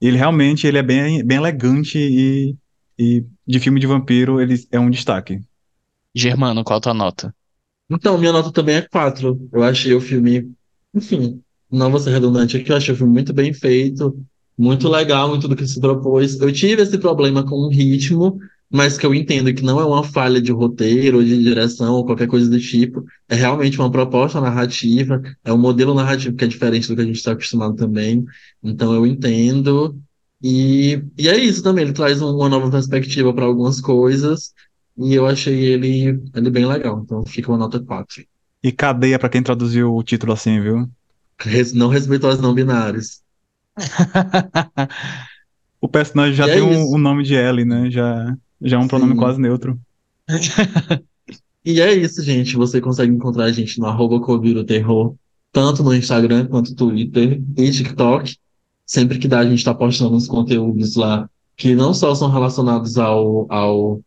Ele 0.00 0.16
realmente 0.16 0.66
ele 0.66 0.78
é 0.78 0.82
bem, 0.82 1.24
bem 1.24 1.38
elegante 1.38 1.98
e, 1.98 2.54
e 2.98 3.24
de 3.46 3.58
filme 3.58 3.80
de 3.80 3.86
vampiro 3.86 4.40
ele 4.40 4.54
é 4.70 4.78
um 4.78 4.90
destaque. 4.90 5.40
Germano, 6.14 6.62
qual 6.62 6.78
a 6.78 6.82
tua 6.82 6.94
nota? 6.94 7.34
Então, 7.90 8.18
minha 8.18 8.32
nota 8.32 8.52
também 8.52 8.76
é 8.76 8.82
4. 8.82 9.48
Eu 9.52 9.62
achei 9.62 9.94
o 9.94 10.00
filme, 10.00 10.52
enfim, 10.94 11.42
não 11.70 11.90
vou 11.90 11.98
ser 11.98 12.10
redundante 12.10 12.56
aqui, 12.56 12.70
eu 12.70 12.76
achei 12.76 12.92
o 12.92 12.96
filme 12.96 13.12
muito 13.12 13.32
bem 13.32 13.52
feito, 13.52 14.14
muito 14.58 14.88
legal 14.88 15.34
em 15.36 15.40
tudo 15.40 15.56
que 15.56 15.66
se 15.66 15.80
propôs. 15.80 16.40
Eu 16.40 16.52
tive 16.52 16.82
esse 16.82 16.98
problema 16.98 17.44
com 17.44 17.56
o 17.56 17.68
ritmo, 17.70 18.38
mas 18.70 18.98
que 18.98 19.06
eu 19.06 19.14
entendo 19.14 19.52
que 19.54 19.62
não 19.62 19.80
é 19.80 19.84
uma 19.84 20.04
falha 20.04 20.40
de 20.42 20.52
roteiro 20.52 21.18
ou 21.18 21.24
de 21.24 21.42
direção 21.42 21.94
ou 21.94 22.04
qualquer 22.04 22.26
coisa 22.28 22.50
do 22.50 22.58
tipo. 22.60 23.04
É 23.28 23.34
realmente 23.36 23.78
uma 23.78 23.90
proposta 23.90 24.40
narrativa, 24.40 25.22
é 25.44 25.52
um 25.52 25.58
modelo 25.58 25.94
narrativo 25.94 26.36
que 26.36 26.44
é 26.44 26.48
diferente 26.48 26.88
do 26.88 26.96
que 26.96 27.02
a 27.02 27.04
gente 27.04 27.16
está 27.16 27.32
acostumado 27.32 27.76
também. 27.76 28.24
Então 28.62 28.92
eu 28.94 29.06
entendo. 29.06 29.98
E, 30.42 31.02
e 31.18 31.28
é 31.28 31.36
isso 31.36 31.62
também, 31.62 31.84
ele 31.84 31.92
traz 31.92 32.22
um- 32.22 32.34
uma 32.36 32.48
nova 32.48 32.70
perspectiva 32.70 33.32
para 33.34 33.44
algumas 33.46 33.80
coisas. 33.80 34.52
E 34.96 35.14
eu 35.14 35.26
achei 35.26 35.54
ele, 35.64 36.20
ele 36.34 36.50
bem 36.50 36.66
legal. 36.66 37.00
Então 37.04 37.24
fica 37.26 37.50
uma 37.50 37.58
nota 37.58 37.80
4. 37.80 38.24
E 38.62 38.70
cadeia 38.72 39.18
pra 39.18 39.28
quem 39.28 39.42
traduziu 39.42 39.92
o 39.94 40.02
título 40.04 40.32
assim, 40.32 40.60
viu? 40.60 40.88
Não 41.74 41.88
respeitou 41.88 42.30
as 42.30 42.40
não 42.40 42.54
binárias. 42.54 43.22
O 45.80 45.86
personagem 45.88 46.34
já 46.34 46.48
é 46.48 46.54
tem 46.54 46.62
um, 46.62 46.96
um 46.96 46.98
nome 46.98 47.22
de 47.22 47.36
L, 47.36 47.64
né? 47.64 47.88
Já, 47.88 48.36
já 48.60 48.76
é 48.76 48.80
um 48.80 48.88
pronome 48.88 49.12
Sim. 49.12 49.18
quase 49.18 49.40
neutro. 49.40 49.78
E 51.64 51.82
é 51.82 51.92
isso, 51.92 52.22
gente. 52.22 52.56
Você 52.56 52.80
consegue 52.80 53.12
encontrar 53.12 53.44
a 53.44 53.52
gente 53.52 53.78
no 53.78 53.84
arroba 53.84 54.18
Terror 54.64 55.14
tanto 55.52 55.82
no 55.82 55.94
Instagram 55.94 56.46
quanto 56.46 56.70
no 56.70 56.76
Twitter 56.76 57.42
e 57.58 57.70
TikTok. 57.70 58.36
Sempre 58.86 59.18
que 59.18 59.28
dá, 59.28 59.40
a 59.40 59.44
gente 59.44 59.58
está 59.58 59.74
postando 59.74 60.16
uns 60.16 60.26
conteúdos 60.26 60.96
lá 60.96 61.28
que 61.56 61.74
não 61.74 61.92
só 61.92 62.14
são 62.14 62.30
relacionados 62.30 62.96
ao, 62.96 63.52
ao, 63.52 64.00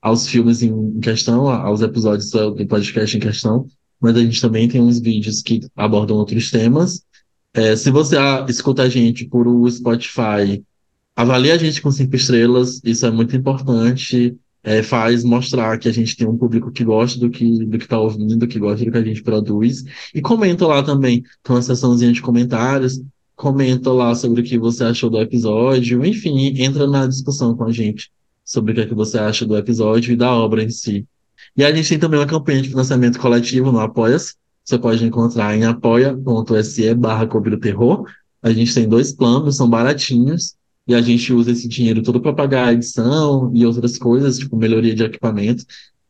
aos 0.00 0.26
filmes 0.26 0.62
em 0.62 0.98
questão, 1.00 1.48
aos 1.48 1.82
episódios 1.82 2.30
do 2.30 2.66
podcast 2.66 3.14
em 3.14 3.20
questão, 3.20 3.66
mas 4.00 4.16
a 4.16 4.20
gente 4.20 4.40
também 4.40 4.66
tem 4.66 4.80
uns 4.80 4.98
vídeos 4.98 5.42
que 5.42 5.60
abordam 5.76 6.16
outros 6.16 6.50
temas. 6.50 7.04
É, 7.54 7.76
se 7.76 7.90
você 7.90 8.16
ah, 8.18 8.44
escuta 8.48 8.82
a 8.82 8.88
gente 8.88 9.24
por 9.26 9.46
o 9.46 9.70
Spotify, 9.70 10.62
avalie 11.14 11.52
a 11.52 11.56
gente 11.56 11.80
com 11.80 11.90
cinco 11.90 12.16
estrelas, 12.16 12.80
isso 12.84 13.06
é 13.06 13.10
muito 13.10 13.36
importante. 13.36 14.36
É, 14.66 14.82
faz 14.82 15.22
mostrar 15.22 15.78
que 15.78 15.88
a 15.88 15.92
gente 15.92 16.16
tem 16.16 16.26
um 16.26 16.38
público 16.38 16.72
que 16.72 16.82
gosta 16.82 17.20
do 17.20 17.28
que 17.28 17.66
do 17.66 17.76
que 17.78 17.84
está 17.84 17.98
ouvindo, 17.98 18.48
que 18.48 18.58
gosta 18.58 18.84
do 18.84 18.90
que 18.90 18.98
a 18.98 19.04
gente 19.04 19.22
produz. 19.22 19.84
E 20.14 20.22
comenta 20.22 20.66
lá 20.66 20.82
também, 20.82 21.22
tem 21.42 21.54
uma 21.54 21.62
seçãozinha 21.62 22.12
de 22.12 22.22
comentários. 22.22 23.00
Comenta 23.36 23.92
lá 23.92 24.14
sobre 24.14 24.40
o 24.40 24.44
que 24.44 24.58
você 24.58 24.84
achou 24.84 25.10
do 25.10 25.20
episódio. 25.20 26.04
Enfim, 26.04 26.60
entra 26.62 26.86
na 26.86 27.06
discussão 27.06 27.54
com 27.54 27.64
a 27.64 27.72
gente 27.72 28.10
sobre 28.44 28.72
o 28.72 28.74
que, 28.74 28.80
é 28.82 28.86
que 28.86 28.94
você 28.94 29.18
acha 29.18 29.46
do 29.46 29.56
episódio 29.56 30.12
e 30.12 30.16
da 30.16 30.32
obra 30.32 30.62
em 30.62 30.70
si. 30.70 31.06
E 31.56 31.64
a 31.64 31.74
gente 31.74 31.88
tem 31.88 31.98
também 31.98 32.18
uma 32.18 32.26
campanha 32.26 32.62
de 32.62 32.70
financiamento 32.70 33.18
coletivo 33.18 33.70
no 33.70 33.80
Apoia-se. 33.80 34.34
Você 34.64 34.78
pode 34.78 35.04
encontrar 35.04 35.54
em 35.56 35.64
apoia.se 35.64 36.94
barra 36.94 37.28
Terror. 37.60 38.06
A 38.42 38.50
gente 38.52 38.74
tem 38.74 38.88
dois 38.88 39.12
planos, 39.12 39.56
são 39.56 39.68
baratinhos 39.68 40.56
e 40.86 40.94
a 40.94 41.02
gente 41.02 41.32
usa 41.32 41.50
esse 41.50 41.68
dinheiro 41.68 42.02
todo 42.02 42.20
para 42.20 42.32
pagar 42.32 42.68
a 42.68 42.72
edição 42.72 43.50
e 43.54 43.64
outras 43.66 43.98
coisas, 43.98 44.38
tipo 44.38 44.56
melhoria 44.56 44.94
de 44.94 45.02
equipamento. 45.02 45.64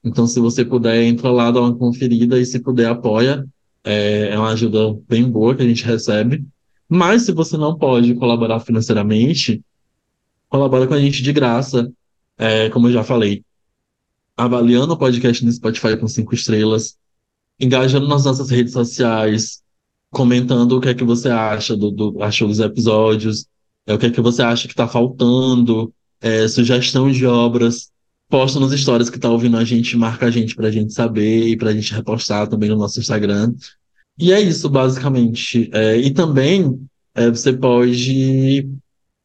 Então, 0.04 0.26
se 0.26 0.38
você 0.38 0.64
puder, 0.64 1.02
entra 1.02 1.30
lá, 1.30 1.50
dá 1.50 1.60
uma 1.60 1.74
conferida 1.74 2.38
e 2.38 2.46
se 2.46 2.60
puder, 2.60 2.88
apoia. 2.88 3.44
É, 3.82 4.30
é 4.30 4.38
uma 4.38 4.52
ajuda 4.52 4.98
bem 5.08 5.28
boa 5.28 5.54
que 5.54 5.62
a 5.62 5.66
gente 5.66 5.84
recebe. 5.84 6.44
Mas 6.88 7.22
se 7.22 7.32
você 7.32 7.56
não 7.56 7.76
pode 7.76 8.14
colaborar 8.14 8.60
financeiramente, 8.60 9.62
colabora 10.48 10.86
com 10.86 10.94
a 10.94 11.00
gente 11.00 11.22
de 11.22 11.32
graça, 11.32 11.90
é, 12.38 12.68
como 12.70 12.88
eu 12.88 12.92
já 12.92 13.02
falei, 13.02 13.42
avaliando 14.36 14.92
o 14.92 14.98
podcast 14.98 15.44
no 15.44 15.52
Spotify 15.52 15.96
com 15.96 16.06
cinco 16.06 16.34
estrelas, 16.34 16.96
engajando 17.58 18.08
nas 18.08 18.24
nossas 18.24 18.50
redes 18.50 18.72
sociais, 18.72 19.62
comentando 20.10 20.72
o 20.72 20.80
que 20.80 20.88
é 20.88 20.94
que 20.94 21.04
você 21.04 21.28
acha 21.28 21.76
do, 21.76 21.90
do 21.90 22.22
achou 22.22 22.48
dos 22.48 22.60
episódios, 22.60 23.46
é, 23.86 23.94
o 23.94 23.98
que 23.98 24.06
é 24.06 24.10
que 24.10 24.20
você 24.20 24.42
acha 24.42 24.66
que 24.66 24.72
está 24.72 24.88
faltando, 24.88 25.92
é, 26.20 26.48
sugestão 26.48 27.10
de 27.10 27.26
obras. 27.26 27.92
Posta 28.28 28.58
nos 28.58 28.72
stories 28.72 29.10
que 29.10 29.16
está 29.16 29.28
ouvindo 29.28 29.56
a 29.56 29.64
gente, 29.64 29.96
marca 29.96 30.26
a 30.26 30.30
gente 30.30 30.56
para 30.56 30.68
a 30.68 30.70
gente 30.70 30.92
saber 30.92 31.48
e 31.48 31.56
para 31.56 31.70
a 31.70 31.74
gente 31.74 31.92
repostar 31.92 32.48
também 32.48 32.70
no 32.70 32.76
nosso 32.76 32.98
Instagram. 32.98 33.52
E 34.18 34.32
é 34.32 34.40
isso, 34.40 34.68
basicamente. 34.70 35.70
É, 35.72 35.96
e 35.98 36.10
também 36.10 36.80
é, 37.14 37.28
você 37.28 37.52
pode 37.52 38.68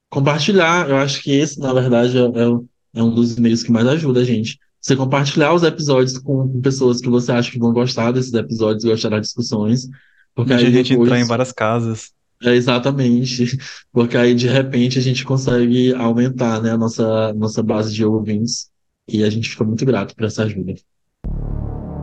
compartilhar. 0.09 0.89
Eu 0.89 0.97
acho 0.97 1.21
que 1.21 1.31
esse, 1.31 1.59
na 1.59 1.73
verdade, 1.73 2.17
é, 2.17 2.21
é, 2.21 2.99
é 2.99 3.03
um 3.03 3.13
dos 3.13 3.37
meios 3.37 3.63
que 3.63 3.71
mais 3.71 3.87
ajuda 3.87 4.21
a 4.21 4.25
gente. 4.25 4.59
Você 4.81 4.95
compartilhar 4.95 5.53
os 5.53 5.63
episódios 5.63 6.17
com 6.17 6.61
pessoas 6.61 7.01
que 7.01 7.09
você 7.09 7.31
acha 7.31 7.51
que 7.51 7.59
vão 7.59 7.73
gostar 7.73 8.11
desses 8.11 8.33
episódios, 8.33 8.83
gostar 8.83 9.09
das 9.09 9.21
discussões. 9.21 9.87
Porque 10.33 10.53
aí 10.53 10.65
a 10.65 10.71
gente 10.71 10.91
depois... 10.91 11.09
entrar 11.09 11.19
em 11.19 11.25
várias 11.27 11.51
casas. 11.51 12.11
É, 12.41 12.55
exatamente, 12.55 13.57
porque 13.91 14.15
aí 14.15 14.33
de 14.33 14.47
repente 14.47 14.97
a 14.97 15.01
gente 15.01 15.25
consegue 15.25 15.93
aumentar 15.93 16.61
né, 16.61 16.71
a 16.71 16.77
nossa, 16.77 17.33
nossa 17.33 17.61
base 17.61 17.93
de 17.93 18.05
ouvintes 18.05 18.69
e 19.09 19.23
a 19.23 19.29
gente 19.29 19.49
fica 19.49 19.65
muito 19.65 19.85
grato 19.85 20.15
por 20.15 20.25
essa 20.25 20.43
ajuda. 20.43 20.75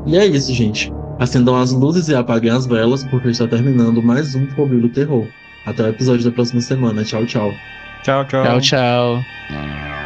E 0.06 0.16
é 0.16 0.26
isso, 0.26 0.52
gente. 0.52 0.92
Acendam 1.18 1.56
as 1.56 1.72
luzes 1.72 2.08
e 2.08 2.14
apaguem 2.14 2.50
as 2.50 2.66
velas, 2.66 3.02
porque 3.04 3.28
está 3.28 3.48
terminando 3.48 4.02
mais 4.02 4.34
um 4.34 4.46
Fobio 4.50 4.80
do 4.80 4.88
Terror. 4.90 5.26
Até 5.64 5.84
o 5.84 5.88
episódio 5.88 6.24
da 6.24 6.30
próxima 6.30 6.60
semana. 6.60 7.02
Tchau, 7.02 7.24
tchau. 7.26 7.50
Tchau, 8.02 8.24
tchau. 8.26 8.44
Tchau, 8.44 8.60
tchau. 8.60 10.05